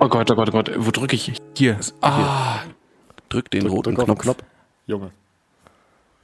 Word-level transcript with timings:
Oh 0.00 0.08
Gott, 0.08 0.30
oh 0.30 0.34
Gott, 0.36 0.48
oh 0.48 0.52
Gott. 0.52 0.70
Wo 0.76 0.90
drücke 0.90 1.16
ich? 1.16 1.32
Hier. 1.54 1.78
Ah, 2.00 2.60
Drück 3.28 3.50
den 3.50 3.62
Drück, 3.62 3.72
roten 3.72 3.94
drück 3.94 4.06
Knopf. 4.06 4.20
Knopf. 4.20 4.38
Junge. 4.86 5.10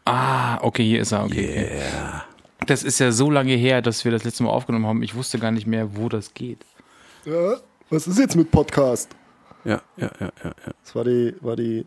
ah, 0.07 0.59
okay, 0.63 0.85
hier 0.85 1.01
ist 1.03 1.13
er. 1.13 1.25
Okay. 1.25 1.71
Yeah. 1.77 2.24
Das 2.67 2.83
ist 2.83 2.99
ja 2.99 3.13
so 3.13 3.31
lange 3.31 3.55
her, 3.55 3.83
dass 3.83 4.05
wir 4.05 4.13
das 4.13 4.25
letzte 4.25 4.43
Mal 4.43 4.51
aufgenommen 4.51 4.87
haben. 4.87 5.03
Ich 5.03 5.15
wusste 5.15 5.39
gar 5.39 5.51
nicht 5.51 5.67
mehr, 5.67 5.97
wo 5.97 6.09
das 6.09 6.35
geht. 6.35 6.65
Ja, 7.25 7.57
was 7.91 8.07
ist 8.07 8.19
jetzt 8.19 8.37
mit 8.37 8.51
Podcast? 8.51 9.15
Ja, 9.65 9.83
ja, 9.97 10.11
ja, 10.21 10.33
ja, 10.43 10.55
ja. 10.67 10.73
Das 10.83 10.95
war 10.95 11.05
die, 11.05 11.35
war 11.41 11.57
die 11.57 11.87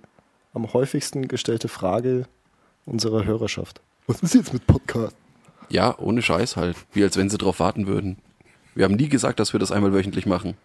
am 0.54 0.72
häufigsten 0.74 1.28
gestellte 1.28 1.68
Frage 1.68 2.26
unserer 2.86 3.26
Hörerschaft. 3.26 3.82
Was 4.08 4.22
ist 4.22 4.36
jetzt 4.36 4.54
mit 4.54 4.66
Podcast? 4.66 5.16
Ja, 5.70 5.98
ohne 6.00 6.22
Scheiß 6.22 6.56
halt. 6.56 6.78
Wie 6.94 7.04
als 7.04 7.18
wenn 7.18 7.30
sie 7.30 7.38
drauf 7.38 7.60
warten 7.60 7.88
würden. 7.88 8.18
Wir 8.74 8.86
haben 8.86 8.96
nie 8.96 9.10
gesagt, 9.10 9.40
dass 9.40 9.54
wir 9.54 9.60
das 9.60 9.72
einmal 9.72 9.94
wöchentlich 9.94 10.26
machen. 10.26 10.56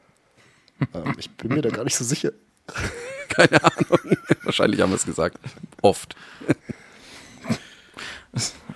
Ähm, 0.94 1.14
ich 1.18 1.30
bin 1.30 1.54
mir 1.54 1.62
da 1.62 1.70
gar 1.70 1.84
nicht 1.84 1.96
so 1.96 2.04
sicher. 2.04 2.32
Keine 3.28 3.62
Ahnung. 3.64 4.16
Wahrscheinlich 4.42 4.80
haben 4.80 4.90
wir 4.90 4.96
es 4.96 5.06
gesagt. 5.06 5.38
Oft. 5.80 6.16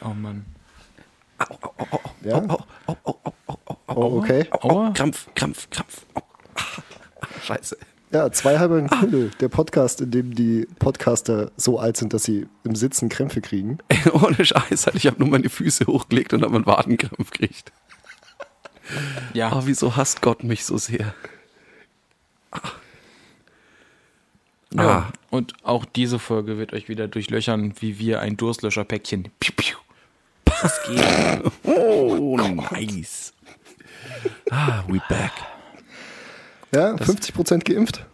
Oh 0.05 0.13
Mann. 0.13 0.45
Ja? 2.23 2.43
Oh, 2.49 2.59
oh, 2.87 2.97
oh, 3.05 3.15
oh, 3.15 3.15
oh, 3.25 3.35
oh, 3.47 3.77
oh, 3.87 3.95
Oh, 3.95 4.19
okay. 4.19 4.49
oh, 4.53 4.69
Aua. 4.69 4.89
oh, 4.89 4.93
Krampf, 4.93 5.29
Krampf, 5.35 5.71
Krampf. 5.71 6.03
Oh. 6.15 6.21
Scheiße. 7.47 7.77
Ja, 8.13 8.31
zwei 8.31 8.59
halbe 8.59 8.85
Knüppel. 8.85 9.31
Der 9.41 9.49
Podcast, 9.49 10.01
in 10.01 10.11
dem 10.11 10.35
die 10.35 10.67
Podcaster 10.79 11.51
so 11.57 11.79
alt 11.79 11.97
sind, 11.97 12.13
dass 12.15 12.25
sie 12.25 12.47
im 12.65 12.75
Sitzen 12.75 13.09
Krämpfe 13.09 13.41
kriegen. 13.41 13.79
Ey, 13.89 14.11
ohne 14.13 14.45
Scheiß 14.45 14.87
halt. 14.87 14.97
Ich 14.97 15.07
habe 15.07 15.19
nur 15.19 15.29
meine 15.29 15.49
Füße 15.49 15.87
hochgelegt 15.87 16.33
und 16.33 16.43
habe 16.43 16.55
einen 16.57 16.67
Wadenkrampf 16.67 17.31
gekriegt. 17.31 17.73
Ja. 19.35 19.53
Oh, 19.53 19.63
wieso 19.65 19.97
hasst 19.97 20.23
Gott 20.23 20.45
mich 20.45 20.65
so 20.65 20.79
sehr? 20.79 21.15
ja. 24.75 24.83
Ah. 24.83 25.13
Und 25.31 25.55
auch 25.65 25.85
diese 25.85 26.19
Folge 26.19 26.59
wird 26.59 26.73
euch 26.73 26.89
wieder 26.89 27.09
durchlöchern, 27.09 27.75
wie 27.81 27.99
wir 27.99 28.21
ein 28.21 28.37
Durstlöscherpäckchen. 28.37 29.29
Piu, 29.41 29.53
piu. 29.57 29.77
Das 30.63 30.83
geht. 30.83 31.53
Oh, 31.65 32.37
nice. 32.37 33.33
Ah, 34.51 34.83
we 34.89 35.01
back. 35.09 35.33
Ja, 36.75 36.95
50% 36.95 37.65
geimpft. 37.65 38.05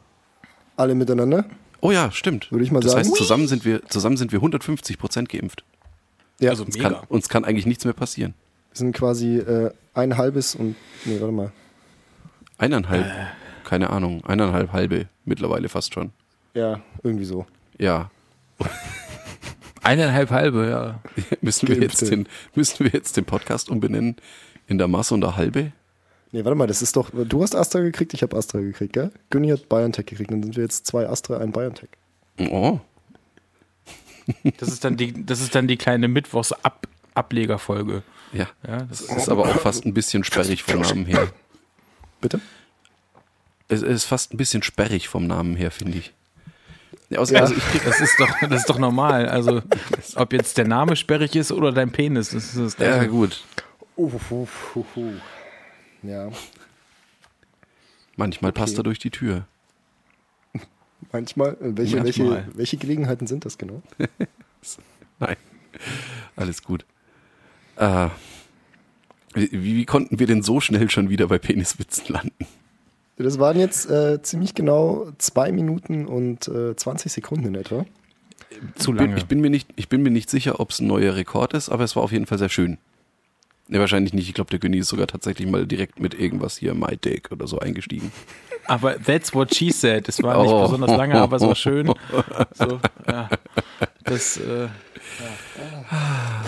Alle 0.77 0.95
miteinander. 0.95 1.45
Oh 1.81 1.91
ja, 1.91 2.11
stimmt. 2.11 2.51
Würde 2.53 2.65
ich 2.65 2.71
mal 2.71 2.81
das 2.81 2.93
sagen. 2.93 3.05
heißt, 3.07 3.17
zusammen 3.17 3.49
sind 3.49 3.65
wir, 3.65 3.85
zusammen 3.87 4.17
sind 4.17 4.33
wir 4.33 4.39
150 4.39 4.99
Prozent 4.99 5.29
geimpft. 5.29 5.65
Ja, 6.41 6.51
Also 6.51 6.65
Uns 6.65 6.77
mega. 6.77 6.91
kann, 6.91 7.07
uns 7.09 7.29
kann 7.29 7.45
eigentlich 7.45 7.67
nichts 7.67 7.85
mehr 7.85 7.95
passieren. 7.95 8.35
wir 8.71 8.77
sind 8.79 8.93
quasi 8.95 9.39
äh, 9.39 9.71
ein 9.95 10.17
halbes 10.17 10.55
und. 10.55 10.77
Nee, 11.05 11.21
warte 11.21 11.33
mal. 11.33 11.53
Eineinhalb, 12.59 13.07
Äh. 13.07 13.27
keine 13.65 13.91
Ahnung, 13.91 14.25
eineinhalb 14.25 14.73
halbe 14.73 15.09
mittlerweile 15.25 15.69
fast 15.69 15.95
schon. 15.95 16.13
Ja, 16.55 16.81
irgendwie 17.03 17.25
so. 17.25 17.47
Ja. 17.79 18.11
Eineinhalb 19.83 20.31
halbe, 20.31 20.69
ja. 20.69 21.01
müssen, 21.41 21.69
wir 21.69 21.77
jetzt 21.81 22.03
den, 22.11 22.29
müssen 22.55 22.85
wir 22.85 22.91
jetzt 22.93 23.17
den 23.17 23.25
Podcast 23.25 23.69
umbenennen 23.71 24.17
in 24.67 24.79
der 24.79 24.89
Masse 24.89 25.15
und 25.15 25.21
der 25.23 25.37
Halbe? 25.37 25.73
Nee, 26.31 26.45
warte 26.45 26.55
mal, 26.57 26.67
das 26.67 26.81
ist 26.83 26.97
doch. 26.97 27.11
Du 27.13 27.43
hast 27.43 27.55
Astra 27.55 27.81
gekriegt, 27.81 28.15
ich 28.15 28.23
habe 28.23 28.37
Astra 28.37 28.61
gekriegt, 28.61 28.95
gell? 28.95 29.11
Günni 29.31 29.49
hat 29.51 29.69
BioNTech 29.69 30.07
gekriegt. 30.07 30.31
Dann 30.31 30.43
sind 30.43 30.57
wir 30.57 30.63
jetzt 30.63 30.87
zwei 30.87 31.07
Astra, 31.09 31.39
ein 31.39 31.53
BioNTech. 31.53 31.91
Oh, 32.51 32.79
Das 34.59 34.69
ist 34.69 34.85
dann 34.85 34.97
die, 34.97 35.27
das 35.27 35.41
ist 35.41 35.55
dann 35.55 35.67
die 35.69 35.77
kleine 35.77 36.09
Mittwochs-Ablegerfolge. 36.09 38.03
ja. 38.33 38.47
Ja, 38.67 38.79
das 38.85 39.07
Das 39.07 39.17
ist 39.17 39.29
aber 39.29 39.43
auch 39.43 39.59
fast 39.61 39.85
ein 39.85 39.93
bisschen 39.95 40.25
sperrig 40.25 40.63
vom 40.63 40.81
Namen 40.81 41.05
her. 41.07 41.29
Bitte? 42.21 42.41
Es 43.69 43.83
ist 43.83 44.05
fast 44.05 44.33
ein 44.33 44.37
bisschen 44.37 44.63
sperrig 44.63 45.09
vom 45.09 45.27
Namen 45.27 45.57
her, 45.57 45.71
finde 45.71 45.99
ich. 45.99 46.13
Ja, 47.13 47.19
also, 47.19 47.35
Ja. 47.35 47.41
also 47.43 47.55
ich 47.55 47.63
krieg, 47.65 47.85
Das 47.85 48.01
ist 48.01 48.19
doch, 48.19 48.29
das 48.49 48.61
ist 48.63 48.71
doch 48.71 48.79
normal. 48.79 49.29
Also, 49.29 49.63
ob 50.17 50.33
jetzt 50.33 50.57
der 50.59 50.67
Name 50.67 50.97
sperrig 50.97 51.37
ist 51.37 51.53
oder 51.53 51.71
dein 51.73 51.91
Penis, 51.93 52.31
das 52.31 52.55
ist 52.55 52.79
das 52.81 52.87
ja 52.87 53.05
gut. 53.05 53.45
Uh, 53.97 54.11
uh, 54.31 54.47
uh. 54.97 55.13
Ja, 56.03 56.31
Manchmal 58.17 58.53
passt 58.53 58.77
er 58.79 58.83
durch 58.83 58.99
die 58.99 59.11
Tür. 59.11 59.47
manchmal. 61.13 61.51
äh, 61.61 61.77
Welche, 61.77 61.97
Manchmal. 61.99 62.29
Welche, 62.47 62.59
welche 62.59 62.77
Gelegenheiten 62.79 63.27
sind 63.27 63.45
das 63.45 63.59
genau? 63.59 63.83
Nein, 65.19 65.37
alles 66.37 66.63
gut. 66.63 66.85
Äh, 67.77 68.09
wie, 69.35 69.51
wie 69.77 69.85
konnten 69.87 70.19
wir 70.19 70.27
denn 70.27 70.43
so 70.43 70.61
schnell 70.61 70.91
schon 70.91 71.09
wieder 71.09 71.27
bei 71.29 71.39
Peniswitzen 71.39 72.05
landen? 72.09 72.47
Das 73.17 73.39
waren 73.39 73.59
jetzt 73.59 73.89
äh, 73.91 74.21
ziemlich 74.23 74.55
genau 74.55 75.07
zwei 75.19 75.53
Minuten 75.53 76.07
und 76.07 76.49
äh, 76.49 76.75
20 76.75 77.13
Sekunden 77.13 77.47
in 77.49 77.55
etwa. 77.55 77.85
Zu 78.77 78.91
Bin, 78.93 78.99
lange. 78.99 79.17
ich, 79.19 79.27
bin 79.27 79.41
mir 79.41 79.51
nicht, 79.51 79.69
ich 79.77 79.89
bin 79.89 80.03
mir 80.03 80.11
nicht 80.11 80.29
sicher, 80.31 80.61
ob 80.61 80.71
es 80.71 80.81
ein 80.81 80.87
neuer 80.87 81.15
Rekord 81.15 81.55
ist, 81.55 81.69
aber 81.69 81.85
es 81.85 81.95
war 81.97 82.03
auf 82.03 82.13
jeden 82.13 82.27
Fall 82.27 82.39
sehr 82.39 82.49
schön. 82.49 82.79
Ne, 83.69 83.79
wahrscheinlich 83.81 84.13
nicht. 84.13 84.29
Ich 84.29 84.35
glaube, 84.35 84.51
der 84.51 84.59
Günni 84.59 84.79
ist 84.79 84.89
sogar 84.89 85.07
tatsächlich 85.07 85.49
mal 85.49 85.67
direkt 85.67 86.01
mit 86.01 86.15
irgendwas 86.15 86.57
hier, 86.57 86.75
My 86.75 86.97
Dick 86.97 87.31
oder 87.33 87.47
so 87.47 87.59
eingestiegen. 87.61 88.13
Aber 88.67 88.97
that's 89.03 89.33
what 89.35 89.55
she 89.55 89.71
said. 89.71 90.09
Es 90.09 90.23
war 90.23 90.43
nicht 90.43 90.53
Oh. 90.53 90.63
besonders 90.65 90.91
lange, 90.97 91.15
aber 91.21 91.37
es 91.37 91.43
war 91.43 91.55
schön. 91.55 91.93
So, 92.55 92.81
ja. 93.07 93.29
Das, 94.05 94.37
äh, 94.37 94.65
ja. 94.65 96.45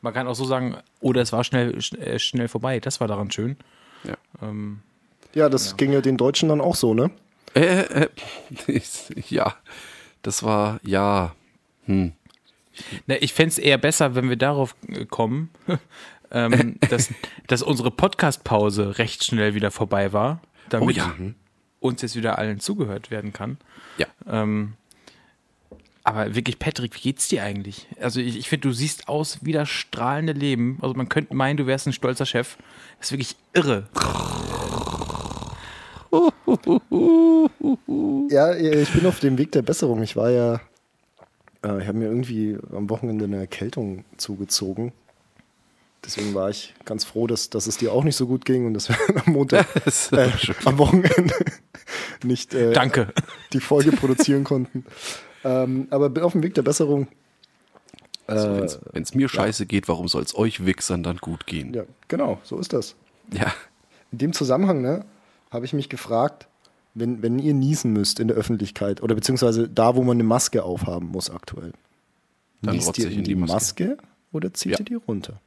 Man 0.00 0.12
kann 0.12 0.26
auch 0.26 0.34
so 0.34 0.44
sagen, 0.44 0.76
oder 1.00 1.22
es 1.22 1.32
war 1.32 1.44
schnell, 1.44 1.76
schn- 1.78 1.98
äh, 1.98 2.18
schnell 2.18 2.48
vorbei. 2.48 2.80
Das 2.80 3.00
war 3.00 3.08
daran 3.08 3.30
schön. 3.30 3.56
Ja. 4.04 4.14
Ähm, 4.42 4.80
Ja, 5.34 5.48
das 5.48 5.76
ging 5.76 5.92
ja 5.92 6.00
den 6.00 6.16
Deutschen 6.16 6.48
dann 6.48 6.60
auch 6.60 6.76
so, 6.76 6.94
ne? 6.94 7.10
Äh, 7.54 8.04
äh, 8.06 8.08
ja, 9.28 9.54
das 10.22 10.42
war, 10.42 10.80
ja. 10.82 11.34
Hm. 11.86 12.12
Na, 13.06 13.16
ich 13.20 13.32
fände 13.32 13.48
es 13.48 13.58
eher 13.58 13.78
besser, 13.78 14.14
wenn 14.14 14.28
wir 14.28 14.36
darauf 14.36 14.74
äh, 14.88 15.04
kommen, 15.04 15.50
ähm, 16.30 16.76
dass, 16.90 17.10
dass 17.46 17.62
unsere 17.62 17.90
Podcast-Pause 17.90 18.98
recht 18.98 19.24
schnell 19.24 19.54
wieder 19.54 19.70
vorbei 19.70 20.12
war, 20.12 20.40
damit 20.68 20.96
Oh 20.96 20.98
ja. 20.98 21.14
uns 21.80 22.02
jetzt 22.02 22.16
wieder 22.16 22.38
allen 22.38 22.60
zugehört 22.60 23.10
werden 23.10 23.32
kann. 23.32 23.58
Ja. 23.98 24.06
Ähm, 24.26 24.74
aber 26.04 26.34
wirklich, 26.34 26.58
Patrick, 26.58 26.96
wie 26.96 27.00
geht's 27.00 27.28
dir 27.28 27.44
eigentlich? 27.44 27.86
Also 28.00 28.20
ich, 28.20 28.36
ich 28.36 28.48
finde, 28.48 28.68
du 28.68 28.74
siehst 28.74 29.08
aus 29.08 29.38
wie 29.42 29.52
das 29.52 29.68
strahlende 29.68 30.32
Leben. 30.32 30.78
Also 30.82 30.94
man 30.94 31.08
könnte 31.08 31.34
meinen, 31.34 31.56
du 31.56 31.66
wärst 31.66 31.86
ein 31.86 31.92
stolzer 31.92 32.26
Chef. 32.26 32.56
Das 32.98 33.08
ist 33.08 33.12
wirklich 33.12 33.36
irre. 33.52 33.88
Ja, 38.28 38.54
ich 38.54 38.92
bin 38.92 39.06
auf 39.06 39.20
dem 39.20 39.38
Weg 39.38 39.52
der 39.52 39.62
Besserung. 39.62 40.02
Ich 40.02 40.16
war 40.16 40.30
ja, 40.30 40.54
äh, 41.64 41.80
ich 41.80 41.86
habe 41.88 41.98
mir 41.98 42.06
irgendwie 42.06 42.56
am 42.74 42.88
Wochenende 42.90 43.24
eine 43.26 43.38
Erkältung 43.38 44.04
zugezogen. 44.16 44.92
Deswegen 46.04 46.34
war 46.34 46.50
ich 46.50 46.74
ganz 46.84 47.04
froh, 47.04 47.26
dass, 47.26 47.50
dass 47.50 47.66
es 47.66 47.76
dir 47.76 47.92
auch 47.92 48.04
nicht 48.04 48.16
so 48.16 48.26
gut 48.26 48.44
ging 48.44 48.66
und 48.66 48.74
dass 48.74 48.88
wir 48.88 48.96
am 49.26 49.32
Montag, 49.32 49.66
äh, 50.12 50.28
am 50.64 50.78
Wochenende 50.78 51.34
nicht 52.24 52.54
äh, 52.54 52.72
Danke. 52.72 53.12
die 53.52 53.60
Folge 53.60 53.92
produzieren 53.92 54.44
konnten. 54.44 54.84
Ähm, 55.44 55.86
aber 55.90 56.10
bin 56.10 56.22
auf 56.24 56.32
dem 56.32 56.42
Weg 56.42 56.54
der 56.54 56.62
Besserung. 56.62 57.08
Also, 58.26 58.48
Äh, 58.48 58.68
Wenn 58.92 59.02
es 59.02 59.14
mir 59.14 59.28
scheiße 59.28 59.66
geht, 59.66 59.88
warum 59.88 60.08
soll 60.08 60.22
es 60.22 60.36
euch 60.36 60.64
Wichsern 60.66 61.02
dann 61.02 61.18
gut 61.18 61.46
gehen? 61.46 61.72
ja, 61.74 61.84
genau, 62.08 62.40
so 62.44 62.58
ist 62.58 62.72
das. 62.72 62.94
Ja. 63.32 63.52
In 64.10 64.18
dem 64.18 64.32
Zusammenhang 64.32 64.82
ne, 64.82 65.04
habe 65.52 65.64
ich 65.66 65.72
mich 65.72 65.88
gefragt, 65.88 66.48
wenn, 66.94 67.22
wenn 67.22 67.38
ihr 67.38 67.54
niesen 67.54 67.92
müsst 67.92 68.20
in 68.20 68.28
der 68.28 68.36
Öffentlichkeit 68.36 69.02
oder 69.02 69.14
beziehungsweise 69.14 69.68
da, 69.68 69.94
wo 69.96 70.02
man 70.02 70.16
eine 70.16 70.24
Maske 70.24 70.62
aufhaben 70.62 71.08
muss 71.08 71.30
aktuell, 71.30 71.72
Dann 72.62 72.76
niest 72.76 72.98
ihr 72.98 73.10
in 73.10 73.24
die 73.24 73.34
Maske, 73.34 73.96
oder 74.32 74.52
zieht 74.54 74.72
Ja. 74.72 74.78
ihr 74.80 74.84
die 74.84 74.94
runter? 74.94 75.40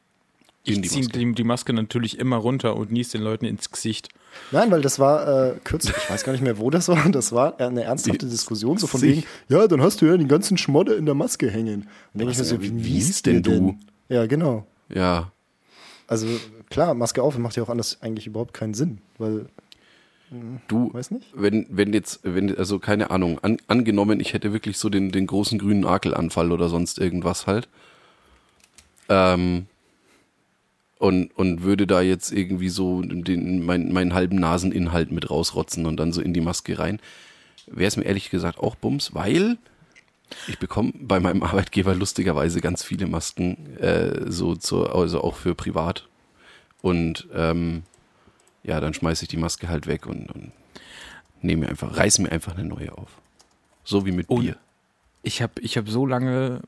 Ich 0.68 0.82
die 0.82 0.88
ziehe 0.88 1.04
Maske. 1.04 1.20
die, 1.20 1.32
die 1.34 1.44
Maske 1.44 1.74
natürlich 1.74 2.18
immer 2.18 2.38
runter 2.38 2.76
und 2.76 2.92
nies 2.92 3.10
den 3.10 3.22
Leuten 3.22 3.46
ins 3.46 3.70
Gesicht. 3.70 4.10
Nein, 4.52 4.72
weil 4.72 4.82
das 4.82 4.98
war 4.98 5.28
äh, 5.52 5.56
kürzlich, 5.64 5.96
ich 5.96 6.10
weiß 6.10 6.24
gar 6.24 6.32
nicht 6.32 6.42
mehr, 6.42 6.58
wo 6.58 6.72
das 6.72 6.88
war, 6.88 7.08
das 7.10 7.32
war 7.32 7.60
eine 7.60 7.84
ernsthafte 7.84 8.26
Die- 8.26 8.32
Diskussion, 8.32 8.78
so 8.80 8.88
von 8.88 9.02
wegen, 9.04 9.24
ja, 9.48 9.68
dann 9.68 9.82
hast 9.82 10.02
du 10.02 10.08
ja 10.08 10.18
den 10.18 10.28
ganzen 10.28 10.58
Schmodder 10.58 10.98
in 10.98 11.06
der 11.06 11.14
Maske 11.16 11.50
hängen. 11.52 11.82
Und 12.14 12.20
denke 12.20 12.32
ich 12.32 12.38
mir 12.40 12.44
so, 12.46 12.62
wie 12.62 12.72
niest 12.72 13.28
denn 13.28 13.44
du? 13.44 13.78
Ja, 14.10 14.26
genau. 14.26 14.66
Ja. 14.90 15.32
Also 16.08 16.28
klar, 16.70 16.94
Maske 16.96 17.22
auf 17.22 17.38
macht 17.38 17.56
ja 17.56 17.64
auch 17.64 17.70
anders 17.70 18.00
eigentlich 18.02 18.26
überhaupt 18.28 18.54
keinen 18.56 18.74
Sinn, 18.74 18.98
weil, 19.20 19.46
Du, 20.68 20.92
weiß 20.94 21.12
nicht. 21.12 21.28
wenn, 21.36 21.68
wenn 21.70 21.94
jetzt, 21.94 22.22
wenn, 22.24 22.58
also 22.58 22.80
keine 22.80 23.12
Ahnung, 23.12 23.40
an, 23.40 23.58
angenommen, 23.68 24.20
ich 24.20 24.34
hätte 24.34 24.54
wirklich 24.54 24.78
so 24.78 24.90
den, 24.90 25.12
den 25.12 25.28
großen 25.28 25.60
grünen 25.60 25.86
Akelanfall 25.86 26.52
oder 26.52 26.68
sonst 26.68 26.98
irgendwas 27.00 27.46
halt. 27.48 27.68
Ähm, 29.08 29.68
und, 30.98 31.38
und 31.38 31.64
würde 31.64 31.86
da 31.86 32.02
jetzt 32.02 32.32
irgendwie 32.32 32.70
so 32.70 33.02
den, 33.02 33.66
mein, 33.66 33.92
meinen 33.92 34.14
halben 34.14 34.38
Naseninhalt 34.38 35.12
mit 35.12 35.30
rausrotzen 35.30 35.86
und 35.86 35.98
dann 35.98 36.12
so 36.12 36.22
in 36.22 36.34
die 36.34 36.42
Maske 36.42 36.80
rein, 36.80 37.00
wäre 37.68 37.88
es 37.88 37.98
mir 37.98 38.06
ehrlich 38.06 38.30
gesagt 38.30 38.60
auch 38.60 38.76
Bums, 38.76 39.14
weil 39.14 39.58
ich 40.48 40.58
bekomme 40.58 40.94
bei 40.96 41.20
meinem 41.20 41.44
Arbeitgeber 41.44 41.94
lustigerweise 41.94 42.62
ganz 42.62 42.84
viele 42.84 43.08
Masken, 43.08 43.78
äh, 43.78 44.32
so 44.32 44.56
zur, 44.56 44.96
also 44.96 45.22
auch 45.22 45.36
für 45.36 45.54
privat. 45.54 46.08
Und 46.82 47.28
ähm, 47.34 47.84
ja, 48.66 48.80
dann 48.80 48.94
schmeiße 48.94 49.24
ich 49.24 49.30
die 49.30 49.38
Maske 49.38 49.68
halt 49.70 49.88
weg 49.88 50.06
und, 50.06 50.32
und 50.32 50.52
nehme 51.42 51.62
mir 51.66 51.70
einfach, 51.70 51.96
reiß 51.98 52.20
mir 52.20 52.32
einfach 52.32 52.54
eine 52.58 52.66
neue 52.68 52.98
auf. 52.98 53.10
So 53.84 54.06
wie 54.06 54.12
mit 54.12 54.30
Und- 54.30 54.42
Bier. 54.42 54.58
Ich 55.24 55.42
habe 55.42 55.54
ich 55.62 55.76
hab 55.78 55.90
so 55.90 56.06
lange 56.06 56.62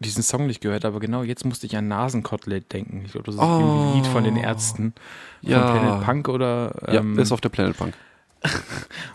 diesen 0.00 0.22
Song 0.24 0.46
nicht 0.48 0.60
gehört, 0.60 0.84
aber 0.84 0.98
genau 0.98 1.22
jetzt 1.22 1.44
musste 1.44 1.66
ich 1.66 1.76
an 1.76 1.86
Nasenkotelett 1.88 2.72
denken. 2.72 3.02
Ich 3.04 3.12
glaube, 3.12 3.26
das 3.26 3.36
ist 3.36 3.40
irgendwie 3.40 3.82
ein 3.82 3.94
Lied 3.94 4.06
von 4.06 4.24
den 4.24 4.36
Ärzten. 4.36 4.94
Von 5.42 5.50
Ja. 5.52 5.70
Planet 5.78 6.04
Punk 6.04 6.28
oder. 6.28 6.74
Ja, 6.88 7.00
Ähm, 7.00 7.16
das 7.16 7.28
ist 7.28 7.32
auf 7.32 7.40
der 7.40 7.50
Planet 7.50 7.76
Punk. 7.76 7.94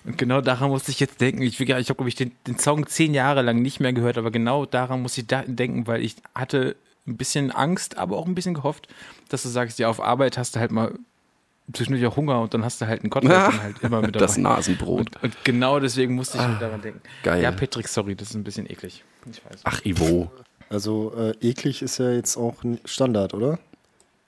und 0.05 0.17
genau 0.17 0.39
daran 0.41 0.69
musste 0.69 0.91
ich 0.91 0.99
jetzt 0.99 1.19
denken. 1.19 1.41
Ich, 1.41 1.59
ich 1.59 1.69
habe, 1.69 1.83
glaube 1.95 2.07
ich, 2.07 2.15
den, 2.15 2.31
den 2.47 2.57
Song 2.59 2.85
zehn 2.87 3.13
Jahre 3.13 3.41
lang 3.41 3.61
nicht 3.61 3.79
mehr 3.79 3.91
gehört, 3.91 4.17
aber 4.17 4.31
genau 4.31 4.65
daran 4.65 5.01
muss 5.01 5.17
ich 5.17 5.25
da 5.27 5.41
denken, 5.41 5.87
weil 5.87 6.01
ich 6.03 6.15
hatte 6.35 6.75
ein 7.07 7.17
bisschen 7.17 7.51
Angst, 7.51 7.97
aber 7.97 8.15
auch 8.17 8.27
ein 8.27 8.35
bisschen 8.35 8.53
gehofft, 8.53 8.87
dass 9.29 9.43
du 9.43 9.49
sagst, 9.49 9.79
ja, 9.79 9.89
auf 9.89 9.99
Arbeit 10.01 10.37
hast 10.37 10.55
du 10.55 10.59
halt 10.59 10.71
mal 10.71 10.93
zwischendurch 11.73 12.05
auch 12.05 12.15
Hunger 12.17 12.41
und 12.41 12.53
dann 12.53 12.63
hast 12.63 12.79
du 12.81 12.87
halt 12.87 13.03
ein 13.03 13.09
Kotelett 13.09 13.35
dann 13.37 13.61
halt 13.63 13.79
immer 13.81 14.01
mit 14.01 14.15
dabei. 14.15 14.25
Das 14.25 14.37
Nasenbrot. 14.37 14.99
und, 15.15 15.23
und 15.23 15.43
genau 15.43 15.79
deswegen 15.79 16.15
musste 16.15 16.37
ich 16.37 16.43
Ah, 16.43 16.57
daran 16.59 16.81
denken. 16.81 17.01
geil. 17.23 17.41
Ja, 17.43 17.51
Patrick, 17.51 17.87
sorry, 17.87 18.15
das 18.15 18.29
ist 18.29 18.35
ein 18.35 18.43
bisschen 18.43 18.69
eklig. 18.69 19.03
Ich 19.29 19.43
weiß. 19.45 19.61
Ach, 19.63 19.83
Ivo. 19.85 20.31
Also 20.69 21.13
äh, 21.15 21.31
eklig 21.47 21.81
ist 21.81 21.97
ja 21.99 22.11
jetzt 22.11 22.37
auch 22.37 22.63
ein 22.63 22.79
Standard, 22.85 23.33
oder? 23.33 23.59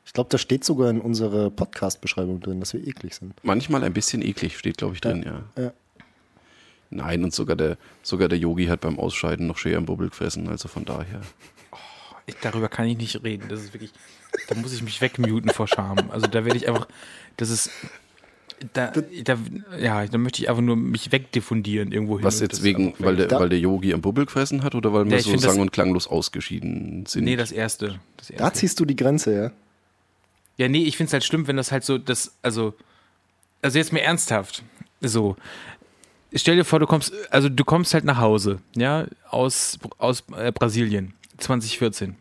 Ich 0.05 0.13
glaube, 0.13 0.29
da 0.29 0.37
steht 0.37 0.63
sogar 0.63 0.89
in 0.89 1.01
unserer 1.01 1.49
Podcast-Beschreibung 1.49 2.39
drin, 2.39 2.59
dass 2.59 2.73
wir 2.73 2.85
eklig 2.87 3.15
sind. 3.15 3.33
Manchmal 3.43 3.83
ein 3.83 3.93
bisschen 3.93 4.21
eklig, 4.21 4.57
steht, 4.57 4.77
glaube 4.77 4.93
ich, 4.95 5.01
drin, 5.01 5.23
ja. 5.23 5.63
Ja. 5.63 5.73
Nein, 6.89 7.23
und 7.25 7.33
sogar 7.33 7.57
der, 7.57 7.77
sogar 8.01 8.29
der 8.29 8.37
Yogi 8.37 8.67
hat 8.67 8.79
beim 8.81 8.97
Ausscheiden 8.97 9.45
noch 9.47 9.57
Shea 9.57 9.77
Bubble 9.81 10.07
gefressen, 10.07 10.47
also 10.47 10.69
von 10.69 10.85
daher. 10.85 11.19
Ich, 12.25 12.35
darüber 12.41 12.69
kann 12.69 12.85
ich 12.87 12.97
nicht 12.97 13.21
reden. 13.23 13.49
Das 13.49 13.61
ist 13.61 13.73
wirklich, 13.73 13.91
da 14.45 14.55
muss 14.55 14.73
ich 14.73 14.81
mich 14.83 15.01
wegmuten 15.01 15.51
vor 15.51 15.67
Scham. 15.67 16.09
Also 16.11 16.27
da 16.27 16.45
werde 16.45 16.57
ich 16.57 16.67
einfach, 16.67 16.87
das 17.37 17.49
ist, 17.49 17.71
da, 18.73 18.91
da, 19.23 19.37
ja, 19.79 20.05
da 20.05 20.17
möchte 20.17 20.41
ich 20.41 20.49
einfach 20.49 20.61
nur 20.63 20.75
mich 20.75 21.11
wegdiffundieren 21.11 21.91
irgendwo 21.91 22.17
hin. 22.17 22.25
Was 22.25 22.39
jetzt 22.39 22.63
wegen, 22.63 22.93
weil 22.99 23.15
der, 23.15 23.27
Da- 23.27 23.39
weil 23.39 23.49
der 23.49 23.59
Yogi 23.59 23.93
am 23.93 24.01
Bubble 24.01 24.25
gefressen 24.25 24.63
hat 24.63 24.73
oder 24.75 24.93
weil 24.93 25.05
wir 25.05 25.17
Ja, 25.17 25.19
so 25.23 25.31
find 25.31 25.41
sang- 25.43 25.59
und 25.59 25.71
klanglos 25.71 26.07
ausgeschieden 26.07 27.05
sind? 27.05 27.25
Nee, 27.25 27.35
das 27.35 27.51
erste. 27.51 27.99
Das 28.17 28.27
Da 28.27 28.35
erste. 28.35 28.59
ziehst 28.59 28.79
du 28.79 28.85
die 28.85 28.95
Grenze, 28.95 29.33
ja? 29.35 29.51
Ja, 30.57 30.67
nee, 30.69 30.83
ich 30.83 30.97
finde 30.97 31.07
es 31.09 31.13
halt 31.13 31.23
schlimm, 31.23 31.45
wenn 31.47 31.57
das 31.57 31.71
halt 31.71 31.83
so, 31.83 31.97
das, 31.99 32.35
also, 32.41 32.73
also 33.61 33.77
jetzt 33.77 33.93
mal 33.93 33.99
ernsthaft, 33.99 34.63
so, 35.01 35.35
stell 36.33 36.55
dir 36.55 36.63
vor, 36.65 36.79
du 36.79 36.87
kommst, 36.87 37.13
also 37.29 37.47
du 37.47 37.63
kommst 37.63 37.93
halt 37.93 38.05
nach 38.05 38.17
Hause, 38.17 38.57
ja, 38.75 39.05
aus, 39.29 39.77
aus 39.99 40.23
äh, 40.35 40.51
Brasilien, 40.51 41.13
2014. 41.37 42.15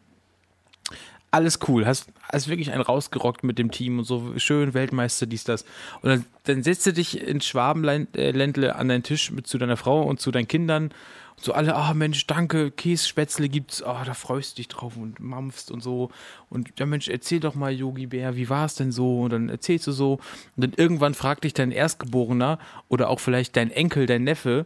Alles 1.37 1.59
cool, 1.69 1.85
hast, 1.85 2.09
hast 2.33 2.49
wirklich 2.49 2.73
einen 2.73 2.81
rausgerockt 2.81 3.45
mit 3.45 3.59
dem 3.59 3.71
Team 3.71 3.99
und 3.99 4.05
so, 4.05 4.33
schön, 4.39 4.73
Weltmeister, 4.73 5.27
dies, 5.27 5.45
das. 5.45 5.67
Und 6.01 6.09
dann, 6.09 6.25
dann 6.45 6.63
setzt 6.63 6.87
du 6.87 6.95
dich 6.95 7.21
in 7.21 7.43
Schwabenländle 7.43 8.75
an 8.75 8.89
deinen 8.89 9.03
Tisch 9.03 9.31
mit 9.31 9.47
zu 9.47 9.59
deiner 9.59 9.77
Frau 9.77 10.03
und 10.03 10.19
zu 10.19 10.31
deinen 10.31 10.49
Kindern 10.49 10.93
und 11.37 11.45
so 11.45 11.53
alle, 11.53 11.75
ah 11.75 11.93
Mensch, 11.93 12.27
danke, 12.27 12.71
Kässpätzle 12.71 13.51
gibt's, 13.51 13.83
ah, 13.83 14.03
da 14.05 14.15
freust 14.15 14.53
du 14.53 14.57
dich 14.57 14.69
drauf 14.69 14.97
und 14.97 15.21
mampfst 15.21 15.71
und 15.71 15.83
so. 15.83 16.11
Und 16.49 16.71
ja 16.79 16.87
Mensch, 16.87 17.09
erzähl 17.09 17.41
doch 17.41 17.55
mal, 17.55 17.71
Yogi 17.71 18.07
Bär, 18.07 18.37
wie 18.37 18.49
war 18.49 18.65
es 18.65 18.77
denn 18.77 18.93
so? 18.93 19.21
Und 19.21 19.35
dann 19.35 19.51
erzählst 19.51 19.87
du 19.87 19.93
so. 19.93 20.15
Und 20.57 20.65
dann 20.65 20.73
irgendwann 20.75 21.13
fragt 21.13 21.45
dich 21.45 21.53
dein 21.53 21.71
Erstgeborener 21.71 22.59
oder 22.89 23.11
auch 23.11 23.21
vielleicht 23.21 23.57
dein 23.57 23.71
Enkel, 23.71 24.07
dein 24.07 24.25
Neffe, 24.25 24.65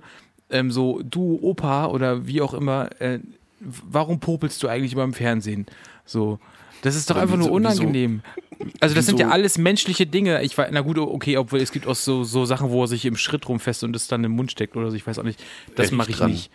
ähm, 0.51 0.71
so, 0.71 1.01
du 1.03 1.41
Opa 1.43 1.87
oder 1.87 2.27
wie 2.27 2.41
auch 2.41 2.55
immer, 2.55 2.91
äh, 3.01 3.19
warum 3.61 4.21
popelst 4.21 4.63
du 4.63 4.69
eigentlich 4.69 4.93
immer 4.93 5.05
im 5.05 5.15
Fernsehen? 5.15 5.67
So. 6.05 6.39
Das 6.83 6.97
ist 6.97 7.11
doch 7.11 7.17
Aber 7.17 7.23
einfach 7.23 7.37
nur 7.37 7.47
wieso- 7.47 7.57
wieso- 7.59 7.83
unangenehm. 7.83 8.23
Also 8.81 8.95
das 8.95 9.07
sind 9.07 9.19
ja 9.19 9.27
wieso- 9.27 9.35
alles 9.35 9.59
menschliche 9.59 10.07
Dinge. 10.07 10.43
Ich 10.43 10.57
war, 10.59 10.69
na 10.71 10.81
gut, 10.81 10.99
okay, 10.99 11.37
obwohl 11.37 11.61
es 11.61 11.73
gibt 11.73 11.87
auch 11.87 11.95
so, 11.95 12.25
so 12.25 12.45
Sachen, 12.45 12.71
wo 12.71 12.83
er 12.85 12.89
sich 12.89 13.05
im 13.07 13.17
Schritt 13.17 13.49
rumfasst 13.49 13.85
und 13.85 13.95
es 13.97 14.07
dann 14.07 14.23
im 14.25 14.33
Mund 14.33 14.51
steckt 14.53 14.77
oder 14.77 14.91
so, 14.91 14.97
ich 14.97 15.07
weiß 15.07 15.19
auch 15.19 15.25
nicht. 15.25 15.43
Das 15.77 15.91
mache 15.93 16.11
ich 16.11 16.17
dran. 16.17 16.31
nicht. 16.31 16.51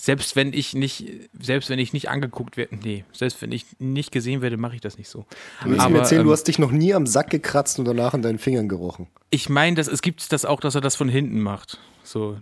Selbst 0.00 0.36
wenn 0.36 0.52
ich 0.52 0.74
nicht, 0.74 1.06
selbst 1.40 1.70
wenn 1.70 1.80
ich 1.80 1.92
nicht 1.92 2.08
angeguckt 2.08 2.56
werde, 2.56 2.76
nee, 2.76 3.04
selbst 3.12 3.42
wenn 3.42 3.50
ich 3.50 3.66
nicht 3.80 4.12
gesehen 4.12 4.42
werde, 4.42 4.56
mache 4.56 4.76
ich 4.76 4.80
das 4.80 4.96
nicht 4.96 5.08
so. 5.08 5.26
Du 5.64 5.76
Aber, 5.76 5.88
mir 5.90 5.98
erzählen, 5.98 6.20
ähm, 6.20 6.26
du 6.28 6.32
hast 6.32 6.44
dich 6.44 6.60
noch 6.60 6.70
nie 6.70 6.94
am 6.94 7.04
Sack 7.06 7.30
gekratzt 7.30 7.80
und 7.80 7.84
danach 7.84 8.14
an 8.14 8.22
deinen 8.22 8.38
Fingern 8.38 8.68
gerochen. 8.68 9.08
Ich 9.30 9.48
meine, 9.48 9.80
es 9.80 10.00
gibt 10.00 10.32
das 10.32 10.44
auch, 10.44 10.60
dass 10.60 10.76
er 10.76 10.80
das 10.80 10.94
von 10.94 11.08
hinten 11.08 11.40
macht. 11.40 11.78
So, 12.04 12.38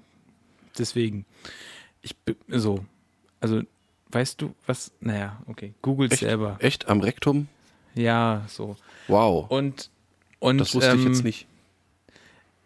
deswegen. 0.78 1.24
Ich 2.02 2.14
bin 2.18 2.36
so, 2.48 2.84
also 3.40 3.62
weißt 4.10 4.40
du 4.40 4.54
was? 4.66 4.92
Naja, 5.00 5.40
okay, 5.46 5.74
googelt 5.82 6.12
Echt? 6.12 6.20
selber. 6.20 6.56
Echt 6.60 6.88
am 6.88 7.00
Rektum? 7.00 7.48
Ja, 7.94 8.44
so. 8.48 8.76
Wow. 9.08 9.50
Und 9.50 9.90
und 10.38 10.58
das 10.58 10.74
wusste 10.74 10.94
ich 10.94 11.02
ähm, 11.02 11.08
jetzt 11.08 11.24
nicht. 11.24 11.46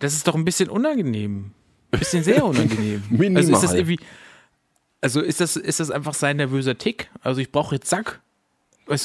Das 0.01 0.15
ist 0.15 0.27
doch 0.27 0.35
ein 0.35 0.45
bisschen 0.45 0.69
unangenehm. 0.69 1.53
Ein 1.93 1.99
bisschen 1.99 2.23
sehr 2.23 2.45
unangenehm. 2.45 3.03
Minimal. 3.11 3.43
Also 3.43 3.53
ist 3.53 3.63
das 3.63 3.75
irgendwie. 3.75 4.01
Also 5.01 5.21
ist 5.21 5.41
das, 5.41 5.57
ist 5.57 5.81
das 5.81 5.91
einfach 5.91 6.15
sein 6.15 6.37
nervöser 6.37 6.77
Tick? 6.77 7.11
Also 7.23 7.41
ich 7.41 7.51
brauche 7.51 7.77
jetzt 7.77 7.89
Sack. 7.89 8.21
Du, 8.87 8.97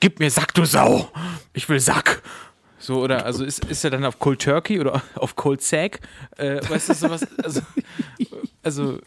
gib 0.00 0.20
mir 0.20 0.30
Sack, 0.30 0.54
du 0.54 0.64
Sau! 0.64 1.10
Ich 1.52 1.68
will 1.68 1.80
Sack! 1.80 2.22
So, 2.78 3.00
oder 3.00 3.26
also 3.26 3.44
ist, 3.44 3.64
ist 3.66 3.84
er 3.84 3.90
dann 3.90 4.04
auf 4.04 4.18
Cold 4.18 4.40
Turkey 4.40 4.80
oder 4.80 5.02
auf 5.14 5.36
Cold 5.36 5.62
Sack? 5.62 6.00
Äh, 6.36 6.60
weißt 6.68 6.88
du, 6.88 6.94
sowas, 6.94 7.26
also, 7.42 7.60
also, 8.62 8.98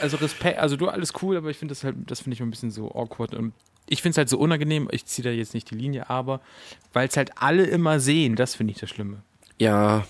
also 0.00 0.16
Respekt, 0.18 0.58
also 0.58 0.76
du 0.76 0.88
alles 0.88 1.12
cool, 1.22 1.36
aber 1.36 1.50
ich 1.50 1.56
finde 1.56 1.72
das 1.72 1.84
halt, 1.84 1.96
das 2.06 2.20
finde 2.20 2.34
ich 2.34 2.42
ein 2.42 2.50
bisschen 2.50 2.70
so 2.70 2.90
awkward 2.92 3.34
und 3.34 3.52
ich 3.88 4.02
finde 4.02 4.12
es 4.12 4.18
halt 4.18 4.28
so 4.28 4.38
unangenehm, 4.38 4.88
ich 4.90 5.06
ziehe 5.06 5.24
da 5.24 5.30
jetzt 5.30 5.54
nicht 5.54 5.70
die 5.70 5.76
Linie, 5.76 6.10
aber 6.10 6.40
weil 6.92 7.06
es 7.08 7.16
halt 7.16 7.30
alle 7.36 7.64
immer 7.64 8.00
sehen, 8.00 8.34
das 8.34 8.54
finde 8.54 8.72
ich 8.72 8.78
das 8.80 8.90
Schlimme. 8.90 9.22
Ja, 9.58 10.04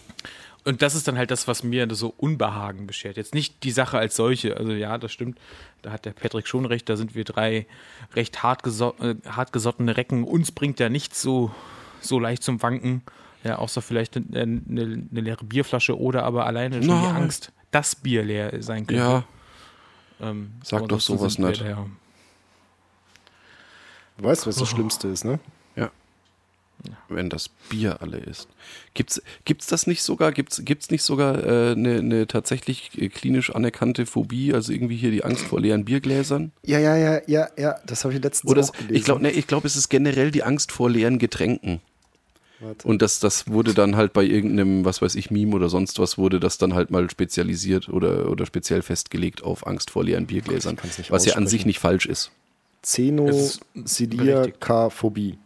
Und 0.64 0.82
das 0.82 0.96
ist 0.96 1.06
dann 1.06 1.16
halt 1.16 1.30
das, 1.30 1.46
was 1.46 1.62
mir 1.62 1.86
so 1.94 2.12
Unbehagen 2.16 2.88
beschert. 2.88 3.16
Jetzt 3.16 3.34
nicht 3.34 3.62
die 3.62 3.70
Sache 3.70 3.98
als 3.98 4.16
solche. 4.16 4.56
Also 4.56 4.72
ja, 4.72 4.98
das 4.98 5.12
stimmt. 5.12 5.38
Da 5.82 5.92
hat 5.92 6.04
der 6.04 6.10
Patrick 6.10 6.48
schon 6.48 6.64
recht. 6.64 6.88
Da 6.88 6.96
sind 6.96 7.14
wir 7.14 7.22
drei 7.22 7.66
recht 8.14 8.42
hartgeso 8.42 8.94
äh, 9.00 9.14
hartgesottene 9.28 9.96
Recken. 9.96 10.24
Uns 10.24 10.50
bringt 10.50 10.80
ja 10.80 10.88
nichts 10.88 11.22
so, 11.22 11.52
so 12.00 12.18
leicht 12.18 12.42
zum 12.42 12.60
Wanken. 12.62 13.02
Ja, 13.44 13.58
außer 13.58 13.80
vielleicht 13.80 14.16
eine, 14.16 14.26
eine, 14.32 15.06
eine 15.08 15.20
leere 15.20 15.44
Bierflasche 15.44 15.96
oder 15.96 16.24
aber 16.24 16.46
alleine 16.46 16.82
schon 16.82 16.96
die 16.96 17.02
Nein. 17.04 17.14
Angst, 17.16 17.52
dass 17.70 17.94
Bier 17.94 18.24
leer 18.24 18.60
sein 18.60 18.88
könnte. 18.88 19.02
ja. 19.02 19.24
Ähm, 20.20 20.52
Sag 20.64 20.88
doch 20.88 21.00
sowas 21.00 21.38
nicht. 21.38 21.60
ja- 21.62 21.86
Du 24.18 24.24
weißt, 24.24 24.46
was 24.46 24.56
das 24.56 24.68
Schlimmste 24.68 25.08
ist, 25.08 25.24
ne? 25.24 25.38
Wenn 27.08 27.30
das 27.30 27.48
Bier 27.48 28.00
alle 28.00 28.18
ist. 28.18 28.48
Gibt's, 28.94 29.20
gibt's 29.44 29.66
das 29.66 29.86
nicht 29.88 30.02
sogar? 30.02 30.30
Gibt's, 30.30 30.60
gibt's 30.64 30.90
nicht 30.90 31.02
sogar 31.02 31.34
eine 31.34 31.72
äh, 31.72 31.74
ne- 31.74 32.02
ne 32.02 32.26
tatsächlich 32.28 32.90
äh, 33.00 33.08
klinisch 33.08 33.52
anerkannte 33.52 34.06
Phobie, 34.06 34.52
also 34.52 34.72
irgendwie 34.72 34.96
hier 34.96 35.10
die 35.10 35.24
Angst 35.24 35.46
vor 35.46 35.58
leeren 35.58 35.84
Biergläsern? 35.84 36.52
Ja, 36.64 36.78
ja, 36.78 36.94
ja, 36.96 37.20
ja, 37.26 37.48
ja. 37.56 37.76
Das 37.86 38.04
habe 38.04 38.14
ich 38.14 38.22
letztens 38.22 38.50
Oder 38.52 38.60
auch 38.60 38.66
es, 38.66 38.72
gelesen. 38.72 38.94
ich 38.94 39.04
glaube, 39.04 39.22
ne, 39.22 39.30
ich 39.30 39.46
glaub, 39.46 39.64
es 39.64 39.74
ist 39.74 39.88
generell 39.88 40.30
die 40.30 40.44
Angst 40.44 40.70
vor 40.70 40.88
leeren 40.90 41.18
Getränken. 41.18 41.80
Warte. 42.60 42.88
Und 42.88 43.02
das, 43.02 43.20
das 43.20 43.48
wurde 43.48 43.74
dann 43.74 43.96
halt 43.96 44.12
bei 44.14 44.24
irgendeinem, 44.24 44.84
was 44.84 45.02
weiß 45.02 45.14
ich, 45.16 45.30
Meme 45.30 45.54
oder 45.54 45.68
sonst 45.68 45.98
was, 45.98 46.16
wurde 46.16 46.40
das 46.40 46.56
dann 46.56 46.74
halt 46.74 46.90
mal 46.90 47.10
spezialisiert 47.10 47.88
oder, 47.88 48.30
oder 48.30 48.46
speziell 48.46 48.80
festgelegt 48.82 49.42
auf 49.42 49.66
Angst 49.66 49.90
vor 49.90 50.04
leeren 50.04 50.26
Biergläsern. 50.26 50.78
Nicht 50.82 51.10
was 51.10 51.26
ja 51.26 51.34
an 51.34 51.46
sich 51.46 51.66
nicht 51.66 51.80
falsch 51.80 52.06
ist. 52.06 52.30
Xenociliacaphobie. 52.82 55.38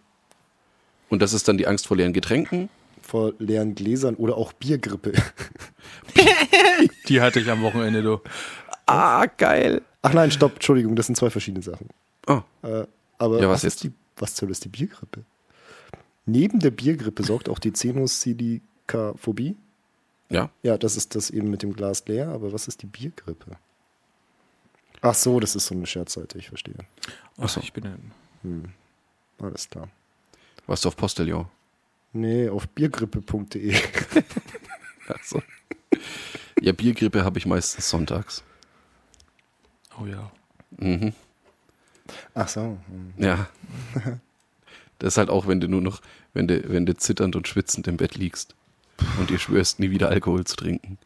Und 1.09 1.23
das 1.23 1.33
ist 1.33 1.49
dann 1.49 1.59
die 1.59 1.67
Angst 1.67 1.89
vor 1.89 1.97
leeren 1.97 2.13
Getränken. 2.13 2.69
Vor 3.03 3.33
leeren 3.39 3.75
Gläsern 3.75 4.15
oder 4.15 4.37
auch 4.37 4.53
Biergrippe. 4.53 5.13
Die 7.09 7.21
hatte 7.21 7.41
ich 7.41 7.51
am 7.51 7.63
Wochenende, 7.63 8.03
du. 8.03 8.21
Ah, 8.87 9.27
geil. 9.27 9.83
Ach 10.03 10.15
nein, 10.15 10.31
stopp, 10.31 10.55
Entschuldigung, 10.55 10.95
das 10.95 11.07
sind 11.07 11.17
zwei 11.17 11.31
verschiedene 11.31 11.63
Sachen. 11.63 11.89
Oh, 12.27 12.43
Äh, 12.63 12.85
aber 13.19 13.41
Ja, 13.41 13.49
was 13.49 13.57
was, 13.57 13.63
jetzt? 13.65 13.75
ist 13.77 13.85
die, 13.85 13.93
was 14.17 14.41
Hölle 14.41 14.53
ist 14.53 14.65
die 14.65 14.69
Biergrippe? 14.69 15.25
Neben 16.31 16.61
der 16.61 16.71
Biergrippe 16.71 17.25
sorgt 17.25 17.49
auch 17.49 17.59
die 17.59 17.73
Xenocilicaphobie. 17.73 19.57
ja. 20.29 20.51
Ja, 20.63 20.79
das 20.79 20.97
ist 20.97 21.15
das 21.17 21.31
eben 21.31 21.51
mit 21.51 21.63
dem 21.63 21.73
Glas 21.73 22.07
leer, 22.07 22.29
aber 22.29 22.53
was 22.53 22.69
ist 22.69 22.83
die 22.83 22.87
Biergrippe? 22.87 23.57
Ach 25.01 25.15
so, 25.15 25.41
das 25.41 25.57
ist 25.57 25.67
so 25.67 25.75
eine 25.75 25.87
Scherzseite, 25.87 26.39
ich 26.39 26.49
verstehe. 26.49 26.77
Achso, 27.37 27.61
ich 27.61 27.73
bin 27.73 27.87
ein 28.45 28.75
Alles 29.43 29.69
klar. 29.69 29.89
Warst 30.67 30.85
du 30.85 30.89
auf 30.89 30.97
Postillon? 30.97 31.47
Nee, 32.13 32.49
auf 32.49 32.69
biergrippe.de. 32.69 33.75
Also. 35.09 35.43
Ja, 36.63 36.73
Biergrippe 36.73 37.25
habe 37.25 37.39
ich 37.39 37.47
meistens 37.47 37.89
sonntags. 37.89 38.45
Oh 39.99 40.05
ja. 40.05 40.31
Mhm. 40.77 41.15
Ach 42.35 42.47
so. 42.49 42.77
hm. 42.87 43.15
Ja. 43.17 43.49
Das 44.99 45.15
ist 45.15 45.17
halt 45.17 45.31
auch, 45.31 45.47
wenn 45.47 45.61
du 45.61 45.67
nur 45.69 45.81
noch, 45.81 46.03
wenn 46.35 46.49
du, 46.49 46.69
wenn 46.69 46.87
du 46.87 46.97
zitternd 46.97 47.37
und 47.37 47.49
schwitzend 47.49 47.87
im 47.89 47.97
Bett 47.97 48.17
liegst 48.17 48.55
und 49.19 49.31
dir 49.31 49.39
schwörst, 49.39 49.81
nie 49.81 49.91
wieder 49.91 50.09
Alkohol 50.09 50.45
zu 50.45 50.57
trinken. 50.57 50.99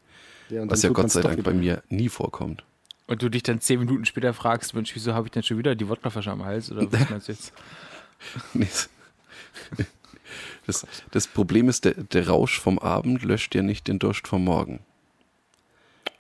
Ja, 0.51 0.63
und 0.63 0.71
Was 0.71 0.83
ja 0.83 0.91
Gott 0.91 1.11
sei 1.11 1.23
Dank 1.23 1.43
bei 1.43 1.55
mir 1.55 1.83
nie 1.89 2.09
vorkommt. 2.09 2.65
Und 3.07 3.23
du 3.23 3.29
dich 3.29 3.43
dann 3.43 3.61
zehn 3.61 3.81
Minuten 3.81 4.05
später 4.05 4.33
fragst, 4.33 4.75
Mensch, 4.75 4.95
wieso 4.95 5.15
habe 5.15 5.27
ich 5.27 5.33
denn 5.33 5.43
schon 5.43 5.59
wieder 5.59 5.75
die 5.75 5.89
Wodkaflasche 5.89 6.31
am 6.31 6.45
Hals? 6.45 6.71
Oder 6.71 6.91
was 6.91 7.11
meinst 7.11 7.29
du 7.29 7.33
jetzt? 7.33 7.53
Nee, 8.55 8.69
Das, 10.67 10.87
das 11.11 11.27
Problem 11.27 11.69
ist, 11.69 11.85
der, 11.85 11.95
der 11.95 12.29
Rausch 12.29 12.59
vom 12.59 12.79
Abend 12.79 13.23
löscht 13.23 13.55
ja 13.55 13.63
nicht 13.63 13.87
den 13.87 13.99
Durst 13.99 14.27
vom 14.27 14.45
Morgen. 14.45 14.81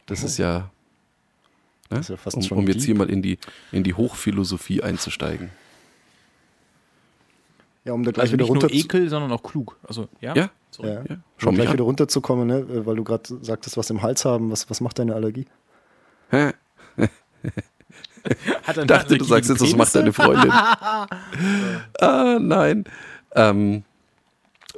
Das 0.06 0.22
ist 0.22 0.36
ja, 0.36 0.58
ne? 0.58 0.68
Das 1.88 2.00
ist 2.00 2.08
ja 2.10 2.16
fast 2.16 2.36
um, 2.36 2.42
schon 2.42 2.58
um 2.58 2.68
jetzt 2.68 2.84
hier 2.84 2.94
mal 2.94 3.08
in 3.08 3.22
die, 3.22 3.38
in 3.72 3.84
die 3.84 3.94
Hochphilosophie 3.94 4.82
einzusteigen. 4.82 5.50
Ja, 7.84 7.92
um 7.92 8.02
da 8.02 8.10
gleich 8.12 8.24
Also 8.24 8.32
wieder 8.32 8.44
nicht 8.44 8.52
nur 8.52 8.62
runter 8.62 8.74
ekel, 8.74 9.08
sondern 9.10 9.30
auch 9.32 9.42
klug. 9.42 9.76
Also, 9.86 10.08
ja? 10.20 10.34
Ja, 10.34 10.50
Sorry. 10.70 10.88
ja, 10.88 10.94
ja. 10.94 11.14
um 11.14 11.22
Schau 11.36 11.50
mich 11.50 11.58
gleich 11.58 11.68
an. 11.68 11.74
wieder 11.74 11.84
runterzukommen, 11.84 12.46
ne? 12.46 12.86
weil 12.86 12.96
du 12.96 13.04
gerade 13.04 13.38
sagtest, 13.42 13.76
was 13.76 13.90
im 13.90 14.00
Hals 14.02 14.24
haben, 14.24 14.50
was, 14.50 14.68
was 14.70 14.80
macht 14.80 14.98
deine 14.98 15.14
Allergie? 15.14 15.46
Hä? 16.30 16.52
Hat 18.62 18.76
er 18.78 18.82
Ich 18.84 18.88
dachte, 18.88 19.18
du 19.18 19.24
sagst 19.24 19.50
jetzt, 19.50 19.60
was 19.60 19.76
macht 19.76 19.94
deine 19.94 20.14
Freundin? 20.14 20.50
ah, 22.00 22.38
nein. 22.40 22.84
Ähm, 23.34 23.84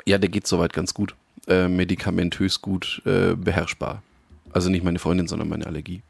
ja, 0.04 0.18
der 0.18 0.28
geht 0.28 0.48
soweit 0.48 0.72
ganz 0.72 0.92
gut. 0.92 1.14
Äh, 1.46 1.68
medikamentös 1.68 2.60
gut 2.60 3.02
äh, 3.06 3.36
beherrschbar. 3.36 4.02
Also 4.52 4.68
nicht 4.68 4.82
meine 4.82 4.98
Freundin, 4.98 5.28
sondern 5.28 5.48
meine 5.48 5.64
Allergie. 5.66 6.02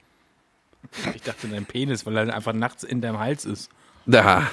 Ich 1.14 1.22
dachte, 1.22 1.48
dein 1.48 1.66
Penis, 1.66 2.06
weil 2.06 2.16
er 2.16 2.34
einfach 2.34 2.54
nachts 2.54 2.84
in 2.84 3.02
deinem 3.02 3.18
Hals 3.18 3.44
ist. 3.44 3.70
Da. 4.06 4.50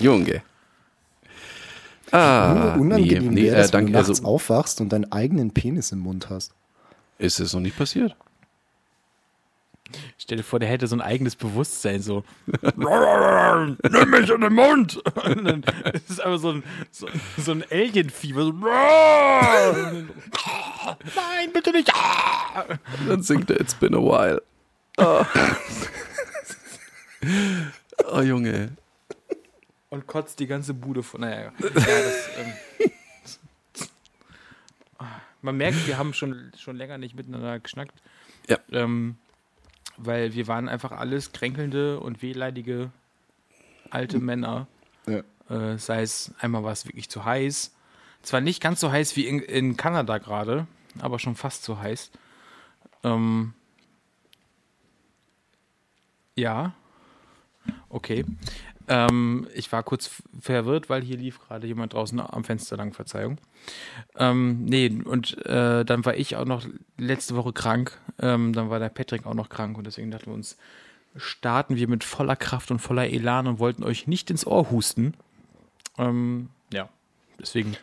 Junge. 0.00 0.42
Ah, 2.10 2.74
Unangenehm 2.74 3.28
nee, 3.28 3.42
nee, 3.42 3.42
wäre 3.46 3.56
äh, 3.56 3.60
es, 3.60 3.66
wenn 3.72 3.86
danke, 3.86 3.92
du 3.92 3.98
nachts 3.98 4.08
also, 4.10 4.24
aufwachst 4.24 4.80
und 4.80 4.90
deinen 4.90 5.10
eigenen 5.10 5.52
Penis 5.52 5.92
im 5.92 6.00
Mund 6.00 6.30
hast. 6.30 6.52
ist 7.18 7.40
es 7.40 7.52
noch 7.52 7.60
nicht 7.60 7.76
passiert? 7.76 8.16
Stell 10.18 10.38
dir 10.38 10.42
vor, 10.42 10.58
der 10.58 10.68
hätte 10.68 10.86
so 10.86 10.96
ein 10.96 11.00
eigenes 11.00 11.36
Bewusstsein, 11.36 12.02
so. 12.02 12.24
Nimm 12.76 14.10
mich 14.10 14.30
in 14.30 14.40
den 14.40 14.52
Mund! 14.52 14.96
Und 14.96 15.44
dann 15.44 15.64
ist 15.92 16.10
es 16.10 16.20
einfach 16.20 16.40
so 16.40 16.50
ein, 16.52 16.64
so, 16.90 17.06
so 17.36 17.52
ein 17.52 17.64
Alien-Fieber. 17.70 18.44
So, 18.44 18.52
Nein, 21.14 21.52
bitte 21.52 21.70
nicht! 21.72 21.92
Dann 23.08 23.22
singt 23.22 23.50
er 23.50 23.60
It's 23.60 23.74
been 23.74 23.94
a 23.94 23.98
while. 23.98 24.42
Oh, 24.96 25.24
oh 28.12 28.20
Junge. 28.20 28.70
Und 29.94 30.08
kotzt 30.08 30.40
die 30.40 30.48
ganze 30.48 30.74
Bude 30.74 31.04
von. 31.04 31.20
Naja, 31.20 31.52
ja, 31.60 31.70
das, 31.70 32.28
ähm, 32.36 32.52
man 35.40 35.56
merkt, 35.56 35.86
wir 35.86 35.98
haben 35.98 36.12
schon, 36.12 36.50
schon 36.58 36.74
länger 36.74 36.98
nicht 36.98 37.14
miteinander 37.14 37.60
geschnackt. 37.60 38.02
Ja. 38.48 38.58
Ähm, 38.72 39.16
weil 39.96 40.34
wir 40.34 40.48
waren 40.48 40.68
einfach 40.68 40.90
alles 40.90 41.30
kränkelnde 41.30 42.00
und 42.00 42.22
wehleidige 42.22 42.90
alte 43.90 44.18
Männer. 44.18 44.66
Ja. 45.06 45.22
Äh, 45.48 45.78
sei 45.78 46.02
es 46.02 46.34
einmal 46.40 46.64
war 46.64 46.72
es 46.72 46.86
wirklich 46.86 47.08
zu 47.08 47.24
heiß. 47.24 47.72
Zwar 48.22 48.40
nicht 48.40 48.60
ganz 48.60 48.80
so 48.80 48.90
heiß 48.90 49.14
wie 49.14 49.28
in, 49.28 49.38
in 49.38 49.76
Kanada 49.76 50.18
gerade, 50.18 50.66
aber 50.98 51.20
schon 51.20 51.36
fast 51.36 51.62
so 51.62 51.78
heiß. 51.78 52.10
Ähm, 53.04 53.54
ja. 56.34 56.72
Okay. 57.90 58.24
Ähm, 58.86 59.46
ich 59.54 59.72
war 59.72 59.82
kurz 59.82 60.10
verwirrt, 60.40 60.90
weil 60.90 61.02
hier 61.02 61.16
lief 61.16 61.40
gerade 61.40 61.66
jemand 61.66 61.94
draußen 61.94 62.20
am 62.20 62.44
Fenster 62.44 62.76
lang, 62.76 62.92
Verzeihung. 62.92 63.38
Ähm, 64.16 64.64
nee, 64.64 64.90
und 65.04 65.44
äh, 65.46 65.84
dann 65.84 66.04
war 66.04 66.16
ich 66.16 66.36
auch 66.36 66.44
noch 66.44 66.66
letzte 66.98 67.34
Woche 67.36 67.52
krank. 67.52 67.98
Ähm, 68.18 68.52
dann 68.52 68.70
war 68.70 68.78
der 68.78 68.90
Patrick 68.90 69.26
auch 69.26 69.34
noch 69.34 69.48
krank 69.48 69.78
und 69.78 69.86
deswegen 69.86 70.10
dachten 70.10 70.26
wir 70.26 70.34
uns, 70.34 70.58
starten 71.16 71.76
wir 71.76 71.88
mit 71.88 72.04
voller 72.04 72.36
Kraft 72.36 72.70
und 72.70 72.78
voller 72.78 73.08
Elan 73.08 73.46
und 73.46 73.58
wollten 73.58 73.84
euch 73.84 74.06
nicht 74.06 74.30
ins 74.30 74.46
Ohr 74.46 74.70
husten. 74.70 75.14
Ähm, 75.96 76.50
ja, 76.72 76.88
deswegen 77.40 77.76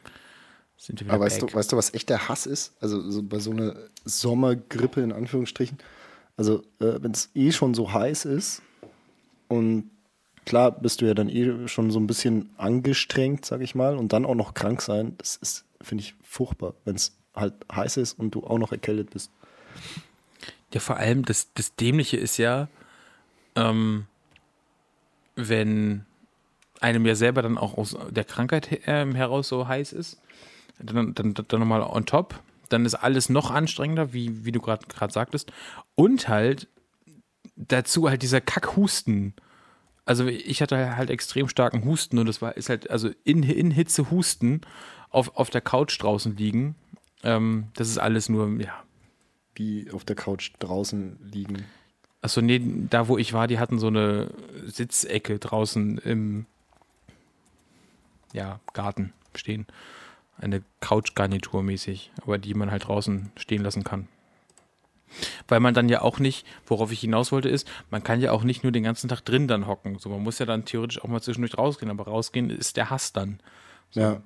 sind 0.78 1.00
wir 1.00 1.06
wieder 1.08 1.16
Aber 1.16 1.26
weißt 1.26 1.42
back. 1.42 1.52
du, 1.52 1.56
weißt 1.56 1.72
du, 1.72 1.78
was 1.78 1.94
echt 1.94 2.10
der 2.10 2.30
Hass 2.30 2.46
ist? 2.46 2.74
Also 2.80 3.10
so 3.10 3.24
bei 3.24 3.40
so 3.40 3.52
einer 3.52 3.76
Sommergrippe 4.06 5.02
in 5.02 5.12
Anführungsstrichen. 5.12 5.80
Also 6.38 6.60
äh, 6.80 7.02
wenn 7.02 7.12
es 7.12 7.30
eh 7.34 7.52
schon 7.52 7.74
so 7.74 7.92
heiß 7.92 8.26
ist 8.26 8.62
und 9.48 9.90
klar 10.46 10.72
bist 10.72 11.02
du 11.02 11.06
ja 11.06 11.14
dann 11.14 11.30
eh 11.30 11.68
schon 11.68 11.92
so 11.92 12.00
ein 12.00 12.08
bisschen 12.08 12.50
angestrengt, 12.58 13.46
sag 13.46 13.62
ich 13.62 13.76
mal, 13.76 13.98
und 13.98 14.14
dann 14.14 14.26
auch 14.26 14.36
noch 14.36 14.54
krank 14.54 14.82
sein, 14.82 15.16
das 15.18 15.36
ist, 15.38 15.66
finde 15.82 16.04
ich, 16.04 16.16
furchtbar, 16.24 16.74
wenn 16.86 16.96
es 16.96 17.16
halt 17.36 17.54
heiß 17.74 17.98
ist 17.98 18.20
und 18.20 18.32
du 18.36 18.44
auch 18.44 18.58
noch 18.58 18.72
erkältet 18.72 19.12
bist. 19.12 19.32
Ja, 20.74 20.80
vor 20.80 20.98
allem 20.98 21.24
das, 21.24 21.54
das 21.54 21.76
Dämliche 21.76 22.18
ist 22.18 22.38
ja, 22.38 22.68
ähm, 23.56 24.06
wenn 25.36 26.06
einem 26.80 27.06
ja 27.06 27.16
selber 27.16 27.42
dann 27.42 27.58
auch 27.58 27.78
aus 27.78 27.96
der 28.10 28.24
Krankheit 28.24 28.68
he- 28.68 28.82
ähm, 28.86 29.16
heraus 29.16 29.48
so 29.48 29.68
heiß 29.68 29.94
ist, 29.94 30.20
dann, 30.80 31.14
dann, 31.14 31.34
dann 31.34 31.60
nochmal 31.60 31.82
on 31.84 32.06
top, 32.06 32.40
dann 32.70 32.86
ist 32.86 32.96
alles 32.96 33.30
noch 33.30 33.52
anstrengender, 33.52 34.14
wie, 34.14 34.46
wie 34.46 34.52
du 34.52 34.62
gerade 34.62 34.86
gerade 34.88 35.14
sagtest. 35.14 35.52
Und 35.96 36.28
halt 36.28 36.68
dazu 37.56 38.10
halt 38.10 38.24
dieser 38.24 38.42
Kackhusten. 38.42 39.34
Also 40.12 40.28
ich 40.28 40.62
hatte 40.62 40.98
halt 40.98 41.10
extrem 41.10 41.48
starken 41.48 41.86
Husten 41.86 42.20
und 42.20 42.26
das 42.26 42.42
war 42.42 42.58
ist 42.58 42.68
halt, 42.68 42.90
also 42.90 43.12
in, 43.24 43.44
in 43.44 43.72
Hitze 43.72 44.12
Husten 44.12 44.60
auf, 45.10 45.38
auf 45.38 45.50
der 45.50 45.62
Couch 45.62 45.98
draußen 46.02 46.36
liegen. 46.36 46.76
Ähm, 47.24 47.70
das 47.76 47.88
ist 47.88 47.98
alles 47.98 48.28
nur, 48.28 48.60
ja, 48.60 48.84
Wie 49.56 49.90
auf 49.90 50.04
der 50.04 50.18
Couch 50.18 50.52
draußen 50.60 51.18
liegen. 51.32 51.64
Achso, 52.22 52.42
nee, 52.42 52.62
da 52.90 53.08
wo 53.08 53.18
ich 53.18 53.32
war, 53.32 53.48
die 53.48 53.58
hatten 53.58 53.80
so 53.80 53.88
eine 53.88 54.32
Sitzecke 54.66 55.40
draußen 55.40 56.00
im 56.00 56.46
ja, 58.34 58.60
Garten 58.74 59.14
stehen. 59.34 59.66
Eine 60.38 60.62
Couchgarnitur 60.82 61.64
mäßig, 61.64 62.12
aber 62.22 62.38
die 62.38 62.54
man 62.54 62.70
halt 62.70 62.90
draußen 62.90 63.32
stehen 63.38 63.64
lassen 63.64 63.86
kann. 63.86 64.10
Weil 65.48 65.60
man 65.60 65.74
dann 65.74 65.90
ja 65.90 66.02
auch 66.02 66.20
nicht, 66.20 66.46
worauf 66.66 66.92
ich 66.92 67.02
hinaus 67.02 67.32
wollte, 67.32 67.50
ist, 67.50 67.68
man 67.90 68.04
kann 68.04 68.22
ja 68.22 68.32
auch 68.32 68.44
nicht 68.44 68.64
nur 68.64 68.72
den 68.72 68.84
ganzen 68.84 69.10
Tag 69.10 69.22
drin 69.22 69.48
dann 69.48 69.68
hocken. 69.68 69.98
So, 70.00 70.10
man 70.10 70.22
muss 70.22 70.40
ja 70.40 70.46
dann 70.46 70.66
theoretisch 70.66 71.02
auch 71.04 71.08
mal 71.08 71.22
zwischendurch 71.22 71.58
rausgehen, 71.58 71.92
aber 71.92 72.06
rausgehen 72.06 72.50
ist 72.50 72.78
der 72.78 72.90
Hass 72.90 73.14
dann. 73.14 73.40
Ja. 73.92 74.22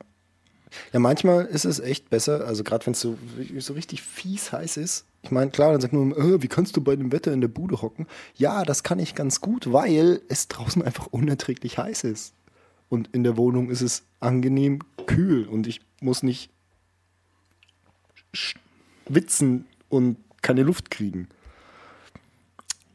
Ja, 0.92 1.00
manchmal 1.00 1.46
ist 1.46 1.66
es 1.66 1.80
echt 1.80 2.10
besser, 2.10 2.46
also 2.46 2.64
gerade 2.64 2.86
wenn 2.86 2.94
es 2.94 3.00
so, 3.00 3.18
so 3.60 3.74
richtig 3.74 4.02
fies 4.02 4.52
heiß 4.52 4.78
ist. 4.78 5.06
Ich 5.22 5.32
meine, 5.32 5.52
klar, 5.52 5.72
dann 5.72 5.82
sagt 5.82 5.94
man, 5.94 6.12
äh, 6.12 6.42
wie 6.42 6.48
kannst 6.48 6.76
du 6.76 6.82
bei 6.82 6.96
dem 6.96 7.12
Wetter 7.12 7.32
in 7.34 7.42
der 7.42 7.48
Bude 7.48 7.82
hocken? 7.82 8.08
Ja, 8.36 8.64
das 8.64 8.84
kann 8.84 9.00
ich 9.00 9.16
ganz 9.16 9.42
gut, 9.42 9.72
weil 9.72 10.22
es 10.28 10.48
draußen 10.48 10.82
einfach 10.82 11.08
unerträglich 11.08 11.78
heiß 11.78 12.04
ist. 12.04 12.34
Und 12.90 13.10
in 13.14 13.24
der 13.24 13.38
Wohnung 13.38 13.70
ist 13.70 13.82
es 13.82 14.04
angenehm 14.20 14.80
kühl 15.08 15.48
und 15.48 15.66
ich 15.68 15.82
muss 16.02 16.24
nicht 16.24 16.52
schwitzen 18.34 19.66
und 19.90 20.18
keine 20.46 20.64
Luft 20.64 20.90
kriegen. 20.92 21.28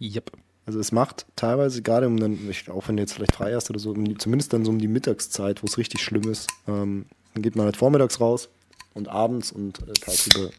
Yep. 0.01 0.33
Also 0.67 0.79
es 0.79 0.93
macht 0.93 1.27
teilweise 1.37 1.83
gerade 1.83 2.07
um 2.07 2.19
dann, 2.19 2.39
auch 2.71 2.89
wenn 2.89 2.97
du 2.97 3.03
jetzt 3.03 3.13
vielleicht 3.13 3.35
frei 3.35 3.55
hast 3.55 3.71
oder 3.71 3.79
so, 3.79 3.91
um 3.91 4.19
zumindest 4.19 4.53
dann 4.53 4.65
so 4.65 4.71
um 4.71 4.79
die 4.79 4.89
Mittagszeit, 4.89 5.63
wo 5.63 5.67
es 5.67 5.79
richtig 5.79 6.03
schlimm 6.03 6.31
ist, 6.31 6.49
ähm, 6.69 7.07
dann 7.35 7.43
geht 7.43 7.57
man 7.57 7.65
halt 7.67 7.77
vormittags 7.77 8.21
raus 8.21 8.49
und 8.95 9.09
abends 9.09 9.51
und 9.53 9.81
äh, 9.89 9.93
tagsüber 9.93 10.51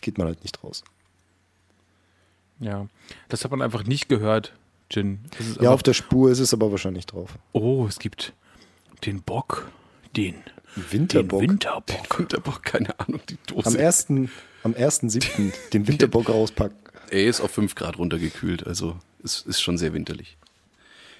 geht 0.00 0.16
man 0.18 0.26
halt 0.28 0.42
nicht 0.42 0.62
raus. 0.64 0.82
Ja. 2.60 2.86
Das 3.28 3.44
hat 3.44 3.50
man 3.50 3.60
einfach 3.62 3.84
nicht 3.84 4.08
gehört, 4.08 4.54
Jin. 4.90 5.20
Ja, 5.38 5.46
einfach- 5.60 5.70
auf 5.72 5.82
der 5.82 5.92
Spur 5.94 6.30
ist 6.30 6.38
es 6.40 6.54
aber 6.54 6.70
wahrscheinlich 6.70 7.06
drauf. 7.06 7.38
oh, 7.52 7.86
es 7.86 7.98
gibt 7.98 8.32
den 9.04 9.20
Bock, 9.22 9.70
den, 10.16 10.34
Winterbock. 10.74 11.40
den 11.40 11.50
Winterbock. 11.50 12.34
Aber 12.34 12.50
auch 12.50 12.62
keine 12.62 12.98
Ahnung, 13.00 13.20
die 13.28 13.38
Dose. 13.46 13.68
am 13.68 13.76
1. 13.76 14.06
am 14.62 14.72
1.7. 14.72 15.52
den 15.72 15.88
Winterbock 15.88 16.28
rauspacken. 16.28 16.76
Er 17.10 17.26
ist 17.26 17.40
auf 17.40 17.52
5 17.52 17.74
Grad 17.74 17.98
runtergekühlt, 17.98 18.66
also 18.66 18.96
es 19.22 19.42
ist 19.42 19.60
schon 19.60 19.78
sehr 19.78 19.92
winterlich. 19.92 20.36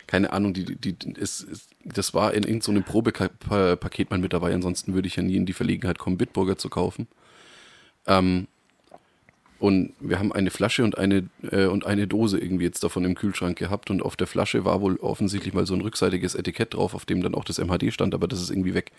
Keine 0.07 0.33
Ahnung, 0.33 0.55
die, 0.55 0.77
die, 0.77 0.97
es, 1.19 1.45
es, 1.51 1.69
das 1.85 2.15
war 2.15 2.35
in 2.35 2.45
irgendeinem 2.45 2.85
Probepaket 2.85 4.11
mal 4.11 4.19
mit 4.19 4.33
dabei, 4.33 4.55
ansonsten 4.55 4.95
würde 4.95 5.09
ich 5.09 5.17
ja 5.17 5.23
nie 5.23 5.37
in 5.37 5.47
die 5.47 5.53
Verlegenheit 5.53 5.99
kommen, 5.99 6.17
Bitburger 6.17 6.59
zu 6.59 6.69
kaufen. 6.69 7.09
Ähm, 8.07 8.47
und 9.59 9.95
wir 10.01 10.19
haben 10.19 10.33
eine 10.33 10.51
Flasche 10.51 10.85
und 10.85 10.99
eine, 10.99 11.29
äh, 11.51 11.67
und 11.67 11.87
eine 11.87 12.07
Dose 12.07 12.39
irgendwie 12.39 12.65
jetzt 12.65 12.85
davon 12.85 13.05
im 13.05 13.15
Kühlschrank 13.15 13.59
gehabt 13.59 13.91
und 13.91 14.03
auf 14.03 14.15
der 14.15 14.27
Flasche 14.27 14.65
war 14.65 14.81
wohl 14.81 14.97
offensichtlich 14.97 15.55
mal 15.55 15.67
so 15.67 15.75
ein 15.75 15.81
rückseitiges 15.81 16.35
Etikett 16.35 16.75
drauf, 16.75 16.95
auf 16.95 17.07
dem 17.07 17.23
dann 17.23 17.35
auch 17.35 17.45
das 17.45 17.59
MHD 17.59 17.93
stand, 17.93 18.15
aber 18.15 18.29
das 18.29 18.41
ist 18.41 18.51
irgendwie 18.51 18.75
weg. 18.75 18.93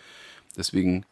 Deswegen, 0.58 1.06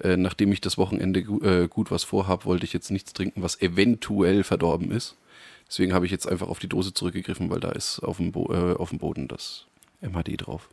äh, 0.00 0.16
nachdem 0.16 0.52
ich 0.52 0.60
das 0.60 0.78
Wochenende 0.78 1.22
gu 1.22 1.40
äh, 1.40 1.68
gut 1.68 1.90
was 1.90 2.04
vorhab, 2.04 2.44
wollte 2.46 2.64
ich 2.64 2.72
jetzt 2.72 2.90
nichts 2.90 3.12
trinken, 3.12 3.42
was 3.42 3.60
eventuell 3.60 4.44
verdorben 4.44 4.90
ist. 4.90 5.16
Deswegen 5.68 5.92
habe 5.92 6.06
ich 6.06 6.12
jetzt 6.12 6.26
einfach 6.26 6.48
auf 6.48 6.58
die 6.58 6.68
Dose 6.68 6.94
zurückgegriffen, 6.94 7.50
weil 7.50 7.60
da 7.60 7.70
ist 7.70 7.98
auf 8.00 8.16
dem, 8.16 8.32
Bo 8.32 8.52
äh, 8.52 8.74
auf 8.74 8.88
dem 8.88 8.98
Boden 8.98 9.28
das 9.28 9.66
MHD 10.00 10.46
drauf. 10.46 10.70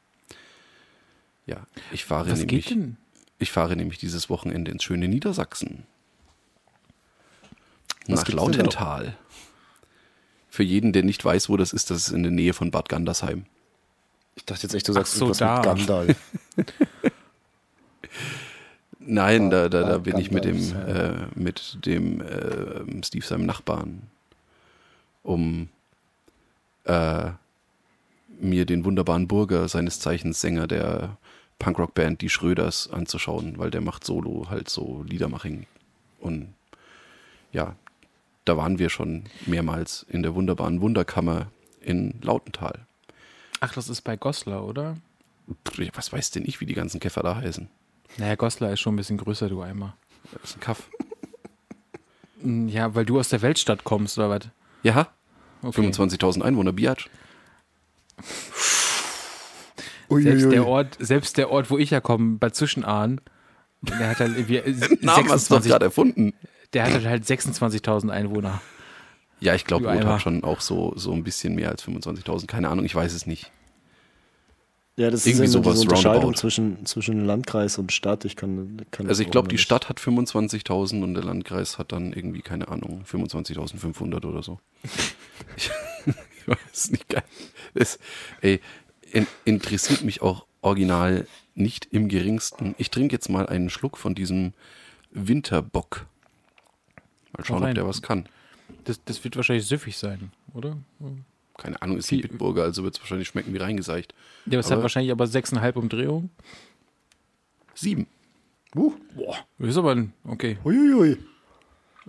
Ja, 1.46 1.68
ich 1.92 2.06
fahre 2.06 2.32
Was 2.32 2.40
nämlich. 2.40 2.66
geht 2.66 2.76
denn? 2.76 2.98
Ich 3.38 3.52
fahre 3.52 3.76
nämlich 3.76 3.98
dieses 3.98 4.30
Wochenende 4.30 4.72
ins 4.72 4.84
schöne 4.84 5.08
Niedersachsen. 5.08 5.84
Was 8.08 8.22
nach? 8.22 8.34
Lautental. 8.34 9.18
Für 10.50 10.64
jeden, 10.64 10.94
der 10.94 11.04
nicht 11.04 11.24
weiß, 11.26 11.50
wo 11.50 11.58
das 11.58 11.74
ist, 11.74 11.90
das 11.90 12.08
ist 12.08 12.14
in 12.14 12.24
der 12.24 12.32
Nähe 12.32 12.54
von 12.54 12.72
Bad 12.72 12.88
Gandersheim. 12.88 13.46
Ich 14.36 14.46
dachte 14.46 14.64
jetzt 14.64 14.74
echt, 14.74 14.88
du 14.88 14.94
sagst 14.94 15.14
so, 15.14 15.26
irgendwas 15.26 15.38
da. 15.40 15.56
mit 15.56 15.64
Gandalf. 15.66 16.18
Nein, 19.08 19.50
da, 19.50 19.70
da, 19.70 19.84
da 19.84 19.98
bin 20.00 20.18
ich 20.18 20.32
mit 20.32 20.46
dem, 20.46 20.58
äh, 20.58 21.28
mit 21.36 21.86
dem 21.86 22.22
äh, 22.22 23.04
Steve, 23.04 23.26
seinem 23.26 23.46
Nachbarn, 23.46 24.02
um 25.24 25.70
äh, 26.86 27.32
mir 28.40 28.66
den 28.66 28.84
wunderbaren 28.84 29.28
Burger, 29.28 29.68
seines 29.68 30.00
Zeichens 30.00 30.42
Sänger 30.42 30.68
der 30.68 31.18
Punkrock-Band 31.60 32.22
Die 32.22 32.30
Schröders, 32.30 32.90
anzuschauen, 32.92 33.58
weil 33.58 33.72
der 33.72 33.82
macht 33.82 34.04
Solo 34.04 34.48
halt 34.50 34.70
so 34.70 35.04
Liedermaching. 35.08 35.68
Und 36.20 36.54
ja, 37.52 37.76
da 38.44 38.58
waren 38.58 38.80
wir 38.80 38.90
schon 38.90 39.24
mehrmals 39.46 40.06
in 40.10 40.24
der 40.24 40.36
wunderbaren 40.36 40.82
Wunderkammer 40.82 41.48
in 41.82 42.16
Lautental. 42.22 42.86
Ach, 43.60 43.74
das 43.74 43.88
ist 43.90 44.02
bei 44.02 44.18
Goslar, 44.18 44.66
oder? 44.66 44.98
Was 45.94 46.12
weiß 46.12 46.32
denn 46.32 46.44
ich, 46.46 46.60
wie 46.60 46.66
die 46.66 46.74
ganzen 46.74 47.00
Käfer 47.00 47.22
da 47.22 47.36
heißen? 47.36 47.70
Naja, 48.18 48.36
Goslar 48.36 48.72
ist 48.72 48.80
schon 48.80 48.94
ein 48.94 48.98
bisschen 48.98 49.18
größer, 49.18 49.50
du 49.50 49.62
Eimer. 49.62 49.96
Das 50.32 50.52
ist 50.52 50.58
ein 50.58 50.60
Kaff. 50.62 50.84
Hm, 52.42 52.68
Ja, 52.68 52.94
weil 52.96 53.06
du 53.06 53.18
aus 53.20 53.30
der 53.30 53.42
Weltstadt 53.42 53.84
kommst, 53.86 54.18
oder 54.18 54.30
was? 54.30 54.42
Ja, 54.84 55.08
Okay. 55.64 55.82
25.000 55.88 56.42
Einwohner, 56.44 56.74
Biatch. 56.74 57.10
Selbst 60.10 60.52
der 60.52 60.68
Ort, 60.68 60.96
selbst 61.00 61.38
der 61.38 61.50
Ort, 61.50 61.72
wo 61.72 61.78
ich 61.80 61.90
herkomme, 61.92 62.38
bei 62.38 62.52
Zwischenahn, 62.52 63.20
der 63.82 64.10
hat 64.10 64.20
halt 64.20 64.38
irgendwie 64.38 64.60
Namen 65.02 65.30
hast 65.30 65.50
du 65.50 65.56
doch 65.56 65.62
26, 65.64 65.72
gerade 65.72 65.86
erfunden. 65.86 66.34
der 66.74 66.94
hat 66.94 67.04
halt 67.06 67.24
26.000 67.26 68.10
Einwohner. 68.10 68.62
Ja, 69.40 69.56
ich 69.56 69.66
glaube, 69.66 69.86
Du 69.86 69.90
Rot 69.92 70.06
hat 70.06 70.22
schon 70.22 70.44
auch 70.44 70.62
so, 70.62 70.94
so 70.96 71.12
ein 71.12 71.24
bisschen 71.24 71.56
mehr 71.56 71.70
als 71.70 71.84
25.000. 71.84 72.46
Keine 72.48 72.70
Ahnung, 72.70 72.86
ich 72.86 72.94
weiß 72.96 73.14
es 73.14 73.26
nicht. 73.26 73.52
Ja, 74.98 75.12
das 75.12 75.25
Irgendwie 75.25 75.46
ist 75.46 75.54
ja 75.54 75.62
sowas 75.62 75.74
diese 75.74 75.84
Unterscheidung 75.84 76.24
roundabout. 76.24 76.40
zwischen, 76.40 76.86
zwischen 76.86 77.25
Landkreis 77.25 77.78
und 77.78 77.92
Stadt. 77.92 78.24
Ich 78.24 78.38
kann, 78.38 78.82
kann 78.92 79.08
Also 79.10 79.24
ich 79.24 79.30
glaube, 79.30 79.50
die. 79.50 79.58
Stadt 79.58 79.90
hat 79.90 80.00
25.000 80.00 81.04
und 81.04 81.14
der 81.16 81.24
Landkreis 81.24 81.78
hat 81.78 81.92
dann 81.92 82.14
irgendwie, 82.14 82.42
keine 82.42 82.70
Ahnung, 82.70 83.04
25.500 83.06 84.25
oder 84.25 84.42
so. 84.42 84.60
ich, 85.58 85.70
ich 86.06 86.48
weiß 86.48 86.92
nicht, 86.92 87.10
geil. 87.10 87.24
Das, 87.74 88.00
ey, 88.40 88.62
in, 89.12 89.28
interessiert 89.44 90.04
mich 90.04 90.22
auch 90.22 90.46
original 90.62 91.28
nicht 91.56 91.90
im 91.92 92.08
geringsten. 92.08 92.74
Ich 92.78 92.90
trinke 92.90 93.14
jetzt 93.14 93.30
mal 93.30 93.48
einen 93.48 93.70
Schluck 93.70 93.98
von 93.98 94.16
diesem 94.16 94.54
Winterbock. 95.12 96.06
Mal 97.36 97.46
schauen, 97.46 97.64
ob 97.64 97.74
der 97.74 97.86
was 97.86 98.02
kann. 98.02 98.30
Das, 98.86 99.04
das 99.04 99.24
wird 99.25 99.36
wahrscheinlich 99.36 99.66
süffig 99.66 99.98
sein, 99.98 100.32
oder? 100.54 100.78
Keine 101.58 101.82
Ahnung, 101.82 101.98
ist 101.98 102.12
die 102.12 102.16
Viel- 102.20 102.28
Bitburger, 102.28 102.64
also 102.64 102.84
wird 102.84 102.96
es 102.96 103.02
wahrscheinlich 103.02 103.28
schmecken 103.30 103.54
wie 103.54 103.58
reingeseicht. 103.58 104.14
Der 104.46 104.60
hat 104.60 104.72
Aber- 104.72 104.84
wahrscheinlich 104.84 105.12
aber 105.12 105.26
6,5 105.26 105.76
Umdrehungen. 105.78 106.30
Sieben. 107.74 108.08
Uh, 108.76 108.94
Boah, 109.16 109.38
ist 109.60 109.78
aber 109.78 109.92
ein, 109.96 110.14
okay. 110.26 110.58
uiuiui. 110.66 111.18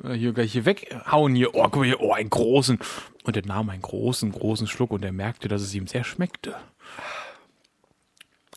Äh, 0.03 0.15
Hier 0.15 0.33
gleich 0.33 0.51
hier 0.53 0.65
weghauen 0.67 1.35
hier. 1.37 1.55
Oh, 1.55 1.63
guck 1.63 1.77
mal 1.77 1.85
hier, 1.85 2.01
oh, 2.01 2.13
einen 2.13 2.29
großen. 2.29 2.79
Und 3.23 3.37
er 3.37 3.47
nahm 3.47 3.71
einen 3.71 3.83
großen, 3.83 4.33
großen 4.33 4.67
Schluck 4.67 4.91
und 4.91 5.05
er 5.05 5.13
merkte, 5.13 5.47
dass 5.49 5.63
es 5.63 5.73
ihm 5.75 5.87
sehr 5.87 6.03
schmeckte. 6.05 6.57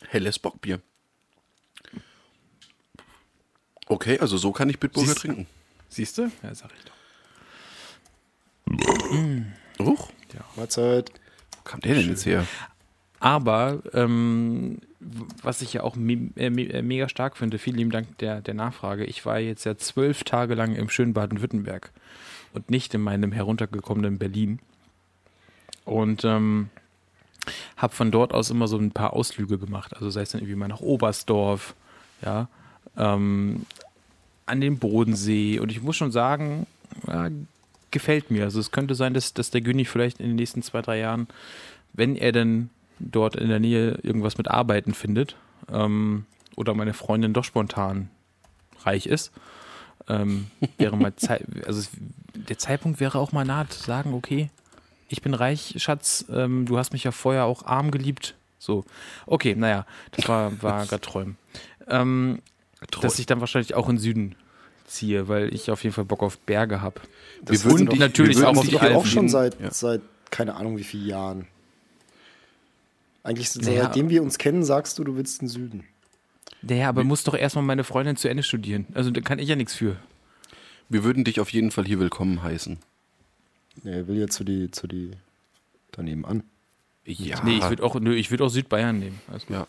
Helles 0.08 0.38
Bockbier. 0.40 0.80
Okay, 3.86 4.18
also 4.18 4.36
so 4.36 4.50
kann 4.52 4.68
ich 4.70 4.78
Bitburger 4.80 5.08
Siehst- 5.08 5.20
trinken. 5.20 5.46
Siehst 5.88 6.18
du? 6.18 6.30
Ja, 6.42 6.54
sag 6.54 6.70
ich 6.76 6.84
doch. 9.78 10.08
Huch, 10.38 10.56
Mahlzeit. 10.56 11.12
wo 11.56 11.62
kam 11.64 11.80
der 11.80 11.94
denn 11.94 12.08
jetzt 12.08 12.26
her? 12.26 12.46
Aber 13.18 13.82
ähm, 13.92 14.78
was 15.42 15.60
ich 15.60 15.74
ja 15.74 15.82
auch 15.82 15.96
me 15.96 16.30
äh, 16.36 16.50
me 16.50 16.62
äh, 16.62 16.82
mega 16.82 17.08
stark 17.08 17.36
finde, 17.36 17.58
vielen 17.58 17.76
lieben 17.76 17.90
Dank 17.90 18.18
der, 18.18 18.40
der 18.40 18.54
Nachfrage. 18.54 19.04
Ich 19.04 19.26
war 19.26 19.38
jetzt 19.38 19.64
ja 19.64 19.76
zwölf 19.76 20.24
Tage 20.24 20.54
lang 20.54 20.74
im 20.74 20.88
schönen 20.88 21.12
Baden-Württemberg 21.12 21.90
und 22.52 22.70
nicht 22.70 22.94
in 22.94 23.02
meinem 23.02 23.32
heruntergekommenen 23.32 24.18
Berlin. 24.18 24.58
Und 25.84 26.24
ähm, 26.24 26.70
habe 27.76 27.94
von 27.94 28.10
dort 28.10 28.32
aus 28.32 28.50
immer 28.50 28.68
so 28.68 28.78
ein 28.78 28.90
paar 28.90 29.12
Ausflüge 29.12 29.58
gemacht. 29.58 29.94
Also 29.94 30.10
sei 30.10 30.22
es 30.22 30.30
dann 30.30 30.40
irgendwie 30.40 30.56
mal 30.56 30.68
nach 30.68 30.80
Oberstdorf, 30.80 31.74
ja, 32.22 32.48
ähm, 32.96 33.66
an 34.46 34.60
den 34.60 34.78
Bodensee. 34.78 35.58
Und 35.58 35.70
ich 35.70 35.82
muss 35.82 35.96
schon 35.96 36.12
sagen, 36.12 36.66
ja, 37.06 37.28
gefällt 37.90 38.30
mir. 38.30 38.44
Also 38.44 38.60
es 38.60 38.70
könnte 38.70 38.94
sein, 38.94 39.14
dass, 39.14 39.34
dass 39.34 39.50
der 39.50 39.60
Günni 39.60 39.84
vielleicht 39.84 40.20
in 40.20 40.26
den 40.26 40.36
nächsten 40.36 40.62
zwei, 40.62 40.82
drei 40.82 40.98
Jahren, 40.98 41.28
wenn 41.92 42.16
er 42.16 42.32
denn 42.32 42.70
dort 42.98 43.36
in 43.36 43.48
der 43.48 43.60
Nähe 43.60 43.98
irgendwas 44.02 44.38
mit 44.38 44.48
Arbeiten 44.48 44.94
findet 44.94 45.36
ähm, 45.72 46.26
oder 46.56 46.74
meine 46.74 46.92
Freundin 46.92 47.32
doch 47.32 47.44
spontan 47.44 48.10
reich 48.84 49.06
ist, 49.06 49.32
ähm, 50.08 50.50
wäre 50.78 50.96
mal 50.96 51.14
Zeit, 51.16 51.44
also 51.66 51.80
es, 51.80 51.90
der 52.34 52.58
Zeitpunkt 52.58 53.00
wäre 53.00 53.18
auch 53.18 53.32
mal 53.32 53.44
nahe 53.44 53.68
zu 53.68 53.82
sagen, 53.82 54.14
okay, 54.14 54.50
ich 55.08 55.22
bin 55.22 55.34
reich, 55.34 55.74
Schatz, 55.78 56.24
ähm, 56.30 56.66
du 56.66 56.78
hast 56.78 56.92
mich 56.92 57.04
ja 57.04 57.10
vorher 57.10 57.44
auch 57.44 57.64
arm 57.64 57.90
geliebt. 57.90 58.36
So, 58.58 58.84
okay, 59.26 59.56
naja, 59.56 59.86
das 60.12 60.28
war, 60.28 60.62
war 60.62 60.86
gerade 60.86 61.00
Träumen. 61.00 61.36
Ähm, 61.88 62.40
dass 63.00 63.18
ich 63.18 63.26
dann 63.26 63.40
wahrscheinlich 63.40 63.74
auch 63.74 63.88
in 63.88 63.96
den 63.96 64.00
Süden 64.00 64.36
ziehe, 64.90 65.28
weil 65.28 65.54
ich 65.54 65.70
auf 65.70 65.82
jeden 65.84 65.94
Fall 65.94 66.04
Bock 66.04 66.22
auf 66.22 66.38
Berge 66.38 66.80
habe. 66.80 67.00
Das 67.42 67.64
würden 67.64 67.74
wissen 67.74 67.86
dich- 67.86 67.98
doch- 67.98 68.06
natürlich 68.06 68.36
wir 68.38 68.44
auch 68.44 68.48
würden 68.54 68.58
auf 68.58 68.64
dich 68.68 68.78
die 68.78 68.94
auch 68.94 69.06
schon 69.06 69.28
seit, 69.28 69.60
Ja. 69.60 69.70
seit 69.70 70.02
keine 70.30 70.54
Ahnung 70.56 70.76
wie 70.76 70.84
vielen 70.84 71.06
Jahren. 71.06 71.46
Eigentlich 73.22 73.54
Naja. 73.56 73.84
seitdem 73.84 74.08
wir 74.08 74.22
uns 74.22 74.38
kennen, 74.38 74.64
sagst 74.64 74.98
du, 74.98 75.04
du 75.04 75.16
willst 75.16 75.42
den 75.42 75.48
Süden. 75.48 75.84
Naja, 76.62 76.88
aber 76.88 77.04
muss 77.04 77.24
doch 77.24 77.34
erstmal 77.34 77.64
meine 77.64 77.84
Freundin 77.84 78.16
zu 78.16 78.28
Ende 78.28 78.42
studieren. 78.42 78.86
Also 78.94 79.10
da 79.10 79.20
kann 79.20 79.38
ich 79.38 79.48
ja 79.48 79.56
nichts 79.56 79.74
für. 79.74 79.96
Wir 80.88 81.04
würden 81.04 81.24
dich 81.24 81.40
auf 81.40 81.50
jeden 81.50 81.70
Fall 81.70 81.84
hier 81.86 81.98
willkommen 82.00 82.42
heißen. 82.42 82.78
Ja, 83.84 83.92
er 83.92 84.08
will 84.08 84.18
ja 84.18 84.26
zu 84.28 84.44
die, 84.44 84.70
zu 84.70 84.86
die 84.86 85.12
daneben 85.92 86.24
an. 86.24 86.42
Ja. 87.04 87.42
Nee, 87.44 87.58
ich 87.58 87.68
würde 87.68 87.82
auch, 87.82 87.94
nö, 87.98 88.14
ich 88.14 88.30
würd 88.30 88.42
auch 88.42 88.48
Südbayern 88.48 88.98
nehmen. 88.98 89.20
Gut. 89.30 89.48
Ja. 89.48 89.66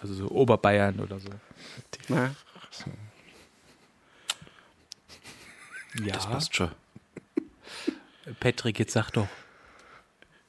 Also 0.00 0.14
so 0.14 0.28
Oberbayern 0.30 1.00
oder 1.00 1.18
so. 1.18 1.28
Na, 2.08 2.34
Ja, 6.04 6.14
das 6.14 6.26
passt 6.26 6.54
schon. 6.54 6.70
Patrick, 8.40 8.78
jetzt 8.78 8.92
sag 8.92 9.10
doch. 9.12 9.28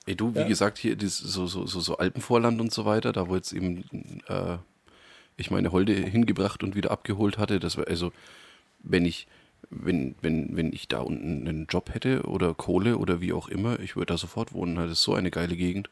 Ey, 0.06 0.16
du, 0.16 0.34
wie 0.36 0.46
gesagt, 0.46 0.78
hier 0.78 0.96
das, 0.96 1.18
so, 1.18 1.48
so, 1.48 1.68
so, 1.68 1.80
so 1.80 1.98
Alpenvorland 1.98 2.62
und 2.62 2.72
so 2.72 2.86
weiter, 2.86 3.12
da 3.12 3.28
wo 3.28 3.36
jetzt 3.36 3.52
eben 3.52 3.84
äh, 4.28 4.58
ich 5.36 5.52
meine 5.52 5.72
Holde 5.72 5.94
hingebracht 5.94 6.64
und 6.64 6.76
wieder 6.76 6.92
abgeholt 6.92 7.38
hatte, 7.38 7.60
das 7.60 7.78
war 7.78 7.88
also, 7.88 8.12
wenn 8.80 9.06
ich, 9.06 9.28
wenn, 9.70 10.16
wenn, 10.22 10.56
wenn 10.56 10.74
ich 10.74 10.88
da 10.88 11.00
unten 11.00 11.48
einen 11.48 11.68
Job 11.68 11.94
hätte 11.94 12.24
oder 12.24 12.54
Kohle 12.54 12.98
oder 12.98 13.22
wie 13.22 13.34
auch 13.34 13.48
immer, 13.48 13.80
ich 13.80 13.96
würde 13.96 14.14
da 14.14 14.18
sofort 14.18 14.54
wohnen. 14.54 14.76
Das 14.76 14.92
ist 14.92 15.02
so 15.02 15.14
eine 15.14 15.30
geile 15.30 15.56
Gegend. 15.56 15.90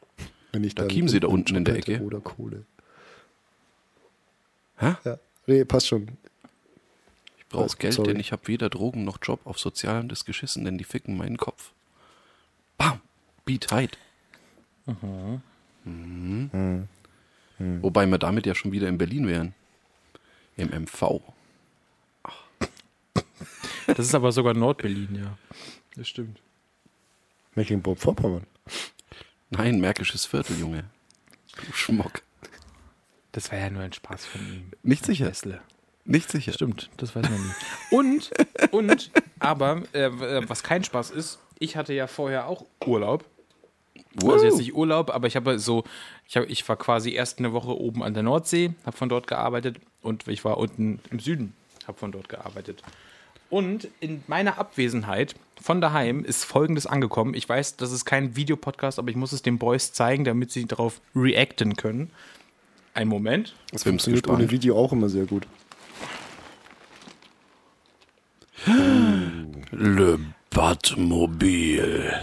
Wenn 0.51 0.63
ich 0.63 0.75
Da 0.75 0.87
Chiemsee 0.87 1.19
da 1.19 1.27
unten 1.27 1.55
in 1.55 1.65
der 1.65 1.75
Ecke. 1.75 2.01
Oder 2.01 2.21
Kohle. 2.21 2.63
Hä? 4.77 4.95
Ja. 5.03 5.19
Nee, 5.47 5.65
passt 5.65 5.87
schon. 5.87 6.07
Brauche 7.55 7.77
Geld, 7.77 7.93
sorry. 7.93 8.09
denn 8.09 8.19
ich 8.19 8.31
habe 8.31 8.47
weder 8.47 8.69
Drogen 8.69 9.03
noch 9.03 9.17
Job. 9.21 9.41
Auf 9.45 9.59
Sozialem 9.59 10.09
ist 10.09 10.25
geschissen, 10.25 10.65
denn 10.65 10.77
die 10.77 10.83
ficken 10.83 11.17
meinen 11.17 11.37
Kopf. 11.37 11.71
Bam! 12.77 13.01
Be 13.45 13.59
tight. 13.59 13.97
Mhm. 15.83 16.87
Wobei 17.57 18.05
wir 18.05 18.17
damit 18.17 18.45
ja 18.45 18.55
schon 18.55 18.71
wieder 18.71 18.87
in 18.87 18.97
Berlin 18.97 19.27
wären. 19.27 19.53
Im 20.57 20.69
MV. 20.69 21.21
Das 23.87 23.99
ist 23.99 24.15
aber 24.15 24.31
sogar 24.31 24.53
Nordberlin, 24.53 25.15
ja. 25.15 25.37
Das 25.95 26.07
stimmt. 26.07 26.41
Mecklenburg-Vorpommern. 27.55 28.45
Nein, 29.49 29.79
Märkisches 29.79 30.25
Viertel, 30.25 30.59
Junge. 30.59 30.85
Du 31.55 31.71
Schmock. 31.71 32.23
Das 33.31 33.51
war 33.51 33.59
ja 33.59 33.69
nur 33.69 33.83
ein 33.83 33.93
Spaß 33.93 34.25
von 34.25 34.41
ihm. 34.41 34.71
Nicht 34.81 35.05
sicher. 35.05 35.27
Wessle. 35.27 35.61
Nicht 36.05 36.31
sicher. 36.31 36.53
Stimmt, 36.53 36.89
das 36.97 37.15
weiß 37.15 37.23
man 37.23 37.41
nie. 37.41 37.51
Und, 37.89 38.31
und, 38.71 39.11
aber, 39.39 39.81
äh, 39.93 40.05
äh, 40.05 40.47
was 40.47 40.61
kein 40.61 40.83
Spaß 40.83 41.09
ist, 41.09 41.39
ich 41.57 41.75
hatte 41.75 41.93
ja 41.93 42.07
vorher 42.07 42.47
auch 42.47 42.65
Urlaub. 42.85 43.25
Also 44.23 44.45
jetzt 44.45 44.57
nicht 44.57 44.73
Urlaub, 44.73 45.09
aber 45.09 45.27
ich 45.27 45.35
habe 45.35 45.59
so, 45.59 45.83
ich, 46.27 46.37
hab, 46.37 46.49
ich 46.49 46.67
war 46.69 46.77
quasi 46.77 47.11
erst 47.11 47.39
eine 47.39 47.51
Woche 47.53 47.77
oben 47.77 48.01
an 48.03 48.13
der 48.13 48.23
Nordsee, 48.23 48.73
habe 48.85 48.95
von 48.95 49.09
dort 49.09 49.27
gearbeitet 49.27 49.77
und 50.01 50.27
ich 50.27 50.45
war 50.45 50.57
unten 50.57 50.99
im 51.09 51.19
Süden, 51.19 51.53
habe 51.87 51.97
von 51.97 52.11
dort 52.11 52.29
gearbeitet. 52.29 52.81
Und 53.49 53.89
in 53.99 54.23
meiner 54.27 54.57
Abwesenheit 54.57 55.35
von 55.61 55.81
daheim 55.81 56.23
ist 56.23 56.43
Folgendes 56.43 56.85
angekommen. 56.85 57.33
Ich 57.33 57.47
weiß, 57.47 57.77
das 57.77 57.91
ist 57.91 58.05
kein 58.05 58.35
Videopodcast, 58.35 58.99
aber 58.99 59.09
ich 59.09 59.15
muss 59.15 59.31
es 59.31 59.41
den 59.41 59.57
Boys 59.57 59.91
zeigen, 59.93 60.23
damit 60.23 60.51
sie 60.51 60.65
darauf 60.65 61.01
reacten 61.15 61.75
können. 61.75 62.11
Ein 62.93 63.07
Moment. 63.07 63.55
Das 63.71 63.83
funktioniert 63.83 64.27
ohne 64.27 64.49
Video 64.49 64.77
auch 64.77 64.93
immer 64.93 65.09
sehr 65.09 65.25
gut. 65.25 65.45
Le 68.65 70.19
Batmobil. 70.49 72.13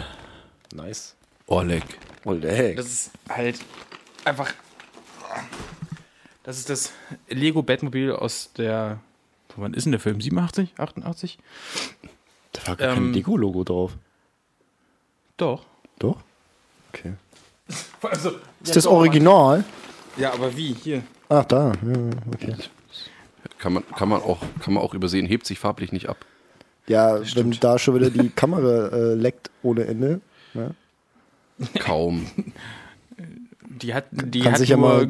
Nice. 0.74 1.14
Oleg. 1.46 1.84
Oleg. 2.24 2.76
Das 2.76 2.86
ist 2.86 3.10
halt 3.28 3.60
einfach. 4.24 4.52
Das 6.42 6.58
ist 6.58 6.68
das 6.70 6.92
Lego 7.28 7.62
Batmobil 7.62 8.12
aus 8.12 8.50
der. 8.56 8.98
Wann 9.56 9.74
ist 9.74 9.84
denn 9.84 9.92
der 9.92 10.00
Film? 10.00 10.20
87? 10.20 10.72
88? 10.78 11.38
Da 12.52 12.66
war 12.68 12.76
gar 12.76 12.88
Ähm, 12.88 12.94
kein 12.94 13.12
Lego-Logo 13.12 13.64
drauf. 13.64 13.92
Doch. 15.36 15.64
Doch? 15.98 16.18
Okay. 16.92 17.14
Also, 18.02 18.32
Ist 18.64 18.74
das 18.74 18.86
Original? 18.88 19.62
Ja, 20.16 20.32
aber 20.32 20.56
wie? 20.56 20.74
Hier. 20.74 21.04
Ach, 21.28 21.44
da. 21.44 21.68
Ja, 21.86 22.10
okay. 22.34 22.56
Kann 23.58 23.74
man, 23.74 23.86
kann, 23.94 24.08
man 24.08 24.20
auch, 24.20 24.40
kann 24.60 24.74
man 24.74 24.82
auch 24.82 24.92
übersehen, 24.92 25.24
hebt 25.26 25.46
sich 25.46 25.60
farblich 25.60 25.92
nicht 25.92 26.08
ab. 26.08 26.16
Ja, 26.88 27.20
wenn 27.36 27.50
da 27.52 27.78
schon 27.78 27.94
wieder 27.94 28.10
die 28.10 28.28
Kamera 28.30 28.88
äh, 28.88 29.14
leckt 29.14 29.50
ohne 29.62 29.84
Ende. 29.86 30.20
Ne? 30.54 30.74
Kaum. 31.78 32.26
Die 33.64 33.94
hat, 33.94 34.06
die 34.10 34.40
Kann 34.40 34.52
hat 34.54 34.66
ja 34.66 34.76
nur, 34.76 35.08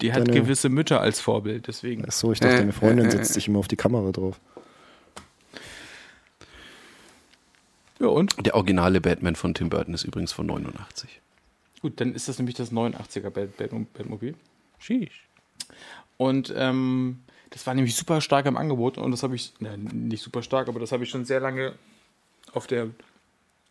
die 0.00 0.12
hat 0.12 0.26
deine- 0.28 0.40
gewisse 0.40 0.68
Mütter 0.68 1.00
als 1.00 1.20
Vorbild, 1.20 1.66
deswegen. 1.68 2.04
Achso, 2.04 2.32
ich 2.32 2.40
dachte, 2.40 2.56
deine 2.56 2.72
Freundin 2.72 3.10
setzt 3.10 3.34
sich 3.34 3.48
immer 3.48 3.58
auf 3.58 3.68
die 3.68 3.76
Kamera 3.76 4.10
drauf. 4.12 4.40
Ja, 8.00 8.06
und? 8.08 8.34
Der 8.46 8.54
originale 8.54 9.00
Batman 9.00 9.34
von 9.34 9.54
Tim 9.54 9.70
Burton 9.70 9.94
ist 9.94 10.04
übrigens 10.04 10.32
von 10.32 10.46
89. 10.46 11.20
Gut, 11.82 12.00
dann 12.00 12.14
ist 12.14 12.28
das 12.28 12.38
nämlich 12.38 12.54
das 12.56 12.72
89er 12.72 13.30
Bat 13.30 13.56
Bat 13.56 13.70
Batmobil. 13.94 14.34
Sheesh. 14.78 15.28
Und 16.16 16.52
ähm, 16.56 17.20
das 17.50 17.66
war 17.66 17.74
nämlich 17.74 17.94
super 17.96 18.20
stark 18.20 18.46
im 18.46 18.56
Angebot 18.56 18.98
und 18.98 19.10
das 19.10 19.22
habe 19.22 19.34
ich, 19.36 19.52
na, 19.60 19.76
nicht 19.76 20.22
super 20.22 20.42
stark, 20.42 20.68
aber 20.68 20.80
das 20.80 20.92
habe 20.92 21.04
ich 21.04 21.10
schon 21.10 21.24
sehr 21.24 21.40
lange 21.40 21.74
auf 22.52 22.66
der 22.66 22.88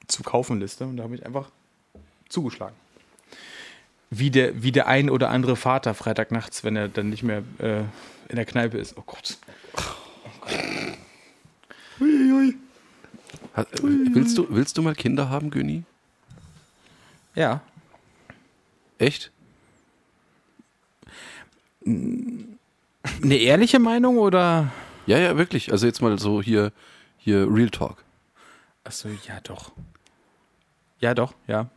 zu 0.08 0.24
kaufen 0.24 0.60
Liste 0.60 0.86
und 0.86 0.98
da 0.98 1.04
habe 1.04 1.16
ich 1.16 1.26
einfach 1.26 1.50
zugeschlagen. 2.30 2.76
Wie 4.10 4.32
der, 4.32 4.64
wie 4.64 4.72
der 4.72 4.88
ein 4.88 5.10
oder 5.10 5.30
andere 5.30 5.56
Vater 5.58 5.94
Freitagnachts, 5.94 6.64
wenn 6.64 6.76
er 6.78 6.88
dann 6.88 7.10
nicht 7.10 7.24
mehr 7.24 7.44
äh, 7.60 7.82
in 8.30 8.36
der 8.38 8.46
Kneipe 8.46 8.78
ist. 8.78 8.98
Oh 8.98 9.04
Gott. 9.06 9.38
Ha- 13.56 13.62
äh, 13.62 13.66
Willst 13.82 14.38
du, 14.38 14.48
willst 14.50 14.78
du 14.78 14.82
mal 14.82 14.96
Kinder 14.96 15.30
haben, 15.30 15.50
Göni? 15.50 15.84
Ja. 17.36 17.62
Echt? 18.98 19.32
Eine 23.22 23.38
ehrliche 23.38 23.80
Meinung 23.80 24.18
oder? 24.18 24.72
Ja, 25.06 25.18
ja, 25.18 25.38
wirklich. 25.38 25.72
Also 25.72 25.86
jetzt 25.86 26.02
mal 26.02 26.18
so 26.20 26.42
hier, 26.42 26.72
hier 27.18 27.48
Real 27.50 27.70
Talk. 27.70 28.04
Achso, 28.84 29.10
ja 29.28 29.40
doch. 29.44 29.72
Ja, 31.00 31.14
doch, 31.14 31.34
ja. 31.48 31.70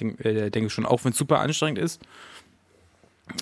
Denk, 0.00 0.24
äh, 0.24 0.50
denke 0.50 0.70
schon, 0.70 0.86
auch 0.86 1.04
wenn 1.04 1.12
es 1.12 1.18
super 1.18 1.40
anstrengend 1.40 1.78
ist. 1.78 2.00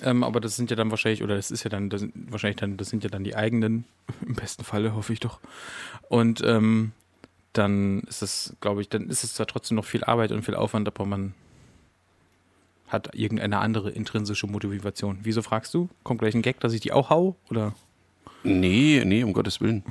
Ähm, 0.03 0.23
aber 0.23 0.39
das 0.39 0.55
sind 0.55 0.69
ja 0.69 0.75
dann 0.75 0.91
wahrscheinlich, 0.91 1.23
oder 1.23 1.35
das 1.35 1.51
ist 1.51 1.63
ja 1.63 1.69
dann, 1.69 1.89
das 1.89 2.01
sind 2.01 2.13
wahrscheinlich 2.31 2.57
dann, 2.57 2.77
das 2.77 2.89
sind 2.89 3.03
ja 3.03 3.09
dann 3.09 3.23
die 3.23 3.35
eigenen, 3.35 3.85
im 4.25 4.35
besten 4.35 4.63
Falle, 4.63 4.95
hoffe 4.95 5.13
ich 5.13 5.19
doch. 5.19 5.39
Und 6.09 6.41
ähm, 6.45 6.91
dann 7.53 8.01
ist 8.01 8.21
es, 8.21 8.55
glaube 8.61 8.81
ich, 8.81 8.89
dann 8.89 9.09
ist 9.09 9.23
es 9.23 9.33
zwar 9.33 9.47
trotzdem 9.47 9.75
noch 9.75 9.85
viel 9.85 10.03
Arbeit 10.03 10.31
und 10.31 10.43
viel 10.43 10.55
Aufwand, 10.55 10.87
aber 10.87 11.05
man 11.05 11.33
hat 12.91 13.15
irgendeine 13.15 13.59
andere 13.59 13.89
intrinsische 13.89 14.47
Motivation. 14.47 15.19
Wieso 15.23 15.41
fragst 15.41 15.73
du? 15.73 15.89
Kommt 16.03 16.19
gleich 16.19 16.35
ein 16.35 16.41
Gag, 16.41 16.59
dass 16.59 16.73
ich 16.73 16.81
die 16.81 16.91
auch 16.91 17.09
hau? 17.09 17.35
Oder? 17.49 17.73
Nee, 18.43 19.03
nee, 19.05 19.23
um 19.23 19.33
Gottes 19.33 19.61
Willen. 19.61 19.83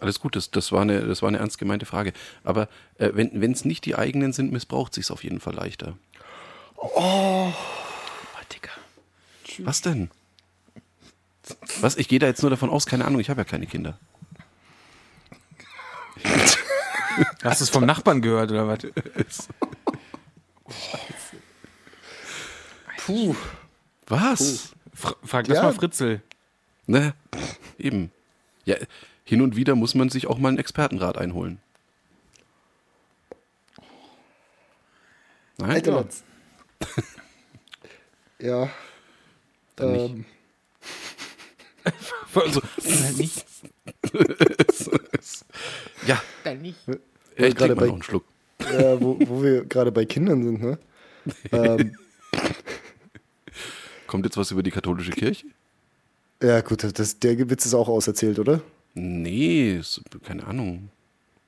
Alles 0.00 0.20
gut, 0.20 0.34
das, 0.36 0.50
das, 0.50 0.72
war, 0.72 0.82
eine, 0.82 1.06
das 1.06 1.22
war 1.22 1.28
eine 1.28 1.38
ernst 1.38 1.58
gemeinte 1.58 1.86
Frage. 1.86 2.12
Aber 2.42 2.68
äh, 2.98 3.10
wenn 3.14 3.52
es 3.52 3.64
nicht 3.64 3.84
die 3.84 3.96
eigenen 3.96 4.32
sind, 4.32 4.52
missbraucht 4.52 4.94
sich 4.94 5.10
auf 5.10 5.24
jeden 5.24 5.40
Fall 5.40 5.54
leichter. 5.54 5.96
Oh, 6.76 7.52
Digga. 8.52 8.70
Was 9.58 9.82
denn? 9.82 10.10
Was? 11.80 11.96
Ich 11.96 12.08
gehe 12.08 12.18
da 12.18 12.26
jetzt 12.26 12.42
nur 12.42 12.50
davon 12.50 12.70
aus, 12.70 12.86
keine 12.86 13.04
Ahnung, 13.04 13.20
ich 13.20 13.28
habe 13.28 13.40
ja 13.40 13.44
keine 13.44 13.66
Kinder. 13.66 13.98
Hast 17.42 17.60
du 17.60 17.64
es 17.64 17.70
vom 17.70 17.84
Nachbarn 17.84 18.22
gehört 18.22 18.50
oder 18.50 18.68
was? 18.68 19.48
Puh. 22.98 23.34
Was? 24.06 24.72
Fra 24.94 25.14
frag 25.24 25.46
das 25.46 25.56
Ja. 25.56 25.62
mal 25.62 25.72
Fritzel. 25.72 26.22
Ne? 26.86 27.14
Eben. 27.78 28.10
Ja, 28.64 28.76
hin 29.24 29.42
und 29.42 29.56
wieder 29.56 29.74
muss 29.74 29.94
man 29.94 30.08
sich 30.10 30.26
auch 30.26 30.38
mal 30.38 30.48
einen 30.48 30.58
Expertenrat 30.58 31.16
einholen. 31.16 31.60
Nein? 35.58 35.70
Alter, 35.70 35.92
Ja. 35.92 36.86
Ja. 38.38 38.70
Dann 39.76 39.92
nicht. 39.92 40.10
Ähm, 40.14 40.24
Also, 42.34 42.62
halt 42.62 43.16
nicht. 43.18 43.44
Ja, 46.06 46.20
Dann 46.44 46.62
nicht. 46.62 46.78
ja 46.86 46.94
ich 47.36 47.54
gerade 47.54 47.54
trinke 47.54 47.74
mal 47.74 47.80
bei- 47.80 47.86
noch 47.86 47.92
einen 47.94 48.02
Schluck. 48.02 48.24
Ja, 48.72 49.00
wo, 49.00 49.16
wo 49.26 49.42
wir 49.42 49.64
gerade 49.64 49.92
bei 49.92 50.04
Kindern 50.04 50.42
sind, 50.42 50.60
ne? 50.62 50.78
ähm, 51.52 51.94
Kommt 54.06 54.24
jetzt 54.24 54.36
was 54.36 54.50
über 54.50 54.62
die 54.62 54.70
katholische 54.70 55.12
Kirche? 55.12 55.46
ja, 56.42 56.60
gut, 56.62 56.82
das, 56.98 57.18
der 57.18 57.50
Witz 57.50 57.66
ist 57.66 57.74
auch 57.74 57.88
auserzählt, 57.88 58.38
oder? 58.38 58.60
Nee, 58.94 59.76
ist, 59.76 60.00
keine 60.24 60.46
Ahnung. 60.46 60.88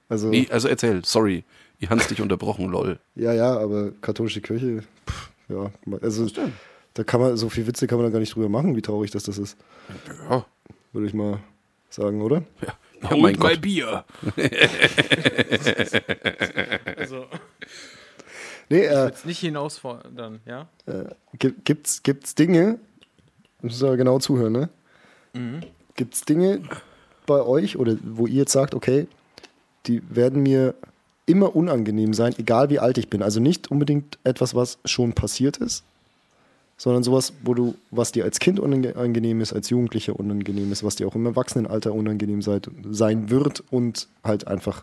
Also, 0.08 0.28
Nee, 0.28 0.46
also 0.50 0.68
erzähl, 0.68 1.04
sorry. 1.04 1.44
Ich 1.78 1.90
hab's 1.90 2.06
dich 2.06 2.20
unterbrochen, 2.20 2.68
lol. 2.70 2.98
ja, 3.16 3.32
ja, 3.32 3.58
aber 3.58 3.90
katholische 4.02 4.40
Kirche, 4.40 4.84
pff, 5.08 5.30
ja, 5.48 5.72
also 6.00 6.28
da 6.94 7.02
kann 7.02 7.20
man, 7.20 7.36
so 7.36 7.48
viel 7.48 7.66
Witze 7.66 7.86
kann 7.88 7.98
man 7.98 8.06
da 8.06 8.10
gar 8.12 8.20
nicht 8.20 8.34
drüber 8.34 8.48
machen, 8.48 8.76
wie 8.76 8.82
traurig 8.82 9.10
das, 9.10 9.24
das 9.24 9.38
ist, 9.38 9.56
Ja, 10.30 10.46
würde 10.92 11.08
ich 11.08 11.14
mal 11.14 11.40
sagen, 11.90 12.22
oder? 12.22 12.44
ja. 12.64 12.74
Ja 13.02 13.10
Holt 13.10 13.38
mein. 13.38 13.60
Bier. 13.60 14.04
also, 16.96 17.26
Nee, 18.72 18.86
äh, 18.86 19.04
jetzt 19.06 19.26
nicht 19.26 19.40
hinausfordern, 19.40 20.40
ja? 20.46 20.66
Gibt, 21.38 21.64
gibt's, 21.66 22.02
gibt's 22.02 22.34
Dinge, 22.34 22.78
müssen 23.60 23.86
wir 23.86 23.96
genau 23.98 24.18
zuhören, 24.18 24.52
ne? 24.52 24.70
Gibt's 25.94 26.24
Dinge 26.24 26.62
bei 27.26 27.42
euch 27.42 27.76
oder 27.76 27.96
wo 28.02 28.26
ihr 28.26 28.36
jetzt 28.36 28.52
sagt, 28.52 28.74
okay, 28.74 29.08
die 29.86 30.02
werden 30.08 30.42
mir 30.42 30.74
immer 31.26 31.54
unangenehm 31.54 32.14
sein, 32.14 32.34
egal 32.38 32.70
wie 32.70 32.78
alt 32.78 32.98
ich 32.98 33.10
bin. 33.10 33.22
Also 33.22 33.40
nicht 33.40 33.70
unbedingt 33.70 34.18
etwas, 34.24 34.54
was 34.54 34.78
schon 34.84 35.12
passiert 35.12 35.58
ist, 35.58 35.84
sondern 36.82 37.04
sowas, 37.04 37.32
wo 37.44 37.54
du, 37.54 37.76
was 37.92 38.10
dir 38.10 38.24
als 38.24 38.40
Kind 38.40 38.58
unangenehm 38.58 39.40
ist, 39.40 39.52
als 39.52 39.70
Jugendlicher 39.70 40.18
unangenehm 40.18 40.72
ist, 40.72 40.82
was 40.82 40.96
dir 40.96 41.06
auch 41.06 41.14
im 41.14 41.24
Erwachsenenalter 41.26 41.92
unangenehm 41.94 42.42
seid, 42.42 42.68
sein 42.90 43.30
wird 43.30 43.62
und 43.70 44.08
halt 44.24 44.48
einfach 44.48 44.82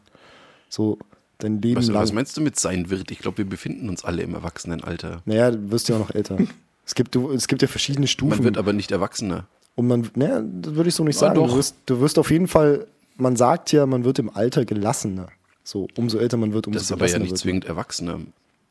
so 0.70 0.98
dein 1.40 1.62
Leben 1.62 1.76
Was, 1.76 1.88
lang. 1.88 2.02
was 2.02 2.14
meinst 2.14 2.38
du 2.38 2.42
mit 2.42 2.58
sein 2.58 2.90
wird? 2.90 3.12
Ich 3.12 3.20
glaube, 3.20 3.40
wir 3.40 3.46
befinden 3.46 3.90
uns 3.90 4.06
alle 4.06 4.22
im 4.24 4.34
Erwachsenenalter. 4.34 5.22
naja, 5.26 5.52
du 5.52 5.72
wirst 5.72 5.90
ja 5.90 5.96
auch 5.96 6.00
noch 6.00 6.16
älter. 6.16 6.38
es, 6.86 6.96
gibt, 6.96 7.16
du, 7.16 7.32
es 7.32 7.50
gibt 7.50 7.62
ja 7.62 7.68
verschiedene 7.68 8.08
Stufen. 8.08 8.30
Man 8.30 8.44
wird 8.46 8.58
aber 8.58 8.72
nicht 8.72 8.92
erwachsener. 8.92 9.48
Und 9.76 9.88
man, 9.88 10.10
naja, 10.16 10.42
das 10.42 10.76
würde 10.76 10.88
ich 10.88 10.96
so 10.96 11.04
nicht 11.04 11.16
Ja, 11.16 11.28
sagen. 11.28 11.36
doch. 11.36 11.50
Du, 11.50 11.58
wirst, 11.58 11.76
du 11.86 12.00
wirst 12.00 12.18
auf 12.18 12.32
jeden 12.32 12.48
Fall, 12.48 12.88
man 13.18 13.36
sagt 13.36 13.74
ja, 13.74 13.86
man 13.86 14.06
wird 14.06 14.20
im 14.20 14.30
Alter 14.34 14.64
gelassener. 14.64 15.28
So, 15.66 15.90
umso 15.98 16.18
älter 16.18 16.38
man 16.38 16.54
wird, 16.54 16.66
umso 16.66 16.78
Das 16.78 16.84
ist 16.84 16.94
aber 16.94 17.02
ja 17.02 17.08
gelassener 17.08 17.24
nicht 17.24 17.32
wird 17.32 17.40
zwingend 17.42 17.66
erwachsener. 17.66 18.20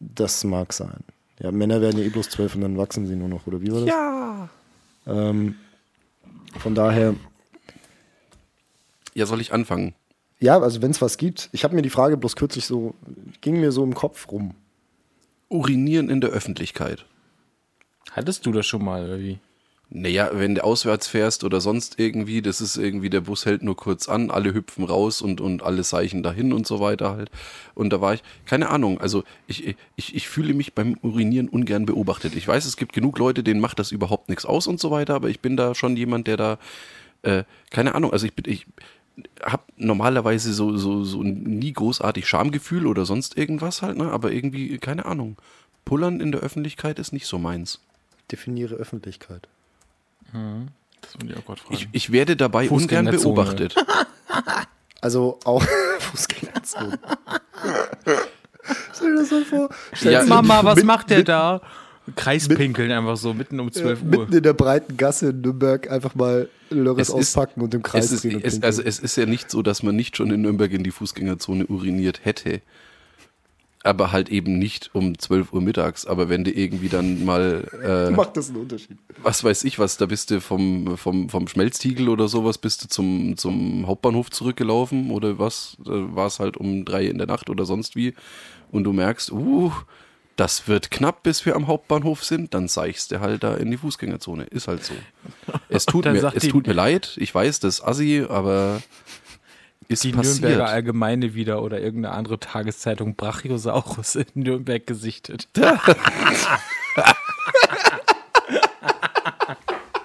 Das 0.01 0.45
mag 0.45 0.73
sein. 0.73 1.05
Ja, 1.41 1.53
Männer 1.53 1.81
werden 1.81 1.99
ja 1.99 2.05
eh 2.05 2.09
bloß 2.09 2.31
zwölf 2.31 2.55
und 2.55 2.63
dann 2.63 2.77
wachsen 2.79 3.07
sie 3.07 3.15
nur 3.17 3.29
noch, 3.29 3.47
oder 3.47 3.61
wie 3.61 3.71
war 3.73 3.81
das? 3.81 3.89
Ja. 3.89 4.49
Ähm, 5.07 5.55
von 6.59 6.75
daher, 6.75 7.15
Ja, 9.15 9.27
soll 9.27 9.41
ich 9.41 9.53
anfangen? 9.53 9.95
ja, 10.41 10.59
also 10.61 10.83
wenn 10.83 10.91
es 10.93 11.03
was 11.03 11.17
gibt, 11.17 11.49
ich 11.53 11.65
habe 11.65 11.75
mir 11.75 11.83
die 11.83 11.91
Frage 11.91 12.17
bloß 12.17 12.37
kürzlich 12.37 12.65
so, 12.67 12.95
ging 13.41 13.61
mir 13.61 13.73
so 13.73 13.83
im 13.85 13.95
Kopf 13.95 14.31
rum. 14.31 14.55
Urinieren 15.49 16.11
in 16.11 16.21
der 16.21 16.31
Öffentlichkeit. 16.31 17.07
Hattest 18.13 18.45
du 18.47 18.53
das 18.53 18.67
schon 18.67 18.85
mal, 18.85 19.05
oder 19.05 19.19
wie? 19.19 19.39
Naja, 19.91 20.29
wenn 20.35 20.55
du 20.55 20.63
auswärts 20.63 21.09
fährst 21.09 21.45
oder 21.45 21.63
sonst 21.63 21.99
irgendwie, 21.99 22.43
das 22.43 22.61
ist 22.61 22.77
irgendwie, 22.77 23.09
der 23.09 23.23
Bus 23.23 23.47
hält 23.47 23.63
nur 23.63 23.75
kurz 23.75 24.07
an, 24.07 24.31
alle 24.31 24.53
hüpfen 24.53 24.85
raus 24.85 25.23
und, 25.23 25.41
und 25.41 25.63
alle 25.63 25.83
seichen 25.83 26.23
dahin 26.23 26.53
und 26.53 26.67
so 26.67 26.79
weiter 26.79 27.17
halt. 27.17 27.31
Und 27.75 27.91
da 27.91 28.01
war 28.03 28.13
ich, 28.13 28.23
keine 28.45 28.69
Ahnung, 28.69 29.01
also 29.01 29.25
ich, 29.47 29.77
ich, 29.97 30.15
ich 30.15 30.29
fühle 30.29 30.53
mich 30.53 30.75
beim 30.75 30.99
Urinieren 31.01 31.49
ungern 31.49 31.87
beobachtet. 31.87 32.35
Ich 32.37 32.47
weiß, 32.47 32.67
es 32.67 32.77
gibt 32.77 32.93
genug 32.93 33.19
Leute, 33.19 33.43
denen 33.43 33.61
macht 33.61 33.79
das 33.79 33.91
überhaupt 33.91 34.29
nichts 34.29 34.45
aus 34.45 34.67
und 34.67 34.79
so 34.79 34.91
weiter, 34.91 35.15
aber 35.15 35.31
ich 35.31 35.41
bin 35.41 35.57
da 35.57 35.75
schon 35.75 35.97
jemand, 35.97 36.27
der 36.27 36.37
da, 36.37 36.59
äh, 37.23 37.45
keine 37.71 37.95
Ahnung, 37.95 38.13
also 38.13 38.27
ich 38.27 38.35
bin, 38.35 38.53
ich 38.53 38.67
habe 39.43 39.63
normalerweise 39.79 40.53
so, 40.53 40.77
so, 40.77 41.03
so 41.03 41.23
nie 41.23 41.73
großartig 41.73 42.29
Schamgefühl 42.29 42.87
oder 42.87 43.07
sonst 43.07 43.39
irgendwas 43.39 43.81
halt, 43.81 43.97
ne, 43.97 44.11
aber 44.11 44.33
irgendwie, 44.33 44.77
keine 44.77 45.07
Ahnung. 45.07 45.39
Pullern 45.87 46.21
in 46.21 46.31
der 46.31 46.43
Öffentlichkeit 46.43 46.99
ist 46.99 47.15
nicht 47.15 47.27
so 47.27 47.39
meins. 47.39 47.81
Definiere 48.31 48.75
Öffentlichkeit. 48.75 49.49
Das 50.33 51.15
wollte 51.15 51.33
ich 51.33 51.37
auch 51.39 51.47
gerade 51.47 51.61
fragen. 51.61 51.75
Ich, 51.75 51.89
ich 51.93 52.13
werde 52.13 52.37
dabei 52.37 52.69
ungern 52.71 53.07
beobachtet. 53.07 53.75
Also 55.01 55.39
auch 55.45 55.63
Fußgängerzone. 56.01 56.99
Stell 58.93 59.13
dir 59.15 59.19
das 59.21 59.31
mal 59.31 59.45
vor. 59.45 59.69
Stell 59.93 60.13
Ja, 60.13 60.23
dir 60.23 60.29
Mama, 60.29 60.65
was 60.65 60.77
mit- 60.77 60.85
macht 60.87 61.11
der 61.11 61.19
mit- 61.19 61.29
da? 61.29 61.61
Kreispinkeln 62.17 62.91
einfach 62.91 63.17
so, 63.17 63.33
mitten 63.35 63.61
um 63.61 63.71
12 63.71 64.01
Ja, 64.01 64.05
Uhr. 64.05 64.11
Mitten 64.25 64.37
in 64.39 64.43
der 64.43 64.55
breiten 64.55 64.97
Gasse 64.97 65.29
in 65.31 65.43
Nürnberg 65.43 65.89
einfach 65.91 66.15
mal 66.17 66.49
Lörres 66.71 67.11
ist- 67.11 67.15
auspacken 67.15 67.61
und 67.61 67.75
im 67.75 67.83
Kreis 67.83 68.07
Es 68.07 68.13
ist, 68.13 68.25
drehen 68.25 68.37
und 68.37 68.45
es, 68.45 68.55
pinkeln. 68.55 68.65
also 68.67 68.83
es 68.83 68.99
ist 68.99 69.17
ja 69.17 69.27
nicht 69.27 69.51
so, 69.53 69.63
dass 69.63 69.83
man 69.85 69.95
nicht 69.95 70.17
schon 70.17 70.31
in 70.33 70.41
Nürnberg 70.43 70.73
in 70.73 70.83
die 70.83 70.91
Fußgängerzone 70.91 71.67
uriniert 71.67 72.25
hätte. 72.25 72.61
Aber 73.85 74.13
halt 74.13 74.29
eben 74.29 74.59
nicht 74.59 74.91
um 74.93 75.19
12 75.19 75.53
Uhr 75.53 75.61
mittags. 75.61 76.05
Aber 76.05 76.29
wenn 76.29 76.45
du 76.45 76.51
irgendwie 76.51 76.89
dann 76.89 77.25
mal, 77.25 77.65
äh, 77.83 78.11
Macht 78.11 78.37
das 78.37 78.49
einen 78.49 78.59
Unterschied? 78.59 78.99
was 79.23 79.45
weiß 79.45 79.65
ich 79.65 79.79
was, 79.79 79.97
da 79.97 80.07
bist 80.07 80.31
du 80.31 80.41
vom, 80.41 80.97
vom, 80.97 81.29
vom 81.29 81.49
Schmelztiegel 81.49 82.09
oder 82.09 82.29
sowas, 82.29 82.59
bist 82.59 82.85
du 82.85 82.89
zum, 82.89 83.37
zum 83.37 83.87
Hauptbahnhof 83.87 84.31
zurückgelaufen 84.31 85.11
oder 85.11 85.39
was, 85.39 85.77
da 85.85 85.93
war 86.15 86.27
es 86.27 86.41
halt 86.41 86.57
um 86.57 86.85
drei 86.85 87.07
in 87.07 87.19
der 87.19 87.27
Nacht 87.27 87.51
oder 87.51 87.65
sonst 87.65 87.97
wie. 87.97 88.15
Und 88.71 88.85
du 88.85 88.93
merkst, 88.93 89.33
uh, 89.33 89.73
das 90.39 90.69
wird 90.69 90.93
knapp, 90.93 91.25
bis 91.25 91.45
wir 91.47 91.57
am 91.57 91.67
Hauptbahnhof 91.67 92.25
sind, 92.25 92.55
dann 92.55 92.69
seichst 92.69 93.11
du 93.11 93.21
halt 93.21 93.43
da 93.43 93.55
in 93.55 93.73
die 93.73 93.77
Fußgängerzone. 93.77 94.45
Ist 94.45 94.69
halt 94.69 94.85
so. 94.85 94.95
Es 95.69 95.85
tut, 95.85 96.05
mir, 96.05 96.33
es 96.33 96.47
tut 96.47 96.69
mir 96.69 96.75
leid, 96.75 97.17
ich 97.17 97.35
weiß, 97.35 97.59
das 97.61 97.81
ist 97.81 97.85
assi, 97.85 98.25
aber 98.29 98.81
ist 99.89 100.05
Die 100.05 100.13
passiert. 100.13 100.43
Nürnberger 100.43 100.69
Allgemeine 100.69 101.35
wieder 101.35 101.63
oder 101.63 101.81
irgendeine 101.81 102.15
andere 102.15 102.39
Tageszeitung 102.39 103.17
Brachiosaurus 103.17 104.15
in 104.17 104.27
Nürnberg 104.35 104.87
gesichtet. 104.87 105.49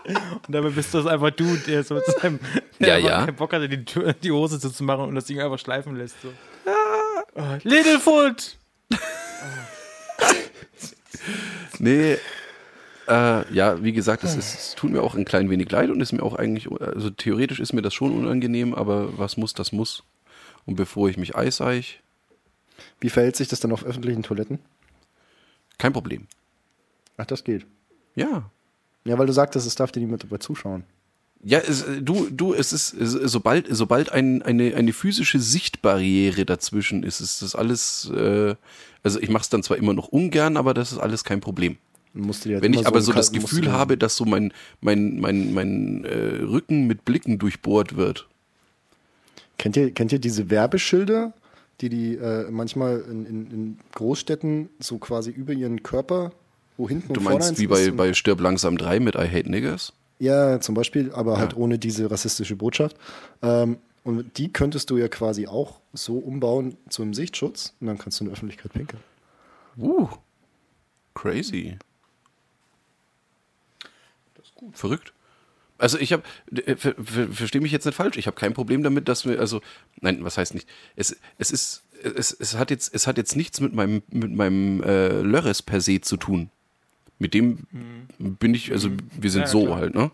Und 0.05 0.53
dabei 0.53 0.69
bist 0.69 0.93
das 0.93 1.05
einfach 1.05 1.31
du, 1.31 1.55
der 1.55 1.83
so 1.83 1.95
mit 1.95 2.05
seinem 2.05 2.39
der 2.79 2.87
Ja, 2.87 2.95
einfach 2.95 3.09
ja. 3.09 3.25
keinen 3.25 3.35
Bock 3.35 3.53
hatte, 3.53 3.69
die, 3.69 3.85
Tür, 3.85 4.13
die 4.13 4.31
Hose 4.31 4.59
zuzumachen 4.59 5.05
und 5.05 5.15
das 5.15 5.25
Ding 5.25 5.39
einfach 5.39 5.59
schleifen 5.59 5.95
lässt. 5.95 6.21
So. 6.21 6.29
Oh, 7.35 7.41
Littlefoot! 7.63 8.57
Nee, 11.79 12.17
äh, 13.07 13.53
ja, 13.53 13.83
wie 13.83 13.93
gesagt, 13.93 14.23
es, 14.23 14.35
ist, 14.35 14.53
es 14.53 14.75
tut 14.75 14.91
mir 14.91 15.01
auch 15.01 15.15
ein 15.15 15.25
klein 15.25 15.49
wenig 15.49 15.69
leid 15.71 15.89
und 15.89 16.01
ist 16.01 16.11
mir 16.13 16.23
auch 16.23 16.35
eigentlich, 16.35 16.69
also 16.71 17.09
theoretisch 17.09 17.59
ist 17.59 17.73
mir 17.73 17.81
das 17.81 17.93
schon 17.93 18.17
unangenehm, 18.17 18.73
aber 18.73 19.17
was 19.17 19.37
muss, 19.37 19.53
das 19.53 19.71
muss. 19.71 20.03
Und 20.65 20.75
bevor 20.75 21.09
ich 21.09 21.17
mich 21.17 21.35
eiseich, 21.35 22.01
Wie 22.99 23.09
verhält 23.09 23.35
sich 23.35 23.47
das 23.47 23.59
dann 23.59 23.71
auf 23.71 23.85
öffentlichen 23.85 24.23
Toiletten? 24.23 24.59
kein 25.77 25.91
Problem. 25.93 26.27
Ach, 27.17 27.25
das 27.25 27.43
geht. 27.43 27.65
Ja. 28.15 28.49
Ja, 29.05 29.17
weil 29.17 29.27
du 29.27 29.33
sagtest, 29.33 29.67
es 29.67 29.75
darf 29.75 29.91
dir 29.91 29.99
niemand 29.99 30.23
dabei 30.23 30.37
zuschauen. 30.37 30.83
Ja, 31.43 31.59
es, 31.59 31.83
du, 31.99 32.29
du, 32.29 32.53
es 32.53 32.71
ist, 32.71 32.93
es, 32.93 33.11
sobald, 33.11 33.67
sobald 33.69 34.13
ein, 34.13 34.41
eine, 34.43 34.75
eine 34.75 34.93
physische 34.93 35.39
Sichtbarriere 35.39 36.45
dazwischen 36.45 37.03
ist, 37.03 37.19
ist 37.19 37.41
das 37.41 37.53
alles, 37.53 38.09
äh, 38.15 38.55
also 39.03 39.19
ich 39.19 39.27
mache 39.29 39.41
es 39.41 39.49
dann 39.49 39.61
zwar 39.61 39.75
immer 39.75 39.93
noch 39.93 40.07
ungern, 40.07 40.55
aber 40.55 40.73
das 40.73 40.93
ist 40.93 40.99
alles 40.99 41.25
kein 41.25 41.41
Problem. 41.41 41.77
Du 42.13 42.27
halt 42.27 42.61
Wenn 42.61 42.73
ich 42.73 42.85
aber 42.85 42.97
einen 42.97 43.05
so 43.05 43.11
das 43.11 43.31
Gefühl 43.31 43.61
du 43.61 43.71
habe, 43.71 43.97
dass 43.97 44.15
so 44.15 44.25
mein, 44.25 44.53
mein, 44.81 45.19
mein, 45.19 45.53
mein 45.53 46.05
äh, 46.05 46.43
Rücken 46.43 46.85
mit 46.85 47.05
Blicken 47.05 47.39
durchbohrt 47.39 47.95
wird, 47.95 48.27
Kennt 49.57 49.77
ihr, 49.77 49.91
kennt 49.91 50.11
ihr 50.11 50.19
diese 50.19 50.49
Werbeschilder, 50.49 51.33
die 51.81 51.89
die 51.89 52.15
äh, 52.15 52.49
manchmal 52.49 53.01
in, 53.09 53.25
in, 53.25 53.51
in 53.51 53.77
Großstädten 53.93 54.69
so 54.79 54.97
quasi 54.97 55.31
über 55.31 55.53
ihren 55.53 55.83
Körper, 55.83 56.31
wo 56.77 56.89
hinten 56.89 57.13
Du 57.13 57.19
und 57.19 57.23
vorne 57.23 57.39
meinst 57.39 57.51
eins 57.51 57.59
wie 57.59 57.67
bei, 57.67 57.91
bei 57.91 58.13
Stirb 58.13 58.41
langsam 58.41 58.77
3 58.77 58.99
mit 58.99 59.15
I 59.15 59.27
Hate 59.27 59.49
Niggers? 59.49 59.93
Ja, 60.19 60.59
zum 60.59 60.75
Beispiel, 60.75 61.11
aber 61.13 61.37
halt 61.37 61.55
ohne 61.55 61.79
diese 61.79 62.09
rassistische 62.09 62.55
Botschaft. 62.55 62.97
Ähm, 63.41 63.77
und 64.03 64.37
die 64.37 64.51
könntest 64.51 64.89
du 64.89 64.97
ja 64.97 65.07
quasi 65.07 65.47
auch 65.47 65.79
so 65.93 66.17
umbauen 66.17 66.75
zu 66.89 67.01
einem 67.01 67.13
Sichtschutz 67.13 67.73
und 67.79 67.87
dann 67.87 67.97
kannst 67.97 68.19
du 68.19 68.25
in 68.25 68.29
der 68.29 68.33
Öffentlichkeit 68.33 68.73
pinkeln. 68.73 69.01
Uh, 69.77 70.09
crazy. 71.13 71.77
Gut. 74.65 74.77
Verrückt. 74.77 75.13
Also 75.77 75.97
ich 75.97 76.13
habe, 76.13 76.23
ver, 76.77 76.95
ver, 77.03 77.27
verstehe 77.31 77.59
mich 77.59 77.71
jetzt 77.71 77.85
nicht 77.85 77.95
falsch, 77.95 78.15
ich 78.17 78.27
habe 78.27 78.37
kein 78.37 78.53
Problem 78.53 78.83
damit, 78.83 79.07
dass 79.09 79.25
wir, 79.25 79.39
also, 79.39 79.61
nein, 80.01 80.23
was 80.23 80.37
heißt 80.37 80.53
nicht, 80.53 80.69
es, 80.95 81.17
es 81.39 81.51
ist, 81.51 81.83
es, 82.03 82.31
es, 82.31 82.55
hat 82.55 82.69
jetzt, 82.69 82.93
es 82.93 83.07
hat 83.07 83.17
jetzt 83.17 83.35
nichts 83.35 83.59
mit 83.59 83.73
meinem, 83.73 84.03
mit 84.09 84.31
meinem 84.33 84.81
äh, 84.83 85.21
Lörres 85.21 85.61
per 85.61 85.81
se 85.81 85.99
zu 85.99 86.15
tun. 86.15 86.49
Mit 87.19 87.33
dem 87.33 87.59
bin 88.17 88.53
ich, 88.53 88.71
also 88.71 88.89
wir 89.19 89.31
sind 89.31 89.41
Ja, 89.41 89.47
so 89.47 89.65
klar. 89.65 89.77
halt, 89.77 89.95
ne? 89.95 90.11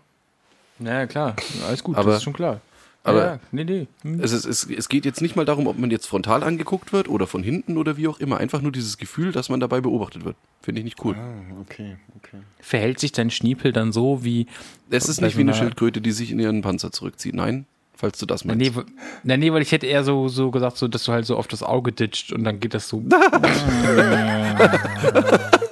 Ja, 0.80 1.06
klar, 1.06 1.36
alles 1.66 1.84
gut, 1.84 1.96
Aber- 1.96 2.10
das 2.10 2.18
ist 2.18 2.24
schon 2.24 2.32
klar. 2.32 2.60
Aber- 3.04 3.24
ja, 3.24 3.38
nee, 3.52 3.64
nee. 3.64 3.86
Hm. 4.02 4.20
Es, 4.20 4.32
ist, 4.32 4.44
es, 4.44 4.68
es 4.68 4.88
geht 4.88 5.04
jetzt 5.04 5.20
nicht 5.22 5.36
mal 5.36 5.44
darum, 5.44 5.66
ob 5.66 5.78
man 5.78 5.90
jetzt 5.90 6.06
frontal 6.06 6.42
angeguckt 6.42 6.92
wird 6.92 7.08
oder 7.08 7.26
von 7.26 7.42
hinten 7.42 7.76
oder 7.78 7.96
wie 7.96 8.08
auch 8.08 8.20
immer. 8.20 8.38
Einfach 8.38 8.60
nur 8.62 8.72
dieses 8.72 8.98
Gefühl, 8.98 9.32
dass 9.32 9.48
man 9.48 9.58
dabei 9.60 9.80
beobachtet 9.80 10.24
wird. 10.24 10.36
Finde 10.62 10.80
ich 10.80 10.84
nicht 10.84 11.04
cool. 11.04 11.14
Ah, 11.18 11.60
okay, 11.60 11.96
okay. 12.18 12.38
Verhält 12.60 12.98
sich 13.00 13.12
dein 13.12 13.30
Schniepel 13.30 13.72
dann 13.72 13.92
so 13.92 14.24
wie. 14.24 14.46
Es 14.90 15.08
ist 15.08 15.20
nicht 15.20 15.36
wie 15.36 15.40
eine 15.42 15.54
Schildkröte, 15.54 16.00
die 16.00 16.12
sich 16.12 16.30
in 16.30 16.38
ihren 16.38 16.60
Panzer 16.62 16.92
zurückzieht. 16.92 17.34
Nein, 17.34 17.64
falls 17.94 18.18
du 18.18 18.26
das 18.26 18.44
Na, 18.44 18.54
meinst. 18.54 18.76
nee, 18.76 18.80
w- 18.80 18.84
na, 19.24 19.36
nee, 19.36 19.52
weil 19.52 19.62
ich 19.62 19.72
hätte 19.72 19.86
eher 19.86 20.04
so, 20.04 20.28
so 20.28 20.50
gesagt, 20.50 20.76
so, 20.76 20.86
dass 20.88 21.04
du 21.04 21.12
halt 21.12 21.24
so 21.26 21.36
auf 21.36 21.48
das 21.48 21.62
Auge 21.62 21.92
ditcht 21.92 22.32
und 22.32 22.44
dann 22.44 22.60
geht 22.60 22.74
das 22.74 22.88
so. 22.88 23.02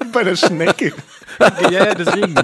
Bei 0.12 0.24
der 0.24 0.36
Schnecke. 0.36 0.92
ja, 1.40 1.70
ja, 1.70 1.94
deswegen. 1.94 2.34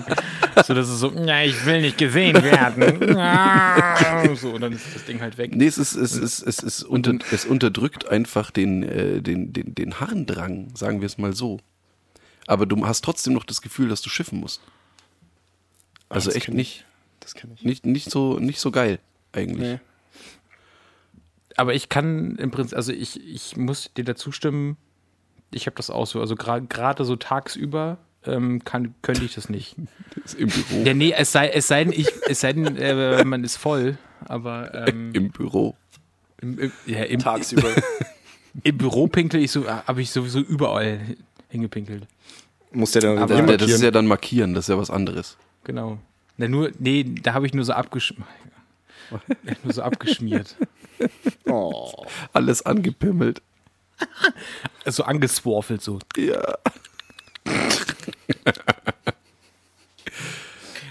So, 0.65 0.75
dass 0.75 0.89
es 0.89 1.01
so, 1.01 1.11
ja, 1.13 1.43
ich 1.43 1.65
will 1.67 1.81
nicht 1.81 1.99
gesehen 1.99 2.43
werden. 2.43 3.17
so, 4.37 4.51
und 4.51 4.61
dann 4.61 4.73
ist 4.73 4.95
das 4.95 5.05
Ding 5.05 5.21
halt 5.21 5.37
weg. 5.39 5.55
Nee, 5.55 5.67
es, 5.67 5.79
ist, 5.79 5.95
es, 5.95 6.17
ist, 6.17 6.43
es, 6.43 6.59
ist 6.61 6.83
unter, 6.85 7.15
es 7.33 7.45
unterdrückt 7.45 8.09
einfach 8.09 8.51
den, 8.51 8.83
äh, 8.83 9.21
den, 9.21 9.53
den, 9.53 9.75
den 9.75 10.01
Harndrang, 10.01 10.69
sagen 10.75 11.01
wir 11.01 11.07
es 11.07 11.19
mal 11.19 11.35
so. 11.35 11.61
Aber 12.47 12.67
du 12.67 12.87
hast 12.87 13.05
trotzdem 13.05 13.33
noch 13.33 13.45
das 13.45 13.63
Gefühl, 13.63 13.89
dass 13.89 14.03
du 14.03 14.11
schiffen 14.11 14.41
musst. 14.41 14.61
Also 16.09 16.29
das 16.29 16.37
echt 16.37 16.49
nicht, 16.49 16.85
Das 17.21 17.35
kenne 17.35 17.55
ich. 17.55 17.65
nicht, 17.65 17.87
nicht, 17.87 18.11
so, 18.11 18.39
nicht 18.39 18.61
so 18.61 18.71
geil, 18.71 19.01
eigentlich. 19.33 19.61
Nee. 19.61 19.81
Aber 21.57 21.75
ich 21.75 21.89
kann 21.89 22.37
im 22.37 22.51
Prinzip, 22.51 22.77
also 22.77 22.93
ich, 22.93 23.21
ich 23.27 23.57
muss 23.57 23.91
dir 23.97 24.05
dazu 24.05 24.33
stimmen, 24.33 24.77
ich 25.55 25.67
habe 25.67 25.77
das 25.77 25.91
auch 25.91 26.07
so, 26.07 26.21
also 26.21 26.35
gra- 26.35 26.67
gerade 26.67 27.05
so 27.05 27.17
tagsüber 27.17 27.99
ähm, 28.27 28.65
kann, 28.65 28.95
könnte 29.03 29.25
ich 29.25 29.35
das 29.35 29.49
nicht. 29.49 29.77
Im 30.39 30.49
Büro. 30.49 30.83
Ja, 30.85 30.95
nee, 30.95 31.13
es 31.17 31.33
sei, 31.33 31.49
es 31.51 31.69
sei 31.69 31.85
denn, 31.85 31.93
ich, 31.93 32.09
es 32.29 32.41
sei 32.41 32.53
denn, 32.53 32.77
äh, 32.77 33.25
man 33.25 33.45
ist 33.45 33.57
voll, 33.57 33.99
aber 34.27 34.75
ähm, 34.89 35.11
Im 35.15 35.31
Büro. 35.31 35.77
im, 36.41 36.59
im, 36.59 36.73
ja, 36.87 37.03
im, 37.05 37.21
Tagsüber. 37.21 37.69
im 38.63 38.79
Büro 38.79 39.07
pinkel 39.07 39.43
ich 39.43 39.51
so, 39.51 39.69
habe 39.69 40.01
ich 40.03 40.11
sowieso 40.11 40.41
überall 40.41 41.01
hingepinkelt. 41.51 42.07
Muss 42.73 42.93
der 42.93 43.03
dann 43.03 43.19
Aber- 43.19 43.37
Ja, 43.37 43.57
das 43.57 43.71
ist 43.71 43.83
ja 43.83 43.91
dann 43.91 44.07
markieren, 44.07 44.55
das 44.55 44.65
ist 44.65 44.69
ja 44.71 44.79
was 44.79 44.91
anderes. 44.91 45.37
Genau. 45.65 45.99
Na, 46.37 46.49
nur, 46.49 46.73
nee, 46.81 47.05
da 47.23 47.35
habe 47.35 47.47
ich 47.47 47.55
nur 47.55 47.65
so 47.65 47.73
abgeschmiert. 47.75 48.27
nur 49.63 49.73
so 49.73 49.83
abgeschmiert. 49.83 50.57
oh. 51.47 52.05
Alles 52.33 52.63
angepimmelt. 52.63 53.43
So 54.87 55.05
angesworfelt 55.05 55.83
so. 55.83 55.99
Ja. 56.17 56.59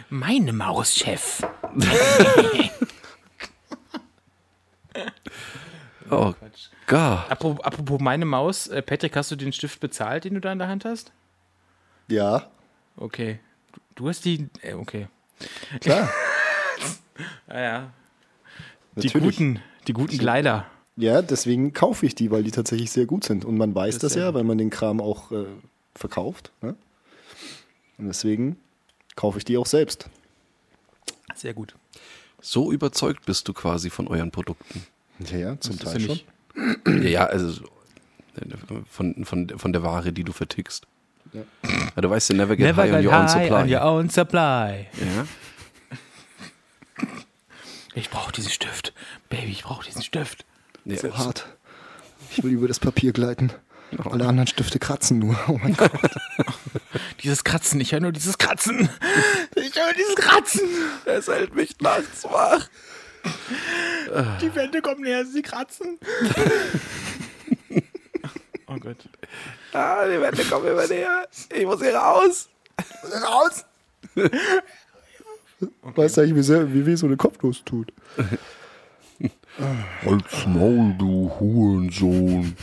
Meine 0.09 0.53
Maus, 0.53 0.95
Chef. 0.95 1.41
Oh 6.09 6.33
Gott. 6.87 7.29
Apropos, 7.29 7.63
apropos 7.63 7.99
meine 7.99 8.25
Maus, 8.25 8.67
äh, 8.67 8.81
Patrick, 8.81 9.15
hast 9.15 9.31
du 9.31 9.35
den 9.35 9.53
Stift 9.53 9.79
bezahlt, 9.79 10.25
den 10.25 10.35
du 10.35 10.41
da 10.41 10.51
in 10.51 10.59
der 10.59 10.67
Hand 10.67 10.85
hast? 10.85 11.11
Ja, 12.07 12.51
Okay. 12.97 13.39
Du, 13.95 14.09
hast 14.09 14.25
die. 14.25 14.49
Äh, 14.61 14.73
okay. 14.73 15.07
klar. 15.79 16.09
Ah, 17.47 17.59
ja. 17.59 17.93
Die 18.95 19.07
guten, 19.09 19.61
die 19.87 19.93
guten 19.93 20.17
Kleider. 20.17 20.65
Ja, 20.95 21.21
deswegen 21.21 21.73
kaufe 21.73 22.05
ich 22.05 22.13
die, 22.15 22.29
weil 22.31 22.43
die 22.43 22.51
tatsächlich 22.51 22.91
sehr 22.91 23.05
gut 23.05 23.23
sind. 23.23 23.45
Und 23.45 23.57
man 23.57 23.73
weiß 23.73 23.95
Das 23.95 24.13
das, 24.13 24.15
ja, 24.15 24.27
gut. 24.27 24.35
weil 24.35 24.43
man 24.43 24.57
den 24.57 24.69
Kram 24.69 25.01
auch 25.01 25.31
äh, 25.31 25.45
verkauft. 25.95 26.51
Ne? 26.61 26.75
Und 27.97 28.07
deswegen 28.07 28.57
kaufe 29.15 29.37
ich 29.39 29.45
die 29.45 29.57
auch 29.57 29.65
selbst. 29.65 30.07
Sehr 31.35 31.53
gut. 31.53 31.73
So 32.41 32.71
überzeugt 32.71 33.25
bist 33.25 33.47
du 33.47 33.53
quasi 33.53 33.89
von 33.89 34.07
euren 34.07 34.29
Produkten. 34.31 34.85
Ja, 35.31 35.37
ja, 35.37 35.59
zum 35.59 35.77
Das 35.79 35.93
Teil 35.93 36.01
ja 36.01 36.15
schon. 36.15 37.03
Ja, 37.03 37.09
ja, 37.09 37.25
also 37.25 37.49
so, 37.49 37.63
von, 38.89 39.25
von, 39.25 39.49
von 39.57 39.73
der 39.73 39.81
Ware, 39.83 40.11
die 40.13 40.23
du 40.23 40.31
vertickst. 40.33 40.85
Ja. 41.31 41.41
Ja, 41.95 42.01
du 42.01 42.09
weißt 42.09 42.29
ja, 42.29 42.35
never 42.35 42.55
get 42.55 42.65
Never 42.67 42.83
high 42.83 42.91
on 42.93 43.01
get 43.01 43.05
your 43.11 43.13
own 43.17 43.23
high 43.27 43.31
supply. 43.31 43.55
on 43.55 43.69
your 43.71 43.81
own 43.83 44.09
supply. 44.09 44.87
Ja. 44.99 45.27
Ich 47.95 48.09
brauche 48.09 48.31
diesen 48.31 48.51
Stift. 48.51 48.93
Baby, 49.29 49.51
ich 49.51 49.63
brauche 49.63 49.85
diesen 49.85 50.01
Stift. 50.03 50.45
Ja, 50.85 50.97
So 50.97 51.17
hart. 51.17 51.45
Ich 52.31 52.43
will 52.43 52.51
über 52.51 52.67
das 52.67 52.79
Papier 52.79 53.13
gleiten. 53.13 53.51
Alle 54.05 54.27
anderen 54.27 54.47
Stifte 54.47 54.79
kratzen 54.79 55.19
nur. 55.19 55.37
Oh 55.47 55.59
mein 55.61 55.75
Gott. 55.75 55.91
Dieses 57.23 57.43
Kratzen, 57.43 57.79
ich 57.79 57.91
höre 57.91 57.99
nur 57.99 58.11
dieses 58.11 58.37
Kratzen. 58.37 58.89
Ich 59.55 59.75
höre 59.75 59.93
dieses 59.93 60.15
Kratzen. 60.15 60.61
Es 61.05 61.27
hält 61.27 61.55
mich 61.55 61.79
nachts 61.79 62.23
wach. 62.25 62.67
Die 64.41 64.53
Wände 64.55 64.81
kommen 64.81 65.01
näher, 65.01 65.25
sie 65.25 65.41
kratzen. 65.41 65.99
Oh 68.65 68.79
Gott. 68.79 68.97
Ah, 69.73 70.07
die 70.07 70.19
Wände 70.19 70.43
kommen 70.45 70.65
immer 70.65 70.87
näher. 70.87 71.27
Ich 71.53 71.63
muss 71.63 71.79
hier 71.79 71.95
raus. 71.95 72.49
Raus! 73.23 73.65
Weißt 75.83 76.17
du 76.17 76.21
eigentlich, 76.21 76.35
wie, 76.35 76.41
sehr, 76.41 76.73
wie 76.73 76.83
weh 76.85 76.95
so 76.95 77.05
eine 77.05 77.15
Kopfnuss 77.17 77.63
tut? 77.63 77.93
Halt's 80.05 80.45
Maul, 80.47 80.95
du 80.97 81.31
Hurensohn. 81.39 82.55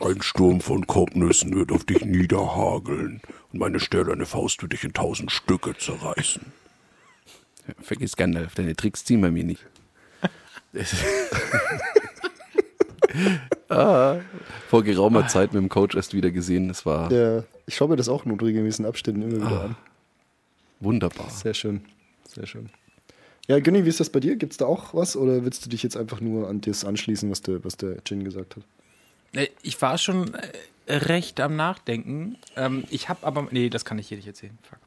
Ein 0.00 0.22
Sturm 0.22 0.60
von 0.60 0.86
Kopfnüssen 0.86 1.54
wird 1.54 1.72
auf 1.72 1.84
dich 1.84 2.04
niederhageln 2.04 3.20
und 3.52 3.58
meine 3.58 3.80
stählerne 3.80 4.26
Faust 4.26 4.62
wird 4.62 4.72
dich 4.72 4.84
in 4.84 4.92
tausend 4.92 5.32
Stücke 5.32 5.76
zerreißen. 5.76 6.42
Vergiss 7.80 8.16
Gandalf, 8.16 8.54
deine 8.54 8.76
Tricks 8.76 9.04
ziehen 9.04 9.20
bei 9.20 9.30
mir 9.30 9.44
nicht. 9.44 9.66
ah, 13.68 14.16
vor 14.68 14.84
geraumer 14.84 15.26
Zeit 15.26 15.52
mit 15.52 15.62
dem 15.62 15.68
Coach 15.68 15.96
erst 15.96 16.14
wieder 16.14 16.30
gesehen. 16.30 16.70
Es 16.70 16.86
war 16.86 17.10
Ja, 17.12 17.42
ich 17.66 17.74
schaue 17.76 17.88
mir 17.88 17.96
das 17.96 18.08
auch 18.08 18.24
in 18.24 18.32
unregelmäßigen 18.32 18.86
Abständen 18.86 19.22
immer 19.22 19.46
wieder 19.46 19.64
an. 19.64 19.76
wunderbar. 20.80 21.28
Sehr 21.30 21.54
schön. 21.54 21.84
Sehr 22.26 22.46
schön. 22.46 22.70
Ja, 23.48 23.58
Günni, 23.60 23.84
wie 23.84 23.88
ist 23.88 23.98
das 23.98 24.10
bei 24.10 24.20
dir? 24.20 24.36
Gibt 24.36 24.52
es 24.52 24.58
da 24.58 24.66
auch 24.66 24.92
was 24.94 25.16
oder 25.16 25.42
willst 25.44 25.64
du 25.64 25.70
dich 25.70 25.82
jetzt 25.82 25.96
einfach 25.96 26.20
nur 26.20 26.48
an 26.48 26.60
das 26.60 26.84
anschließen, 26.84 27.30
was 27.30 27.40
der, 27.40 27.64
was 27.64 27.76
der 27.78 27.96
Jin 28.06 28.22
gesagt 28.22 28.56
hat? 28.56 28.62
Äh, 29.32 29.48
Ich 29.62 29.80
war 29.80 29.96
schon 29.96 30.34
äh, 30.34 30.94
recht 30.94 31.40
am 31.40 31.56
Nachdenken. 31.56 32.36
Ähm, 32.56 32.84
ich 32.90 33.08
habe 33.08 33.26
aber. 33.26 33.48
Nee, 33.50 33.70
das 33.70 33.86
kann 33.86 33.98
ich 33.98 34.08
hier 34.08 34.18
nicht 34.18 34.26
erzählen. 34.26 34.56
Fuck. 34.62 34.78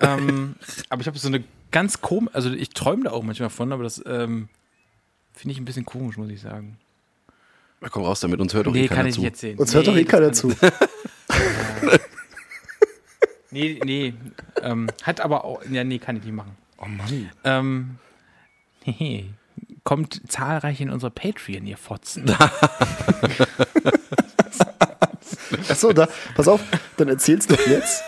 ähm, 0.00 0.54
aber 0.88 1.00
ich 1.00 1.08
habe 1.08 1.18
so 1.18 1.26
eine 1.26 1.42
ganz 1.72 2.00
komische. 2.00 2.34
Also, 2.36 2.52
ich 2.52 2.70
träume 2.70 3.04
da 3.04 3.10
auch 3.10 3.24
manchmal 3.24 3.50
von, 3.50 3.72
aber 3.72 3.82
das 3.82 4.00
ähm, 4.06 4.48
finde 5.32 5.52
ich 5.52 5.58
ein 5.58 5.64
bisschen 5.64 5.84
komisch, 5.84 6.16
muss 6.16 6.30
ich 6.30 6.40
sagen. 6.40 6.78
Na, 7.80 7.88
komm 7.88 8.04
raus 8.04 8.20
damit, 8.20 8.40
uns 8.40 8.54
hört 8.54 8.66
doch 8.68 8.72
nee, 8.72 8.84
eh 8.84 8.88
keiner 8.88 9.00
kann 9.00 9.06
ich 9.08 9.14
zu. 9.16 9.20
nicht 9.22 9.30
erzählen. 9.30 9.58
Uns 9.58 9.70
nee, 9.70 9.76
hört 9.76 9.86
doch 9.88 9.96
eh 9.96 10.04
keiner 10.04 10.32
zu. 10.32 10.52
Nee, 13.50 13.80
nee. 13.82 14.12
Ähm, 14.60 14.88
hat 15.04 15.20
aber 15.22 15.44
auch. 15.44 15.62
Ja, 15.70 15.82
nee, 15.82 15.98
kann 15.98 16.16
ich 16.16 16.22
nicht 16.24 16.34
machen. 16.34 16.54
Oh 16.78 16.86
Mann. 16.86 17.30
Ähm, 17.44 17.98
hehe. 18.84 19.26
Kommt 19.84 20.22
zahlreich 20.28 20.80
in 20.80 20.90
unsere 20.90 21.10
Patreon, 21.10 21.66
ihr 21.66 21.76
Fotzen. 21.76 22.30
Achso, 25.68 25.92
da, 25.92 26.08
pass 26.34 26.48
auf, 26.48 26.60
dann 26.96 27.08
erzähl's 27.08 27.46
doch 27.46 27.66
jetzt. 27.66 28.02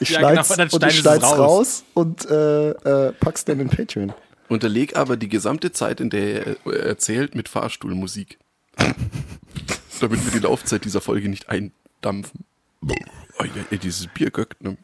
Ich 0.00 0.10
Ja, 0.10 0.30
genau, 0.30 0.42
schneid's, 0.42 0.74
und 0.74 0.84
ich 0.86 0.98
schneid's 0.98 1.24
raus. 1.24 1.38
raus. 1.38 1.84
und 1.94 2.28
äh, 2.30 2.70
äh, 2.70 3.12
pack's 3.12 3.44
dann 3.44 3.60
in 3.60 3.68
Patreon. 3.68 4.12
Unterleg 4.48 4.96
aber 4.96 5.16
die 5.16 5.28
gesamte 5.28 5.72
Zeit, 5.72 6.00
in 6.00 6.10
der 6.10 6.46
er 6.46 6.56
äh, 6.66 6.88
erzählt, 6.88 7.34
mit 7.34 7.48
Fahrstuhlmusik. 7.48 8.38
Damit 10.00 10.24
wir 10.24 10.32
die 10.32 10.38
Laufzeit 10.46 10.84
dieser 10.84 11.00
Folge 11.00 11.28
nicht 11.28 11.48
eindampfen. 11.48 12.44
Oh, 12.80 13.44
dieses 13.70 14.06
Bier 14.08 14.30
göckt, 14.30 14.62
ne? 14.62 14.76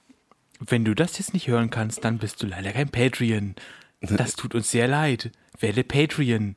Wenn 0.66 0.84
du 0.84 0.94
das 0.94 1.18
jetzt 1.18 1.34
nicht 1.34 1.48
hören 1.48 1.70
kannst, 1.70 2.04
dann 2.04 2.18
bist 2.18 2.42
du 2.42 2.46
leider 2.46 2.72
kein 2.72 2.88
Patreon. 2.88 3.54
Das 4.00 4.34
tut 4.34 4.54
uns 4.54 4.70
sehr 4.70 4.88
leid. 4.88 5.30
Werde 5.58 5.84
Patreon. 5.84 6.56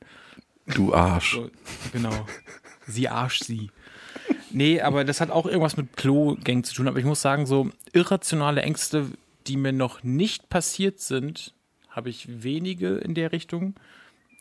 Du 0.67 0.93
Arsch. 0.93 1.33
So, 1.33 1.49
genau. 1.93 2.25
Sie 2.85 3.09
arsch 3.09 3.41
sie. 3.41 3.69
Nee, 4.51 4.81
aber 4.81 5.03
das 5.03 5.21
hat 5.21 5.29
auch 5.29 5.45
irgendwas 5.45 5.77
mit 5.77 5.95
Klo-Gang 5.97 6.65
zu 6.65 6.73
tun. 6.73 6.87
Aber 6.87 6.99
ich 6.99 7.05
muss 7.05 7.21
sagen, 7.21 7.45
so 7.45 7.69
irrationale 7.93 8.61
Ängste, 8.61 9.07
die 9.47 9.57
mir 9.57 9.73
noch 9.73 10.03
nicht 10.03 10.49
passiert 10.49 10.99
sind, 10.99 11.53
habe 11.89 12.09
ich 12.09 12.43
wenige 12.43 12.95
in 12.95 13.13
der 13.13 13.31
Richtung. 13.31 13.75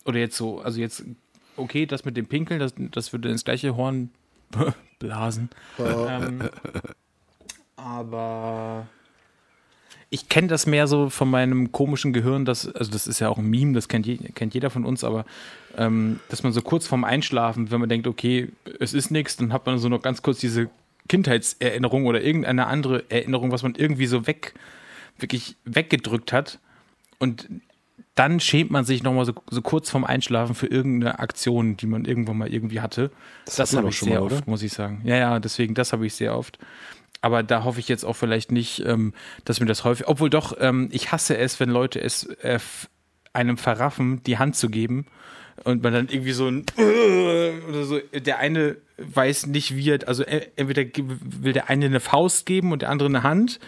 Oder 0.04 0.18
jetzt 0.18 0.36
so, 0.36 0.60
also 0.60 0.80
jetzt, 0.80 1.04
okay, 1.56 1.86
das 1.86 2.04
mit 2.04 2.16
dem 2.16 2.26
Pinkeln, 2.26 2.60
das, 2.60 2.74
das 2.76 3.12
würde 3.12 3.30
ins 3.30 3.44
gleiche 3.44 3.76
Horn 3.76 4.10
blasen. 4.98 5.50
Ähm, 5.78 6.48
aber 7.76 8.86
ich 10.16 10.30
kenne 10.30 10.48
das 10.48 10.64
mehr 10.64 10.86
so 10.86 11.10
von 11.10 11.28
meinem 11.28 11.72
komischen 11.72 12.14
Gehirn, 12.14 12.46
das, 12.46 12.74
also 12.74 12.90
das 12.90 13.06
ist 13.06 13.20
ja 13.20 13.28
auch 13.28 13.36
ein 13.36 13.50
Meme, 13.50 13.74
das 13.74 13.86
kennt, 13.86 14.06
je, 14.06 14.16
kennt 14.16 14.54
jeder 14.54 14.70
von 14.70 14.86
uns, 14.86 15.04
aber 15.04 15.26
ähm, 15.76 16.20
dass 16.30 16.42
man 16.42 16.54
so 16.54 16.62
kurz 16.62 16.86
vorm 16.86 17.04
Einschlafen, 17.04 17.70
wenn 17.70 17.80
man 17.80 17.90
denkt, 17.90 18.06
okay, 18.06 18.48
es 18.80 18.94
ist 18.94 19.10
nichts, 19.10 19.36
dann 19.36 19.52
hat 19.52 19.66
man 19.66 19.78
so 19.78 19.90
noch 19.90 20.00
ganz 20.00 20.22
kurz 20.22 20.38
diese 20.38 20.70
Kindheitserinnerung 21.10 22.06
oder 22.06 22.22
irgendeine 22.22 22.66
andere 22.66 23.04
Erinnerung, 23.10 23.52
was 23.52 23.62
man 23.62 23.74
irgendwie 23.74 24.06
so 24.06 24.26
weg, 24.26 24.54
wirklich 25.18 25.54
weggedrückt 25.66 26.32
hat. 26.32 26.60
Und 27.18 27.46
dann 28.14 28.40
schämt 28.40 28.70
man 28.70 28.86
sich 28.86 29.02
nochmal 29.02 29.26
so, 29.26 29.34
so 29.50 29.60
kurz 29.60 29.90
vorm 29.90 30.04
Einschlafen 30.04 30.54
für 30.54 30.66
irgendeine 30.66 31.18
Aktion, 31.18 31.76
die 31.76 31.86
man 31.86 32.06
irgendwann 32.06 32.38
mal 32.38 32.50
irgendwie 32.50 32.80
hatte. 32.80 33.10
Das, 33.44 33.72
man 33.72 33.82
habe 33.82 33.90
ich 33.90 33.98
schon 33.98 34.08
sehr 34.08 34.22
oft, 34.22 34.46
muss 34.46 34.62
ich 34.62 34.72
sagen. 34.72 35.02
Ja, 35.04 35.16
ja, 35.16 35.40
deswegen, 35.40 35.74
das 35.74 35.92
habe 35.92 36.06
ich 36.06 36.14
sehr 36.14 36.34
oft. 36.34 36.58
Aber 37.26 37.42
da 37.42 37.64
hoffe 37.64 37.80
ich 37.80 37.88
jetzt 37.88 38.04
auch 38.04 38.14
vielleicht 38.14 38.52
nicht, 38.52 38.84
ähm, 38.86 39.12
dass 39.44 39.58
mir 39.58 39.66
das 39.66 39.82
häufig, 39.82 40.06
obwohl 40.06 40.30
doch, 40.30 40.56
ähm, 40.60 40.88
ich 40.92 41.10
hasse 41.10 41.36
es, 41.36 41.58
wenn 41.58 41.70
Leute 41.70 42.00
es 42.00 42.22
äh, 42.22 42.60
einem 43.32 43.58
verraffen, 43.58 44.22
die 44.22 44.38
Hand 44.38 44.54
zu 44.54 44.68
geben 44.70 45.06
und 45.64 45.82
man 45.82 45.92
dann 45.92 46.08
irgendwie 46.08 46.30
so 46.30 46.46
ein 46.46 46.64
oder 47.68 47.82
so, 47.82 47.98
der 47.98 48.38
eine 48.38 48.76
weiß 48.98 49.46
nicht, 49.46 49.74
wie 49.74 49.90
er, 49.90 50.06
also 50.06 50.22
e- 50.22 50.46
entweder 50.54 50.84
will 50.84 51.52
der 51.52 51.68
eine 51.68 51.86
eine 51.86 51.98
Faust 51.98 52.46
geben 52.46 52.70
und 52.70 52.82
der 52.82 52.90
andere 52.90 53.08
eine 53.08 53.24
Hand 53.24 53.58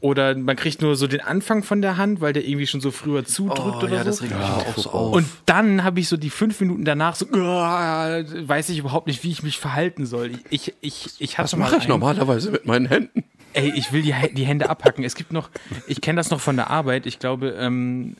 oder 0.00 0.34
man 0.36 0.56
kriegt 0.56 0.82
nur 0.82 0.94
so 0.96 1.06
den 1.06 1.20
Anfang 1.20 1.62
von 1.62 1.80
der 1.82 1.96
Hand, 1.96 2.20
weil 2.20 2.32
der 2.32 2.44
irgendwie 2.46 2.66
schon 2.66 2.80
so 2.80 2.90
früher 2.90 3.24
zudrückt 3.24 3.78
Oh, 3.80 3.84
oder 3.84 3.94
ja, 3.96 3.98
so. 4.00 4.04
das 4.10 4.22
regt 4.22 4.34
mich 4.36 4.42
auch 4.48 4.76
so 4.78 4.90
auf. 4.90 5.14
Und 5.14 5.26
dann 5.46 5.84
habe 5.84 6.00
ich 6.00 6.08
so 6.08 6.16
die 6.16 6.30
fünf 6.30 6.60
Minuten 6.60 6.84
danach 6.84 7.14
so, 7.16 7.26
weiß 7.32 8.68
ich 8.68 8.78
überhaupt 8.78 9.06
nicht, 9.06 9.22
wie 9.24 9.30
ich 9.30 9.42
mich 9.42 9.58
verhalten 9.58 10.06
soll. 10.06 10.32
Ich, 10.50 10.74
ich, 10.80 11.08
ich 11.18 11.38
hatte 11.38 11.44
Was 11.52 11.56
mal 11.56 11.70
mache 11.70 11.78
ich 11.80 11.88
normalerweise 11.88 12.50
mit 12.50 12.66
meinen 12.66 12.86
Händen? 12.86 13.24
Ey, 13.54 13.72
ich 13.74 13.92
will 13.92 14.02
die, 14.02 14.14
die 14.34 14.44
Hände 14.44 14.68
abhacken. 14.68 15.02
Es 15.02 15.14
gibt 15.14 15.32
noch, 15.32 15.48
ich 15.86 16.00
kenne 16.02 16.16
das 16.18 16.30
noch 16.30 16.40
von 16.40 16.56
der 16.56 16.68
Arbeit. 16.70 17.06
Ich 17.06 17.18
glaube, 17.18 17.56
ähm, 17.58 18.16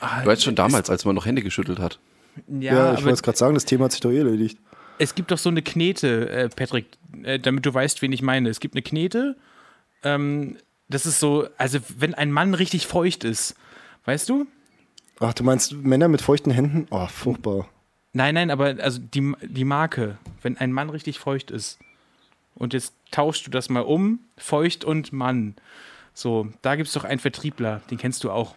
ah, 0.00 0.22
Du 0.22 0.26
weißt 0.28 0.42
schon 0.42 0.54
damals, 0.56 0.90
als 0.90 1.04
man 1.04 1.14
noch 1.14 1.24
Hände 1.26 1.42
geschüttelt 1.42 1.78
hat. 1.78 1.98
ja, 2.48 2.72
Ja, 2.74 2.92
ich 2.94 3.00
wollte 3.00 3.14
es 3.14 3.22
gerade 3.22 3.38
sagen, 3.38 3.54
das 3.54 3.64
Thema 3.64 3.84
hat 3.84 3.92
sich 3.92 4.00
doch 4.00 4.10
eh 4.10 4.18
erledigt. 4.18 4.58
es 4.98 5.14
gibt 5.14 5.30
doch 5.30 5.38
so 5.38 5.50
eine 5.50 5.62
Knete, 5.62 6.28
äh, 6.30 6.48
Patrick, 6.48 6.86
äh, 7.22 7.38
damit 7.38 7.64
du 7.64 7.72
weißt, 7.72 8.02
wen 8.02 8.10
ich 8.12 8.22
meine. 8.22 8.48
Es 8.48 8.58
gibt 8.60 8.74
eine 8.74 8.82
Knete. 8.82 9.36
Ähm, 10.02 10.56
das 10.88 11.06
ist 11.06 11.20
so, 11.20 11.48
also 11.58 11.78
wenn 11.98 12.14
ein 12.14 12.32
Mann 12.32 12.54
richtig 12.54 12.86
feucht 12.86 13.24
ist, 13.24 13.54
weißt 14.04 14.28
du? 14.28 14.46
Ach, 15.20 15.34
du 15.34 15.44
meinst 15.44 15.72
Männer 15.72 16.08
mit 16.08 16.22
feuchten 16.22 16.52
Händen? 16.52 16.86
Oh, 16.90 17.06
furchtbar. 17.06 17.68
Nein, 18.12 18.34
nein, 18.34 18.50
aber 18.50 18.76
also 18.80 18.98
die, 19.00 19.34
die 19.42 19.64
Marke, 19.64 20.18
wenn 20.42 20.56
ein 20.56 20.72
Mann 20.72 20.90
richtig 20.90 21.18
feucht 21.18 21.50
ist 21.50 21.78
und 22.54 22.72
jetzt 22.72 22.94
tauschst 23.10 23.46
du 23.46 23.50
das 23.50 23.68
mal 23.68 23.80
um, 23.82 24.20
feucht 24.36 24.84
und 24.84 25.12
Mann. 25.12 25.56
So, 26.14 26.48
da 26.62 26.74
gibt 26.76 26.88
es 26.88 26.94
doch 26.94 27.04
einen 27.04 27.20
Vertriebler, 27.20 27.82
den 27.90 27.98
kennst 27.98 28.24
du 28.24 28.30
auch. 28.30 28.54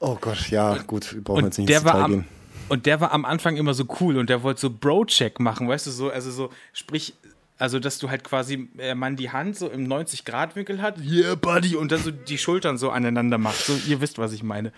Oh 0.00 0.16
Gott, 0.20 0.48
ja, 0.50 0.76
gut, 0.82 1.14
wir 1.14 1.24
brauchen 1.24 1.44
jetzt 1.46 1.58
Und 1.58 1.64
nicht 1.64 1.70
der, 1.70 1.78
ins 1.78 1.84
war 1.86 1.92
Detail 1.94 2.04
am, 2.04 2.10
gehen. 2.10 2.24
und 2.68 2.86
der 2.86 3.00
war 3.00 3.12
am 3.12 3.24
Anfang 3.24 3.56
immer 3.56 3.72
so 3.74 3.84
cool 4.00 4.18
und 4.18 4.28
der 4.28 4.42
wollte 4.42 4.60
so 4.60 4.70
Bro-Check 4.70 5.40
machen, 5.40 5.66
weißt 5.66 5.86
du, 5.86 5.90
so, 5.90 6.10
also 6.10 6.30
so, 6.30 6.50
sprich, 6.72 7.14
also 7.56 7.78
dass 7.78 7.98
du 7.98 8.10
halt 8.10 8.24
quasi 8.24 8.68
äh, 8.78 8.94
man 8.94 9.16
die 9.16 9.30
Hand 9.30 9.56
so 9.56 9.68
im 9.68 9.86
90-Grad-Winkel 9.86 10.82
hat, 10.82 10.98
yeah, 10.98 11.34
Buddy, 11.36 11.76
und 11.76 11.92
dann 11.92 12.02
so 12.02 12.10
die 12.10 12.38
Schultern 12.38 12.78
so 12.78 12.90
aneinander 12.90 13.38
macht. 13.38 13.64
So, 13.64 13.78
ihr 13.86 14.00
wisst, 14.00 14.18
was 14.18 14.32
ich 14.32 14.42
meine. 14.42 14.72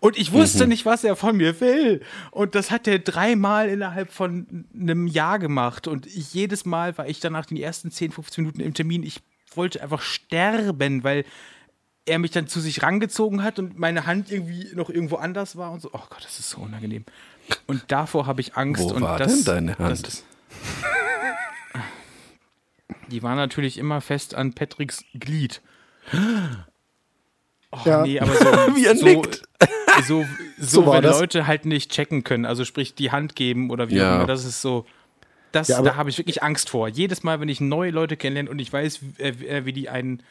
Und 0.00 0.16
ich 0.16 0.32
wusste 0.32 0.66
nicht, 0.68 0.86
was 0.86 1.02
er 1.02 1.16
von 1.16 1.36
mir 1.36 1.60
will. 1.60 2.02
Und 2.30 2.54
das 2.54 2.70
hat 2.70 2.86
er 2.86 3.00
dreimal 3.00 3.68
innerhalb 3.68 4.12
von 4.12 4.66
einem 4.72 5.08
Jahr 5.08 5.40
gemacht. 5.40 5.88
Und 5.88 6.06
ich, 6.06 6.32
jedes 6.32 6.64
Mal 6.64 6.96
war 6.98 7.08
ich 7.08 7.18
dann 7.18 7.32
nach 7.32 7.46
den 7.46 7.56
ersten 7.56 7.90
10, 7.90 8.12
15 8.12 8.44
Minuten 8.44 8.60
im 8.60 8.74
Termin, 8.74 9.02
ich 9.02 9.20
wollte 9.54 9.82
einfach 9.82 10.02
sterben, 10.02 11.02
weil 11.02 11.24
er 12.06 12.18
mich 12.18 12.30
dann 12.30 12.46
zu 12.46 12.60
sich 12.60 12.82
rangezogen 12.82 13.42
hat 13.42 13.58
und 13.58 13.78
meine 13.78 14.06
Hand 14.06 14.30
irgendwie 14.30 14.68
noch 14.74 14.88
irgendwo 14.88 15.16
anders 15.16 15.56
war 15.56 15.72
und 15.72 15.82
so. 15.82 15.90
Oh 15.92 16.02
Gott, 16.08 16.24
das 16.24 16.38
ist 16.38 16.50
so 16.50 16.60
unangenehm. 16.60 17.04
Und 17.66 17.84
davor 17.88 18.26
habe 18.26 18.40
ich 18.40 18.56
Angst. 18.56 18.82
Wo 18.82 18.94
und 18.94 19.02
war 19.02 19.18
das, 19.18 19.34
denn 19.34 19.44
deine 19.44 19.78
Hand? 19.78 20.06
Das, 20.06 20.24
die 23.10 23.22
war 23.22 23.34
natürlich 23.36 23.76
immer 23.78 24.00
fest 24.00 24.34
an 24.34 24.54
Patricks 24.54 25.04
Glied. 25.14 25.60
Oh, 27.72 27.78
Ja. 27.84 28.02
nee, 28.02 28.18
aber 28.18 28.34
so, 28.34 28.44
Wie 28.74 28.84
er 28.86 28.96
so, 28.96 29.04
nickt. 29.06 29.42
so, 30.02 30.24
so, 30.58 30.80
So 30.82 30.86
war 30.86 30.94
wenn 30.96 31.02
das. 31.02 31.20
Leute 31.20 31.46
halt 31.46 31.66
nicht 31.66 31.92
checken 31.92 32.24
können, 32.24 32.44
also 32.44 32.64
sprich 32.64 32.94
die 32.96 33.12
Hand 33.12 33.36
geben 33.36 33.70
oder 33.70 33.88
wie 33.88 33.94
Ja. 33.96 34.10
auch 34.12 34.16
immer, 34.16 34.26
das 34.26 34.44
ist 34.44 34.60
so. 34.60 34.86
Das, 35.52 35.68
Ja, 35.68 35.80
da 35.82 35.94
habe 35.96 36.10
ich 36.10 36.18
wirklich 36.18 36.42
Angst 36.42 36.70
vor. 36.70 36.88
Jedes 36.88 37.22
Mal, 37.22 37.40
wenn 37.40 37.48
ich 37.48 37.60
neue 37.60 37.90
Leute 37.92 38.16
kennenlerne 38.16 38.50
und 38.50 38.60
ich 38.60 38.72
weiß, 38.72 39.00
wie, 39.02 39.22
äh, 39.22 39.64
wie 39.64 39.72
die 39.72 39.88
einen 39.88 40.22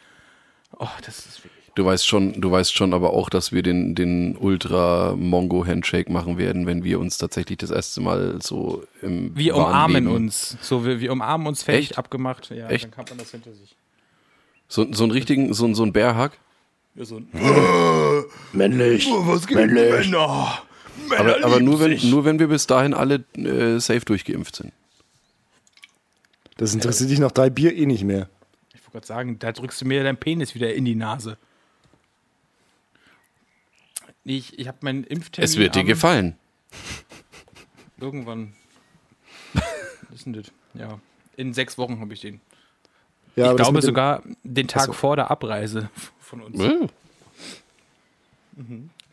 Oh, 0.77 0.87
das 1.05 1.25
ist 1.25 1.43
wirklich. 1.43 1.58
Du 1.75 1.85
weißt 1.85 2.07
schon, 2.07 2.39
du 2.41 2.51
weißt 2.51 2.73
schon 2.73 2.93
aber 2.93 3.13
auch, 3.13 3.29
dass 3.29 3.51
wir 3.51 3.61
den, 3.63 3.95
den 3.95 4.35
Ultra-Mongo-Handshake 4.37 6.11
machen 6.11 6.37
werden, 6.37 6.65
wenn 6.65 6.83
wir 6.83 6.99
uns 6.99 7.17
tatsächlich 7.17 7.57
das 7.57 7.71
erste 7.71 8.01
Mal 8.01 8.41
so 8.41 8.83
im 9.01 9.35
Wir 9.35 9.53
wahren 9.53 9.65
umarmen 9.67 10.07
uns. 10.07 10.57
So, 10.61 10.85
wir, 10.85 10.99
wir 10.99 11.11
umarmen 11.11 11.47
uns 11.47 11.63
fertig 11.63 11.91
Echt? 11.91 11.97
abgemacht. 11.97 12.49
Ja, 12.49 12.67
Echt? 12.69 12.85
dann 12.85 12.91
kann 12.91 13.05
man 13.09 13.17
das 13.17 13.31
hinter 13.31 13.53
sich. 13.53 13.75
So, 14.67 14.91
so 14.91 15.03
einen 15.03 15.11
richtigen, 15.11 15.53
so, 15.53 15.73
so 15.73 15.83
einen 15.83 15.93
Bärhack. 15.93 16.37
Ja, 16.95 17.05
so 17.05 17.17
ein 17.17 17.27
Männlich. 18.53 19.07
was 19.09 19.47
geht 19.47 19.57
Männlich. 19.57 20.09
Männer? 20.09 20.59
Aber, 21.17 21.43
aber 21.43 21.59
nur, 21.59 21.79
wenn, 21.79 21.97
nur 22.09 22.25
wenn 22.25 22.39
wir 22.39 22.47
bis 22.47 22.67
dahin 22.67 22.93
alle 22.93 23.23
äh, 23.37 23.79
safe 23.79 24.01
durchgeimpft 24.05 24.55
sind. 24.57 24.73
Das 26.57 26.73
interessiert 26.73 27.09
dich 27.09 27.19
nach 27.19 27.31
drei 27.31 27.49
Bier 27.49 27.73
eh 27.75 27.85
nicht 27.85 28.03
mehr. 28.03 28.27
Ich 28.73 28.81
wollte 28.81 28.91
gerade 28.91 29.07
sagen, 29.07 29.39
da 29.39 29.51
drückst 29.53 29.81
du 29.81 29.85
mir 29.85 30.03
deinen 30.03 30.17
Penis 30.17 30.55
wieder 30.55 30.73
in 30.73 30.83
die 30.83 30.95
Nase. 30.95 31.37
Ich, 34.23 34.57
ich 34.59 34.67
habe 34.67 34.77
meinen 34.81 35.03
Impftermin. 35.03 35.45
Es 35.45 35.57
wird 35.57 35.75
dir 35.75 35.83
gefallen. 35.83 36.35
Irgendwann. 37.99 38.53
Was 39.53 39.63
ist 40.15 40.25
denn 40.25 40.33
das? 40.33 40.51
Ja. 40.73 40.99
In 41.37 41.53
sechs 41.53 41.77
Wochen 41.77 41.99
habe 41.99 42.13
ich 42.13 42.21
den. 42.21 42.41
Ja, 43.35 43.51
ich 43.51 43.57
glaube 43.57 43.81
sogar 43.81 44.23
den 44.43 44.67
Tag 44.67 44.83
Achso. 44.83 44.93
vor 44.93 45.15
der 45.15 45.31
Abreise 45.31 45.89
von 46.19 46.41
uns. 46.41 46.59
Äh, 46.59 46.87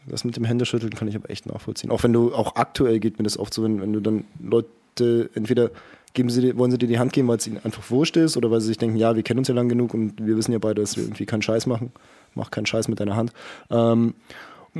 Das 0.06 0.24
mit 0.24 0.36
dem 0.36 0.44
Händeschütteln 0.44 0.94
kann 0.94 1.08
ich 1.08 1.16
aber 1.16 1.30
echt 1.30 1.46
nachvollziehen. 1.46 1.90
Auch 1.90 2.02
wenn 2.02 2.12
du, 2.12 2.34
auch 2.34 2.56
aktuell 2.56 2.98
geht 2.98 3.18
mir 3.18 3.24
das 3.24 3.38
oft 3.38 3.54
so, 3.54 3.62
wenn, 3.62 3.80
wenn 3.80 3.92
du 3.92 4.00
dann 4.00 4.24
Leute, 4.40 5.30
entweder 5.34 5.70
geben 6.14 6.30
sie 6.30 6.56
wollen 6.56 6.70
sie 6.70 6.78
dir 6.78 6.88
die 6.88 6.98
Hand 6.98 7.12
geben, 7.12 7.28
weil 7.28 7.36
es 7.36 7.46
ihnen 7.46 7.58
einfach 7.62 7.90
wurscht 7.90 8.16
ist, 8.16 8.36
oder 8.36 8.50
weil 8.50 8.60
sie 8.60 8.68
sich 8.68 8.78
denken, 8.78 8.96
ja, 8.96 9.14
wir 9.14 9.22
kennen 9.22 9.38
uns 9.38 9.48
ja 9.48 9.54
lang 9.54 9.68
genug 9.68 9.92
und 9.94 10.24
wir 10.26 10.36
wissen 10.36 10.52
ja 10.52 10.58
beide, 10.58 10.80
dass 10.80 10.96
wir 10.96 11.04
irgendwie 11.04 11.26
keinen 11.26 11.42
Scheiß 11.42 11.66
machen. 11.66 11.92
Mach 12.34 12.50
keinen 12.50 12.66
Scheiß 12.66 12.88
mit 12.88 12.98
deiner 13.00 13.16
Hand. 13.16 13.32
Ähm, 13.70 14.14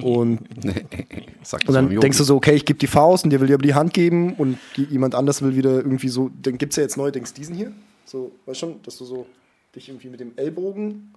und, 0.03 0.41
Sag 1.43 1.61
das 1.61 1.69
und 1.69 1.75
dann 1.75 2.01
denkst 2.01 2.19
du 2.19 2.25
so, 2.25 2.37
okay, 2.37 2.55
ich 2.55 2.65
gebe 2.65 2.79
die 2.79 2.87
Faust 2.87 3.25
und 3.25 3.31
der 3.31 3.41
will 3.41 3.49
dir 3.49 3.55
aber 3.55 3.63
die 3.63 3.75
Hand 3.75 3.93
geben 3.95 4.35
und 4.35 4.59
jemand 4.77 5.15
anders 5.15 5.43
will 5.43 5.57
wieder 5.57 5.73
irgendwie 5.77 6.09
so, 6.09 6.31
dann 6.43 6.59
gibt 6.59 6.73
es 6.73 6.77
ja 6.77 6.83
jetzt 6.83 6.97
neu, 6.97 7.11
denkst 7.11 7.35
diesen 7.35 7.55
hier. 7.55 7.73
So, 8.05 8.33
weißt 8.47 8.61
schon, 8.61 8.83
dass 8.83 8.99
du 8.99 9.05
so 9.05 9.27
dich 9.75 9.89
irgendwie 9.89 10.09
mit 10.09 10.21
dem 10.21 10.33
Ellbogen 10.37 11.13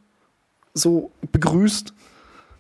so 0.74 1.12
begrüßt. 1.32 1.94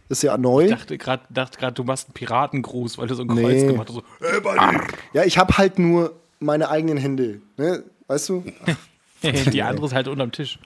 ist 0.10 0.24
ja 0.24 0.38
neu. 0.38 0.66
Ich 0.66 0.72
dachte 0.72 0.98
gerade, 0.98 1.24
dachte 1.30 1.60
grad, 1.60 1.78
du 1.78 1.84
machst 1.84 2.08
einen 2.08 2.14
Piratengruß, 2.14 2.98
weil 2.98 3.08
du 3.08 3.16
so 3.16 3.24
ein 3.24 3.28
Nee. 3.28 3.42
Kreuz 3.42 3.68
gemacht 3.68 3.90
hast. 3.90 3.96
So, 3.96 4.04
hey, 4.20 4.40
Buddy. 4.42 4.78
Ja, 5.14 5.24
ich 5.24 5.38
habe 5.38 5.58
halt 5.58 5.78
nur 5.80 6.14
meine 6.40 6.70
eigenen 6.70 6.98
Hände. 6.98 7.42
Ne? 7.58 7.84
Weißt 8.08 8.30
du? 8.30 8.44
Die 9.52 9.62
andere 9.62 9.86
ist 9.88 9.94
halt 9.94 10.08
unterm 10.08 10.32
Tisch. 10.32 10.60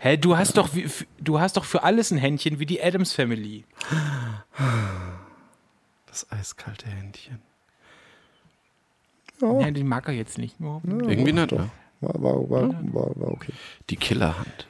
Hä, 0.00 0.16
du 0.16 0.36
hast 0.36 0.56
doch 0.56 0.70
du 1.18 1.40
hast 1.40 1.56
doch 1.56 1.64
für 1.64 1.82
alles 1.82 2.10
ein 2.10 2.18
Händchen 2.18 2.58
wie 2.58 2.66
die 2.66 2.82
Adams 2.82 3.12
Family. 3.12 3.64
Das 6.06 6.30
eiskalte 6.30 6.88
Händchen. 6.88 7.40
Ja, 9.40 9.70
den 9.70 9.86
mag 9.86 10.06
er 10.08 10.14
jetzt 10.14 10.38
nicht. 10.38 10.56
Ja, 10.60 10.80
Irgendwie 10.84 11.32
nicht, 11.32 11.52
ne? 11.52 11.70
War, 12.00 12.14
war, 12.22 12.50
war, 12.50 12.68
war, 12.92 13.20
war 13.20 13.28
okay. 13.30 13.52
Die 13.88 13.96
Killerhand. 13.96 14.66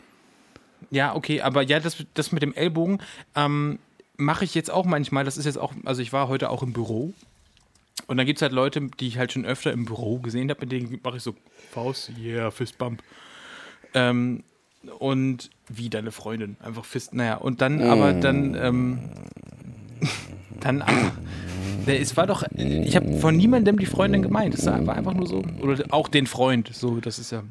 Ja, 0.91 1.15
okay, 1.15 1.41
aber 1.41 1.63
ja, 1.63 1.81
das, 1.81 2.05
das 2.15 2.33
mit 2.33 2.43
dem 2.43 2.55
Ellbogen 2.55 3.01
ähm, 3.37 3.79
mache 4.17 4.45
ich 4.45 4.55
jetzt 4.55 4.71
auch 4.71 4.85
manchmal. 4.85 5.25
Das 5.25 5.37
ist 5.37 5.45
jetzt 5.45 5.59
auch, 5.59 5.73
also 5.85 6.03
ich 6.03 6.13
war 6.13 6.29
heute 6.29 6.51
auch 6.51 6.63
im 6.63 6.73
Büro. 6.73 7.13
Und 8.07 8.17
dann 8.17 8.27
gibt 8.27 8.39
es 8.39 8.43
halt 8.43 8.53
Leute, 8.53 8.89
die 8.99 9.07
ich 9.07 9.19
halt 9.19 9.33
schon 9.33 9.45
öfter 9.45 9.73
im 9.73 9.85
Büro 9.85 10.19
gesehen 10.19 10.51
habe, 10.51 10.61
mit 10.61 10.73
denen 10.73 11.01
mache 11.03 11.19
ich 11.19 11.23
so 11.23 11.35
Faust, 11.71 12.11
yeah, 12.19 12.51
Fistbump. 12.51 13.03
Ähm, 13.95 14.43
und 14.99 15.51
wie 15.69 15.91
deine 15.91 16.11
Freundin, 16.11 16.57
einfach 16.61 16.85
Fist, 16.85 17.15
naja, 17.15 17.37
und 17.37 17.61
dann, 17.61 17.83
aber 17.83 18.13
dann, 18.13 18.55
ähm, 18.55 18.99
dann, 20.61 20.83
der, 21.87 22.01
es 22.01 22.17
war 22.17 22.27
doch, 22.27 22.45
ich 22.55 22.97
habe 22.97 23.19
von 23.19 23.37
niemandem 23.37 23.79
die 23.79 23.87
Freundin 23.87 24.23
gemeint, 24.23 24.55
es 24.55 24.67
war 24.67 24.97
einfach 24.97 25.15
nur 25.15 25.27
so, 25.27 25.43
oder 25.61 25.83
auch 25.91 26.09
den 26.09 26.27
Freund, 26.27 26.71
so, 26.73 27.01
das 27.01 27.19
ist 27.19 27.33
ja. 27.33 27.43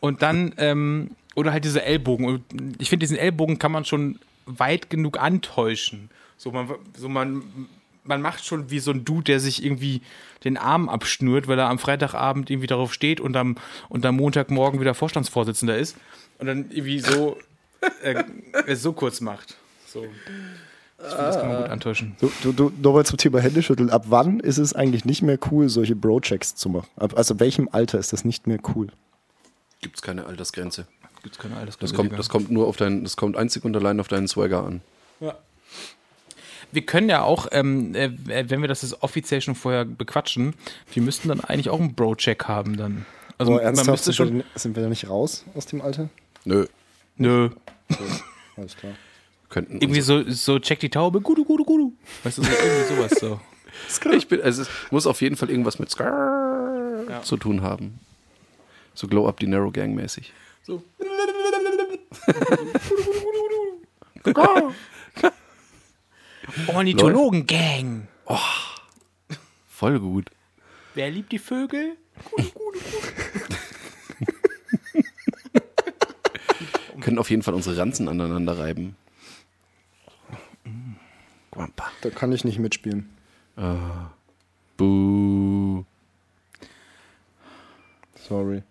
Und 0.00 0.22
dann, 0.22 0.54
ähm, 0.56 1.10
oder 1.34 1.52
halt 1.52 1.64
diese 1.64 1.82
Ellbogen. 1.82 2.44
Ich 2.78 2.88
finde, 2.88 3.04
diesen 3.04 3.18
Ellbogen 3.18 3.58
kann 3.58 3.72
man 3.72 3.84
schon 3.84 4.18
weit 4.46 4.90
genug 4.90 5.20
antäuschen. 5.20 6.10
So, 6.36 6.50
man, 6.50 6.68
so 6.96 7.08
man, 7.08 7.42
man 8.04 8.22
macht 8.22 8.44
schon 8.44 8.70
wie 8.70 8.78
so 8.78 8.90
ein 8.90 9.04
Dude, 9.04 9.24
der 9.24 9.40
sich 9.40 9.64
irgendwie 9.64 10.02
den 10.44 10.56
Arm 10.56 10.88
abschnürt, 10.88 11.48
weil 11.48 11.58
er 11.58 11.68
am 11.68 11.78
Freitagabend 11.78 12.50
irgendwie 12.50 12.66
darauf 12.66 12.92
steht 12.92 13.20
und 13.20 13.36
am, 13.36 13.56
und 13.88 14.04
am 14.06 14.16
Montagmorgen 14.16 14.80
wieder 14.80 14.94
Vorstandsvorsitzender 14.94 15.76
ist. 15.76 15.96
Und 16.38 16.46
dann 16.46 16.70
irgendwie 16.70 17.00
so, 17.00 17.36
äh, 18.02 18.24
es 18.66 18.82
so 18.82 18.92
kurz 18.92 19.20
macht. 19.20 19.56
So. 19.86 20.04
Ich 21.02 21.08
finde, 21.08 21.24
das 21.24 21.38
kann 21.38 21.48
man 21.48 21.62
gut 21.62 21.70
antäuschen. 21.70 22.16
Du, 22.20 22.30
du, 22.42 22.52
du, 22.52 22.72
nochmal 22.82 23.06
zum 23.06 23.16
Thema 23.16 23.40
Händeschütteln. 23.40 23.88
Ab 23.88 24.06
wann 24.08 24.40
ist 24.40 24.58
es 24.58 24.74
eigentlich 24.74 25.06
nicht 25.06 25.22
mehr 25.22 25.38
cool, 25.50 25.70
solche 25.70 25.96
Bro-Checks 25.96 26.56
zu 26.56 26.68
machen? 26.68 26.88
Ab, 26.96 27.14
also 27.16 27.40
welchem 27.40 27.70
Alter 27.72 27.98
ist 27.98 28.12
das 28.12 28.24
nicht 28.24 28.46
mehr 28.46 28.58
cool? 28.74 28.88
Gibt 29.80 29.96
es 29.96 30.02
keine 30.02 30.26
Altersgrenze. 30.26 30.86
Gibt's 31.22 31.38
keine 31.38 31.56
alles 31.56 31.78
Das 31.78 31.94
kommt, 31.94 32.18
das 32.18 32.28
kommt 32.28 32.50
nur 32.50 32.66
auf 32.66 32.76
deinen, 32.76 33.02
das 33.02 33.16
kommt 33.16 33.36
einzig 33.36 33.64
und 33.64 33.76
allein 33.76 33.98
auf 34.00 34.08
deinen 34.08 34.28
Swagger 34.28 34.64
an. 34.64 34.82
Ja. 35.20 35.38
Wir 36.72 36.82
können 36.82 37.08
ja 37.08 37.22
auch, 37.22 37.48
ähm, 37.52 37.94
äh, 37.94 38.10
wenn 38.48 38.60
wir 38.60 38.68
das 38.68 38.82
jetzt 38.82 39.02
offiziell 39.02 39.40
schon 39.40 39.54
vorher 39.54 39.84
bequatschen, 39.84 40.54
wir 40.92 41.02
müssten 41.02 41.28
dann 41.28 41.40
eigentlich 41.40 41.70
auch 41.70 41.80
einen 41.80 41.94
Bro-Check 41.94 42.44
haben 42.44 42.76
dann. 42.76 43.06
Also 43.38 43.52
man 43.52 43.62
ernsthaft, 43.62 43.90
müsste 43.90 44.12
sind, 44.12 44.14
schon. 44.14 44.34
wir, 44.36 44.44
sind 44.54 44.76
wir 44.76 44.82
da 44.82 44.88
nicht 44.88 45.08
raus 45.08 45.44
aus 45.54 45.66
dem 45.66 45.80
Alter? 45.80 46.08
Nö. 46.44 46.66
Nö. 47.16 47.50
Alles 48.56 48.76
klar. 48.76 48.92
Könnten 49.48 49.80
Irgendwie 49.80 50.00
so, 50.00 50.22
so 50.30 50.58
check 50.58 50.78
die 50.80 50.90
Taube, 50.90 51.20
gudu, 51.20 51.44
gudu, 51.44 51.64
gudu. 51.64 51.92
Weißt 52.22 52.38
du, 52.38 52.42
so, 52.42 52.50
irgendwie 52.50 52.94
sowas 52.94 53.12
so. 53.18 53.40
Ich 54.12 54.28
bin, 54.28 54.42
also 54.42 54.62
es 54.62 54.68
muss 54.90 55.06
auf 55.06 55.22
jeden 55.22 55.36
Fall 55.36 55.48
irgendwas 55.48 55.78
mit 55.78 55.90
Skrrr 55.90 57.22
zu 57.22 57.36
tun 57.36 57.62
haben. 57.62 57.98
So 58.94 59.08
Glow 59.08 59.26
Up 59.26 59.40
die 59.40 59.46
Narrow 59.46 59.72
Gang 59.72 59.94
mäßig. 59.94 60.32
so. 60.62 60.82
Ornithologen-Gang. 66.66 68.08
Voll 69.68 70.00
gut. 70.00 70.30
Wer 70.94 71.10
liebt 71.10 71.32
die 71.32 71.38
Vögel? 71.38 71.96
Können 77.00 77.18
auf 77.18 77.30
jeden 77.30 77.42
Fall 77.42 77.54
unsere 77.54 77.76
Ranzen 77.78 78.08
aneinander 78.08 78.58
reiben. 78.58 78.96
Guampa. 81.50 81.90
Da 82.02 82.10
kann 82.10 82.32
ich 82.32 82.44
nicht 82.44 82.58
mitspielen. 82.58 83.08
Buh. 84.76 85.84
Sorry. 88.16 88.62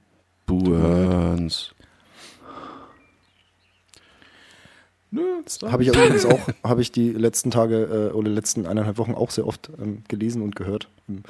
Buhans. 5.12 5.60
Habe 5.64 5.84
ich 5.84 5.90
übrigens 5.90 6.26
auch, 6.26 6.40
habe 6.64 6.82
ich 6.82 6.92
die 6.92 7.12
letzten 7.12 7.52
Tage 7.52 8.12
äh, 8.12 8.14
oder 8.14 8.30
letzten 8.30 8.66
eineinhalb 8.66 8.98
Wochen 8.98 9.16
auch 9.16 9.32
sehr 9.32 9.48
oft 9.48 9.70
ähm, 9.82 10.04
gelesen 10.08 10.42
und 10.42 10.56
gehört 10.56 10.88
im 11.08 11.24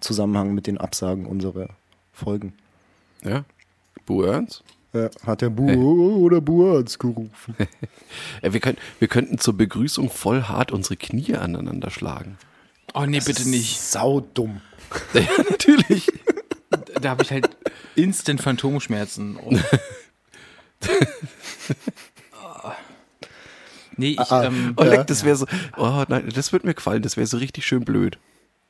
Zusammenhang 0.00 0.54
mit 0.54 0.66
den 0.66 0.78
Absagen 0.78 1.26
unserer 1.26 1.68
Folgen. 2.12 2.54
Ja. 3.22 3.44
Buhans? 4.06 4.62
Äh, 4.92 5.10
hat 5.24 5.42
der 5.42 5.50
Bu 5.50 6.24
oder 6.24 6.40
Buaz 6.40 6.98
gerufen. 6.98 7.54
Ja, 8.42 8.52
wir, 8.52 8.60
können, 8.60 8.78
wir 8.98 9.08
könnten 9.08 9.38
zur 9.38 9.56
Begrüßung 9.56 10.10
voll 10.10 10.42
hart 10.42 10.70
unsere 10.72 10.96
Knie 10.96 11.34
aneinander 11.34 11.90
schlagen. 11.90 12.38
Oh 12.94 13.04
nee, 13.04 13.20
bitte 13.20 13.48
nicht. 13.48 13.80
Saudumm. 13.80 14.60
ja, 15.14 15.22
natürlich. 15.50 16.10
Da 17.00 17.10
habe 17.10 17.22
ich 17.22 17.30
halt 17.30 17.48
instant 17.94 18.40
Phantomschmerzen. 18.40 19.38
Oh. 19.42 19.54
nee, 23.96 24.10
ich, 24.12 24.20
Ah, 24.20 24.44
ähm, 24.44 24.74
Oh, 24.76 24.84
Ja. 24.84 24.90
leck, 24.90 25.06
das 25.06 25.24
wäre 25.24 25.36
so. 25.36 25.46
Oh 25.76 26.04
nein, 26.08 26.28
das 26.34 26.52
würde 26.52 26.66
mir 26.66 26.74
gefallen. 26.74 27.02
Das 27.02 27.16
wäre 27.16 27.26
so 27.26 27.36
richtig 27.38 27.66
schön 27.66 27.84
blöd. 27.84 28.18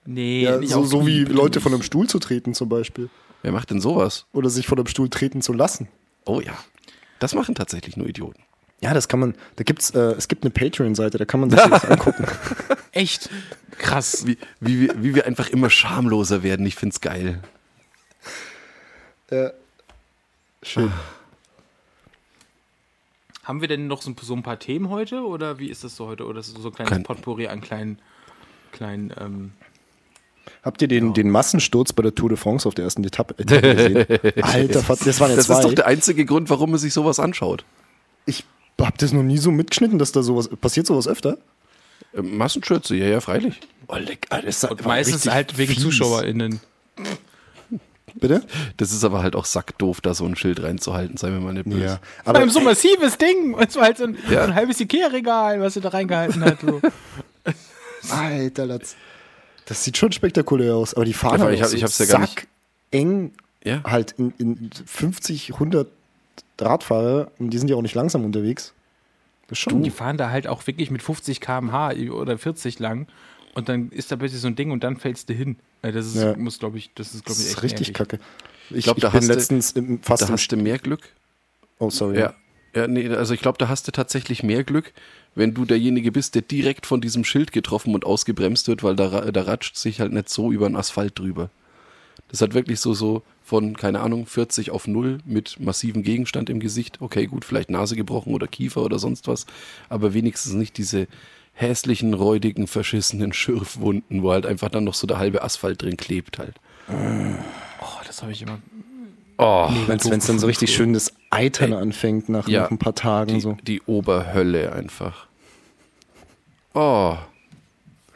nee, 0.04 0.42
Ja, 0.44 0.60
so, 0.62 0.84
so 0.84 1.06
wie 1.06 1.24
Leute 1.24 1.58
nicht. 1.58 1.62
von 1.62 1.72
einem 1.74 1.82
Stuhl 1.82 2.06
zu 2.08 2.18
treten 2.18 2.54
zum 2.54 2.68
Beispiel. 2.68 3.08
Wer 3.42 3.52
macht 3.52 3.70
denn 3.70 3.80
sowas? 3.80 4.26
Oder 4.32 4.50
sich 4.50 4.66
von 4.66 4.78
einem 4.78 4.86
Stuhl 4.86 5.08
treten 5.08 5.42
zu 5.42 5.52
lassen. 5.52 5.88
Oh 6.24 6.40
ja. 6.40 6.54
Das 7.18 7.34
machen 7.34 7.54
tatsächlich 7.54 7.96
nur 7.96 8.06
Idioten. 8.08 8.42
Ja, 8.82 8.92
das 8.92 9.08
kann 9.08 9.20
man, 9.20 9.34
da 9.56 9.64
gibt's, 9.64 9.90
äh, 9.90 9.98
es 10.18 10.28
gibt 10.28 10.42
eine 10.44 10.50
Patreon-Seite, 10.50 11.16
da 11.16 11.24
kann 11.24 11.40
man 11.40 11.48
sich 11.50 11.58
das 11.60 11.84
angucken. 11.90 12.26
Echt 12.92 13.30
krass. 13.78 14.26
Wie, 14.26 14.36
wie, 14.60 14.80
wir, 14.82 15.02
wie 15.02 15.14
wir 15.14 15.26
einfach 15.26 15.48
immer 15.48 15.70
schamloser 15.70 16.42
werden. 16.42 16.66
Ich 16.66 16.74
find's 16.76 17.00
geil. 17.00 17.40
Äh, 19.30 19.50
schön. 20.62 20.92
Haben 23.46 23.60
wir 23.60 23.68
denn 23.68 23.86
noch 23.86 24.02
so, 24.02 24.12
so 24.20 24.34
ein 24.34 24.42
paar 24.42 24.58
Themen 24.58 24.90
heute 24.90 25.20
oder 25.24 25.58
wie 25.60 25.68
ist 25.70 25.84
das 25.84 25.94
so 25.94 26.06
heute? 26.08 26.24
Oder 26.26 26.40
ist 26.40 26.48
es 26.48 26.60
so 26.62 26.68
ein 26.68 26.74
kleines 26.74 26.90
Kein- 26.92 27.02
Potpourri 27.04 27.46
an 27.46 27.60
kleinen, 27.60 27.98
kleinen, 28.72 29.12
ähm, 29.20 29.52
Habt 30.62 30.80
ihr 30.82 30.88
den, 30.88 31.12
den 31.14 31.28
Massensturz 31.30 31.92
bei 31.92 32.02
der 32.02 32.14
Tour 32.14 32.28
de 32.28 32.38
France 32.38 32.66
auf 32.68 32.74
der 32.74 32.84
ersten 32.84 33.02
Etappe, 33.04 33.34
Etappe 33.38 33.74
gesehen? 33.76 33.96
Alter, 34.42 34.82
das 34.82 35.20
waren 35.20 35.30
ja 35.30 35.36
Das 35.36 35.46
zwei. 35.46 35.58
ist 35.58 35.64
doch 35.64 35.72
der 35.74 35.86
einzige 35.86 36.24
Grund, 36.24 36.50
warum 36.50 36.70
man 36.70 36.78
sich 36.80 36.92
sowas 36.92 37.18
anschaut. 37.20 37.64
ich 38.26 38.44
hab 38.80 38.98
das 38.98 39.12
noch 39.12 39.22
nie 39.22 39.38
so 39.38 39.50
mitgeschnitten, 39.52 39.98
dass 39.98 40.12
da 40.12 40.22
sowas 40.22 40.48
passiert 40.60 40.86
sowas 40.86 41.06
öfter. 41.08 41.38
Äh, 42.14 42.22
Massenschürze, 42.22 42.94
ja, 42.96 43.06
ja, 43.06 43.20
freilich. 43.20 43.60
Oh, 43.88 43.96
leck, 43.96 44.26
Alter, 44.30 44.46
das 44.46 44.64
Und 44.64 44.84
meistens 44.84 45.26
halt 45.28 45.56
wegen 45.58 45.76
ZuschauerInnen. 45.76 46.60
Bitte? 48.18 48.42
Das 48.78 48.92
ist 48.92 49.04
aber 49.04 49.22
halt 49.22 49.36
auch 49.36 49.44
sackdoof, 49.44 50.00
da 50.00 50.14
so 50.14 50.24
ein 50.24 50.36
Schild 50.36 50.62
reinzuhalten, 50.62 51.16
seien 51.16 51.32
wir 51.34 51.40
mal 51.40 51.52
nicht 51.52 51.68
böse. 51.68 51.84
Ja. 51.84 52.00
Aber 52.24 52.48
so 52.48 52.58
ein 52.60 52.64
massives 52.64 53.18
Ding. 53.18 53.54
Es 53.58 53.76
war 53.76 53.84
halt 53.84 53.98
so 53.98 54.04
ein, 54.04 54.16
Ja. 54.30 54.42
so 54.44 54.48
ein 54.50 54.54
halbes 54.54 54.80
Ikea-Regal, 54.80 55.60
was 55.60 55.74
sie 55.74 55.80
da 55.80 55.90
reingehalten 55.90 56.42
hat. 56.44 56.58
So. 56.60 56.80
Alter, 58.10 58.66
das, 58.66 58.96
das 59.66 59.84
sieht 59.84 59.96
schon 59.96 60.12
spektakulär 60.12 60.74
aus. 60.76 60.94
Aber 60.94 61.04
die 61.04 61.12
fahren 61.12 61.38
Ja, 61.40 61.46
halt 61.46 61.54
ich 61.54 61.62
hab- 61.62 61.70
so 61.70 61.76
ich 61.76 61.82
hab's 61.82 61.98
ja 61.98 62.06
gar 62.06 62.20
nicht- 62.20 62.46
eng 62.90 63.32
Ja. 63.64 63.82
halt 63.84 64.12
in, 64.18 64.32
in 64.38 64.70
50, 64.86 65.54
100 65.54 65.88
Radfahrer 66.60 67.30
und 67.38 67.50
die 67.50 67.58
sind 67.58 67.68
ja 67.68 67.76
auch 67.76 67.82
nicht 67.82 67.94
langsam 67.94 68.24
unterwegs. 68.24 68.72
Das 69.48 69.58
schon 69.58 69.82
Die 69.82 69.90
fahren 69.90 70.16
da 70.16 70.30
halt 70.30 70.46
auch 70.48 70.66
wirklich 70.66 70.90
mit 70.90 71.02
50 71.02 71.40
km/h 71.40 71.92
oder 72.10 72.38
40 72.38 72.78
lang. 72.78 73.06
Und 73.56 73.68
dann 73.70 73.88
ist 73.90 74.12
da 74.12 74.16
plötzlich 74.16 74.40
so 74.42 74.46
ein 74.48 74.54
Ding 74.54 74.70
und 74.70 74.84
dann 74.84 74.98
fällst 74.98 75.28
du 75.30 75.32
hin. 75.34 75.56
Äh, 75.82 75.90
Das 75.92 76.06
ist, 76.06 76.16
Ja. 76.16 76.36
muss, 76.36 76.58
glaube 76.58 76.76
ich, 76.78 76.90
das 76.94 77.14
ist, 77.14 77.24
glaube 77.24 77.38
das 77.38 77.40
ich, 77.40 77.46
ist 77.46 77.54
echt 77.54 77.62
richtig 77.64 77.88
nervig. 77.88 77.94
kacke. 77.94 78.18
Ich, 78.70 78.76
ich 78.78 78.84
da 78.86 78.92
bin 78.92 79.12
hast 79.12 79.28
du- 79.28 79.32
letztens 79.32 79.72
im, 79.72 80.02
fast 80.02 80.22
Da 80.22 80.26
im 80.26 80.32
hast 80.34 80.48
du 80.52 80.56
mehr 80.56 80.78
Glück. 80.78 81.00
Oh, 81.78 81.90
sorry. 81.90 82.18
Ja. 82.18 82.34
Ja, 82.74 82.86
nee, 82.86 83.08
also 83.08 83.32
ich 83.32 83.40
glaube, 83.40 83.56
da 83.56 83.68
hast 83.68 83.88
du 83.88 83.92
tatsächlich 83.92 84.42
mehr 84.42 84.62
Glück, 84.62 84.92
wenn 85.34 85.54
du 85.54 85.64
derjenige 85.64 86.12
bist, 86.12 86.34
der 86.34 86.42
direkt 86.42 86.84
von 86.84 87.00
diesem 87.00 87.24
Schild 87.24 87.50
getroffen 87.52 87.94
und 87.94 88.04
ausgebremst 88.04 88.68
wird, 88.68 88.82
weil 88.82 88.94
da, 88.96 89.30
da 89.30 89.42
ratscht 89.42 89.76
sich 89.76 90.00
halt 90.00 90.12
nicht 90.12 90.28
so 90.28 90.52
über 90.52 90.68
den 90.68 90.76
Asphalt 90.76 91.18
drüber. 91.18 91.48
Das 92.28 92.42
hat 92.42 92.52
wirklich 92.52 92.80
so, 92.80 92.92
so 92.92 93.22
von, 93.42 93.76
keine 93.78 94.00
Ahnung, 94.00 94.26
40 94.26 94.72
auf 94.72 94.86
0 94.88 95.20
mit 95.24 95.58
massivem 95.58 96.02
Gegenstand 96.02 96.50
im 96.50 96.60
Gesicht. 96.60 97.00
Okay, 97.00 97.26
gut, 97.26 97.46
vielleicht 97.46 97.70
Nase 97.70 97.96
gebrochen 97.96 98.34
oder 98.34 98.46
Kiefer 98.48 98.82
oder 98.82 98.98
sonst 98.98 99.26
was, 99.28 99.46
aber 99.88 100.12
wenigstens 100.12 100.52
nicht 100.52 100.76
diese 100.76 101.06
hässlichen, 101.58 102.14
räudigen, 102.14 102.66
verschissenen 102.66 103.32
Schürfwunden, 103.32 104.22
wo 104.22 104.30
halt 104.30 104.46
einfach 104.46 104.68
dann 104.68 104.84
noch 104.84 104.94
so 104.94 105.06
der 105.06 105.18
halbe 105.18 105.42
Asphalt 105.42 105.82
drin 105.82 105.96
klebt 105.96 106.38
halt. 106.38 106.54
Oh, 106.88 107.84
das 108.06 108.22
habe 108.22 108.30
ich 108.32 108.42
immer. 108.42 108.58
Oh, 109.38 109.68
Wenn 109.86 109.98
es 109.98 110.26
dann 110.26 110.38
so 110.38 110.46
richtig 110.46 110.74
schön 110.74 110.92
das 110.92 111.12
Eitern 111.30 111.72
anfängt 111.72 112.28
nach, 112.28 112.46
Ja, 112.48 112.62
nach 112.62 112.70
ein 112.70 112.78
paar 112.78 112.94
Tagen. 112.94 113.34
die, 113.34 113.40
so. 113.40 113.56
die 113.66 113.82
Oberhölle 113.82 114.72
einfach. 114.72 115.26
Oh. 116.74 117.16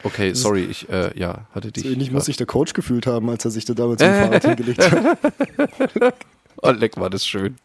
Okay, 0.03 0.33
sorry, 0.33 0.63
ich, 0.63 0.89
äh, 0.89 1.11
ja, 1.17 1.45
hatte 1.53 1.71
dich. 1.71 1.83
So 1.83 1.89
ähnlich 1.89 2.11
muss 2.11 2.25
sich 2.25 2.37
der 2.37 2.47
Coach 2.47 2.73
gefühlt 2.73 3.05
haben, 3.05 3.29
als 3.29 3.45
er 3.45 3.51
sich 3.51 3.65
da 3.65 3.73
damals 3.75 4.01
im 4.01 4.07
Fahrrad 4.13 4.43
hingelegt 4.45 4.81
hat. 4.91 6.15
Oh, 6.63 6.71
leck, 6.71 6.97
war 6.97 7.09
das 7.11 7.25
schön. 7.27 7.57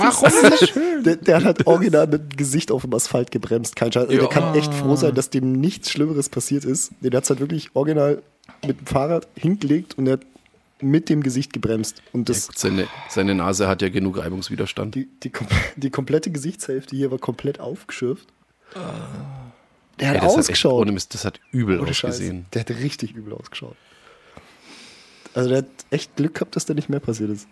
Warum? 0.00 1.04
Der, 1.04 1.16
der 1.16 1.36
hat 1.36 1.44
halt 1.44 1.66
original 1.66 2.06
mit 2.06 2.32
dem 2.32 2.36
Gesicht 2.36 2.70
auf 2.70 2.82
dem 2.82 2.92
Asphalt 2.94 3.30
gebremst. 3.30 3.76
Kein 3.76 3.92
Scheiß. 3.92 4.04
Also 4.08 4.12
Der 4.14 4.22
Ja. 4.22 4.28
kann 4.28 4.54
echt 4.54 4.72
froh 4.74 4.96
sein, 4.96 5.14
dass 5.14 5.30
dem 5.30 5.52
nichts 5.52 5.90
Schlimmeres 5.90 6.28
passiert 6.28 6.64
ist. 6.64 6.90
Der 7.00 7.10
hat 7.16 7.24
es 7.24 7.30
halt 7.30 7.40
wirklich 7.40 7.70
original 7.74 8.22
mit 8.66 8.80
dem 8.80 8.86
Fahrrad 8.86 9.28
hingelegt 9.36 9.96
und 9.96 10.06
er 10.06 10.14
hat 10.14 10.20
mit 10.82 11.08
dem 11.08 11.22
Gesicht 11.22 11.52
gebremst. 11.52 12.02
Und 12.12 12.28
das, 12.28 12.48
Seine, 12.54 12.86
seine 13.08 13.34
Nase 13.34 13.68
hat 13.68 13.82
ja 13.82 13.88
genug 13.90 14.18
Reibungswiderstand. 14.18 14.94
die, 14.94 15.08
die, 15.22 15.30
die 15.76 15.90
komplette 15.90 16.30
Gesichtshälfte 16.30 16.96
hier 16.96 17.10
war 17.10 17.18
komplett 17.18 17.60
aufgeschürft. 17.60 18.26
Der 18.74 20.08
hat 20.08 20.14
Ey, 20.16 20.20
das 20.20 20.22
hat 20.22 20.24
echt, 20.30 20.38
ausgeschaut. 20.38 20.80
ohne 20.80 20.92
Mist, 20.92 21.12
das 21.14 21.24
hat 21.26 21.38
übel 21.50 21.80
Ohne 21.80 21.92
Scheiß. 21.92 22.12
ausgesehen. 22.12 22.46
Der 22.54 22.60
hat 22.60 22.70
richtig 22.70 23.12
übel 23.14 23.34
ausgeschaut. 23.34 23.76
Also 25.34 25.48
der 25.50 25.58
hat 25.58 25.66
echt 25.90 26.16
Glück 26.16 26.34
gehabt, 26.34 26.56
dass 26.56 26.64
da 26.64 26.74
nicht 26.74 26.88
mehr 26.88 27.00
passiert 27.00 27.30
ist. 27.30 27.46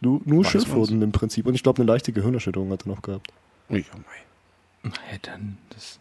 Nur, 0.00 0.20
nur 0.24 0.44
Weiß 0.44 0.90
im 0.90 1.12
Prinzip. 1.12 1.46
Und 1.46 1.54
ich 1.54 1.62
glaube, 1.62 1.82
eine 1.82 1.90
leichte 1.90 2.12
Gehirnerschütterung 2.12 2.70
hat 2.70 2.84
er 2.84 2.88
noch 2.88 3.02
gehabt. 3.02 3.32
Ja, 3.68 3.76
mei. 3.76 4.92
Ja, 5.10 5.18
dann, 5.22 5.58
das. 5.70 5.98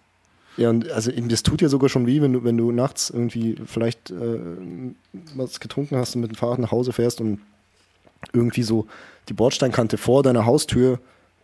Ja, 0.58 0.70
und 0.70 0.90
also 0.92 1.12
eben, 1.12 1.28
das 1.30 1.44
tut 1.44 1.62
ja 1.62 1.70
sogar 1.70 1.90
schon 1.90 2.08
weh, 2.08 2.22
wenn 2.22 2.34
du, 2.34 2.44
wenn 2.44 2.58
du 2.58 2.72
nachts 2.72 3.10
irgendwie 3.10 3.58
vielleicht 3.66 4.12
äh, 4.12 4.40
was 5.36 5.60
getrunken 5.60 5.98
hast 5.98 6.16
und 6.16 6.22
mit 6.22 6.32
dem 6.32 6.36
Fahrrad 6.36 6.60
nach 6.60 6.72
Hause 6.72 6.94
fährst 6.94 7.20
und 7.20 7.40
irgendwie 8.32 8.64
so 8.64 8.88
die 9.28 9.34
Bordsteinkante 9.34 9.98
vor 9.98 10.24
deiner 10.24 10.46
Haustür 10.46 11.00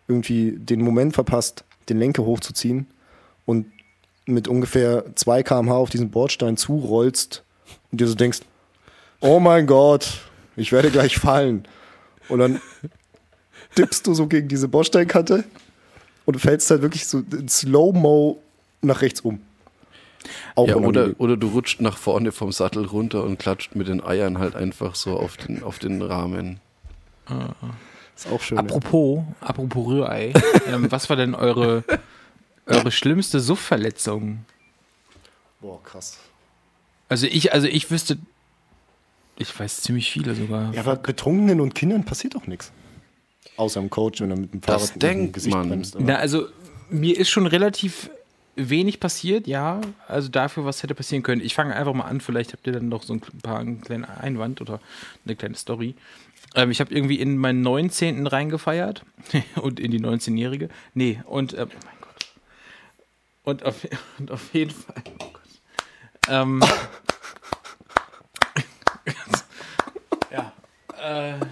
irgendwie 0.08 0.52
den 0.58 0.82
Moment 0.82 1.14
verpasst, 1.14 1.64
den 1.90 2.00
Lenker 2.00 2.24
hochzuziehen 2.24 2.88
und 3.46 3.66
mit 4.26 4.48
ungefähr 4.48 5.06
2 5.16 5.44
km/h 5.44 5.76
auf 5.76 5.90
diesen 5.90 6.12
Bordstein 6.12 6.58
zurollst 6.58 7.44
und 7.92 8.00
dir 8.00 8.08
so 8.08 8.16
denkst, 8.16 8.42
oh 9.20 9.40
mein 9.40 9.68
Gott, 9.68 10.22
ich 10.56 10.72
werde 10.72 10.90
gleich 10.90 11.18
fallen. 11.18 11.66
Und 12.32 12.40
dann 12.40 12.62
dippst 13.78 14.08
du 14.08 14.14
so 14.14 14.28
gegen 14.28 14.48
diese 14.48 14.68
Bordsteinkante 14.68 15.44
und 16.26 16.40
fällst 16.40 16.72
halt 16.72 16.82
wirklich 16.82 17.06
so 17.08 17.20
in 17.20 17.50
Slow-Mo 17.50 18.42
nach 18.82 19.02
rechts 19.02 19.22
um. 19.22 19.42
Auch 20.56 20.68
Ja, 20.68 20.76
oder, 20.76 20.88
unangenehm. 20.88 21.16
oder 21.18 21.38
du 21.38 21.48
rutscht 21.50 21.82
nach 21.82 21.98
vorne 21.98 22.32
vom 22.32 22.52
Sattel 22.52 22.86
runter 22.86 23.24
und 23.24 23.38
klatscht 23.38 23.76
mit 23.76 23.88
den 23.88 24.02
Eiern 24.02 24.38
halt 24.38 24.56
einfach 24.56 24.96
so 24.96 25.18
auf 25.18 25.36
den, 25.36 25.62
auf 25.62 25.80
den 25.80 26.02
Rahmen. 26.02 26.60
ist 28.16 28.32
auch 28.32 28.42
schön. 28.42 28.58
ja. 28.58 28.64
Apropos, 28.64 29.24
apropos 29.42 29.88
Rührei, 29.88 30.34
ähm, 30.68 30.92
was 30.92 31.10
war 31.10 31.18
denn 31.18 31.36
eure, 31.36 31.84
eure 32.66 32.92
schlimmste 32.92 33.40
Suffverletzung? 33.40 34.46
Boah, 35.60 35.84
krass. 35.84 36.20
Also 37.10 37.28
ich, 37.28 37.52
also 37.52 37.68
ich 37.68 37.92
wüsste, 37.92 38.18
ich 39.38 39.58
weiß 39.60 39.82
ziemlich 39.82 40.12
viele 40.12 40.36
sogar. 40.36 40.74
Ja, 40.74 40.82
aber 40.82 40.96
Betrunkenen 40.98 41.62
und 41.62 41.74
Kindern 41.76 42.04
passiert 42.06 42.36
doch 42.36 42.48
nichts. 42.48 42.72
Außer 43.58 43.80
dem 43.80 43.90
Coach, 43.90 44.22
wenn 44.22 44.32
er 44.32 44.38
mit 44.38 44.54
dem 44.54 44.62
Das 44.62 44.84
Fahrrad 44.90 44.96
dem 44.96 45.00
denkt 45.00 45.34
Gesicht 45.34 45.56
man. 45.56 45.70
bremst. 45.70 45.96
Na, 46.00 46.16
also 46.16 46.48
mir 46.90 47.18
ist 47.18 47.30
schon 47.30 47.48
relativ 47.48 48.10
wenig 48.56 49.00
passiert, 49.00 49.48
ja. 49.48 49.82
Also 50.08 50.30
dafür, 50.30 50.66
was 50.66 50.84
hätte 50.84 50.94
passieren 50.94 51.24
können. 51.24 51.42
Ich 51.42 51.56
fange 51.56 51.76
einfach 51.76 51.94
mal 51.94 52.04
an, 52.06 52.22
vielleicht 52.22 52.54
habt 52.54 52.68
ihr 52.68 52.74
dann 52.74 52.90
noch 52.90 53.04
so 53.04 53.14
ein 53.14 53.22
paar 53.22 53.60
einen 53.60 53.82
kleinen 53.82 54.06
Einwand 54.06 54.62
oder 54.62 54.80
eine 55.26 55.36
kleine 55.36 55.56
Story. 55.56 55.96
Ähm, 56.56 56.70
ich 56.72 56.80
habe 56.80 56.94
irgendwie 56.94 57.20
in 57.20 57.38
meinen 57.38 57.62
19. 57.62 58.28
reingefeiert 58.28 59.04
und 59.62 59.80
in 59.80 59.92
die 59.92 60.00
19-Jährige. 60.02 60.70
Nee, 60.94 61.22
und 61.26 61.54
ähm, 61.54 61.70
oh 61.72 61.86
mein 61.86 61.96
Gott. 62.02 62.26
Und 63.44 63.64
auf, 63.66 63.88
und 64.20 64.32
auf 64.32 64.54
jeden 64.54 64.72
Fall. 64.72 64.96
Oh 65.20 65.26
Gott. 65.32 65.42
Ähm, 66.28 66.62
Äh, 71.12 71.46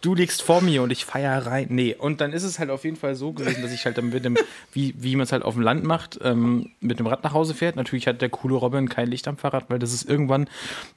du 0.00 0.14
liegst 0.14 0.42
vor 0.42 0.60
mir 0.60 0.82
und 0.82 0.90
ich 0.90 1.04
feier 1.04 1.46
rein. 1.46 1.66
Nee, 1.70 1.94
und 1.94 2.20
dann 2.20 2.32
ist 2.32 2.44
es 2.44 2.58
halt 2.58 2.70
auf 2.70 2.84
jeden 2.84 2.96
Fall 2.96 3.14
so 3.14 3.32
gewesen, 3.32 3.62
dass 3.62 3.72
ich 3.72 3.84
halt 3.84 3.98
dann 3.98 4.10
mit 4.10 4.24
dem, 4.24 4.36
wie, 4.72 4.94
wie 4.98 5.16
man 5.16 5.24
es 5.24 5.32
halt 5.32 5.42
auf 5.42 5.54
dem 5.54 5.62
Land 5.62 5.84
macht, 5.84 6.18
ähm, 6.22 6.70
mit 6.80 6.98
dem 6.98 7.06
Rad 7.06 7.24
nach 7.24 7.32
Hause 7.32 7.54
fährt. 7.54 7.76
Natürlich 7.76 8.06
hat 8.06 8.22
der 8.22 8.28
coole 8.28 8.54
Robin 8.54 8.88
kein 8.88 9.08
Licht 9.08 9.26
am 9.28 9.36
Fahrrad, 9.36 9.68
weil 9.68 9.78
das 9.78 9.92
ist 9.92 10.08
irgendwann 10.08 10.48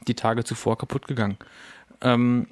die 0.07 0.13
Tage 0.13 0.43
zuvor 0.43 0.77
kaputt 0.77 1.07
gegangen. 1.07 1.37
Ähm, 2.01 2.47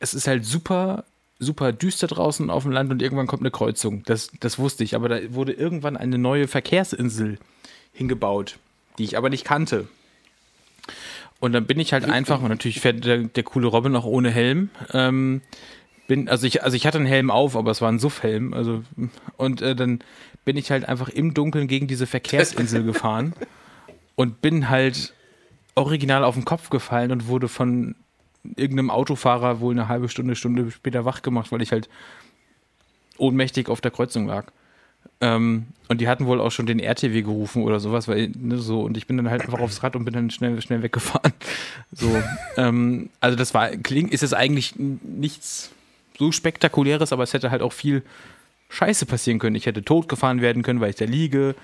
es 0.00 0.14
ist 0.14 0.26
halt 0.26 0.44
super, 0.44 1.04
super 1.38 1.72
düster 1.72 2.06
draußen 2.06 2.50
auf 2.50 2.62
dem 2.62 2.72
Land 2.72 2.90
und 2.90 3.02
irgendwann 3.02 3.26
kommt 3.26 3.42
eine 3.42 3.50
Kreuzung. 3.50 4.02
Das, 4.04 4.30
das 4.40 4.58
wusste 4.58 4.84
ich, 4.84 4.94
aber 4.94 5.08
da 5.08 5.34
wurde 5.34 5.52
irgendwann 5.52 5.96
eine 5.96 6.18
neue 6.18 6.48
Verkehrsinsel 6.48 7.38
hingebaut, 7.92 8.58
die 8.98 9.04
ich 9.04 9.16
aber 9.16 9.28
nicht 9.28 9.44
kannte. 9.44 9.88
Und 11.40 11.52
dann 11.52 11.66
bin 11.66 11.78
ich 11.78 11.92
halt 11.92 12.04
einfach, 12.04 12.40
und 12.42 12.48
natürlich 12.48 12.80
fährt 12.80 13.04
der, 13.04 13.18
der 13.18 13.42
coole 13.44 13.68
Robin 13.68 13.94
auch 13.94 14.04
ohne 14.04 14.30
Helm. 14.30 14.70
Ähm, 14.92 15.40
bin, 16.08 16.28
also 16.28 16.46
ich, 16.46 16.64
also 16.64 16.76
ich 16.76 16.86
hatte 16.86 16.98
einen 16.98 17.06
Helm 17.06 17.30
auf, 17.30 17.54
aber 17.54 17.70
es 17.70 17.80
war 17.80 17.90
ein 17.90 17.98
Suffhelm. 17.98 18.54
Also, 18.54 18.82
und 19.36 19.62
äh, 19.62 19.76
dann 19.76 20.00
bin 20.44 20.56
ich 20.56 20.70
halt 20.70 20.88
einfach 20.88 21.08
im 21.08 21.34
Dunkeln 21.34 21.68
gegen 21.68 21.86
diese 21.86 22.06
Verkehrsinsel 22.06 22.82
gefahren 22.82 23.34
und 24.16 24.40
bin 24.40 24.68
halt 24.68 25.12
original 25.74 26.24
auf 26.24 26.34
den 26.34 26.44
Kopf 26.44 26.70
gefallen 26.70 27.12
und 27.12 27.28
wurde 27.28 27.46
von 27.46 27.94
irgendeinem 28.56 28.90
Autofahrer 28.90 29.60
wohl 29.60 29.74
eine 29.74 29.88
halbe 29.88 30.08
Stunde, 30.08 30.34
Stunde 30.34 30.70
später 30.70 31.04
wach 31.04 31.22
gemacht, 31.22 31.52
weil 31.52 31.62
ich 31.62 31.70
halt 31.70 31.88
ohnmächtig 33.18 33.68
auf 33.68 33.80
der 33.80 33.90
Kreuzung 33.90 34.26
lag. 34.26 34.50
Ähm, 35.20 35.66
und 35.88 36.00
die 36.00 36.08
hatten 36.08 36.26
wohl 36.26 36.40
auch 36.40 36.52
schon 36.52 36.66
den 36.66 36.78
RTW 36.78 37.22
gerufen 37.22 37.62
oder 37.62 37.80
sowas, 37.80 38.08
weil, 38.08 38.30
ne, 38.38 38.58
so, 38.58 38.82
und 38.82 38.96
ich 38.96 39.06
bin 39.06 39.16
dann 39.16 39.30
halt 39.30 39.42
einfach 39.42 39.58
aufs 39.58 39.82
Rad 39.82 39.96
und 39.96 40.04
bin 40.04 40.14
dann 40.14 40.30
schnell, 40.30 40.60
schnell 40.62 40.82
weggefahren. 40.82 41.32
So, 41.90 42.22
ähm, 42.58 43.08
also 43.18 43.34
das 43.34 43.54
war, 43.54 43.70
klingt, 43.70 44.12
ist 44.12 44.22
es 44.22 44.34
eigentlich 44.34 44.74
nichts 44.76 45.70
so 46.18 46.32
spektakuläres, 46.32 47.14
aber 47.14 47.22
es 47.22 47.32
hätte 47.32 47.50
halt 47.50 47.62
auch 47.62 47.72
viel 47.72 48.02
Scheiße 48.68 49.06
passieren 49.06 49.38
können. 49.38 49.56
Ich 49.56 49.64
hätte 49.64 49.82
totgefahren 49.82 50.42
werden 50.42 50.62
können, 50.62 50.80
weil 50.80 50.90
ich 50.90 50.96
da 50.96 51.06
liege. 51.06 51.54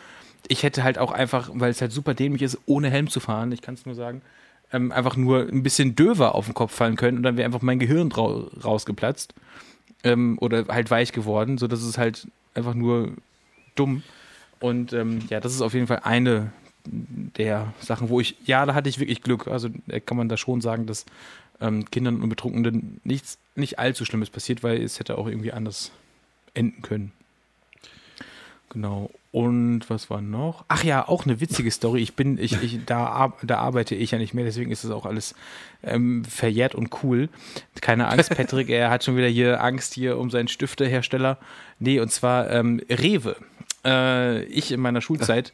Ich 0.48 0.62
hätte 0.62 0.82
halt 0.82 0.96
auch 0.96 1.12
einfach, 1.12 1.50
weil 1.52 1.70
es 1.70 1.82
halt 1.82 1.92
super 1.92 2.14
dämlich 2.14 2.40
ist, 2.40 2.58
ohne 2.64 2.88
Helm 2.88 3.10
zu 3.10 3.20
fahren, 3.20 3.52
ich 3.52 3.60
kann 3.60 3.74
es 3.74 3.84
nur 3.84 3.94
sagen, 3.94 4.22
ähm, 4.72 4.92
einfach 4.92 5.16
nur 5.16 5.46
ein 5.46 5.62
bisschen 5.62 5.94
döver 5.94 6.34
auf 6.34 6.46
den 6.46 6.54
Kopf 6.54 6.72
fallen 6.72 6.96
können 6.96 7.18
und 7.18 7.22
dann 7.22 7.36
wäre 7.36 7.44
einfach 7.44 7.62
mein 7.62 7.78
Gehirn 7.78 8.10
rausgeplatzt 8.12 9.34
ähm, 10.02 10.38
oder 10.40 10.66
halt 10.68 10.90
weich 10.90 11.12
geworden, 11.12 11.58
sodass 11.58 11.82
es 11.82 11.98
halt 11.98 12.26
einfach 12.54 12.74
nur 12.74 13.12
dumm. 13.74 14.02
Und 14.60 14.92
ähm, 14.92 15.20
ja, 15.28 15.40
das 15.40 15.54
ist 15.54 15.60
auf 15.60 15.74
jeden 15.74 15.86
Fall 15.86 16.00
eine 16.04 16.52
der 16.86 17.72
Sachen, 17.80 18.08
wo 18.08 18.20
ich, 18.20 18.36
ja, 18.44 18.64
da 18.66 18.74
hatte 18.74 18.88
ich 18.88 18.98
wirklich 18.98 19.22
Glück. 19.22 19.48
Also 19.48 19.68
äh, 19.88 20.00
kann 20.00 20.16
man 20.16 20.28
da 20.28 20.36
schon 20.36 20.60
sagen, 20.60 20.86
dass 20.86 21.06
ähm, 21.60 21.90
Kindern 21.90 22.20
und 22.20 22.28
Betrunkenen 22.28 23.00
nichts, 23.04 23.38
nicht 23.54 23.78
allzu 23.78 24.04
Schlimmes 24.04 24.30
passiert, 24.30 24.62
weil 24.62 24.82
es 24.82 24.98
hätte 24.98 25.18
auch 25.18 25.26
irgendwie 25.26 25.52
anders 25.52 25.92
enden 26.54 26.82
können. 26.82 27.12
Genau. 28.74 29.10
Und 29.30 29.88
was 29.88 30.10
war 30.10 30.20
noch? 30.20 30.64
Ach 30.68 30.84
ja, 30.84 31.08
auch 31.08 31.24
eine 31.24 31.40
witzige 31.40 31.70
Story. 31.70 32.02
Ich 32.02 32.14
bin, 32.14 32.38
ich, 32.38 32.60
ich, 32.60 32.84
da, 32.84 33.32
da 33.42 33.58
arbeite 33.58 33.94
ich 33.94 34.10
ja 34.10 34.18
nicht 34.18 34.34
mehr, 34.34 34.44
deswegen 34.44 34.70
ist 34.70 34.84
das 34.84 34.90
auch 34.90 35.06
alles 35.06 35.34
ähm, 35.84 36.24
verjährt 36.24 36.74
und 36.74 36.90
cool. 37.02 37.28
Keine 37.80 38.08
Angst, 38.08 38.30
Patrick, 38.36 38.68
er 38.68 38.90
hat 38.90 39.04
schon 39.04 39.16
wieder 39.16 39.28
hier 39.28 39.62
Angst 39.62 39.94
hier 39.94 40.18
um 40.18 40.28
seinen 40.30 40.48
Stiftehersteller. 40.48 41.38
Nee, 41.78 42.00
und 42.00 42.10
zwar 42.10 42.50
ähm, 42.50 42.80
Rewe. 42.90 43.36
Äh, 43.84 44.42
ich 44.44 44.72
in 44.72 44.80
meiner 44.80 45.00
Schulzeit 45.00 45.52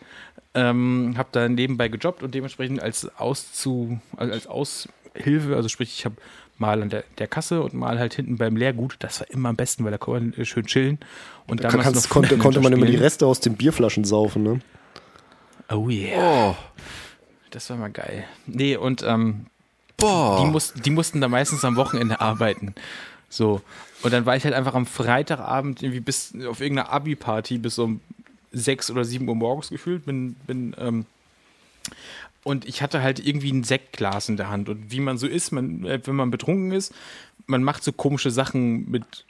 ähm, 0.55 1.15
habe 1.17 1.29
da 1.33 1.49
nebenbei 1.49 1.89
gejobbt 1.89 2.23
und 2.23 2.35
dementsprechend 2.35 2.83
als 2.83 3.07
Auszu, 3.19 4.01
als 4.17 4.47
Aushilfe, 4.47 5.57
also 5.57 5.69
sprich, 5.69 5.95
ich 5.99 6.05
habe 6.07 6.17
mal 6.61 6.83
an 6.83 6.91
der, 6.91 7.05
der, 7.19 7.27
Kasse 7.27 7.63
und 7.63 7.75
mal 7.75 7.99
halt 7.99 8.15
hinten 8.15 8.37
beim 8.37 8.57
Leergut. 8.57 8.97
Das 9.01 9.21
war 9.21 9.31
immer 9.31 9.49
am 9.49 9.57
besten, 9.57 9.85
weil 9.85 9.91
da 9.91 9.99
konnte 9.99 10.37
man 10.37 10.47
schön 10.47 10.67
chillen. 10.67 10.99
Und 11.47 11.65
da 11.65 11.71
noch 11.73 12.09
konnte, 12.09 12.39
konnte 12.39 12.61
man 12.61 12.73
immer 12.73 12.87
die 12.87 12.97
Reste 12.97 13.27
aus 13.27 13.41
den 13.41 13.55
Bierflaschen 13.55 14.05
saufen, 14.05 14.43
ne? 14.43 14.61
Oh 15.71 15.89
yeah. 15.89 16.51
Oh. 16.51 16.57
Das 17.51 17.69
war 17.71 17.77
mal 17.77 17.91
geil. 17.91 18.25
Nee, 18.47 18.77
und 18.77 19.03
ähm, 19.03 19.47
Boah. 19.97 20.43
Die, 20.43 20.51
muss, 20.51 20.73
die 20.73 20.91
mussten 20.91 21.21
da 21.21 21.29
meistens 21.29 21.65
am 21.65 21.77
Wochenende 21.77 22.21
arbeiten. 22.21 22.75
So. 23.29 23.61
Und 24.03 24.13
dann 24.13 24.27
war 24.27 24.37
ich 24.37 24.45
halt 24.45 24.55
einfach 24.55 24.75
am 24.75 24.87
Freitagabend 24.87 25.83
irgendwie 25.83 26.01
bis 26.01 26.33
auf 26.49 26.61
irgendeiner 26.61 26.91
Abi-Party 26.91 27.59
bis 27.59 27.79
um 27.79 28.01
sechs 28.53 28.91
oder 28.91 29.05
sieben 29.05 29.29
Uhr 29.29 29.35
morgens 29.35 29.69
gefühlt. 29.69 30.07
Bin, 30.07 30.35
bin 30.47 30.75
ähm, 30.79 31.07
und 32.43 32.67
ich 32.67 32.83
hatte 32.83 33.03
halt 33.03 33.25
irgendwie 33.25 33.53
ein 33.53 33.65
Sektglas 33.65 34.29
in 34.29 34.37
der 34.37 34.49
Hand. 34.49 34.69
Und 34.69 34.91
wie 34.91 35.01
man 35.01 35.19
so 35.19 35.27
ist, 35.27 35.53
man, 35.53 35.85
äh, 35.85 36.01
wenn 36.05 36.17
man 36.17 36.31
betrunken 36.31 36.73
ist, 36.73 36.95
man 37.47 37.63
macht 37.63 37.85
so 37.85 37.93
komische 37.93 38.31
Sachen 38.31 38.91
mit 38.91 39.27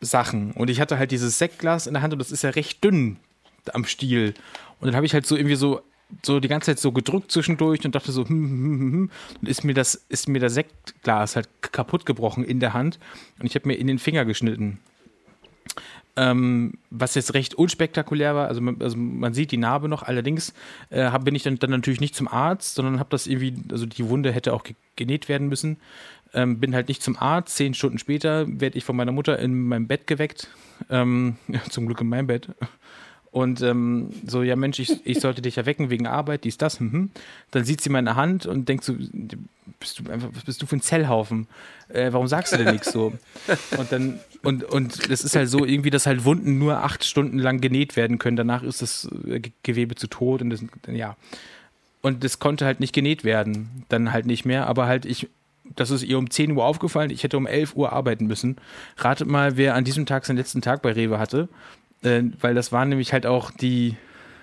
Sachen. 0.00 0.52
Und 0.52 0.70
ich 0.70 0.80
hatte 0.80 0.98
halt 0.98 1.10
dieses 1.10 1.38
Sektglas 1.38 1.86
in 1.86 1.94
der 1.94 2.02
Hand 2.02 2.12
und 2.12 2.18
das 2.18 2.32
ist 2.32 2.42
ja 2.42 2.50
recht 2.50 2.82
dünn 2.82 3.18
am 3.72 3.84
Stiel. 3.84 4.34
Und 4.80 4.86
dann 4.86 4.96
habe 4.96 5.06
ich 5.06 5.14
halt 5.14 5.26
so 5.26 5.36
irgendwie 5.36 5.56
so, 5.56 5.82
so 6.22 6.40
die 6.40 6.48
ganze 6.48 6.66
Zeit 6.66 6.80
so 6.80 6.90
gedrückt 6.90 7.30
zwischendurch 7.30 7.84
und 7.84 7.94
dachte 7.94 8.10
so, 8.10 8.26
hm, 8.26 8.28
hm, 8.28 8.80
hm, 8.80 8.92
hm. 8.92 9.10
und 9.40 9.48
ist 9.48 9.62
mir 9.62 9.74
das, 9.74 9.94
ist 10.08 10.28
mir 10.28 10.40
das 10.40 10.54
Sektglas 10.54 11.36
halt 11.36 11.48
kaputt 11.60 12.06
gebrochen 12.06 12.44
in 12.44 12.58
der 12.58 12.72
Hand. 12.72 12.98
Und 13.38 13.46
ich 13.46 13.54
habe 13.54 13.68
mir 13.68 13.74
in 13.74 13.86
den 13.86 13.98
Finger 13.98 14.24
geschnitten. 14.24 14.78
Ähm, 16.20 16.74
was 16.90 17.14
jetzt 17.14 17.32
recht 17.32 17.54
unspektakulär 17.54 18.34
war, 18.34 18.48
also 18.48 18.60
man, 18.60 18.82
also 18.82 18.94
man 18.98 19.32
sieht 19.32 19.52
die 19.52 19.56
Narbe 19.56 19.88
noch, 19.88 20.02
allerdings 20.02 20.52
äh, 20.90 21.04
hab, 21.04 21.24
bin 21.24 21.34
ich 21.34 21.44
dann, 21.44 21.58
dann 21.58 21.70
natürlich 21.70 22.00
nicht 22.00 22.14
zum 22.14 22.28
Arzt, 22.28 22.74
sondern 22.74 22.98
habe 22.98 23.08
das 23.08 23.26
irgendwie, 23.26 23.54
also 23.72 23.86
die 23.86 24.06
Wunde 24.06 24.30
hätte 24.30 24.52
auch 24.52 24.64
genäht 24.96 25.30
werden 25.30 25.48
müssen. 25.48 25.78
Ähm, 26.34 26.60
bin 26.60 26.74
halt 26.74 26.88
nicht 26.88 27.02
zum 27.02 27.16
Arzt. 27.16 27.56
Zehn 27.56 27.72
Stunden 27.72 27.96
später 27.96 28.44
werde 28.46 28.76
ich 28.76 28.84
von 28.84 28.96
meiner 28.96 29.12
Mutter 29.12 29.38
in 29.38 29.66
meinem 29.66 29.86
Bett 29.86 30.06
geweckt. 30.06 30.48
Ähm, 30.90 31.36
zum 31.70 31.86
Glück 31.86 32.02
in 32.02 32.08
meinem 32.08 32.26
Bett. 32.26 32.50
Und 33.32 33.62
ähm, 33.62 34.10
so, 34.26 34.42
ja 34.42 34.56
Mensch, 34.56 34.80
ich, 34.80 35.06
ich 35.06 35.20
sollte 35.20 35.40
dich 35.40 35.56
ja 35.56 35.64
wecken 35.64 35.88
wegen 35.88 36.06
Arbeit, 36.08 36.42
dies, 36.44 36.58
das. 36.58 36.80
Mhm. 36.80 37.10
Dann 37.52 37.64
sieht 37.64 37.80
sie 37.80 37.90
meine 37.90 38.16
Hand 38.16 38.46
und 38.46 38.68
denkt 38.68 38.82
so, 38.82 38.96
bist 39.78 40.00
du 40.00 40.10
einfach, 40.10 40.28
was 40.34 40.44
bist 40.44 40.60
du 40.60 40.66
für 40.66 40.76
ein 40.76 40.80
Zellhaufen? 40.80 41.46
Äh, 41.88 42.12
warum 42.12 42.26
sagst 42.26 42.52
du 42.52 42.56
denn 42.58 42.72
nichts 42.72 42.90
so? 42.90 43.12
Und 43.78 43.92
dann, 43.92 44.18
und, 44.42 44.64
und 44.64 45.08
es 45.10 45.22
ist 45.22 45.36
halt 45.36 45.48
so 45.48 45.64
irgendwie, 45.64 45.90
dass 45.90 46.06
halt 46.06 46.24
Wunden 46.24 46.58
nur 46.58 46.82
acht 46.82 47.04
Stunden 47.04 47.38
lang 47.38 47.60
genäht 47.60 47.96
werden 47.96 48.18
können. 48.18 48.36
Danach 48.36 48.64
ist 48.64 48.82
das 48.82 49.08
äh, 49.26 49.40
Gewebe 49.62 49.94
zu 49.94 50.08
tot 50.08 50.42
und 50.42 50.50
das, 50.50 50.64
ja. 50.90 51.16
Und 52.02 52.24
das 52.24 52.40
konnte 52.40 52.64
halt 52.64 52.80
nicht 52.80 52.94
genäht 52.94 53.22
werden. 53.22 53.84
Dann 53.90 54.12
halt 54.12 54.26
nicht 54.26 54.44
mehr, 54.44 54.66
aber 54.66 54.86
halt 54.86 55.04
ich, 55.04 55.28
das 55.76 55.90
ist 55.90 56.02
ihr 56.02 56.18
um 56.18 56.30
10 56.30 56.52
Uhr 56.52 56.64
aufgefallen, 56.64 57.10
ich 57.10 57.22
hätte 57.22 57.36
um 57.36 57.46
11 57.46 57.76
Uhr 57.76 57.92
arbeiten 57.92 58.26
müssen. 58.26 58.56
Ratet 58.96 59.28
mal, 59.28 59.56
wer 59.56 59.76
an 59.76 59.84
diesem 59.84 60.06
Tag 60.06 60.26
seinen 60.26 60.38
letzten 60.38 60.62
Tag 60.62 60.82
bei 60.82 60.92
Rewe 60.92 61.18
hatte. 61.18 61.48
Äh, 62.02 62.22
weil 62.40 62.54
das 62.54 62.72
waren 62.72 62.88
nämlich 62.88 63.12
halt 63.12 63.26
auch 63.26 63.50
die, 63.50 63.96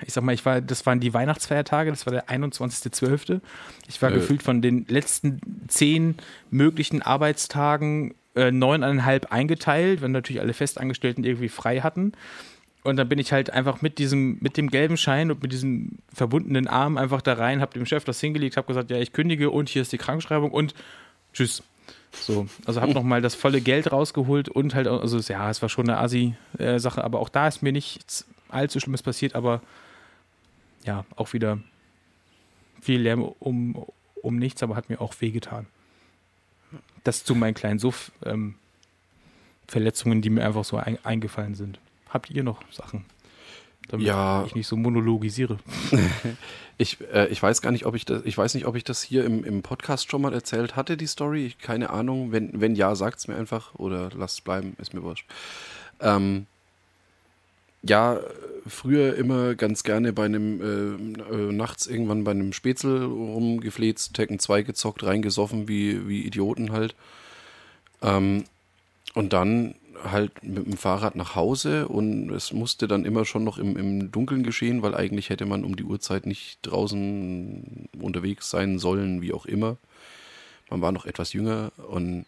ich 0.06 0.14
sag 0.14 0.24
mal, 0.24 0.34
ich 0.34 0.46
war, 0.46 0.62
das 0.62 0.86
waren 0.86 1.00
die 1.00 1.14
Weihnachtsfeiertage, 1.14 1.90
das 1.90 2.06
war 2.06 2.14
der 2.14 2.28
21.12. 2.28 3.42
Ich 3.88 4.02
war 4.02 4.12
äh. 4.12 4.16
gefühlt 4.16 4.44
von 4.44 4.62
den 4.62 4.86
letzten 4.88 5.42
zehn 5.68 6.16
möglichen 6.50 7.02
Arbeitstagen 7.02 8.14
äh, 8.36 8.52
neuneinhalb 8.52 9.32
eingeteilt, 9.32 10.02
wenn 10.02 10.12
natürlich 10.12 10.42
alle 10.42 10.54
Festangestellten 10.54 11.24
irgendwie 11.24 11.50
frei 11.50 11.82
hatten. 11.82 12.14
Und 12.84 12.96
dann 12.96 13.10
bin 13.10 13.20
ich 13.20 13.34
halt 13.34 13.50
einfach 13.50 13.82
mit 13.82 13.98
diesem, 13.98 14.38
mit 14.40 14.56
dem 14.56 14.70
gelben 14.70 14.96
Schein 14.96 15.30
und 15.32 15.42
mit 15.42 15.52
diesem 15.52 15.98
verbundenen 16.14 16.68
Arm 16.68 16.98
einfach 16.98 17.22
da 17.22 17.34
rein, 17.34 17.60
hab 17.60 17.74
dem 17.74 17.86
Chef 17.86 18.06
das 18.06 18.22
hingelegt, 18.22 18.56
hab 18.56 18.68
gesagt, 18.68 18.92
ja, 18.92 18.98
ich 18.98 19.12
kündige 19.12 19.50
und 19.50 19.68
hier 19.68 19.82
ist 19.82 19.92
die 19.92 19.98
Krankschreibung 19.98 20.52
und 20.52 20.74
tschüss. 21.34 21.64
So, 22.12 22.48
also 22.66 22.82
habe 22.82 22.94
nochmal 22.94 23.22
das 23.22 23.36
volle 23.36 23.62
Geld 23.62 23.92
rausgeholt 23.92 24.50
und 24.50 24.76
halt, 24.76 24.88
also 24.88 25.20
ja, 25.20 25.50
es 25.50 25.62
war 25.62 25.70
schon 25.70 25.90
eine 25.90 26.00
Asi-Sache, 26.00 27.04
aber 27.04 27.20
auch 27.20 27.30
da 27.30 27.48
ist 27.48 27.62
mir 27.62 27.72
nichts 27.72 28.26
allzu 28.50 28.80
Schlimmes 28.80 29.04
passiert, 29.04 29.36
aber 29.36 29.62
ja, 30.84 31.06
auch 31.16 31.34
wieder 31.34 31.60
viel 32.82 33.02
Lärm 33.02 33.24
um, 33.24 33.86
um 34.22 34.38
nichts, 34.38 34.64
aber 34.64 34.76
hat 34.76 34.90
mir 34.90 35.02
auch 35.02 35.14
wehgetan. 35.20 35.68
Das 37.04 37.24
zu 37.24 37.36
meinen 37.36 37.54
kleinen 37.54 37.80
Suff-Verletzungen, 37.80 40.18
ähm, 40.18 40.22
die 40.22 40.30
mir 40.30 40.46
einfach 40.46 40.66
so 40.66 40.78
ein, 40.78 41.04
eingefallen 41.06 41.56
sind. 41.56 41.80
Habt 42.10 42.30
ihr 42.30 42.44
noch 42.44 42.62
Sachen? 42.72 43.06
Damit 43.88 44.06
ja. 44.06 44.44
ich 44.46 44.56
nicht 44.56 44.68
so 44.68 44.76
monologisiere. 44.76 45.58
ich, 46.78 46.98
äh, 47.14 47.28
ich 47.28 47.42
weiß 47.42 47.62
gar 47.62 47.72
nicht, 47.72 47.86
ob 47.86 47.96
ich 47.96 48.06
das, 48.06 48.24
ich 48.26 48.38
weiß 48.38 48.54
nicht, 48.56 48.66
ob 48.66 48.76
ich 48.76 48.84
das 48.84 49.02
hier 49.02 49.26
im, 49.26 49.44
im 49.44 49.62
Podcast 49.62 50.10
schon 50.10 50.22
mal 50.22 50.34
erzählt 50.34 50.76
hatte, 50.76 50.98
die 50.98 51.08
Story. 51.08 51.46
Ich, 51.46 51.60
keine 51.60 51.90
Ahnung. 51.90 52.32
Wenn, 52.32 52.60
wenn 52.60 52.76
ja, 52.76 52.96
sagt 52.96 53.20
es 53.20 53.28
mir 53.28 53.36
einfach 53.36 53.76
oder 53.76 54.10
lasst 54.16 54.40
es 54.40 54.42
bleiben, 54.42 54.76
ist 54.80 54.94
mir 54.94 55.04
wurscht. 55.04 55.26
Ähm, 56.00 56.46
ja, 57.84 58.20
früher 58.66 59.16
immer 59.16 59.56
ganz 59.56 59.84
gerne 59.84 60.14
bei 60.14 60.26
einem 60.26 60.62
äh, 60.62 61.34
äh, 61.34 61.52
nachts 61.54 61.88
irgendwann 61.88 62.24
bei 62.24 62.32
einem 62.32 62.54
Spätzle 62.54 63.06
rumgefleht, 63.06 64.14
Tekken 64.14 64.40
2 64.40 64.64
gezockt, 64.64 65.04
reingesoffen, 65.04 65.68
wie, 65.68 66.08
wie 66.08 66.24
Idioten 66.24 66.72
halt. 66.72 66.96
Ähm, 68.02 68.44
und 69.14 69.34
dann 69.34 69.76
halt 70.04 70.44
mit 70.44 70.66
dem 70.66 70.78
Fahrrad 70.78 71.16
nach 71.16 71.36
Hause 71.36 71.88
und 71.88 72.30
es 72.32 72.54
musste 72.54 72.88
dann 72.88 73.06
immer 73.06 73.26
schon 73.26 73.44
noch 73.44 73.58
im, 73.58 73.78
im 73.78 74.12
Dunkeln 74.12 74.44
geschehen, 74.44 74.82
weil 74.82 74.96
eigentlich 74.96 75.30
hätte 75.30 75.46
man 75.46 75.64
um 75.64 75.76
die 75.76 75.84
Uhrzeit 75.84 76.26
nicht 76.26 76.60
draußen 76.64 77.90
unterwegs 78.00 78.50
sein 78.50 78.80
sollen, 78.80 79.22
wie 79.22 79.34
auch 79.34 79.46
immer. 79.46 79.78
Man 80.70 80.82
war 80.82 80.92
noch 80.92 81.06
etwas 81.06 81.34
jünger 81.34 81.72
und 81.90 82.26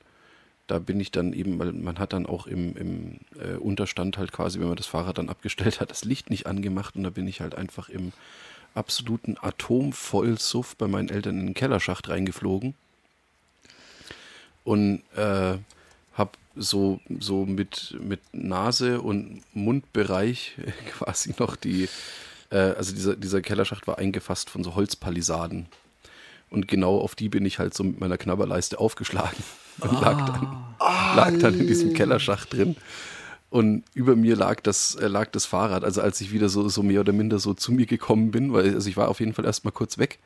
da 0.68 0.80
bin 0.80 1.00
ich 1.00 1.12
dann 1.12 1.34
eben, 1.34 1.58
weil 1.60 1.74
man 1.74 1.98
hat 2.00 2.14
dann 2.14 2.26
auch 2.26 2.46
im, 2.46 2.76
im 2.78 3.20
äh, 3.40 3.58
Unterstand 3.58 4.18
halt 4.18 4.32
quasi, 4.32 4.60
wenn 4.60 4.68
man 4.68 4.78
das 4.78 4.86
Fahrrad 4.86 5.18
dann 5.18 5.30
abgestellt 5.30 5.80
hat, 5.80 5.92
das 5.92 6.06
Licht 6.06 6.30
nicht 6.30 6.46
angemacht 6.46 6.96
und 6.96 7.04
da 7.04 7.10
bin 7.10 7.28
ich 7.28 7.42
halt 7.42 7.56
einfach 7.56 7.90
im 7.90 8.14
absoluten 8.76 9.38
Atomvollsuff 9.42 10.76
bei 10.76 10.88
meinen 10.88 11.10
Eltern 11.10 11.40
in 11.40 11.46
den 11.48 11.54
Kellerschacht 11.56 12.08
reingeflogen 12.08 12.76
und 14.64 15.02
äh, 15.16 15.58
so, 16.60 17.00
so 17.20 17.46
mit, 17.46 17.98
mit 18.02 18.20
Nase 18.34 19.02
und 19.02 19.42
Mundbereich 19.54 20.56
quasi 20.98 21.34
noch 21.40 21.56
die, 21.56 21.88
äh, 22.52 22.58
also 22.58 22.94
dieser, 22.94 23.16
dieser 23.16 23.42
Kellerschacht 23.42 23.88
war 23.88 23.98
eingefasst 23.98 24.50
von 24.50 24.64
so 24.64 24.76
Holzpalisaden. 24.76 25.68
Und 26.50 26.68
genau 26.68 27.00
auf 27.00 27.16
die 27.16 27.30
bin 27.30 27.46
ich 27.46 27.60
halt 27.60 27.74
so 27.74 27.84
mit 27.84 28.00
meiner 28.00 28.18
Knabberleiste 28.18 28.80
aufgeschlagen 28.80 29.44
und 29.80 29.90
ah. 29.90 30.02
lag, 30.02 30.26
dann, 30.26 30.66
ah. 30.80 31.16
lag 31.16 31.40
dann 31.40 31.60
in 31.60 31.68
diesem 31.68 31.94
Kellerschacht 31.94 32.54
drin. 32.54 32.76
Und 33.52 33.84
über 33.96 34.16
mir 34.16 34.36
lag 34.36 34.62
das, 34.62 34.94
äh, 34.96 35.08
lag 35.08 35.32
das 35.32 35.46
Fahrrad. 35.46 35.84
Also 35.84 36.02
als 36.02 36.22
ich 36.22 36.32
wieder 36.32 36.50
so, 36.50 36.70
so 36.70 36.84
mehr 36.84 37.02
oder 37.02 37.14
minder 37.14 37.40
so 37.40 37.56
zu 37.56 37.72
mir 37.72 37.88
gekommen 37.88 38.30
bin, 38.30 38.54
weil 38.54 38.76
also 38.76 38.88
ich 38.88 38.98
war 38.98 39.08
auf 39.08 39.20
jeden 39.20 39.34
Fall 39.34 39.46
erstmal 39.46 39.72
kurz 39.72 39.98
weg 39.98 40.20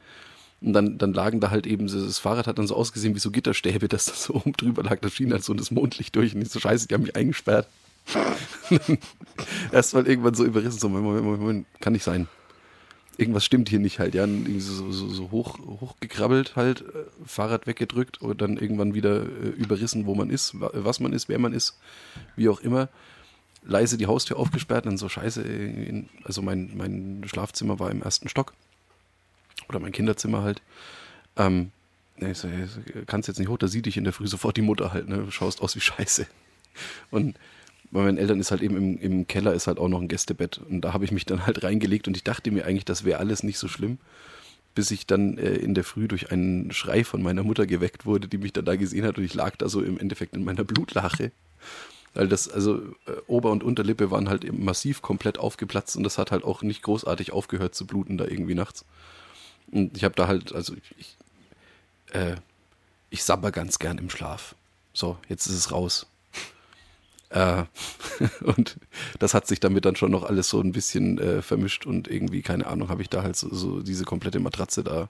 und 0.64 0.74
dann, 0.74 0.97
dann 0.97 1.14
lagen 1.14 1.41
da 1.41 1.49
halt 1.49 1.68
eben, 1.68 1.88
das 1.88 2.20
Fahrrad 2.20 2.47
hat 2.47 2.57
dann 2.57 2.68
so 2.68 2.76
ausgesehen 2.76 3.16
wie 3.16 3.20
so 3.20 3.32
Gitterstäbe, 3.32 3.89
dass 3.89 4.05
das 4.05 4.24
so 4.24 4.34
oben 4.36 4.53
drüber 4.53 4.84
lag. 4.84 4.99
Da 5.01 5.09
schien 5.09 5.34
halt 5.34 5.43
so 5.43 5.53
das 5.53 5.72
Mondlicht 5.72 6.16
durch 6.16 6.34
und 6.34 6.41
ich 6.41 6.49
so, 6.49 6.59
scheiße, 6.59 6.88
die 6.88 6.93
haben 6.93 7.03
mich 7.03 7.16
eingesperrt. 7.16 7.68
Erst 9.72 9.93
mal 9.93 10.07
irgendwann 10.07 10.36
so 10.36 10.45
überrissen, 10.45 10.80
so, 10.80 10.89
Moment, 10.89 11.24
Moment, 11.24 11.41
Moment, 11.41 11.68
kann 11.82 11.93
nicht 11.93 12.03
sein. 12.03 12.28
Irgendwas 13.18 13.45
stimmt 13.45 13.70
hier 13.70 13.80
nicht 13.80 13.99
halt, 13.99 14.16
ja. 14.16 14.24
Und 14.24 14.59
so, 14.59 14.91
so, 14.91 15.09
so 15.09 15.32
hoch, 15.32 15.59
hochgekrabbelt 15.59 16.55
halt, 16.55 16.82
äh, 16.82 17.05
Fahrrad 17.26 17.68
weggedrückt 17.68 18.22
und 18.22 18.41
dann 18.41 18.57
irgendwann 18.57 18.93
wieder 18.93 19.24
äh, 19.24 19.49
überrissen, 19.57 20.05
wo 20.05 20.16
man 20.16 20.30
ist, 20.30 20.53
was 20.55 20.99
man 20.99 21.14
ist, 21.14 21.30
wer 21.30 21.39
man 21.39 21.53
ist, 21.53 21.78
wie 22.36 22.49
auch 22.49 22.61
immer 22.61 22.89
leise 23.66 23.97
die 23.97 24.07
Haustür 24.07 24.38
aufgesperrt 24.38 24.86
und 24.86 24.91
dann 24.91 24.97
so 24.97 25.07
scheiße, 25.07 25.45
also 26.26 26.41
mein, 26.41 26.72
mein 26.76 27.22
Schlafzimmer 27.26 27.80
war 27.80 27.91
im 27.91 28.01
ersten 28.01 28.28
Stock 28.28 28.53
oder 29.70 29.80
mein 29.80 29.91
Kinderzimmer 29.91 30.43
halt. 30.43 30.61
Ähm, 31.38 31.72
ich 32.18 32.38
so, 32.38 32.47
kannst 33.07 33.28
jetzt 33.28 33.39
nicht 33.39 33.49
hoch, 33.49 33.57
da 33.57 33.68
sieht 33.68 33.86
dich 33.86 33.97
in 33.97 34.03
der 34.03 34.14
Früh 34.14 34.28
sofort 34.28 34.55
die 34.57 34.61
Mutter 34.61 34.93
halt, 34.93 35.07
ne? 35.07 35.18
Du 35.18 35.32
schaust 35.32 35.61
aus 35.61 35.76
wie 35.76 35.82
Scheiße. 35.82 36.28
Und 37.11 37.36
bei 37.91 38.01
meinen 38.01 38.18
Eltern 38.18 38.39
ist 38.39 38.51
halt 38.51 38.61
eben 38.61 38.76
im, 38.76 38.99
im 38.99 39.28
Keller 39.28 39.53
ist 39.53 39.68
halt 39.68 39.78
auch 39.78 39.88
noch 39.88 40.01
ein 40.01 40.07
Gästebett. 40.07 40.57
Und 40.57 40.82
da 40.82 40.93
habe 40.93 41.05
ich 41.05 41.11
mich 41.11 41.26
dann 41.26 41.45
halt 41.45 41.64
reingelegt 41.64 42.07
und 42.07 42.18
ich 42.18 42.24
dachte 42.24 42.51
mir 42.51 42.66
eigentlich, 42.66 42.86
das 42.86 43.03
wäre 43.03 43.20
alles 43.20 43.43
nicht 43.43 43.59
so 43.59 43.68
schlimm. 43.68 43.99
Bis 44.76 44.89
ich 44.89 45.05
dann 45.05 45.38
äh, 45.38 45.53
in 45.53 45.76
der 45.76 45.84
Früh 45.84 46.07
durch 46.07 46.32
einen 46.32 46.72
Schrei 46.72 47.03
von 47.03 47.22
meiner 47.22 47.43
Mutter 47.43 47.68
geweckt 47.68 48.05
wurde, 48.05 48.28
die 48.28 48.39
mich 48.39 48.53
dann 48.53 48.66
da 48.66 48.76
gesehen 48.76 49.05
hat 49.05 49.18
und 49.18 49.24
ich 49.24 49.36
lag 49.36 49.55
da 49.57 49.70
so 49.70 49.84
im 49.84 49.99
Endeffekt 49.99 50.36
in 50.36 50.43
meiner 50.43 50.64
Blutlache. 50.64 51.32
Weil 52.16 52.28
das, 52.28 52.49
also 52.49 52.78
äh, 53.05 53.11
Ober- 53.28 53.51
und 53.51 53.64
Unterlippe 53.64 54.09
waren 54.09 54.30
halt 54.30 54.51
massiv 54.51 55.03
komplett 55.03 55.38
aufgeplatzt 55.38 55.95
und 55.95 56.03
das 56.03 56.18
hat 56.18 56.32
halt 56.32 56.43
auch 56.43 56.64
nicht 56.64 56.82
großartig 56.82 57.32
aufgehört 57.32 57.76
zu 57.76 57.86
bluten 57.86 58.18
da 58.18 58.26
irgendwie 58.26 58.55
nachts. 58.55 58.86
Und 59.74 59.97
ich 59.97 60.03
habe 60.03 60.15
da 60.15 60.28
halt, 60.28 60.53
also 60.53 60.76
ich, 60.76 60.95
ich, 60.97 61.17
äh, 62.15 62.36
ich 63.09 63.24
sabber 63.24 63.51
ganz 63.51 63.80
gern 63.80 63.97
im 63.97 64.09
Schlaf. 64.09 64.55
So, 64.93 65.17
jetzt 65.28 65.47
ist 65.47 65.55
es 65.55 65.71
raus. 65.71 66.05
Äh, 67.30 67.63
und 68.43 68.78
das 69.17 69.34
hat 69.34 69.47
sich 69.47 69.59
damit 69.59 69.86
dann 69.86 69.95
schon 69.95 70.11
noch 70.11 70.24
alles 70.24 70.49
so 70.49 70.61
ein 70.61 70.74
bisschen 70.74 71.17
äh, 71.17 71.41
vermischt 71.41 71.88
und 71.88 72.07
irgendwie, 72.07 72.43
keine 72.43 72.67
Ahnung, 72.67 72.89
habe 72.89 73.01
ich 73.01 73.09
da 73.09 73.24
halt 73.24 73.36
so, 73.36 73.53
so 73.53 73.82
diese 73.82 74.05
komplette 74.05 74.39
Matratze 74.39 74.84
da 74.84 75.09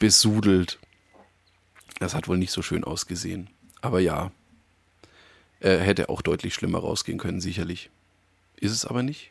besudelt. 0.00 0.80
Das 2.00 2.14
hat 2.14 2.26
wohl 2.26 2.38
nicht 2.38 2.50
so 2.50 2.62
schön 2.62 2.82
ausgesehen. 2.82 3.50
Aber 3.82 4.00
ja, 4.00 4.32
äh, 5.60 5.76
hätte 5.76 6.08
auch 6.08 6.22
deutlich 6.22 6.54
schlimmer 6.54 6.80
rausgehen 6.80 7.18
können, 7.18 7.40
sicherlich. 7.40 7.90
Ist 8.56 8.72
es 8.72 8.84
aber 8.84 9.04
nicht. 9.04 9.30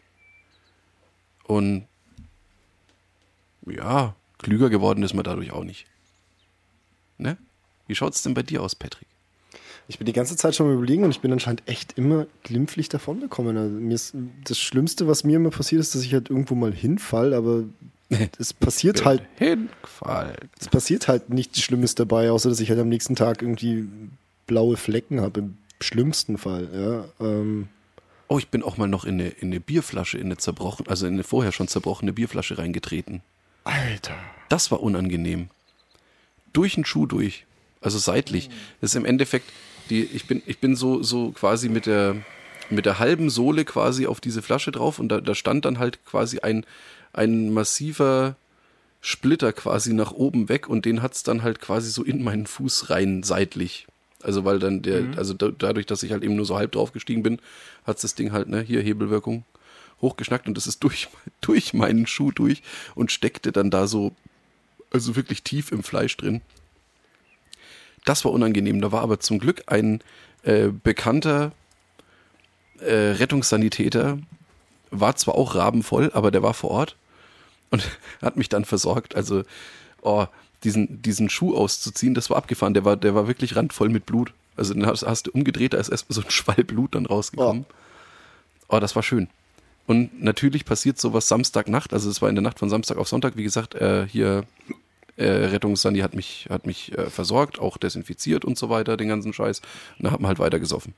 Und 1.43 1.87
ja, 3.65 4.15
klüger 4.39 4.69
geworden 4.69 5.03
ist 5.03 5.13
man 5.13 5.23
dadurch 5.23 5.51
auch 5.51 5.63
nicht. 5.63 5.85
Ne? 7.17 7.37
Wie 7.87 7.95
schaut 7.95 8.13
es 8.13 8.23
denn 8.23 8.33
bei 8.33 8.43
dir 8.43 8.63
aus, 8.63 8.75
Patrick? 8.75 9.07
Ich 9.87 9.97
bin 9.97 10.05
die 10.05 10.13
ganze 10.13 10.35
Zeit 10.35 10.55
schon 10.55 10.67
mal 10.67 10.75
überlegen 10.75 11.03
und 11.03 11.09
ich 11.09 11.19
bin 11.19 11.31
anscheinend 11.33 11.63
echt 11.65 11.97
immer 11.97 12.27
glimpflich 12.43 12.89
davon 12.89 13.19
gekommen. 13.19 13.57
Also 13.57 13.75
mir 13.75 13.95
ist 13.95 14.13
das 14.43 14.59
Schlimmste, 14.59 15.07
was 15.07 15.23
mir 15.23 15.37
immer 15.37 15.49
passiert 15.49 15.81
ist, 15.81 15.95
dass 15.95 16.03
ich 16.03 16.13
halt 16.13 16.29
irgendwo 16.29 16.53
mal 16.53 16.71
hinfall, 16.71 17.33
aber 17.33 17.63
es 18.37 18.53
passiert 18.53 19.05
halt, 19.05 19.23
Hingefallen. 19.37 20.49
es 20.59 20.67
passiert 20.67 21.07
halt 21.07 21.29
nichts 21.29 21.61
Schlimmes 21.61 21.95
dabei, 21.95 22.29
außer 22.29 22.49
dass 22.49 22.59
ich 22.59 22.69
halt 22.69 22.79
am 22.79 22.89
nächsten 22.89 23.15
Tag 23.15 23.41
irgendwie 23.41 23.87
blaue 24.45 24.77
Flecken 24.77 25.21
habe, 25.21 25.39
im 25.39 25.57
schlimmsten 25.81 26.37
Fall. 26.37 26.69
Ja, 27.19 27.25
ähm, 27.25 27.67
Oh, 28.31 28.37
ich 28.37 28.49
bin 28.49 28.61
auch 28.61 28.77
mal 28.77 28.87
noch 28.87 29.05
in 29.05 29.15
eine, 29.15 29.29
in 29.29 29.47
eine 29.47 29.59
Bierflasche, 29.59 30.19
in 30.19 30.27
eine 30.27 30.37
zerbrochen, 30.37 30.87
also 30.87 31.07
in 31.07 31.13
eine 31.13 31.23
vorher 31.23 31.51
schon 31.51 31.67
zerbrochene 31.67 32.13
Bierflasche 32.13 32.59
reingetreten. 32.59 33.21
Alter. 33.63 34.17
Das 34.49 34.71
war 34.71 34.81
unangenehm. 34.81 35.49
Durch 36.53 36.75
den 36.75 36.85
Schuh 36.85 37.05
durch. 37.05 37.45
Also 37.81 37.97
seitlich. 37.97 38.49
Das 38.81 38.91
ist 38.91 38.95
im 38.95 39.05
Endeffekt, 39.05 39.49
die, 39.89 40.03
ich 40.03 40.25
bin, 40.25 40.41
ich 40.45 40.59
bin 40.59 40.75
so, 40.75 41.01
so 41.03 41.31
quasi 41.31 41.69
mit 41.69 41.85
der, 41.85 42.17
mit 42.69 42.85
der 42.85 42.99
halben 42.99 43.29
Sohle 43.29 43.65
quasi 43.65 44.07
auf 44.07 44.19
diese 44.19 44.41
Flasche 44.41 44.71
drauf 44.71 44.99
und 44.99 45.09
da, 45.09 45.21
da 45.21 45.35
stand 45.35 45.65
dann 45.65 45.79
halt 45.79 46.03
quasi 46.05 46.39
ein, 46.39 46.65
ein 47.13 47.53
massiver 47.53 48.35
Splitter 49.01 49.53
quasi 49.53 49.93
nach 49.93 50.11
oben 50.11 50.49
weg 50.49 50.67
und 50.67 50.85
den 50.85 51.01
hat's 51.01 51.23
dann 51.23 51.41
halt 51.41 51.61
quasi 51.61 51.89
so 51.89 52.03
in 52.03 52.23
meinen 52.23 52.47
Fuß 52.47 52.89
rein 52.89 53.23
seitlich. 53.23 53.87
Also 54.21 54.43
weil 54.43 54.59
dann 54.59 54.81
der, 54.81 55.05
also 55.15 55.33
da, 55.33 55.49
dadurch, 55.49 55.85
dass 55.85 56.03
ich 56.03 56.11
halt 56.11 56.23
eben 56.23 56.35
nur 56.35 56.45
so 56.45 56.57
halb 56.57 56.73
draufgestiegen 56.73 57.23
bin, 57.23 57.39
hat's 57.85 58.01
das 58.01 58.15
Ding 58.15 58.33
halt, 58.33 58.49
ne, 58.49 58.59
hier 58.61 58.81
Hebelwirkung 58.81 59.45
hochgeschnackt 60.01 60.47
und 60.47 60.55
das 60.55 60.67
ist 60.67 60.83
durch, 60.83 61.09
durch 61.41 61.73
meinen 61.73 62.07
Schuh 62.07 62.31
durch 62.31 62.61
und 62.95 63.11
steckte 63.11 63.51
dann 63.51 63.69
da 63.69 63.87
so, 63.87 64.13
also 64.91 65.15
wirklich 65.15 65.43
tief 65.43 65.71
im 65.71 65.83
Fleisch 65.83 66.15
drin. 66.17 66.41
Das 68.05 68.25
war 68.25 68.31
unangenehm. 68.31 68.81
Da 68.81 68.91
war 68.91 69.01
aber 69.01 69.19
zum 69.19 69.39
Glück 69.39 69.63
ein 69.67 70.01
äh, 70.43 70.69
bekannter 70.69 71.51
äh, 72.79 72.93
Rettungssanitäter, 72.93 74.19
war 74.91 75.15
zwar 75.15 75.35
auch 75.35 75.55
rabenvoll, 75.55 76.11
aber 76.13 76.31
der 76.31 76.41
war 76.41 76.53
vor 76.53 76.71
Ort 76.71 76.95
und 77.69 77.87
hat 78.21 78.37
mich 78.37 78.49
dann 78.49 78.65
versorgt. 78.65 79.15
Also, 79.15 79.43
oh, 80.01 80.25
diesen, 80.63 81.01
diesen 81.01 81.29
Schuh 81.29 81.55
auszuziehen, 81.55 82.13
das 82.13 82.29
war 82.29 82.37
abgefahren. 82.37 82.73
Der 82.73 82.85
war, 82.85 82.97
der 82.97 83.15
war 83.15 83.27
wirklich 83.27 83.55
randvoll 83.55 83.89
mit 83.89 84.05
Blut. 84.05 84.33
Also 84.55 84.73
den 84.73 84.85
hast, 84.85 85.03
hast 85.03 85.27
du 85.27 85.31
umgedreht, 85.31 85.73
da 85.73 85.77
ist 85.77 85.89
erstmal 85.89 86.15
so 86.15 86.21
ein 86.21 86.31
Schwall 86.31 86.63
Blut 86.63 86.95
dann 86.95 87.05
rausgekommen. 87.05 87.65
Oh. 88.67 88.79
das 88.79 88.95
war 88.95 89.03
schön. 89.03 89.29
Und 89.89 90.21
natürlich 90.21 90.65
passiert 90.65 90.99
sowas 90.99 91.27
Samstagnacht, 91.27 91.93
also 91.93 92.11
es 92.11 92.21
war 92.21 92.29
in 92.29 92.35
der 92.35 92.43
Nacht 92.43 92.59
von 92.59 92.69
Samstag 92.69 92.99
auf 92.99 93.07
Sonntag, 93.07 93.37
wie 93.37 93.43
gesagt, 93.43 93.73
äh, 93.73 94.05
hier 94.07 94.43
äh, 95.15 95.25
Rettungssani 95.25 96.01
hat 96.01 96.13
mich, 96.13 96.45
hat 96.47 96.67
mich 96.67 96.95
äh, 96.95 97.09
versorgt, 97.09 97.57
auch 97.57 97.75
desinfiziert 97.75 98.45
und 98.45 98.55
so 98.55 98.69
weiter, 98.69 98.97
den 98.97 99.07
ganzen 99.07 99.33
Scheiß. 99.33 99.61
Und 99.97 100.05
da 100.05 100.11
hat 100.11 100.19
man 100.19 100.27
halt 100.27 100.37
weiter 100.37 100.59
gesoffen. 100.59 100.93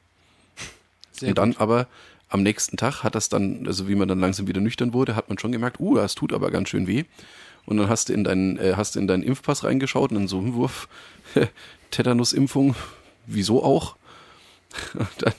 Sehr 1.14 1.30
und 1.30 1.38
dann 1.38 1.56
aber 1.56 1.88
am 2.28 2.44
nächsten 2.44 2.76
Tag 2.76 3.02
hat 3.02 3.16
das 3.16 3.30
dann, 3.30 3.66
also 3.66 3.88
wie 3.88 3.96
man 3.96 4.10
dann 4.10 4.20
langsam 4.20 4.48
wieder 4.48 4.60
nüchtern 4.60 4.92
wurde, 4.92 5.16
hat 5.16 5.30
man 5.30 5.40
schon 5.40 5.54
gemerkt, 5.54 5.80
uh, 5.80 5.96
das 5.96 6.14
tut 6.14 6.34
aber 6.34 6.52
ganz 6.52 6.68
schön 6.68 6.86
weh. 6.86 7.06
Und 7.66 7.78
dann 7.78 7.88
hast 7.88 8.10
du 8.10 8.14
in 8.14 8.26
deinen, 8.26 8.58
äh, 8.58 8.74
hast 8.76 8.96
du 8.96 9.00
in 9.00 9.08
deinen 9.08 9.24
Impfpass 9.24 9.64
reingeschaut 9.64 10.12
und 10.12 10.18
dann 10.18 10.28
so, 10.28 10.40
hm, 10.40 10.56
Wurf, 10.56 10.90
Tetanusimpfung, 11.92 12.76
wieso 13.26 13.64
auch? 13.64 13.96
Und 14.96 15.08
dann 15.20 15.34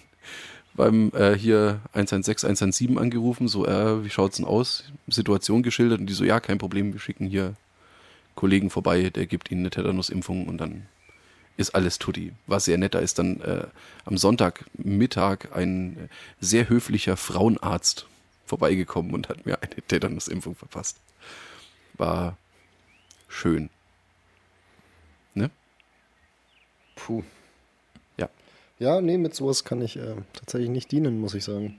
beim 0.75 1.12
äh, 1.14 1.35
hier 1.35 1.81
116, 1.93 2.49
117 2.49 2.99
angerufen, 2.99 3.49
so, 3.49 3.66
äh, 3.66 4.05
wie 4.05 4.11
schaut's 4.11 4.37
denn 4.37 4.47
aus? 4.47 4.85
Situation 5.07 5.62
geschildert 5.62 6.01
und 6.01 6.07
die 6.07 6.14
so, 6.14 6.25
ja, 6.25 6.41
kein 6.41 6.59
Problem, 6.59 6.93
wir 6.93 7.01
schicken 7.01 7.27
hier 7.27 7.55
Kollegen 8.35 8.70
vorbei, 8.70 9.11
der 9.11 9.27
gibt 9.27 9.51
ihnen 9.51 9.62
eine 9.62 9.70
Tetanusimpfung 9.70 10.49
und 10.49 10.59
dann 10.59 10.87
ist 11.57 11.75
alles 11.75 11.99
tutti. 11.99 12.33
Was 12.47 12.64
sehr 12.64 12.79
netter 12.79 13.01
ist 13.03 13.18
dann 13.18 13.41
äh, 13.43 13.66
am 14.05 14.16
Sonntagmittag 14.16 15.53
ein 15.55 16.09
sehr 16.41 16.68
höflicher 16.68 17.16
Frauenarzt 17.16 18.07
vorbeigekommen 18.47 19.12
und 19.12 19.29
hat 19.29 19.45
mir 19.45 19.62
eine 19.62 19.83
Tetanusimpfung 19.87 20.55
verpasst. 20.55 20.99
War 21.95 22.37
schön. 23.29 23.68
Ne? 25.35 25.51
Puh. 26.97 27.23
Ja. 28.83 29.01
Nee, 29.01 29.18
mit 29.18 29.35
sowas 29.35 29.64
kann 29.64 29.80
ich 29.83 29.97
äh, 29.97 30.14
tatsächlich 30.33 30.70
nicht 30.70 30.91
dienen, 30.93 31.20
muss 31.20 31.35
ich 31.35 31.45
sagen. 31.45 31.78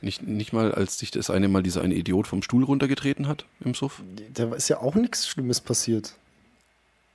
Nicht, 0.00 0.22
nicht 0.22 0.52
mal, 0.52 0.72
als 0.72 0.98
dich 0.98 1.10
das 1.10 1.28
eine 1.28 1.48
Mal 1.48 1.62
dieser 1.64 1.82
eine 1.82 1.94
Idiot 1.94 2.28
vom 2.28 2.42
Stuhl 2.42 2.62
runtergetreten 2.62 3.26
hat 3.26 3.46
im 3.64 3.74
Suff. 3.74 4.00
Da 4.32 4.54
ist 4.54 4.68
ja 4.68 4.78
auch 4.80 4.94
nichts 4.94 5.26
Schlimmes 5.26 5.60
passiert. 5.60 6.14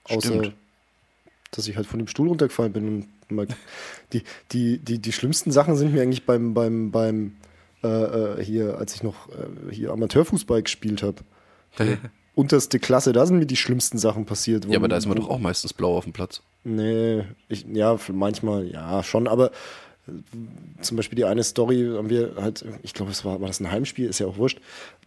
Außer, 0.04 0.28
Stimmt. 0.40 0.54
dass 1.52 1.68
ich 1.68 1.78
halt 1.78 1.88
von 1.88 2.00
dem 2.00 2.10
Stuhl 2.10 2.28
runtergefallen 2.28 2.74
bin. 2.74 2.88
Und 2.88 3.08
mal, 3.32 3.48
die, 4.12 4.24
die, 4.52 4.80
die, 4.80 5.00
die 5.00 5.12
schlimmsten 5.14 5.52
Sachen 5.54 5.78
sind 5.78 5.94
mir 5.94 6.02
eigentlich 6.02 6.26
beim, 6.26 6.54
beim, 6.54 6.92
beim 6.92 7.38
äh, 7.84 7.88
äh, 7.88 8.44
hier, 8.44 8.78
als 8.78 8.96
ich 8.96 9.04
noch 9.04 9.30
äh, 9.30 9.74
hier 9.74 9.92
Amateurfußball 9.92 10.62
gespielt 10.64 11.04
habe. 11.04 11.22
Unterste 12.36 12.80
Klasse, 12.80 13.14
da 13.14 13.26
sind 13.26 13.38
mir 13.40 13.46
die 13.46 13.56
schlimmsten 13.56 13.98
Sachen 13.98 14.26
passiert. 14.26 14.68
wo- 14.68 14.72
Ja, 14.72 14.78
aber 14.80 14.90
da 14.90 14.98
ist 14.98 15.06
man 15.06 15.18
wo- 15.18 15.22
doch 15.22 15.30
auch 15.30 15.40
meistens 15.40 15.72
blau 15.72 15.96
auf 15.96 16.04
dem 16.04 16.12
Platz. 16.12 16.42
Nee, 16.64 17.24
ich, 17.50 17.66
ja, 17.72 17.98
manchmal, 18.12 18.68
ja, 18.68 19.04
schon, 19.04 19.28
aber 19.28 19.52
äh, 20.08 20.82
zum 20.82 20.98
Beispiel 20.98 21.18
die 21.18 21.26
eine 21.26 21.44
Story 21.44 21.92
haben 21.96 22.10
wir 22.10 22.34
halt, 22.38 22.66
ich 22.84 22.94
glaube, 22.94 23.12
es 23.12 23.26
war, 23.26 23.42
war 23.42 23.48
das 23.48 23.60
ein 23.60 23.72
Heimspiel, 23.72 24.08
ist 24.10 24.20
ja 24.20 24.28
auch 24.28 24.38
wurscht. 24.38 24.60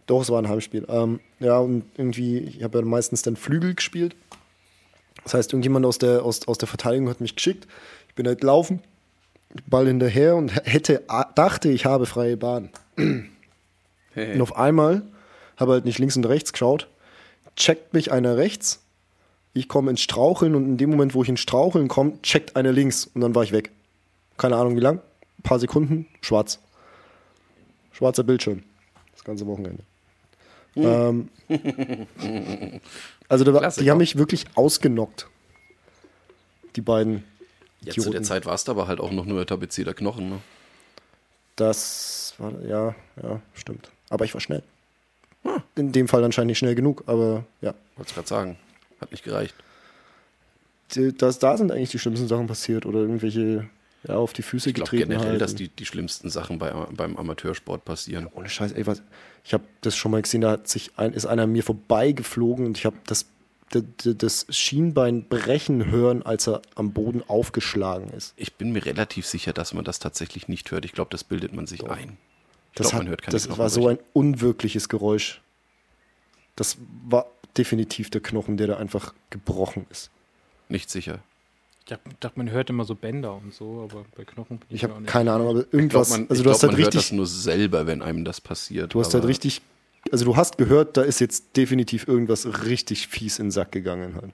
Doch, 0.05 0.21
es 0.21 0.29
war 0.29 0.41
ein 0.41 0.47
Heimspiel. 0.47 0.85
Ähm, 0.87 1.19
ja, 1.39 1.57
und 1.57 1.83
irgendwie, 1.97 2.37
ich 2.37 2.63
habe 2.63 2.79
ja 2.79 2.85
meistens 2.85 3.23
dann 3.23 3.35
Flügel 3.35 3.75
gespielt. 3.75 4.15
Das 5.23 5.33
heißt, 5.33 5.51
irgendjemand 5.51 5.85
aus 5.85 5.97
der, 5.97 6.23
aus, 6.23 6.47
aus 6.47 6.57
der 6.57 6.67
Verteidigung 6.67 7.09
hat 7.09 7.19
mich 7.19 7.35
geschickt. 7.35 7.67
Ich 8.07 8.15
bin 8.15 8.25
halt 8.25 8.43
laufen, 8.43 8.81
Ball 9.65 9.87
hinterher 9.87 10.35
und 10.35 10.55
hätte, 10.65 11.03
dachte, 11.35 11.69
ich 11.69 11.85
habe 11.85 12.05
freie 12.05 12.37
Bahn. 12.37 12.69
Und 12.95 14.41
auf 14.41 14.55
einmal 14.55 15.03
habe 15.57 15.73
halt 15.73 15.85
nicht 15.85 15.99
links 15.99 16.15
und 16.15 16.25
rechts 16.25 16.53
geschaut, 16.53 16.87
checkt 17.55 17.93
mich 17.93 18.11
einer 18.11 18.37
rechts, 18.37 18.81
ich 19.59 19.67
komme 19.67 19.91
ins 19.91 20.01
Straucheln 20.01 20.55
und 20.55 20.65
in 20.65 20.77
dem 20.77 20.89
Moment, 20.89 21.13
wo 21.13 21.23
ich 21.23 21.29
ins 21.29 21.39
Straucheln 21.39 21.87
komme, 21.87 22.21
checkt 22.21 22.55
einer 22.55 22.71
links 22.71 23.09
und 23.13 23.21
dann 23.21 23.35
war 23.35 23.43
ich 23.43 23.51
weg. 23.51 23.71
Keine 24.37 24.55
Ahnung 24.55 24.75
wie 24.75 24.81
lang, 24.81 24.99
ein 25.39 25.43
paar 25.43 25.59
Sekunden, 25.59 26.07
schwarz. 26.21 26.59
Schwarzer 27.91 28.23
Bildschirm. 28.23 28.63
Das 29.13 29.23
ganze 29.23 29.47
Wochenende. 29.47 29.83
Ähm, 30.75 31.29
also 33.29 33.43
da 33.43 33.69
die 33.69 33.89
haben 33.89 33.97
mich 33.97 34.17
wirklich 34.17 34.45
ausgenockt. 34.53 35.27
Die 36.75 36.81
beiden 36.81 37.23
Ja, 37.81 37.93
zu 37.93 38.01
der 38.01 38.09
Idioten. 38.09 38.23
Zeit 38.25 38.45
warst 38.45 38.67
du 38.67 38.73
aber 38.73 38.87
halt 38.87 38.99
auch 38.99 39.11
noch 39.11 39.25
nur 39.25 39.43
tapezierter 39.47 39.95
Knochen. 39.95 40.29
Ne? 40.29 40.39
Das 41.55 42.35
war, 42.37 42.53
ja, 42.61 42.93
ja, 43.23 43.41
stimmt. 43.55 43.89
Aber 44.09 44.25
ich 44.25 44.33
war 44.35 44.41
schnell. 44.41 44.61
In 45.75 45.91
dem 45.91 46.07
Fall 46.07 46.23
anscheinend 46.23 46.49
nicht 46.49 46.59
schnell 46.59 46.75
genug, 46.75 47.03
aber 47.07 47.45
ja. 47.61 47.73
Wollt's 47.95 48.13
gerade 48.13 48.27
sagen. 48.27 48.57
Hat 49.01 49.11
nicht 49.11 49.23
gereicht. 49.23 49.55
Das, 51.17 51.39
da 51.39 51.57
sind 51.57 51.71
eigentlich 51.71 51.89
die 51.91 51.99
schlimmsten 51.99 52.27
Sachen 52.27 52.47
passiert 52.47 52.85
oder 52.85 52.99
irgendwelche, 52.99 53.67
ja, 54.07 54.15
auf 54.15 54.31
die 54.31 54.41
Füße 54.41 54.69
Ich 54.69 54.75
glaube 54.75 54.89
getreten 54.91 55.09
generell, 55.11 55.31
halt. 55.31 55.41
dass 55.41 55.53
die, 55.53 55.67
die 55.67 55.85
schlimmsten 55.85 56.29
Sachen 56.29 56.59
bei, 56.59 56.71
beim 56.71 57.17
Amateursport 57.17 57.83
passieren. 57.83 58.27
Ohne 58.33 58.47
Scheiß, 58.47 58.71
ey, 58.71 58.87
was, 58.87 59.01
ich 59.43 59.53
habe 59.53 59.65
das 59.81 59.97
schon 59.97 60.11
mal 60.11 60.21
gesehen, 60.21 60.41
da 60.41 60.51
hat 60.51 60.67
sich 60.69 60.91
ein, 60.97 61.11
ist 61.13 61.25
einer 61.25 61.43
an 61.43 61.51
mir 61.51 61.63
vorbeigeflogen 61.63 62.65
und 62.65 62.77
ich 62.77 62.85
habe 62.85 62.95
das 63.05 63.25
d- 63.73 63.81
d- 63.81 64.13
das 64.15 64.45
Schienbein 64.49 65.27
brechen 65.27 65.91
hören, 65.91 66.23
als 66.23 66.47
er 66.47 66.61
am 66.75 66.93
Boden 66.93 67.21
aufgeschlagen 67.27 68.09
ist. 68.11 68.33
Ich 68.37 68.53
bin 68.53 68.71
mir 68.71 68.85
relativ 68.85 69.25
sicher, 69.27 69.51
dass 69.51 69.73
man 69.73 69.83
das 69.83 69.99
tatsächlich 69.99 70.47
nicht 70.47 70.71
hört. 70.71 70.85
Ich 70.85 70.93
glaube, 70.93 71.09
das 71.11 71.25
bildet 71.25 71.51
man 71.53 71.67
sich 71.67 71.83
ein. 71.83 72.17
Ich 72.71 72.75
Das, 72.75 72.87
glaube, 72.91 72.93
hat, 72.95 72.99
man 73.03 73.09
hört 73.09 73.21
keine 73.23 73.33
das 73.33 73.57
war 73.57 73.69
so 73.69 73.89
ein 73.89 73.99
unwirkliches 74.13 74.87
Geräusch. 74.87 75.41
Das 76.55 76.77
war 77.09 77.25
definitiv 77.57 78.09
der 78.09 78.21
Knochen, 78.21 78.57
der 78.57 78.67
da 78.67 78.77
einfach 78.77 79.13
gebrochen 79.29 79.85
ist. 79.89 80.09
Nicht 80.69 80.89
sicher. 80.89 81.19
Ich 81.85 81.95
dachte, 82.19 82.37
man 82.37 82.51
hört 82.51 82.69
immer 82.69 82.83
so 82.83 82.95
Bänder 82.95 83.33
und 83.33 83.53
so, 83.53 83.87
aber 83.89 84.03
bei 84.17 84.25
Knochen 84.25 84.57
bin 84.57 84.67
Ich 84.69 84.85
auch 84.85 84.89
habe 84.89 85.05
keine 85.05 85.31
Ahnung, 85.31 85.47
aber 85.47 85.59
Ich 85.61 85.73
irgendwas. 85.73 86.09
man, 86.09 86.21
also 86.23 86.33
ich 86.33 86.39
du 86.39 86.43
glaub, 86.43 86.53
hast 86.55 86.63
halt 86.63 86.71
man 86.73 86.81
hört 86.81 86.93
das 86.93 87.03
richtig, 87.03 87.15
nur 87.17 87.25
selber, 87.27 87.87
wenn 87.87 88.01
einem 88.01 88.25
das 88.25 88.41
passiert. 88.41 88.93
du 88.93 88.99
hast 88.99 89.13
halt 89.13 89.25
richtig, 89.25 89.61
also 90.11 90.25
du 90.25 90.35
hast 90.35 90.57
gehört, 90.57 90.97
da 90.97 91.03
ist 91.03 91.19
jetzt 91.21 91.55
definitiv 91.55 92.05
irgendwas 92.07 92.65
richtig 92.65 93.07
fies 93.07 93.39
in 93.39 93.45
den 93.45 93.51
Sack 93.51 93.71
gegangen 93.71 94.15
halt. 94.15 94.33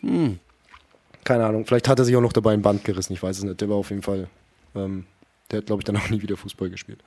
Hm. 0.00 0.38
Keine 1.24 1.46
Ahnung, 1.46 1.64
vielleicht 1.64 1.88
hat 1.88 1.98
er 1.98 2.04
sich 2.04 2.14
auch 2.14 2.20
noch 2.20 2.32
dabei 2.34 2.52
ein 2.52 2.62
Band 2.62 2.84
gerissen, 2.84 3.14
ich 3.14 3.22
weiß 3.22 3.38
es 3.38 3.44
nicht. 3.44 3.60
Der 3.62 3.70
war 3.70 3.76
auf 3.76 3.88
jeden 3.88 4.02
Fall, 4.02 4.28
ähm, 4.74 5.06
der 5.50 5.58
hat 5.60 5.66
glaube 5.66 5.80
ich 5.80 5.84
dann 5.84 5.96
auch 5.96 6.10
nie 6.10 6.20
wieder 6.20 6.36
Fußball 6.36 6.68
gespielt. 6.68 7.00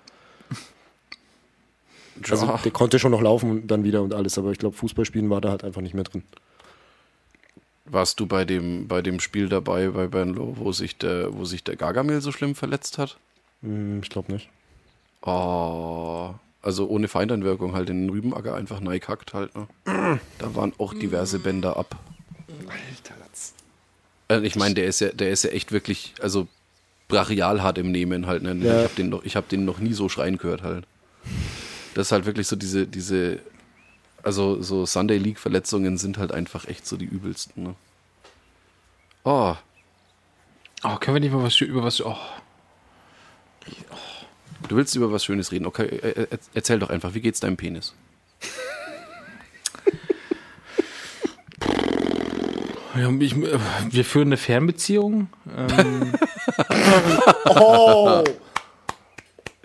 Also 2.29 2.45
Ja. 2.45 2.57
der 2.57 2.71
konnte 2.71 2.99
schon 2.99 3.11
noch 3.11 3.21
laufen 3.21 3.49
und 3.51 3.67
dann 3.67 3.83
wieder 3.83 4.01
und 4.01 4.13
alles, 4.13 4.37
aber 4.37 4.51
ich 4.51 4.57
glaube 4.59 4.75
Fußballspielen 4.75 5.29
war 5.29 5.41
da 5.41 5.49
halt 5.49 5.63
einfach 5.63 5.81
nicht 5.81 5.93
mehr 5.93 6.03
drin. 6.03 6.23
Warst 7.85 8.19
du 8.19 8.25
bei 8.27 8.45
dem, 8.45 8.87
bei 8.87 9.01
dem 9.01 9.19
Spiel 9.19 9.49
dabei 9.49 9.87
bei 9.89 10.07
Bernlo, 10.07 10.55
wo 10.57 10.71
sich 10.71 10.97
der, 10.97 11.33
wo 11.35 11.45
sich 11.45 11.63
der 11.63 11.75
Gargamel 11.75 12.21
so 12.21 12.31
schlimm 12.31 12.55
verletzt 12.55 12.97
hat? 12.97 13.17
Hm, 13.63 14.01
ich 14.03 14.09
glaube 14.09 14.31
nicht. 14.31 14.49
Oh, 15.23 16.33
also 16.61 16.87
ohne 16.87 17.07
Feindeinwirkung 17.07 17.73
halt 17.73 17.89
in 17.89 18.01
den 18.03 18.09
Rübenacker 18.09 18.55
einfach 18.55 18.79
neikackt 18.79 19.33
halt. 19.33 19.51
Ne? 19.55 19.67
Da 20.39 20.55
waren 20.55 20.73
auch 20.77 20.93
diverse 20.93 21.39
Bänder 21.39 21.77
ab. 21.77 21.95
Alter, 22.67 23.15
das 23.31 23.53
Also 24.27 24.43
ich 24.45 24.55
meine, 24.55 24.75
der 24.75 24.85
ist 24.85 24.99
ja, 25.01 25.09
der 25.09 25.31
ist 25.31 25.43
ja 25.43 25.49
echt 25.51 25.71
wirklich, 25.71 26.13
also 26.21 26.47
brachial 27.07 27.61
hart 27.61 27.77
im 27.77 27.91
Nehmen 27.91 28.25
halt. 28.27 28.43
Ne? 28.43 28.53
Ja. 28.55 28.77
Ich 28.79 28.83
habe 28.83 28.95
den, 28.95 29.09
noch- 29.09 29.23
ich 29.23 29.35
hab 29.35 29.49
den 29.49 29.65
noch 29.65 29.79
nie 29.79 29.93
so 29.93 30.07
schreien 30.09 30.37
gehört 30.37 30.63
halt. 30.63 30.85
Das 31.93 32.07
ist 32.07 32.11
halt 32.11 32.25
wirklich 32.25 32.47
so 32.47 32.55
diese, 32.55 32.87
diese, 32.87 33.39
also 34.23 34.61
so 34.61 34.85
Sunday 34.85 35.17
League 35.17 35.39
Verletzungen 35.39 35.97
sind 35.97 36.17
halt 36.17 36.31
einfach 36.31 36.65
echt 36.67 36.85
so 36.87 36.97
die 36.97 37.05
übelsten. 37.05 37.63
Ne? 37.63 37.75
Oh, 39.23 39.55
Oh, 40.83 40.95
können 40.95 41.15
wir 41.15 41.19
nicht 41.21 41.31
mal 41.33 41.43
was 41.43 41.61
über 41.61 41.83
was. 41.83 42.01
Oh. 42.01 42.17
du 44.67 44.75
willst 44.75 44.95
über 44.95 45.11
was 45.11 45.23
Schönes 45.23 45.51
reden. 45.51 45.67
Okay, 45.67 45.83
äh, 45.85 46.21
äh, 46.23 46.37
erzähl 46.55 46.79
doch 46.79 46.89
einfach, 46.89 47.13
wie 47.13 47.21
geht's 47.21 47.39
deinem 47.39 47.55
Penis? 47.57 47.93
Ja, 52.97 53.09
ich, 53.19 53.35
äh, 53.37 53.59
wir 53.91 54.05
führen 54.05 54.29
eine 54.29 54.37
Fernbeziehung. 54.37 55.29
Ähm, 55.55 56.13
Oh! 57.45 58.23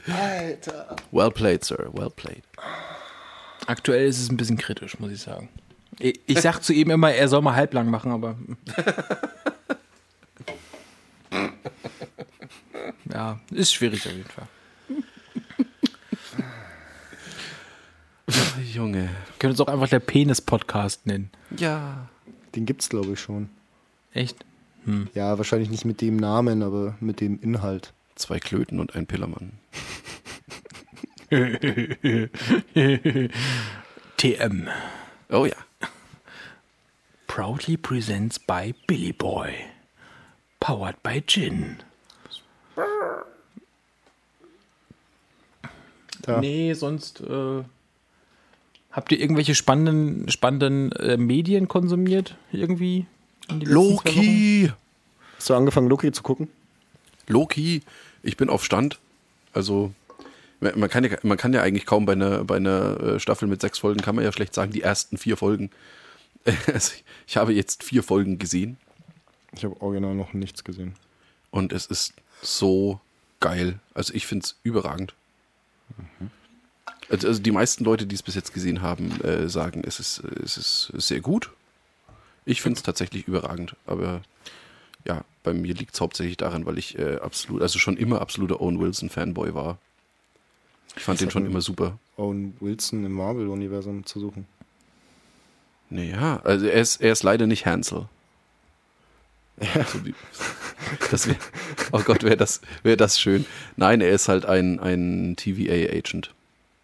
Alter. 0.08 0.96
Well 1.10 1.30
played, 1.30 1.64
Sir, 1.64 1.90
well 1.92 2.10
played. 2.10 2.42
aktuell 3.66 4.06
ist 4.06 4.20
es 4.20 4.30
ein 4.30 4.36
bisschen 4.36 4.56
kritisch, 4.56 4.98
muss 4.98 5.10
ich 5.10 5.20
sagen. 5.20 5.48
Ich, 5.98 6.20
ich 6.26 6.40
sag 6.40 6.60
zu 6.62 6.72
ihm 6.72 6.90
immer, 6.90 7.12
er 7.12 7.28
soll 7.28 7.42
mal 7.42 7.56
halblang 7.56 7.90
machen, 7.90 8.12
aber. 8.12 8.36
ja, 13.12 13.40
ist 13.50 13.72
schwierig 13.72 14.06
auf 14.06 14.12
jeden 14.12 14.28
Fall. 14.28 14.46
Junge. 18.72 19.02
Wir 19.04 19.38
können 19.38 19.52
uns 19.52 19.60
auch 19.60 19.68
einfach 19.68 19.88
der 19.88 20.00
Penis-Podcast 20.00 21.06
nennen. 21.06 21.30
Ja. 21.56 22.08
Den 22.54 22.66
gibt's 22.66 22.88
glaube 22.88 23.12
ich 23.12 23.20
schon. 23.20 23.48
Echt? 24.12 24.36
Ja, 25.14 25.36
wahrscheinlich 25.36 25.70
nicht 25.70 25.84
mit 25.84 26.00
dem 26.00 26.16
Namen, 26.16 26.62
aber 26.62 26.94
mit 27.00 27.20
dem 27.20 27.40
Inhalt. 27.42 27.92
Zwei 28.16 28.40
Klöten 28.40 28.80
und 28.80 28.94
ein 28.96 29.06
Pillermann. 29.06 29.52
TM. 34.16 34.68
Oh 35.30 35.44
ja. 35.44 35.56
Proudly 37.26 37.76
presents 37.76 38.38
by 38.38 38.74
Billy 38.86 39.12
Boy. 39.12 39.52
Powered 40.60 41.02
by 41.02 41.22
Gin. 41.26 41.76
Ja. 46.26 46.40
Nee, 46.40 46.72
sonst 46.72 47.20
äh, 47.20 47.62
habt 48.90 49.12
ihr 49.12 49.20
irgendwelche 49.20 49.54
spannenden, 49.54 50.28
spannenden 50.30 50.90
äh, 50.92 51.16
Medien 51.16 51.68
konsumiert? 51.68 52.36
Irgendwie? 52.50 53.06
Loki! 53.48 54.72
Hast 55.36 55.50
du 55.50 55.54
angefangen, 55.54 55.88
Loki 55.88 56.10
zu 56.10 56.22
gucken? 56.22 56.48
Loki, 57.28 57.82
ich 58.26 58.36
bin 58.36 58.50
auf 58.50 58.64
Stand. 58.64 58.98
Also, 59.52 59.92
man 60.60 60.88
kann 60.88 61.04
ja, 61.04 61.16
man 61.22 61.38
kann 61.38 61.52
ja 61.52 61.62
eigentlich 61.62 61.86
kaum 61.86 62.06
bei 62.06 62.12
einer, 62.12 62.44
bei 62.44 62.56
einer 62.56 63.00
äh, 63.00 63.20
Staffel 63.20 63.48
mit 63.48 63.60
sechs 63.60 63.78
Folgen, 63.78 64.00
kann 64.00 64.16
man 64.16 64.24
ja 64.24 64.32
schlecht 64.32 64.54
sagen, 64.54 64.72
die 64.72 64.82
ersten 64.82 65.16
vier 65.16 65.36
Folgen. 65.36 65.70
Also, 66.72 66.92
ich, 67.26 67.36
habe 67.36 67.52
jetzt 67.52 67.82
vier 67.82 68.04
Folgen 68.04 68.38
gesehen 68.38 68.76
Ich 69.52 69.64
habe 69.64 69.80
original 69.80 70.14
noch 70.14 70.32
nichts 70.32 70.62
gesehen. 70.62 70.94
und 71.50 71.72
es 71.72 71.86
ist 71.86 72.14
so 72.40 73.00
geil. 73.40 73.80
Also, 73.94 74.14
ich 74.14 74.26
finde 74.26 74.44
es 74.44 74.56
überragend. 74.62 75.14
Also, 77.08 77.26
also, 77.26 77.42
die 77.42 77.50
meisten 77.50 77.82
Leute, 77.84 78.06
die 78.06 78.14
es 78.14 78.22
bis 78.22 78.36
jetzt 78.36 78.54
gesehen 78.54 78.80
haben, 78.80 79.20
äh, 79.22 79.48
sagen, 79.48 79.82
es 79.84 79.98
ist, 79.98 80.18
es 80.20 80.56
ist 80.56 80.92
sehr 80.94 81.20
gut. 81.20 81.50
Ich 82.44 82.62
finde 82.62 82.76
es 82.76 82.84
tatsächlich 82.84 83.26
überragend, 83.26 83.74
aber 83.86 84.22
ja, 85.06 85.24
bei 85.42 85.52
mir 85.52 85.74
liegt 85.74 85.94
es 85.94 86.00
hauptsächlich 86.00 86.36
daran, 86.36 86.66
weil 86.66 86.78
ich 86.78 86.98
äh, 86.98 87.16
absolut, 87.16 87.62
also 87.62 87.78
schon 87.78 87.96
immer 87.96 88.20
absoluter 88.20 88.60
Owen 88.60 88.80
Wilson-Fanboy 88.80 89.54
war. 89.54 89.78
Ich 90.96 91.04
fand 91.04 91.20
Was 91.20 91.24
den 91.24 91.30
schon 91.30 91.46
immer 91.46 91.60
super. 91.60 91.98
Owen 92.16 92.56
Wilson 92.60 93.04
im 93.04 93.12
Marvel-Universum 93.12 94.04
zu 94.06 94.18
suchen. 94.18 94.46
Naja, 95.90 96.40
also 96.42 96.66
er 96.66 96.80
ist, 96.80 97.00
er 97.00 97.12
ist 97.12 97.22
leider 97.22 97.46
nicht 97.46 97.66
Hansel. 97.66 98.08
So 99.58 100.04
wie, 100.04 100.14
das 101.10 101.28
wär, 101.28 101.36
oh 101.92 102.02
Gott, 102.04 102.22
wäre 102.22 102.36
das, 102.36 102.60
wär 102.82 102.96
das 102.96 103.18
schön. 103.18 103.46
Nein, 103.76 104.02
er 104.02 104.10
ist 104.10 104.28
halt 104.28 104.44
ein, 104.44 104.80
ein 104.80 105.34
TVA-Agent. 105.36 106.34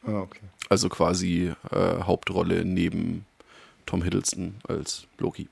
Ah, 0.06 0.20
okay. 0.20 0.40
Also 0.70 0.88
quasi 0.88 1.52
äh, 1.70 1.76
Hauptrolle 2.02 2.64
neben 2.64 3.26
Tom 3.84 4.02
Hiddleston 4.02 4.54
als 4.66 5.06
Loki. 5.18 5.48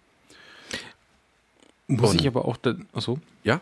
Muss 1.90 2.14
ich 2.14 2.26
aber 2.26 2.44
auch. 2.44 2.56
Da, 2.56 2.74
achso. 2.92 3.18
Ja? 3.44 3.60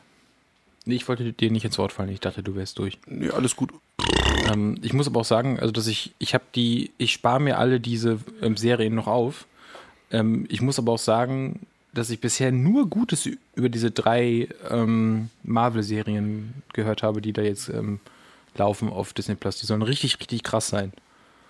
Nee, 0.84 0.96
ich 0.96 1.08
wollte 1.08 1.32
dir 1.32 1.50
nicht 1.50 1.64
ins 1.64 1.78
Wort 1.78 1.92
fallen. 1.92 2.10
Ich 2.10 2.20
dachte, 2.20 2.42
du 2.42 2.54
wärst 2.54 2.78
durch. 2.78 2.98
Nee, 3.06 3.30
alles 3.30 3.56
gut. 3.56 3.70
Ähm, 4.50 4.78
ich 4.82 4.92
muss 4.92 5.06
aber 5.06 5.20
auch 5.20 5.24
sagen, 5.24 5.58
also 5.58 5.72
dass 5.72 5.86
ich, 5.86 6.12
ich 6.18 6.34
habe 6.34 6.44
die, 6.54 6.92
ich 6.98 7.12
spare 7.12 7.40
mir 7.40 7.58
alle 7.58 7.80
diese 7.80 8.18
ähm, 8.40 8.56
Serien 8.56 8.94
noch 8.94 9.06
auf. 9.06 9.46
Ähm, 10.10 10.46
ich 10.48 10.62
muss 10.62 10.78
aber 10.78 10.92
auch 10.92 10.98
sagen, 10.98 11.60
dass 11.92 12.10
ich 12.10 12.20
bisher 12.20 12.52
nur 12.52 12.88
Gutes 12.88 13.28
über 13.54 13.68
diese 13.68 13.90
drei 13.90 14.48
ähm, 14.70 15.30
Marvel-Serien 15.42 16.54
gehört 16.72 17.02
habe, 17.02 17.20
die 17.20 17.32
da 17.32 17.42
jetzt 17.42 17.68
ähm, 17.68 18.00
laufen 18.56 18.88
auf 18.88 19.12
Disney 19.12 19.34
Plus. 19.34 19.58
Die 19.58 19.66
sollen 19.66 19.82
richtig, 19.82 20.18
richtig 20.20 20.42
krass 20.42 20.68
sein. 20.68 20.92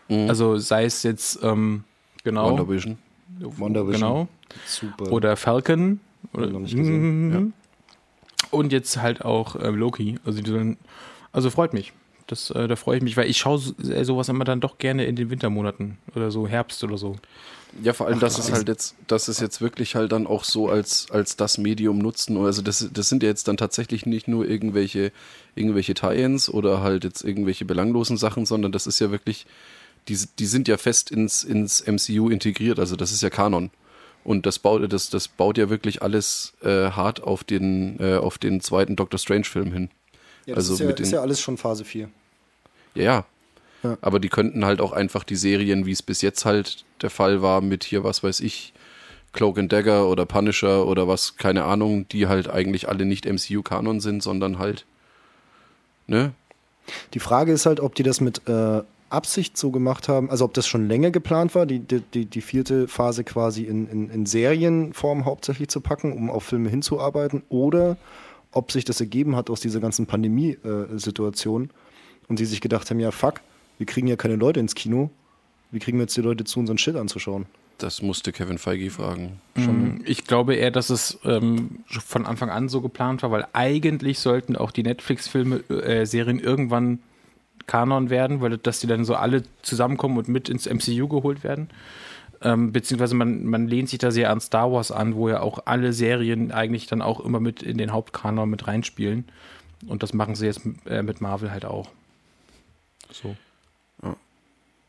Mhm. 0.08 0.28
Also 0.28 0.58
sei 0.58 0.84
es 0.84 1.02
jetzt 1.02 1.40
ähm, 1.42 1.84
genau, 2.24 2.50
Wonder 2.50 2.68
Vision. 2.68 2.98
WandaVision. 3.40 3.92
genau, 3.92 4.28
Super. 4.66 5.12
oder 5.12 5.36
Falcon 5.36 6.00
oder 6.32 6.46
noch 6.48 6.60
nicht 6.60 6.76
gesehen. 6.76 7.28
Mhm. 7.28 7.52
und 8.50 8.72
jetzt 8.72 8.96
halt 8.98 9.24
auch 9.24 9.56
ähm, 9.62 9.74
Loki. 9.76 10.18
Also 10.24 10.42
sollen, 10.44 10.76
also 11.32 11.50
freut 11.50 11.72
mich. 11.72 11.92
Das, 12.26 12.50
äh, 12.50 12.68
da 12.68 12.76
freue 12.76 12.98
ich 12.98 13.02
mich, 13.02 13.16
weil 13.16 13.28
ich 13.30 13.38
schaue 13.38 13.58
so, 13.58 13.72
äh, 13.90 14.04
sowas 14.04 14.28
immer 14.28 14.44
dann 14.44 14.60
doch 14.60 14.76
gerne 14.76 15.06
in 15.06 15.16
den 15.16 15.30
Wintermonaten 15.30 15.96
oder 16.14 16.30
so 16.30 16.46
Herbst 16.46 16.84
oder 16.84 16.98
so. 16.98 17.16
Ja, 17.82 17.94
vor 17.94 18.06
allem, 18.06 18.16
Ach, 18.16 18.20
dass 18.20 18.34
das 18.36 18.44
es 18.44 18.50
ist- 18.50 18.54
halt 18.56 18.68
jetzt, 18.68 18.94
dass 19.06 19.28
es 19.28 19.40
jetzt 19.40 19.60
wirklich 19.62 19.94
halt 19.94 20.12
dann 20.12 20.26
auch 20.26 20.44
so 20.44 20.68
als, 20.68 21.10
als 21.10 21.36
das 21.36 21.56
Medium 21.56 21.98
nutzen. 21.98 22.36
Also 22.38 22.60
das, 22.60 22.86
das 22.92 23.08
sind 23.08 23.22
ja 23.22 23.30
jetzt 23.30 23.48
dann 23.48 23.56
tatsächlich 23.56 24.04
nicht 24.04 24.28
nur 24.28 24.46
irgendwelche, 24.46 25.10
irgendwelche 25.54 25.94
Tie-Ins 25.94 26.50
oder 26.50 26.82
halt 26.82 27.04
jetzt 27.04 27.24
irgendwelche 27.24 27.64
belanglosen 27.64 28.18
Sachen, 28.18 28.44
sondern 28.44 28.72
das 28.72 28.86
ist 28.86 28.98
ja 29.00 29.10
wirklich, 29.10 29.46
die, 30.08 30.18
die 30.38 30.46
sind 30.46 30.68
ja 30.68 30.76
fest 30.76 31.10
ins, 31.10 31.44
ins 31.44 31.80
MCU 31.86 32.28
integriert, 32.28 32.78
also 32.78 32.94
das 32.94 33.10
ist 33.12 33.22
ja 33.22 33.30
Kanon. 33.30 33.70
Und 34.28 34.44
das 34.44 34.58
baut, 34.58 34.92
das, 34.92 35.08
das 35.08 35.26
baut 35.26 35.56
ja 35.56 35.70
wirklich 35.70 36.02
alles 36.02 36.52
äh, 36.62 36.90
hart 36.90 37.22
auf 37.22 37.44
den, 37.44 37.98
äh, 37.98 38.16
auf 38.18 38.36
den 38.36 38.60
zweiten 38.60 38.94
Doctor 38.94 39.18
Strange-Film 39.18 39.72
hin. 39.72 39.90
ja, 40.44 40.54
das 40.54 40.64
also 40.64 40.74
ist, 40.74 40.80
ja, 40.80 40.86
mit 40.88 40.98
den- 40.98 41.04
ist 41.06 41.12
ja 41.12 41.22
alles 41.22 41.40
schon 41.40 41.56
Phase 41.56 41.82
4. 41.86 42.10
Ja, 42.94 43.02
ja. 43.02 43.24
Ja. 43.82 43.96
Aber 44.02 44.18
die 44.20 44.28
könnten 44.28 44.66
halt 44.66 44.82
auch 44.82 44.92
einfach 44.92 45.24
die 45.24 45.36
Serien, 45.36 45.86
wie 45.86 45.92
es 45.92 46.02
bis 46.02 46.20
jetzt 46.20 46.44
halt 46.44 46.84
der 47.00 47.08
Fall 47.10 47.40
war, 47.40 47.62
mit 47.62 47.84
hier, 47.84 48.04
was 48.04 48.22
weiß 48.22 48.40
ich, 48.40 48.74
Cloak 49.32 49.56
and 49.58 49.72
Dagger 49.72 50.08
oder 50.08 50.26
Punisher 50.26 50.84
oder 50.86 51.08
was, 51.08 51.36
keine 51.36 51.64
Ahnung, 51.64 52.06
die 52.08 52.26
halt 52.26 52.50
eigentlich 52.50 52.86
alle 52.88 53.06
nicht 53.06 53.24
MCU-Kanon 53.24 54.00
sind, 54.00 54.22
sondern 54.22 54.58
halt, 54.58 54.84
ne? 56.06 56.32
Die 57.14 57.20
Frage 57.20 57.52
ist 57.52 57.64
halt, 57.66 57.80
ob 57.80 57.94
die 57.94 58.02
das 58.02 58.20
mit 58.20 58.46
äh, 58.48 58.82
Absicht 59.10 59.56
so 59.56 59.70
gemacht 59.70 60.08
haben, 60.08 60.30
also 60.30 60.44
ob 60.44 60.54
das 60.54 60.66
schon 60.66 60.86
länger 60.88 61.10
geplant 61.10 61.54
war, 61.54 61.66
die, 61.66 61.80
die, 61.80 62.26
die 62.26 62.40
vierte 62.40 62.88
Phase 62.88 63.24
quasi 63.24 63.64
in, 63.64 63.88
in, 63.88 64.10
in 64.10 64.26
Serienform 64.26 65.24
hauptsächlich 65.24 65.68
zu 65.68 65.80
packen, 65.80 66.12
um 66.12 66.30
auf 66.30 66.44
Filme 66.44 66.68
hinzuarbeiten, 66.68 67.42
oder 67.48 67.96
ob 68.52 68.72
sich 68.72 68.84
das 68.84 69.00
ergeben 69.00 69.36
hat 69.36 69.50
aus 69.50 69.60
dieser 69.60 69.80
ganzen 69.80 70.06
Pandemie-Situation 70.06 71.70
und 72.28 72.36
sie 72.38 72.44
sich 72.44 72.60
gedacht 72.60 72.90
haben, 72.90 73.00
ja 73.00 73.10
fuck, 73.10 73.40
wir 73.78 73.86
kriegen 73.86 74.06
ja 74.06 74.16
keine 74.16 74.36
Leute 74.36 74.60
ins 74.60 74.74
Kino, 74.74 75.10
wie 75.70 75.78
kriegen 75.78 75.98
wir 75.98 76.02
jetzt 76.04 76.16
die 76.16 76.22
Leute 76.22 76.44
zu, 76.44 76.60
unseren 76.60 76.78
Shit 76.78 76.96
anzuschauen? 76.96 77.46
Das 77.78 78.02
musste 78.02 78.32
Kevin 78.32 78.58
Feige 78.58 78.90
fragen. 78.90 79.40
Mm, 79.54 80.00
Ich 80.04 80.24
glaube 80.24 80.56
eher, 80.56 80.72
dass 80.72 80.90
es 80.90 81.18
ähm, 81.24 81.84
von 81.86 82.26
Anfang 82.26 82.50
an 82.50 82.68
so 82.68 82.80
geplant 82.80 83.22
war, 83.22 83.30
weil 83.30 83.46
eigentlich 83.52 84.18
sollten 84.18 84.56
auch 84.56 84.72
die 84.72 84.82
Netflix-Filme, 84.82 85.58
äh, 85.70 86.04
Serien 86.04 86.40
irgendwann 86.40 86.98
Kanon 87.68 88.10
werden, 88.10 88.40
weil 88.40 88.58
dass 88.58 88.80
die 88.80 88.88
dann 88.88 89.04
so 89.04 89.14
alle 89.14 89.44
zusammenkommen 89.62 90.18
und 90.18 90.28
mit 90.28 90.48
ins 90.48 90.66
MCU 90.66 91.06
geholt 91.06 91.44
werden. 91.44 91.68
Ähm, 92.40 92.72
beziehungsweise 92.72 93.14
man, 93.14 93.46
man 93.46 93.68
lehnt 93.68 93.88
sich 93.88 94.00
da 94.00 94.10
sehr 94.10 94.30
an 94.30 94.40
Star 94.40 94.72
Wars 94.72 94.90
an, 94.90 95.14
wo 95.14 95.28
ja 95.28 95.40
auch 95.40 95.60
alle 95.66 95.92
Serien 95.92 96.50
eigentlich 96.50 96.86
dann 96.86 97.02
auch 97.02 97.20
immer 97.20 97.38
mit 97.38 97.62
in 97.62 97.78
den 97.78 97.92
Hauptkanon 97.92 98.50
mit 98.50 98.66
reinspielen. 98.66 99.24
Und 99.86 100.02
das 100.02 100.12
machen 100.12 100.34
sie 100.34 100.46
jetzt 100.46 100.62
äh, 100.86 101.02
mit 101.02 101.20
Marvel 101.20 101.52
halt 101.52 101.64
auch. 101.64 101.88
So. 103.12 103.36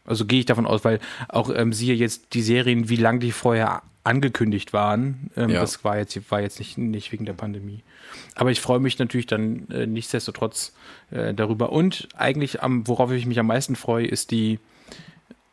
Also 0.09 0.25
gehe 0.25 0.39
ich 0.39 0.47
davon 0.47 0.65
aus, 0.65 0.83
weil 0.83 0.99
auch 1.27 1.51
ähm, 1.55 1.71
siehe 1.71 1.93
jetzt 1.93 2.33
die 2.33 2.41
Serien, 2.41 2.89
wie 2.89 2.95
lange 2.95 3.19
die 3.19 3.31
vorher 3.31 3.83
angekündigt 4.09 4.73
waren. 4.73 5.29
Ähm, 5.37 5.49
Ja. 5.51 5.61
Das 5.61 5.83
war 5.83 5.97
jetzt, 5.97 6.31
war 6.31 6.41
jetzt 6.41 6.59
nicht, 6.59 6.77
nicht 6.77 7.11
wegen 7.11 7.25
der 7.25 7.33
Pandemie. 7.33 7.83
Aber 8.35 8.49
ich 8.51 8.59
freue 8.59 8.79
mich 8.79 8.97
natürlich 8.99 9.27
dann 9.27 9.69
äh, 9.69 9.85
nichtsdestotrotz 9.85 10.73
äh, 11.11 11.33
darüber. 11.33 11.71
Und 11.71 12.09
eigentlich, 12.17 12.61
am, 12.63 12.87
worauf 12.87 13.11
ich 13.11 13.25
mich 13.25 13.39
am 13.39 13.47
meisten 13.47 13.75
freue, 13.75 14.07
ist 14.07 14.31
die 14.31 14.59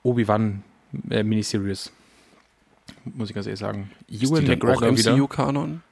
Obi-Wan 0.02 0.62
äh, 1.10 1.22
Miniseries. 1.22 1.92
Muss 3.04 3.28
ich 3.28 3.34
ganz 3.34 3.46
ehrlich 3.46 3.60
sagen. 3.60 3.90
Ist 4.08 4.22
Ewan 4.22 4.40
die 4.40 4.46
dann 4.46 4.62
auch 4.62 4.80
McGregor 4.80 4.96
wieder. 4.98 5.12
MCU-Kanon? 5.16 5.82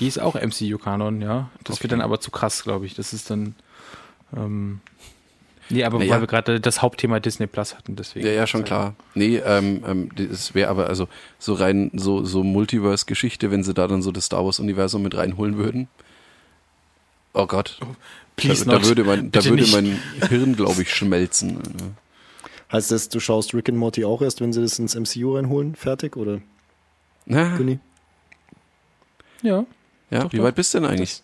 Die 0.00 0.06
ist 0.08 0.18
auch 0.18 0.34
MCU-Kanon, 0.34 1.22
ja. 1.22 1.50
Das 1.62 1.76
Okay. 1.76 1.84
wird 1.84 1.92
dann 1.92 2.00
aber 2.02 2.20
zu 2.20 2.30
krass, 2.30 2.64
glaube 2.64 2.86
ich. 2.86 2.94
Das 2.94 3.12
ist 3.12 3.30
dann. 3.30 3.54
Ähm, 4.36 4.80
nee, 5.70 5.84
aber 5.84 5.98
Naja. 5.98 6.12
weil 6.14 6.20
wir 6.22 6.26
gerade 6.26 6.60
das 6.60 6.82
Hauptthema 6.82 7.20
Disney 7.20 7.46
Plus 7.46 7.74
hatten, 7.76 7.96
deswegen. 7.96 8.26
Ja, 8.26 8.32
ja, 8.32 8.46
schon 8.46 8.64
klar. 8.64 8.94
Nee, 9.14 9.36
ähm, 9.38 9.82
ähm, 9.86 10.10
es 10.30 10.54
wäre 10.54 10.70
aber 10.70 10.88
also 10.88 11.08
so 11.38 11.54
rein 11.54 11.90
so, 11.94 12.24
so 12.24 12.42
Multiverse-Geschichte, 12.44 13.50
wenn 13.50 13.62
sie 13.64 13.74
da 13.74 13.86
dann 13.88 14.02
so 14.02 14.12
das 14.12 14.26
Star 14.26 14.44
Wars-Universum 14.44 15.02
mit 15.02 15.16
reinholen 15.16 15.56
würden. 15.58 15.88
Oh 17.32 17.46
Gott. 17.46 17.78
Please 18.36 18.64
da, 18.64 18.72
da 18.72 18.78
not. 18.78 18.86
würde 18.88 19.04
mein, 19.04 19.30
da 19.32 19.44
würde 19.44 19.66
mein 19.68 20.00
Hirn, 20.28 20.56
glaube 20.56 20.82
ich, 20.82 20.92
schmelzen. 20.94 21.58
Heißt 22.72 22.90
das, 22.90 23.08
du 23.08 23.20
schaust 23.20 23.54
Rick 23.54 23.68
and 23.68 23.78
Morty 23.78 24.04
auch 24.04 24.22
erst, 24.22 24.40
wenn 24.40 24.52
sie 24.52 24.60
das 24.60 24.78
ins 24.78 24.94
MCU 24.94 25.36
reinholen? 25.36 25.74
Fertig? 25.76 26.16
Oder 26.16 26.40
Na, 27.26 27.56
Günni? 27.56 27.78
Ja. 29.42 29.64
ja, 30.10 30.20
Doch, 30.24 30.32
wie 30.32 30.38
doch. 30.38 30.44
weit 30.44 30.54
bist 30.56 30.74
du 30.74 30.80
denn 30.80 30.88
eigentlich? 30.90 31.22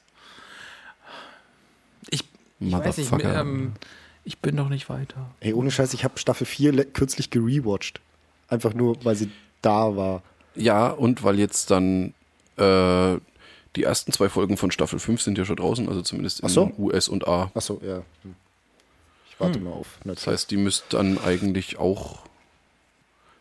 Ich, 2.10 2.20
ich 2.60 2.72
weiß 2.72 2.98
nicht, 2.98 3.10
Motherfucker. 3.10 3.40
ähm, 3.40 3.72
ich 4.30 4.38
bin 4.38 4.54
noch 4.54 4.68
nicht 4.68 4.88
weiter. 4.88 5.28
Ey, 5.40 5.52
ohne 5.54 5.72
Scheiß, 5.72 5.92
ich 5.92 6.04
habe 6.04 6.16
Staffel 6.20 6.46
4 6.46 6.70
le- 6.72 6.84
kürzlich 6.84 7.30
gerewatcht. 7.30 8.00
Einfach 8.46 8.74
nur, 8.74 9.04
weil 9.04 9.16
sie 9.16 9.28
da 9.60 9.96
war. 9.96 10.22
Ja, 10.54 10.86
und 10.88 11.24
weil 11.24 11.36
jetzt 11.40 11.72
dann 11.72 12.14
äh, 12.56 13.16
die 13.74 13.82
ersten 13.82 14.12
zwei 14.12 14.28
Folgen 14.28 14.56
von 14.56 14.70
Staffel 14.70 15.00
5 15.00 15.20
sind 15.20 15.36
ja 15.36 15.44
schon 15.44 15.56
draußen, 15.56 15.88
also 15.88 16.00
zumindest 16.02 16.40
in 16.40 16.48
so. 16.48 16.70
US 16.78 17.08
und 17.08 17.26
A. 17.26 17.50
Achso, 17.54 17.80
ja. 17.84 18.02
Hm. 18.22 18.36
Ich 19.28 19.40
warte 19.40 19.58
Hm. 19.58 19.64
mal 19.64 19.72
auf. 19.72 19.98
Das 20.04 20.28
heißt, 20.28 20.48
die 20.52 20.56
müsste 20.58 20.96
dann 20.96 21.18
eigentlich 21.18 21.78
auch, 21.80 22.20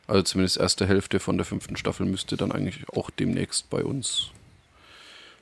also 0.07 0.23
zumindest 0.23 0.57
erste 0.57 0.87
Hälfte 0.87 1.19
von 1.19 1.37
der 1.37 1.45
fünften 1.45 1.75
Staffel 1.77 2.07
müsste 2.07 2.35
dann 2.35 2.51
eigentlich 2.51 2.89
auch 2.89 3.11
demnächst 3.11 3.69
bei 3.69 3.83
uns 3.83 4.31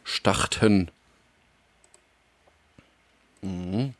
starten. 0.04 0.90
Mhm. 3.42 3.94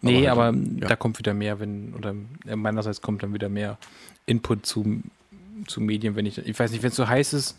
Nee, 0.00 0.28
Aber 0.28 0.44
aber, 0.44 0.58
halt, 0.58 0.80
ja. 0.80 0.88
da 0.88 0.96
kommt 0.96 1.18
wieder 1.18 1.34
mehr, 1.34 1.58
wenn, 1.60 1.94
oder 1.94 2.14
äh, 2.46 2.56
meinerseits 2.56 3.00
kommt 3.00 3.22
dann 3.22 3.34
wieder 3.34 3.48
mehr 3.48 3.78
Input 4.26 4.64
zu, 4.64 5.02
zu 5.66 5.80
Medien, 5.80 6.14
wenn 6.14 6.26
ich, 6.26 6.38
ich 6.38 6.58
weiß 6.58 6.70
nicht, 6.70 6.82
wenn 6.82 6.90
es 6.90 6.96
so 6.96 7.08
heiß 7.08 7.32
ist, 7.32 7.56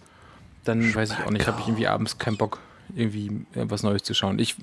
dann 0.64 0.94
weiß 0.94 1.12
ich 1.12 1.26
auch 1.26 1.32
nicht, 1.32 1.48
habe 1.48 1.60
ich 1.62 1.68
irgendwie 1.68 1.88
abends 1.88 2.18
keinen 2.18 2.38
Bock, 2.38 2.60
irgendwie 2.96 3.28
äh, 3.56 3.66
was 3.66 3.84
Neues 3.84 4.04
zu 4.04 4.14
schauen. 4.14 4.40
Ich, 4.40 4.56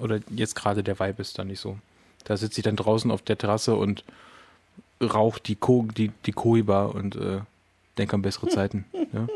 oder 0.00 0.20
jetzt 0.30 0.56
gerade 0.56 0.82
der 0.82 0.98
Vibe 0.98 1.22
ist 1.22 1.38
da 1.38 1.44
nicht 1.44 1.60
so. 1.60 1.78
Da 2.24 2.36
sitze 2.36 2.60
ich 2.60 2.64
dann 2.64 2.76
draußen 2.76 3.10
auf 3.10 3.22
der 3.22 3.38
Terrasse 3.38 3.74
und 3.74 4.04
rauche 5.02 5.40
die, 5.40 5.56
Ko 5.56 5.86
die, 5.96 6.12
die 6.26 6.32
Koiba 6.32 6.86
und 6.86 7.16
äh, 7.16 7.40
denke 7.98 8.14
an 8.14 8.22
bessere 8.22 8.48
Zeiten. 8.48 8.84
Ja? 9.12 9.26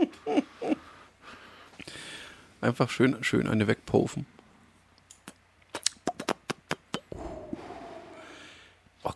Einfach 2.61 2.91
schön, 2.91 3.17
schön 3.23 3.47
eine 3.47 3.67
wegpofen. 3.67 4.27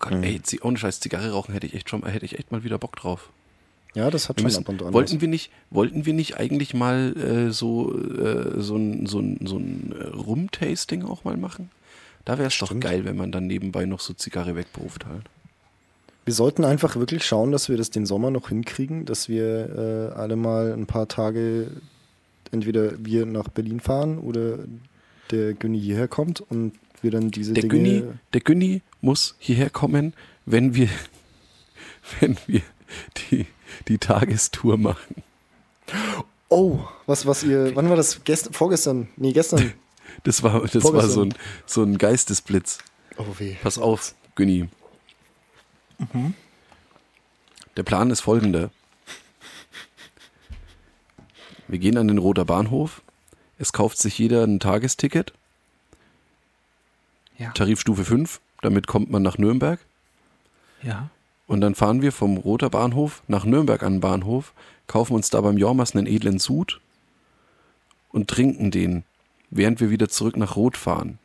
Gott, 0.00 0.12
Mhm. 0.14 0.22
ey, 0.24 0.40
ohne 0.62 0.76
Scheiß 0.78 0.98
Zigarre 1.00 1.30
rauchen 1.30 1.52
hätte 1.52 1.66
ich 1.66 1.74
echt 1.74 1.88
schon, 1.88 2.04
hätte 2.04 2.24
ich 2.24 2.38
echt 2.38 2.50
mal 2.50 2.64
wieder 2.64 2.78
Bock 2.78 2.96
drauf. 2.96 3.30
Ja, 3.94 4.10
das 4.10 4.28
hat 4.28 4.36
Wir 4.36 4.42
schon 4.42 4.46
müssen, 4.46 4.64
ab 4.64 4.68
und 4.68 4.82
an. 4.82 4.92
wollten 4.94 5.20
wir 5.20 5.28
nicht, 5.28 5.50
wollten 5.70 6.06
wir 6.06 6.14
nicht 6.14 6.36
eigentlich 6.38 6.74
mal 6.74 7.16
äh, 7.16 7.50
so 7.52 7.92
äh, 7.98 8.60
so 8.60 8.76
ein 8.76 9.06
so 9.06 9.18
ein 9.20 9.38
so 9.46 9.56
ein 9.58 9.94
äh, 9.98 10.04
Rum-Tasting 10.16 11.04
auch 11.04 11.24
mal 11.24 11.36
machen? 11.36 11.70
Da 12.24 12.38
wäre 12.38 12.48
es 12.48 12.58
doch 12.58 12.78
geil, 12.78 13.04
wenn 13.04 13.16
man 13.16 13.32
dann 13.32 13.46
nebenbei 13.46 13.86
noch 13.86 14.00
so 14.00 14.12
Zigarre 14.14 14.54
wegproft 14.54 15.06
halt. 15.06 15.24
Wir 16.24 16.34
sollten 16.34 16.64
einfach 16.64 16.96
wirklich 16.96 17.24
schauen, 17.24 17.50
dass 17.50 17.68
wir 17.68 17.76
das 17.76 17.90
den 17.90 18.06
Sommer 18.06 18.30
noch 18.30 18.50
hinkriegen, 18.50 19.06
dass 19.06 19.28
wir 19.28 20.12
äh, 20.14 20.18
alle 20.18 20.36
mal 20.36 20.72
ein 20.72 20.86
paar 20.86 21.08
Tage 21.08 21.68
entweder 22.52 22.92
wir 23.04 23.26
nach 23.26 23.48
Berlin 23.48 23.80
fahren 23.80 24.18
oder 24.18 24.58
der 25.30 25.54
Günni 25.54 25.80
hierher 25.80 26.08
kommt 26.08 26.40
und 26.40 26.72
wir 27.02 27.10
dann 27.10 27.30
diese 27.30 27.52
Der 27.52 27.62
Dinge. 27.62 27.74
Günni, 27.74 28.04
der 28.32 28.40
Günni 28.40 28.82
muss 29.00 29.34
hierher 29.38 29.70
kommen, 29.70 30.14
wenn 30.46 30.74
wir 30.74 30.88
wenn 32.20 32.36
wir 32.46 32.62
die 33.16 33.46
die 33.88 33.98
Tagestour 33.98 34.76
machen. 34.76 35.22
Oh, 36.48 36.80
was, 37.06 37.26
was 37.26 37.42
ihr, 37.44 37.74
wann 37.76 37.88
war 37.88 37.96
das? 37.96 38.24
Gest, 38.24 38.54
vorgestern? 38.54 39.08
Nee, 39.16 39.32
gestern. 39.32 39.72
Das 40.24 40.42
war 40.42 40.66
das 40.66 40.82
war 40.92 41.08
so 41.08 41.22
ein 41.22 41.34
so 41.66 41.84
ein 41.84 41.96
Geistesblitz. 41.96 42.78
Oh 43.16 43.26
weh. 43.38 43.54
Pass 43.62 43.78
auf, 43.78 44.14
Günni. 44.34 44.68
Der 47.76 47.84
Plan 47.84 48.10
ist 48.10 48.20
folgender. 48.20 48.70
Wir 51.68 51.78
gehen 51.78 51.96
an 51.96 52.08
den 52.08 52.18
Roter 52.18 52.44
Bahnhof. 52.44 53.02
Es 53.56 53.72
kauft 53.72 53.98
sich 53.98 54.18
jeder 54.18 54.42
ein 54.42 54.58
Tagesticket, 54.58 55.32
Ja. 57.40 57.50
Tarifstufe 57.52 58.04
5. 58.04 58.40
Damit 58.60 58.86
kommt 58.86 59.10
man 59.10 59.22
nach 59.22 59.38
Nürnberg. 59.38 59.80
ja. 60.82 61.08
Und 61.46 61.62
dann 61.62 61.74
fahren 61.74 62.00
wir 62.00 62.12
vom 62.12 62.36
Roter 62.36 62.70
Bahnhof 62.70 63.24
nach 63.26 63.44
Nürnberg 63.44 63.82
an 63.82 63.94
den 63.94 64.00
Bahnhof, 64.00 64.52
kaufen 64.86 65.14
uns 65.14 65.30
da 65.30 65.40
beim 65.40 65.58
Jormas 65.58 65.96
einen 65.96 66.06
edlen 66.06 66.38
Sud 66.38 66.80
und 68.12 68.28
trinken 68.28 68.70
den, 68.70 69.02
während 69.50 69.80
wir 69.80 69.90
wieder 69.90 70.08
zurück 70.08 70.36
nach 70.36 70.54
Rot 70.54 70.76
fahren. 70.76 71.18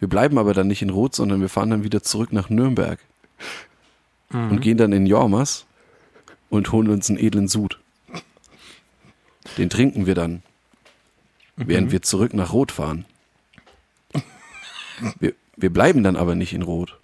Wir 0.00 0.08
bleiben 0.08 0.38
aber 0.38 0.54
dann 0.54 0.66
nicht 0.66 0.82
in 0.82 0.90
Rot, 0.90 1.14
sondern 1.14 1.40
wir 1.40 1.48
fahren 1.48 1.70
dann 1.70 1.84
wieder 1.84 2.02
zurück 2.02 2.32
nach 2.32 2.50
Nürnberg 2.50 2.98
und 4.32 4.60
gehen 4.60 4.76
dann 4.76 4.92
in 4.92 5.06
Jormas 5.06 5.66
und 6.50 6.72
holen 6.72 6.88
uns 6.88 7.08
einen 7.08 7.20
edlen 7.20 7.46
Sud. 7.46 7.78
Den 9.56 9.70
trinken 9.70 10.06
wir 10.06 10.16
dann, 10.16 10.42
während 11.54 11.92
wir 11.92 12.02
zurück 12.02 12.34
nach 12.34 12.52
Rot 12.52 12.72
fahren. 12.72 13.04
Wir, 15.20 15.34
wir 15.56 15.70
bleiben 15.72 16.02
dann 16.02 16.16
aber 16.16 16.34
nicht 16.34 16.52
in 16.52 16.62
Rot, 16.62 16.98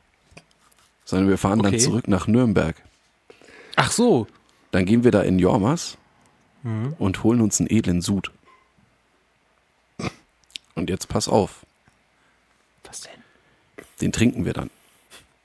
sondern 1.05 1.29
wir 1.29 1.39
fahren 1.39 1.59
dann 1.61 1.75
Okay. 1.75 1.79
zurück 1.83 2.09
nach 2.09 2.27
Nürnberg. 2.27 2.77
Ach 3.77 3.91
so. 3.91 4.27
Dann 4.73 4.85
gehen 4.85 5.05
wir 5.05 5.11
da 5.11 5.23
in 5.23 5.39
Jormas 5.39 5.97
und 6.99 7.23
holen 7.23 7.41
uns 7.41 7.61
einen 7.61 7.71
edlen 7.71 8.03
Sud. 8.03 8.31
Und 10.75 10.91
jetzt 10.91 11.09
pass 11.09 11.29
auf, 11.29 11.65
Was 12.85 13.01
denn? 13.03 13.85
den 14.01 14.13
trinken 14.13 14.45
wir 14.45 14.53
dann, 14.53 14.71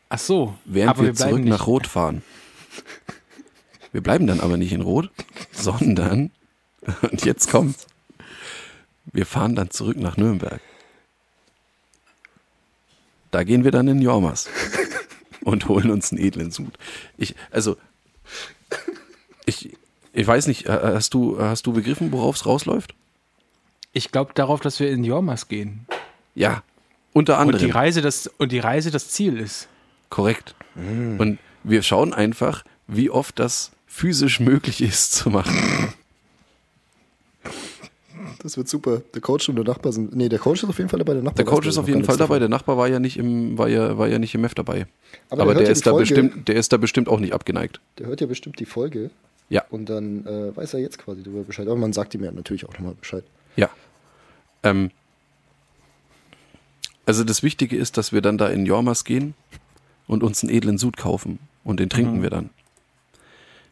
Ach 0.10 0.20
so. 0.20 0.56
während 0.66 0.98
wir, 0.98 1.14
bleiben 1.14 1.16
zurück 1.18 1.46
nach 1.46 1.66
Rot 1.68 1.88
fahren. 1.88 2.24
Wir 3.92 4.02
bleiben 4.02 4.28
dann 4.28 4.40
aber 4.42 4.58
nicht 4.58 4.74
in 4.74 4.82
Rot, 4.82 5.10
sondern, 5.52 6.32
und 7.02 7.26
jetzt 7.26 7.50
kommt's, 7.50 7.88
wir 9.06 9.26
fahren 9.26 9.56
dann 9.56 9.70
zurück 9.72 9.98
nach 9.98 10.18
Nürnberg. 10.18 10.62
Da 13.34 13.44
gehen 13.44 13.64
wir 13.64 13.72
dann 13.72 13.88
in 13.88 14.00
Jormas 14.00 14.48
und 15.42 15.68
holen 15.68 15.90
uns 15.90 16.12
einen 16.12 16.22
edlen 16.22 16.52
Sud. 16.52 16.78
Ich, 17.18 17.34
also, 17.50 17.78
ich, 19.46 19.76
ich 20.14 20.28
weiß 20.28 20.46
nicht, 20.46 20.70
hast 20.70 21.16
du, 21.16 21.42
hast 21.42 21.66
du 21.66 21.74
begriffen, 21.74 22.12
worauf 22.12 22.36
es 22.36 22.46
rausläuft? 22.46 22.94
Ich 23.92 24.12
glaube 24.12 24.34
darauf, 24.36 24.62
dass 24.62 24.80
wir 24.80 24.92
in 24.92 25.04
Jormas 25.04 25.48
gehen. 25.48 25.88
Ja, 26.36 26.62
unter 27.12 27.40
Und 27.40 27.48
die 27.48 27.54
anderem. 27.56 27.72
Reise 27.72 28.02
das, 28.04 28.28
und 28.38 28.52
die 28.52 28.60
Reise 28.60 28.92
das 28.92 29.10
Ziel 29.10 29.40
ist. 29.40 29.68
Korrekt. 30.10 30.54
Und 30.76 31.40
wir 31.64 31.82
schauen 31.82 32.14
einfach, 32.14 32.64
wie 32.86 33.10
oft 33.10 33.40
das 33.40 33.72
physisch 33.88 34.40
möglich 34.40 34.80
ist 34.80 35.14
zu 35.14 35.32
machen. 35.32 35.83
Das 38.44 38.58
wird 38.58 38.68
super. 38.68 39.02
Der 39.14 39.22
Coach 39.22 39.48
und 39.50 39.56
der 39.56 39.64
Nachbar 39.64 39.94
sind. 39.94 40.14
Nee, 40.16 40.28
der 40.30 40.38
Coach 40.40 40.64
ist 40.64 40.70
auf 40.70 40.78
jeden 40.78 40.90
Fall 40.90 41.00
dabei. 41.00 41.14
Der 41.14 41.24
Nachbar 41.24 41.38
Der 41.44 41.46
Coach 41.46 41.66
ist 41.68 41.78
auf 41.78 41.88
jeden 41.88 42.04
Fall 42.04 42.18
dabei. 42.18 42.40
Der 42.40 42.50
Nachbar 42.50 42.78
war 42.78 42.90
ja 42.90 43.00
nicht 43.00 43.18
im, 43.18 43.58
war 43.58 43.70
ja, 43.70 43.98
war 43.98 44.08
ja 44.10 44.20
nicht 44.20 44.36
im 44.36 44.42
MEF 44.42 44.54
dabei. 44.54 44.86
Aber 45.30 45.44
Aber, 45.44 45.54
der 45.54 45.62
der, 45.62 45.68
ja 45.68 45.72
ist 45.72 45.80
die 45.80 45.86
da 45.86 45.92
Folge. 45.92 46.02
bestimmt, 46.16 46.48
der 46.50 46.56
ist 46.56 46.74
da 46.74 46.78
bestimmt 46.78 47.08
auch 47.08 47.20
nicht 47.20 47.34
abgeneigt. 47.34 47.80
Der 47.98 48.08
hört 48.08 48.20
ja 48.20 48.28
bestimmt 48.28 48.60
die 48.60 48.66
Folge 48.66 49.12
Ja, 49.50 49.64
und 49.70 49.90
dann 49.90 50.26
äh, 50.28 50.56
weiß 50.56 50.74
er 50.74 50.82
jetzt 50.82 50.98
quasi 51.00 51.24
darüber 51.24 51.44
Bescheid. 51.44 51.68
Aber 51.68 51.78
man 51.78 51.94
sagt 51.94 52.14
ihm 52.16 52.24
ja 52.24 52.32
natürlich 52.32 52.66
auch 52.68 52.74
nochmal 52.74 52.96
Bescheid. 53.00 53.24
ja. 53.56 53.70
Ähm, 54.64 54.92
also 57.06 57.24
das 57.24 57.44
Wichtige 57.44 57.76
ist, 57.76 57.98
dass 57.98 58.14
wir 58.14 58.22
dann 58.22 58.38
da 58.38 58.48
in 58.48 58.66
Jormas 58.66 59.04
gehen 59.04 59.34
und 60.08 60.24
uns 60.24 60.42
einen 60.44 60.54
edlen 60.54 60.78
Sud 60.78 60.96
kaufen 60.98 61.40
und 61.64 61.80
den 61.80 61.90
trinken 61.90 62.22
wir 62.24 62.30
dann. 62.30 62.50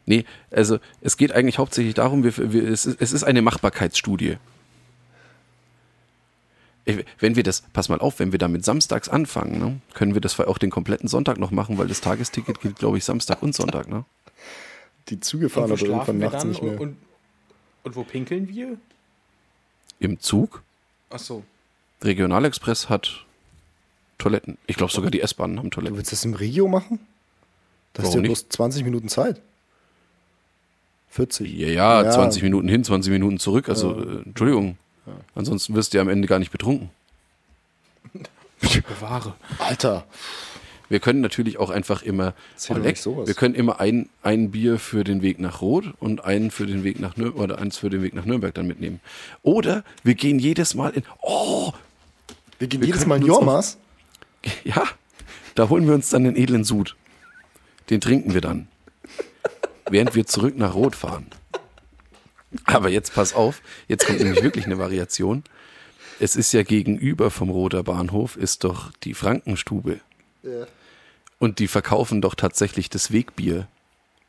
Nee, 0.04 0.24
also 0.50 0.78
es 1.00 1.16
geht 1.16 1.32
eigentlich 1.32 1.58
hauptsächlich 1.58 1.94
darum, 1.94 2.24
wir, 2.24 2.52
wir, 2.52 2.68
es, 2.68 2.84
ist, 2.86 3.00
es 3.00 3.12
ist 3.12 3.24
eine 3.24 3.40
Machbarkeitsstudie. 3.40 4.36
Ich- 6.84 7.04
Wenn 7.20 7.36
wir 7.36 7.42
das, 7.44 7.62
pass 7.72 7.88
mal 7.88 8.00
auf, 8.00 8.18
wenn 8.18 8.32
wir 8.32 8.38
damit 8.38 8.64
samstags 8.64 9.08
anfangen, 9.08 9.58
ne, 9.58 9.80
können 9.94 10.14
wir 10.14 10.20
das 10.20 10.38
auch 10.40 10.58
den 10.58 10.70
kompletten 10.70 11.08
Sonntag 11.08 11.38
noch 11.38 11.50
machen, 11.52 11.78
weil 11.78 11.86
das 11.86 12.00
Tagesticket 12.00 12.60
gilt, 12.60 12.76
glaube 12.76 12.98
ich, 12.98 13.04
Samstag 13.04 13.42
und 13.42 13.54
Sonntag. 13.54 13.88
Ne? 13.88 14.04
Die 15.08 15.20
Züge 15.20 15.48
fahren 15.48 15.64
aber 15.70 15.72
irgendwann 15.80 16.04
schlafen 16.04 16.20
wir 16.20 16.26
nachts 16.26 16.42
dann 16.42 16.48
nicht 16.50 16.62
mehr. 16.62 16.72
und, 16.72 16.80
und, 16.80 16.96
und 17.84 17.96
wo 17.96 18.02
pinkeln 18.04 18.48
wir? 18.48 18.76
Im 20.00 20.18
Zug, 20.18 20.62
Ach 21.10 21.18
so. 21.20 21.44
Regionalexpress 22.02 22.88
hat 22.88 23.24
Toiletten. 24.18 24.58
Ich 24.66 24.76
glaube 24.76 24.92
sogar 24.92 25.10
die 25.12 25.20
S-Bahnen 25.20 25.58
haben 25.58 25.70
du 25.70 25.76
Toiletten. 25.76 25.96
willst 25.96 26.10
das 26.10 26.24
im 26.24 26.34
Regio 26.34 26.66
machen? 26.66 26.98
Da 27.92 28.02
hast 28.02 28.08
du 28.08 28.18
Warum 28.18 28.24
ja 28.24 28.30
nicht? 28.30 28.40
bloß 28.42 28.56
20 28.56 28.84
Minuten 28.84 29.08
Zeit. 29.08 29.40
40. 31.10 31.52
Ja, 31.52 31.68
ja, 31.68 32.02
Ja. 32.04 32.10
20 32.10 32.42
Minuten 32.42 32.68
hin, 32.68 32.82
20 32.84 33.12
Minuten 33.12 33.38
zurück. 33.38 33.68
Also, 33.68 34.00
äh, 34.00 34.22
Entschuldigung. 34.24 34.78
Ansonsten 35.34 35.74
wirst 35.74 35.92
du 35.92 35.98
ja 35.98 36.02
am 36.02 36.08
Ende 36.08 36.28
gar 36.28 36.38
nicht 36.38 36.52
betrunken. 36.52 36.90
Bewahre. 38.60 39.34
Alter. 39.58 40.04
Wir 40.88 41.00
können 41.00 41.22
natürlich 41.22 41.58
auch 41.58 41.70
einfach 41.70 42.02
immer, 42.02 42.34
leck, 42.68 43.02
wir 43.06 43.32
können 43.32 43.54
immer 43.54 43.80
ein, 43.80 44.10
ein 44.22 44.50
Bier 44.50 44.78
für 44.78 45.04
den 45.04 45.22
Weg 45.22 45.38
nach 45.38 45.62
Rot 45.62 45.86
und 46.00 46.24
einen 46.24 46.50
für 46.50 46.66
den 46.66 46.84
Weg 46.84 47.00
nach 47.00 47.16
Nürnberg 47.16 47.42
oder 47.42 47.58
eins 47.58 47.78
für 47.78 47.88
den 47.88 48.02
Weg 48.02 48.12
nach 48.12 48.26
Nürnberg 48.26 48.52
dann 48.52 48.66
mitnehmen. 48.66 49.00
Oder 49.42 49.84
wir 50.04 50.14
gehen 50.14 50.38
jedes 50.38 50.74
Mal 50.74 50.90
in, 50.90 51.02
oh, 51.22 51.72
Wir 52.58 52.68
gehen 52.68 52.82
Wir 52.82 52.88
jedes 52.88 53.06
Mal 53.06 53.20
in 53.20 53.26
Jormas. 53.26 53.78
ja, 54.64 54.86
da 55.54 55.70
holen 55.70 55.86
wir 55.86 55.94
uns 55.94 56.10
dann 56.10 56.24
den 56.24 56.36
edlen 56.36 56.62
Sud. 56.62 56.94
Den 57.88 58.02
trinken 58.02 58.34
wir 58.34 58.42
dann. 58.42 58.68
während 59.88 60.14
wir 60.14 60.26
zurück 60.26 60.58
nach 60.58 60.74
Rot 60.74 60.94
fahren. 60.94 61.26
Aber 62.64 62.88
jetzt 62.88 63.14
pass 63.14 63.34
auf, 63.34 63.62
jetzt 63.88 64.06
kommt 64.06 64.20
nämlich 64.20 64.42
wirklich 64.42 64.66
eine 64.66 64.78
Variation. 64.78 65.44
Es 66.20 66.36
ist 66.36 66.52
ja 66.52 66.62
gegenüber 66.62 67.30
vom 67.30 67.50
Roter 67.50 67.82
Bahnhof 67.82 68.36
ist 68.36 68.64
doch 68.64 68.92
die 69.02 69.14
Frankenstube. 69.14 70.00
Ja. 70.42 70.66
Und 71.38 71.58
die 71.58 71.68
verkaufen 71.68 72.20
doch 72.20 72.34
tatsächlich 72.34 72.90
das 72.90 73.12
Wegbier. 73.12 73.66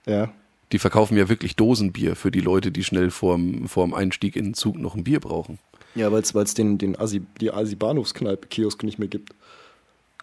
Ja. 0.06 0.32
Die 0.72 0.80
verkaufen 0.80 1.18
ja 1.18 1.30
wirklich 1.30 1.56
Dosenbier 1.56 2.16
für 2.16 2.32
die 2.32 2.40
Leute, 2.40 2.72
die 2.72 2.84
schnell 2.84 3.12
vorm, 3.12 3.68
vorm 3.68 3.94
Einstieg 3.94 4.36
in 4.36 4.46
den 4.46 4.54
Zug 4.56 4.78
noch 4.78 4.96
ein 4.96 5.04
Bier 5.04 5.20
brauchen. 5.20 5.60
Ja, 5.96 6.12
weil 6.12 6.22
es 6.24 6.54
den, 6.56 6.80
den 6.80 7.00
Asi, 7.00 7.22
die 7.40 7.52
Asi-Bahnhofskneipe-Kiosk 7.52 8.82
nicht 8.84 8.98
mehr 8.98 9.08
gibt. 9.08 9.36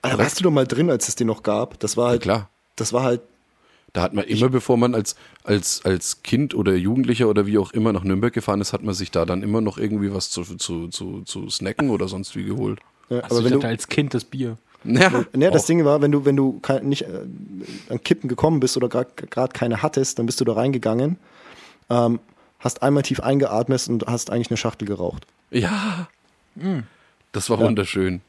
Alter, 0.03 0.19
warst 0.19 0.41
du 0.41 0.45
doch 0.45 0.51
mal 0.51 0.67
drin, 0.67 0.91
als 0.91 1.07
es 1.09 1.15
den 1.15 1.29
noch 1.29 1.43
gab? 1.43 1.79
Das 1.79 1.97
war 1.97 2.09
halt, 2.09 2.23
klar. 2.23 2.51
das 2.75 2.93
war 2.93 3.05
halt, 3.05 3.21
Da 3.93 4.03
hat 4.03 4.15
man 4.15 4.25
immer, 4.25 4.49
bevor 4.49 4.77
man 4.77 4.95
als, 4.95 5.17
als, 5.43 5.85
als 5.85 6.23
Kind 6.23 6.55
oder 6.55 6.75
Jugendlicher 6.77 7.29
oder 7.29 7.47
wie 7.47 7.59
auch 7.59 7.73
immer 7.73 7.93
nach 7.93 8.05
Nürnberg 8.05 8.33
gefahren 8.33 8.61
ist, 8.61 8.73
hat 8.73 8.83
man 8.83 8.95
sich 8.95 9.11
da 9.11 9.25
dann 9.25 9.43
immer 9.43 9.61
noch 9.61 9.79
irgendwie 9.79 10.13
was 10.15 10.31
zu, 10.31 10.45
zu, 10.45 10.89
zu, 10.89 11.23
zu 11.23 11.51
snacken 11.51 11.91
oder 11.91 12.07
sonst 12.07 12.37
wie 12.37 12.45
geholt. 12.45 12.79
ja, 13.09 13.21
Also 13.21 13.39
aber 13.39 13.47
ich 13.47 13.53
wenn 13.53 13.61
du, 13.61 13.67
als 13.67 13.89
Kind 13.89 14.15
das 14.15 14.25
Bier. 14.25 14.57
Ja, 14.85 15.25
Ne, 15.33 15.51
das 15.51 15.65
auch. 15.65 15.67
Ding 15.67 15.85
war, 15.85 16.01
wenn 16.01 16.13
du, 16.13 16.25
wenn 16.25 16.37
du 16.37 16.61
nicht 16.83 17.03
äh, 17.03 17.21
an 17.91 18.03
Kippen 18.03 18.29
gekommen 18.29 18.61
bist 18.61 18.77
oder 18.77 18.89
gerade 18.89 19.53
keine 19.53 19.83
hattest, 19.83 20.19
dann 20.19 20.27
bist 20.27 20.41
du 20.41 20.45
da 20.45 20.55
reingegangen, 20.55 21.19
ähm, 21.91 22.19
hast 22.61 22.83
einmal 22.83 23.03
tief 23.03 23.21
eingeatmet 23.21 23.89
und 23.89 24.07
hast 24.07 24.31
eigentlich 24.31 24.51
eine 24.51 24.57
Schachtel 24.57 24.87
geraucht. 24.87 25.27
Ja. 25.51 26.09
Hm. 26.59 26.85
Das 27.33 27.51
war 27.51 27.59
wunderschön. 27.59 28.23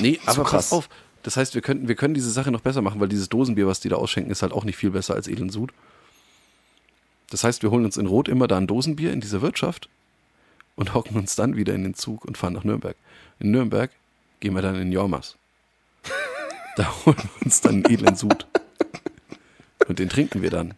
Nee, 0.00 0.20
aber 0.26 0.44
krass. 0.44 0.68
pass 0.68 0.72
auf. 0.72 0.88
Das 1.22 1.36
heißt, 1.36 1.54
wir 1.54 1.62
könnten, 1.62 1.88
wir 1.88 1.94
können 1.94 2.14
diese 2.14 2.30
Sache 2.30 2.50
noch 2.50 2.60
besser 2.60 2.82
machen, 2.82 3.00
weil 3.00 3.08
dieses 3.08 3.28
Dosenbier, 3.28 3.66
was 3.66 3.80
die 3.80 3.88
da 3.88 3.96
ausschenken, 3.96 4.30
ist 4.30 4.42
halt 4.42 4.52
auch 4.52 4.64
nicht 4.64 4.76
viel 4.76 4.90
besser 4.90 5.14
als 5.14 5.28
Edlen 5.28 5.50
Sud. 5.50 5.72
Das 7.30 7.44
heißt, 7.44 7.62
wir 7.62 7.70
holen 7.70 7.84
uns 7.84 7.96
in 7.96 8.06
Rot 8.06 8.28
immer 8.28 8.48
da 8.48 8.56
ein 8.56 8.66
Dosenbier 8.66 9.12
in 9.12 9.20
dieser 9.20 9.42
Wirtschaft 9.42 9.88
und 10.76 10.94
hocken 10.94 11.16
uns 11.16 11.34
dann 11.34 11.56
wieder 11.56 11.74
in 11.74 11.82
den 11.82 11.94
Zug 11.94 12.24
und 12.24 12.38
fahren 12.38 12.54
nach 12.54 12.64
Nürnberg. 12.64 12.96
In 13.40 13.50
Nürnberg 13.50 13.90
gehen 14.40 14.54
wir 14.54 14.62
dann 14.62 14.76
in 14.76 14.92
Jormas. 14.92 15.36
Da 16.76 16.88
holen 17.04 17.16
wir 17.16 17.44
uns 17.44 17.60
dann 17.60 17.84
einen 17.84 17.84
edlen 17.86 18.14
Sud. 18.14 18.46
Und 19.88 19.98
den 19.98 20.08
trinken 20.08 20.42
wir 20.42 20.50
dann, 20.50 20.74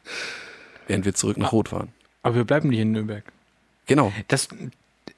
während 0.87 1.05
wir 1.05 1.15
zurück 1.15 1.37
nach 1.37 1.53
Rot 1.53 1.69
fahren. 1.69 1.93
Aber 2.23 2.37
wir 2.37 2.45
bleiben 2.45 2.71
nicht 2.71 2.79
in 2.79 2.93
Nürnberg. 2.93 3.23
Genau. 3.85 4.11
Das, 4.29 4.49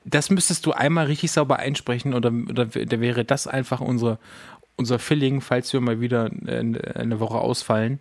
das 0.04 0.30
müsstest 0.30 0.66
du 0.66 0.72
einmal 0.72 1.06
richtig 1.06 1.30
sauber 1.30 1.60
einsprechen 1.60 2.14
oder, 2.14 2.32
oder 2.32 2.74
wäre 2.74 3.24
das 3.24 3.46
einfach 3.46 3.80
unsere, 3.80 4.18
unser 4.76 4.98
Filling, 4.98 5.40
falls 5.40 5.72
wir 5.72 5.80
mal 5.80 6.00
wieder 6.00 6.30
eine, 6.46 6.94
eine 6.96 7.20
Woche 7.20 7.38
ausfallen. 7.38 8.00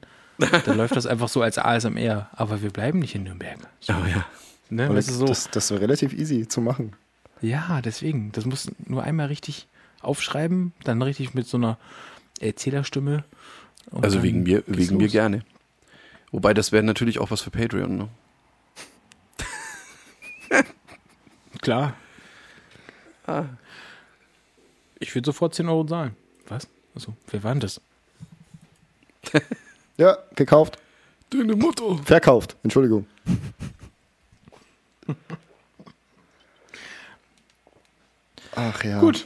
Dann 0.66 0.78
läuft 0.78 0.96
das 0.96 1.06
einfach 1.06 1.28
so 1.30 1.42
als 1.42 1.58
ASMR. 1.60 2.30
Aber 2.34 2.62
wir 2.64 2.72
bleiben 2.72 3.00
nicht 3.00 3.14
in 3.16 3.24
Nürnberg. 3.24 3.58
So, 3.80 3.94
Oh 3.94 4.06
ja. 4.08 4.26
ne? 4.70 4.88
Du, 4.88 5.02
so. 5.02 5.26
Das, 5.26 5.50
das 5.52 5.70
war 5.72 5.80
relativ 5.80 6.14
easy 6.14 6.48
zu 6.48 6.62
machen. 6.62 6.94
Ja, 7.42 7.82
deswegen. 7.82 8.32
Das 8.32 8.46
muss 8.46 8.72
nur 8.88 9.04
einmal 9.04 9.28
richtig 9.28 9.68
aufschreiben, 10.02 10.74
dann 10.84 11.02
richtig 11.02 11.34
mit 11.34 11.46
so 11.48 11.58
einer 11.58 11.78
Erzählerstimme. 12.40 13.24
Also 13.92 14.24
wegen 14.24 14.44
mir, 14.44 14.64
wegen 14.68 14.98
mir 14.98 15.10
gerne. 15.10 15.44
Wobei 16.32 16.54
das 16.54 16.72
wäre 16.72 16.84
natürlich 16.84 17.20
auch 17.20 17.30
was 17.30 17.42
für 17.42 17.52
Patreon, 17.52 17.98
ne? 17.98 18.08
Klar. 21.62 21.94
Ich 25.00 25.14
würde 25.16 25.26
sofort 25.28 25.54
10 25.56 25.70
Euro 25.70 25.86
zahlen. 25.86 26.16
Was? 26.52 26.68
Also, 26.96 27.14
wer 27.30 27.44
war 27.44 27.54
denn 27.54 27.62
das? 27.62 27.82
Ja, 29.98 30.18
gekauft. 30.36 30.80
Deine 31.30 31.56
Mutter. 31.56 31.98
Verkauft, 32.06 32.56
Entschuldigung. 32.64 33.06
Ach 38.56 38.84
ja. 38.84 39.00
Gut. 39.00 39.26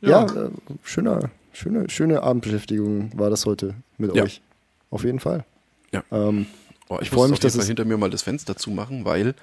Ja, 0.00 0.24
äh, 0.26 0.50
schöner, 0.82 1.30
schöne, 1.52 1.88
schöne 1.88 2.22
Abendbeschäftigung 2.22 3.10
war 3.18 3.30
das 3.30 3.46
heute 3.46 3.74
mit 3.96 4.14
Ja. 4.14 4.24
euch. 4.24 4.42
Auf 4.90 5.04
jeden 5.04 5.20
Fall. 5.20 5.44
Ja. 5.92 6.02
Ähm, 6.10 6.46
Oh, 6.90 6.96
ich 6.96 7.04
Ich 7.04 7.10
freu 7.10 7.22
muss 7.22 7.30
mich, 7.30 7.40
dass 7.40 7.54
es- 7.54 7.66
hinter 7.66 7.86
mir 7.86 7.96
mal 7.96 8.10
das 8.10 8.22
Fenster 8.22 8.56
zumachen, 8.58 9.06
weil, 9.06 9.34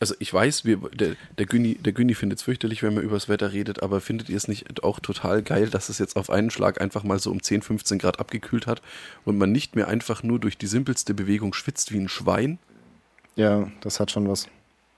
also 0.00 0.14
ich 0.18 0.32
weiß, 0.32 0.64
wir, 0.64 0.78
der, 0.78 1.14
der 1.38 1.46
Günni, 1.46 1.74
der 1.74 1.92
Günni 1.92 2.14
findet 2.14 2.38
es 2.38 2.42
fürchterlich, 2.42 2.82
wenn 2.82 2.94
man 2.94 3.04
über 3.04 3.14
das 3.14 3.28
Wetter 3.28 3.52
redet, 3.52 3.82
aber 3.82 4.00
findet 4.00 4.28
ihr 4.28 4.36
es 4.36 4.48
nicht 4.48 4.82
auch 4.82 4.98
total 4.98 5.42
geil, 5.42 5.68
dass 5.68 5.90
es 5.90 5.98
jetzt 5.98 6.16
auf 6.16 6.30
einen 6.30 6.50
Schlag 6.50 6.80
einfach 6.80 7.04
mal 7.04 7.18
so 7.18 7.30
um 7.30 7.42
10, 7.42 7.62
15 7.62 7.98
Grad 7.98 8.18
abgekühlt 8.18 8.66
hat 8.66 8.80
und 9.24 9.36
man 9.36 9.52
nicht 9.52 9.76
mehr 9.76 9.88
einfach 9.88 10.22
nur 10.22 10.38
durch 10.38 10.56
die 10.56 10.66
simpelste 10.66 11.14
Bewegung 11.14 11.52
schwitzt 11.52 11.92
wie 11.92 11.98
ein 11.98 12.08
Schwein? 12.08 12.58
ja, 13.36 13.70
das 13.80 14.00
hat 14.00 14.10
schon 14.10 14.28
was. 14.28 14.48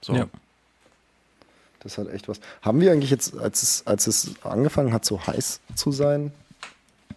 So. 0.00 0.14
Ja. 0.14 0.26
Das 1.80 1.98
hat 1.98 2.08
echt 2.08 2.28
was. 2.28 2.40
Haben 2.60 2.80
wir 2.80 2.92
eigentlich 2.92 3.10
jetzt, 3.10 3.36
als 3.36 3.62
es, 3.62 3.86
als 3.86 4.06
es 4.06 4.34
angefangen 4.44 4.92
hat, 4.92 5.04
so 5.04 5.24
heiß 5.26 5.60
zu 5.74 5.92
sein, 5.92 6.32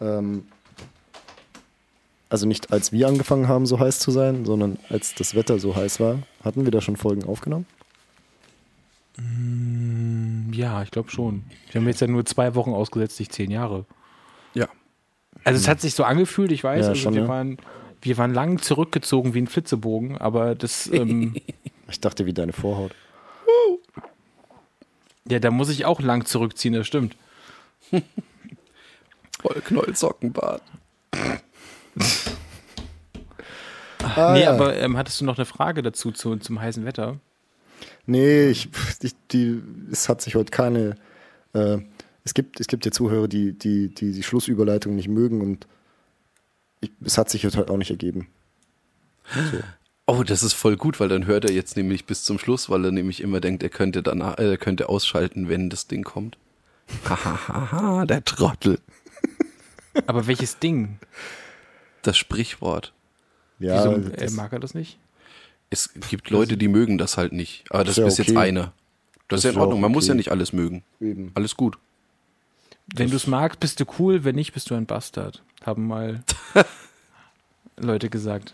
ähm, 0.02 0.48
also 2.30 2.48
nicht 2.48 2.72
als 2.72 2.92
wir 2.92 3.08
angefangen 3.08 3.48
haben, 3.48 3.66
so 3.66 3.80
heiß 3.80 4.00
zu 4.00 4.12
sein, 4.12 4.46
sondern 4.46 4.78
als 4.90 5.14
das 5.16 5.36
Wetter 5.36 5.60
so 5.60 5.76
heiß 5.76 6.00
war, 6.00 6.20
hatten 6.44 6.66
wir 6.66 6.72
da 6.72 6.82
schon 6.82 6.98
Folgen 6.98 7.24
aufgenommen? 7.24 7.66
Ja, 10.52 10.84
ich 10.84 10.92
glaube 10.92 11.10
schon. 11.10 11.44
Wir 11.72 11.80
haben 11.80 11.88
jetzt 11.88 12.02
ja 12.02 12.08
nur 12.08 12.26
zwei 12.26 12.56
Wochen 12.56 12.74
ausgesetzt, 12.74 13.20
nicht 13.20 13.32
zehn 13.34 13.50
Jahre. 13.52 13.86
Ja. 14.54 14.68
Also 15.44 15.60
es 15.60 15.68
hat 15.68 15.80
sich 15.82 15.96
so 15.96 16.04
angefühlt, 16.04 16.52
ich 16.52 16.64
weiß, 16.64 16.82
Ja, 16.86 16.90
also 16.90 17.02
schon, 17.02 17.14
wir, 17.14 17.24
ja. 17.24 17.28
waren, 17.28 17.58
wir 18.02 18.18
waren 18.18 18.34
lang 18.34 18.62
zurückgezogen 18.62 19.34
wie 19.34 19.42
ein 19.42 19.48
Flitzebogen, 19.48 20.18
aber 20.18 20.56
das, 20.56 20.88
ähm, 20.92 21.36
Ich 21.90 22.00
dachte, 22.00 22.26
wie 22.26 22.34
deine 22.34 22.52
Vorhaut. 22.54 22.94
ja, 25.30 25.40
da 25.40 25.52
muss 25.52 25.70
ich 25.70 25.86
auch 25.86 26.02
lang 26.02 26.26
zurückziehen, 26.26 26.74
das 26.74 26.88
stimmt. 26.88 27.16
Voll 29.42 29.62
Knollsockenbart. 29.64 30.64
Ah, 34.04 34.34
nee, 34.34 34.44
ja. 34.44 34.52
aber 34.54 34.76
ähm, 34.78 34.98
hattest 34.98 35.22
du 35.22 35.26
noch 35.26 35.38
eine 35.38 35.46
Frage 35.46 35.82
dazu 35.84 36.12
zu, 36.12 36.36
zum 36.38 36.60
heißen 36.60 36.86
Wetter? 36.86 37.20
Nee, 38.06 38.50
ich, 38.50 38.70
ich, 39.02 39.14
die, 39.32 39.62
es 39.92 40.10
hat 40.10 40.22
sich 40.22 40.36
heute 40.36 40.52
keine. 40.52 40.96
Äh, 41.54 41.80
es, 42.24 42.34
gibt, 42.34 42.60
es 42.60 42.68
gibt 42.68 42.86
ja 42.86 42.92
Zuhörer, 42.92 43.28
die 43.28 43.54
die, 43.54 43.90
die 43.90 44.12
die 44.12 44.24
Schlussüberleitung 44.24 44.96
nicht 44.96 45.08
mögen 45.08 45.42
und 45.42 45.68
ich, 46.82 46.92
es 47.04 47.18
hat 47.18 47.30
sich 47.30 47.44
jetzt 47.44 47.58
halt 47.58 47.70
auch 47.70 47.78
nicht 47.78 47.92
ergeben. 47.92 48.28
So. 49.52 49.60
Oh, 50.08 50.24
das 50.24 50.44
ist 50.44 50.54
voll 50.54 50.78
gut, 50.78 51.00
weil 51.00 51.10
dann 51.10 51.26
hört 51.26 51.46
er 51.46 51.52
jetzt 51.52 51.78
nämlich 51.78 52.06
bis 52.06 52.24
zum 52.24 52.38
Schluss, 52.38 52.70
weil 52.70 52.86
er 52.86 52.92
nämlich 52.92 53.22
immer 53.22 53.42
denkt, 53.42 53.64
er 53.64 53.70
könnte 53.70 54.04
danach, 54.04 54.38
äh, 54.38 54.58
könnte 54.58 54.88
ausschalten, 54.88 55.50
wenn 55.50 55.70
das 55.72 55.88
Ding 55.88 56.04
kommt. 56.04 56.38
Hahaha, 57.10 58.06
der 58.08 58.24
Trottel. 58.24 58.80
Aber 60.06 60.28
welches 60.28 60.60
Ding? 60.60 61.00
Das 62.04 62.18
Sprichwort. 62.18 62.94
Ja, 63.58 63.96
Wieso 63.96 64.12
äh, 64.12 64.30
mag 64.32 64.54
er 64.54 64.60
das 64.60 64.76
nicht? 64.76 65.00
Es 65.70 65.90
gibt 66.10 66.30
Leute, 66.30 66.58
die 66.58 66.68
mögen 66.68 66.98
das 66.98 67.18
halt 67.18 67.34
nicht. 67.34 67.66
Aber 67.70 67.84
das 67.84 67.98
Ist 67.98 67.98
ja 67.98 68.08
ist 68.08 68.18
jetzt 68.20 68.32
okay. 68.32 68.40
einer. 68.40 68.74
Das, 69.28 69.40
ist 69.40 69.46
ja 69.46 69.52
in 69.52 69.58
Ordnung. 69.58 69.82
Man 69.82 69.92
auch 69.92 69.96
muss 69.96 70.08
ja 70.08 70.12
okay. 70.12 70.18
nicht 70.18 70.32
alles 70.32 70.54
mögen. 70.54 70.84
eben. 71.02 71.32
Alles 71.34 71.56
gut. 71.56 71.78
Wenn 72.94 73.10
du 73.10 73.16
es 73.16 73.26
magst, 73.26 73.60
bist 73.60 73.80
du 73.80 73.86
cool, 74.00 74.24
wenn 74.24 74.36
nicht, 74.36 74.54
bist 74.54 74.70
du 74.70 74.76
ein 74.76 74.86
Bastard. 74.86 75.42
Haben 75.64 75.88
mal 75.88 76.24
Leute 77.78 78.10
gesagt. 78.10 78.54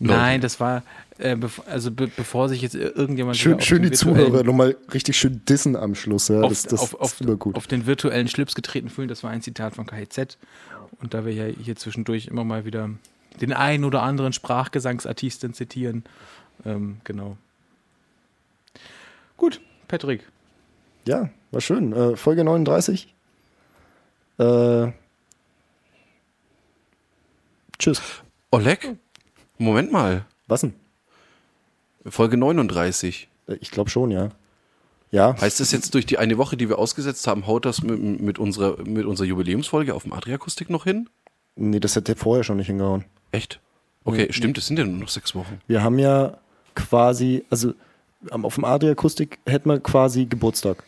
Leute. 0.00 0.18
Nein, 0.18 0.40
das 0.40 0.58
war, 0.58 0.82
äh, 1.18 1.36
bev 1.36 1.62
also 1.66 1.90
be 1.90 2.08
bevor 2.08 2.48
sich 2.48 2.62
jetzt 2.62 2.74
irgendjemand 2.74 3.36
Schön, 3.36 3.60
schön 3.60 3.82
die 3.82 3.92
Zuhörer 3.92 4.42
nochmal 4.42 4.76
richtig 4.92 5.16
schön 5.16 5.42
dissen 5.48 5.76
am 5.76 5.94
Schluss. 5.94 6.28
Ja, 6.28 6.40
auf, 6.40 6.48
das 6.48 6.64
das 6.64 6.80
auf, 6.80 6.94
auf, 6.94 7.12
ist 7.12 7.20
immer 7.20 7.36
gut. 7.36 7.54
auf 7.54 7.66
den 7.66 7.86
virtuellen 7.86 8.26
Schlips 8.26 8.54
getreten 8.54 8.88
fühlen, 8.88 9.08
das 9.08 9.22
war 9.22 9.30
ein 9.30 9.42
Zitat 9.42 9.76
von 9.76 9.86
KIZ. 9.86 10.38
Und 11.00 11.14
da 11.14 11.24
wir 11.24 11.32
ja 11.32 11.44
hier 11.46 11.76
zwischendurch 11.76 12.26
immer 12.26 12.44
mal 12.44 12.64
wieder 12.64 12.90
den 13.40 13.52
einen 13.52 13.84
oder 13.84 14.02
anderen 14.02 14.32
Sprachgesangsartisten 14.32 15.54
zitieren, 15.54 16.04
ähm, 16.64 17.00
genau. 17.04 17.36
Gut, 19.36 19.60
Patrick. 19.88 20.26
Ja, 21.06 21.30
war 21.50 21.60
schön. 21.60 21.92
Äh, 21.92 22.16
Folge 22.16 22.44
39. 22.44 23.12
Äh, 24.38 24.92
tschüss. 27.78 28.00
Oleg? 28.50 28.96
Moment 29.58 29.92
mal. 29.92 30.24
Was 30.46 30.62
denn? 30.62 30.74
Folge 32.06 32.36
39. 32.36 33.28
Äh, 33.48 33.54
Ich 33.60 33.70
glaube 33.70 33.90
schon, 33.90 34.10
ja. 34.10 34.30
Ja, 35.10 35.40
Heißt 35.40 35.60
das 35.60 35.70
jetzt 35.70 35.94
durch 35.94 36.06
die 36.06 36.18
eine 36.18 36.38
Woche, 36.38 36.56
die 36.56 36.68
wir 36.68 36.78
ausgesetzt 36.78 37.28
haben, 37.28 37.46
haut 37.46 37.64
das 37.66 37.82
mit, 37.82 38.20
mit, 38.20 38.38
unserer, 38.40 38.82
mit 38.82 39.06
unserer 39.06 39.28
Jubiläumsfolge 39.28 39.94
auf 39.94 40.02
dem 40.02 40.12
Adriakustik 40.12 40.70
noch 40.70 40.84
hin? 40.84 41.08
nee, 41.56 41.78
das 41.78 41.94
hätte 41.94 42.16
vorher 42.16 42.42
schon 42.42 42.56
nicht 42.56 42.66
hingehauen. 42.66 43.04
Echt? 43.34 43.60
Okay, 44.04 44.28
stimmt, 44.30 44.58
es 44.58 44.66
sind 44.66 44.78
ja 44.78 44.84
nur 44.84 45.00
noch 45.00 45.08
sechs 45.08 45.34
Wochen. 45.34 45.60
Wir 45.66 45.82
haben 45.82 45.98
ja 45.98 46.36
quasi, 46.74 47.44
also 47.50 47.74
auf 48.30 48.54
dem 48.54 48.64
Adria-Akustik 48.64 49.38
hätten 49.46 49.68
wir 49.68 49.80
quasi 49.80 50.26
Geburtstag. 50.26 50.84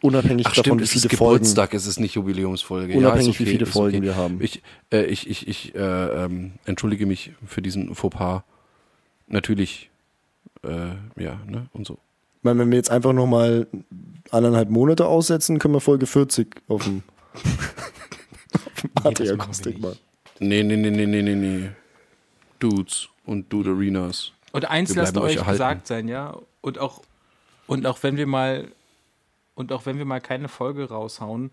Unabhängig 0.00 0.46
Ach 0.46 0.50
davon, 0.50 0.62
stimmt, 0.64 0.80
wie 0.80 0.84
es 0.84 0.94
ist 0.96 1.02
viele 1.02 1.16
Folgen. 1.16 1.44
Geburtstag, 1.44 1.74
es 1.74 1.86
ist 1.86 2.00
nicht 2.00 2.14
Jubiläumsfolge. 2.14 2.96
Unabhängig, 2.96 3.26
ja, 3.26 3.32
ist 3.32 3.40
wie 3.40 3.46
viele 3.46 3.66
Folgen 3.66 4.02
wir 4.02 4.16
haben. 4.16 4.38
Ich, 4.42 4.60
äh, 4.92 5.04
ich, 5.04 5.30
ich, 5.30 5.46
ich 5.46 5.74
äh, 5.76 5.78
ähm, 5.78 6.54
entschuldige 6.64 7.06
mich 7.06 7.32
für 7.46 7.62
diesen 7.62 7.94
Fauxpas. 7.94 8.42
Natürlich, 9.28 9.90
äh, 10.64 11.22
ja, 11.22 11.38
ne, 11.46 11.66
und 11.72 11.86
so. 11.86 11.94
Ich 12.38 12.44
meine, 12.44 12.58
wenn 12.58 12.70
wir 12.70 12.76
jetzt 12.76 12.90
einfach 12.90 13.12
nochmal 13.12 13.68
anderthalb 14.32 14.70
Monate 14.70 15.06
aussetzen, 15.06 15.60
können 15.60 15.74
wir 15.74 15.80
Folge 15.80 16.06
40 16.06 16.62
auf 16.66 16.82
dem, 16.82 17.04
auf 18.54 18.80
dem 18.82 18.90
Adria-Akustik 18.94 19.74
nicht. 19.74 19.82
machen. 19.82 20.11
Nee, 20.42 20.64
nee, 20.64 20.76
nee, 20.76 20.90
nee, 20.90 21.06
nee, 21.06 21.22
nee, 21.22 21.34
nee. 21.36 21.70
Dudes 22.58 23.08
und 23.24 23.52
Dude 23.52 23.70
Arenas. 23.70 24.32
Und 24.50 24.64
eins 24.68 24.92
lasst 24.96 25.16
euch 25.16 25.36
erhalten. 25.36 25.52
gesagt 25.52 25.86
sein, 25.86 26.08
ja. 26.08 26.36
Und 26.60 26.78
auch, 26.78 27.02
und 27.68 27.86
auch 27.86 28.02
wenn 28.02 28.16
wir 28.16 28.26
mal, 28.26 28.72
und 29.54 29.72
auch 29.72 29.86
wenn 29.86 29.98
wir 29.98 30.04
mal 30.04 30.20
keine 30.20 30.48
Folge 30.48 30.88
raushauen, 30.88 31.52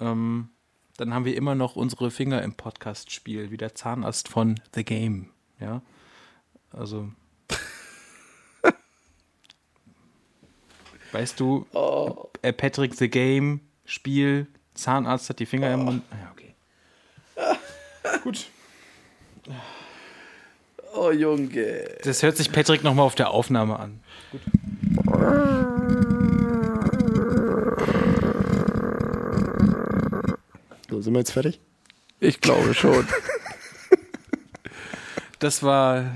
ähm, 0.00 0.48
dann 0.96 1.12
haben 1.12 1.26
wir 1.26 1.36
immer 1.36 1.54
noch 1.54 1.76
unsere 1.76 2.10
Finger 2.10 2.40
im 2.42 2.54
Podcast-Spiel, 2.54 3.50
wie 3.50 3.58
der 3.58 3.74
Zahnarzt 3.74 4.28
von 4.28 4.58
The 4.74 4.82
Game, 4.82 5.28
ja. 5.60 5.82
Also. 6.70 7.12
weißt 11.12 11.38
du, 11.38 11.66
äh, 12.40 12.52
Patrick 12.54 12.94
The 12.94 13.10
Game, 13.10 13.60
Spiel, 13.84 14.46
Zahnarzt 14.72 15.28
hat 15.28 15.38
die 15.38 15.46
Finger 15.46 15.74
im 15.74 15.84
Mund. 15.84 16.02
Ja, 16.10 16.30
okay. 16.32 16.51
Gut. 18.22 18.46
Oh 20.94 21.10
Junge. 21.10 21.96
Das 22.04 22.22
hört 22.22 22.36
sich 22.36 22.52
Patrick 22.52 22.84
nochmal 22.84 23.06
auf 23.06 23.14
der 23.14 23.30
Aufnahme 23.30 23.78
an. 23.78 24.00
Gut. 24.30 24.40
So, 30.90 31.00
sind 31.00 31.14
wir 31.14 31.20
jetzt 31.20 31.32
fertig? 31.32 31.58
Ich 32.20 32.40
glaube 32.40 32.74
schon. 32.74 33.08
das 35.38 35.62
war 35.62 36.14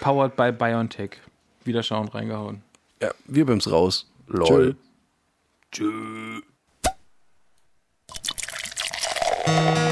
powered 0.00 0.36
by 0.36 0.52
Biontech. 0.52 1.18
Wiederschauen, 1.64 2.08
reingehauen. 2.08 2.62
Ja, 3.00 3.12
wir 3.26 3.46
bim's 3.46 3.70
raus. 3.70 4.10
Lol. 4.26 4.76
Tschö. 5.70 6.40
Tschö. 9.46 9.87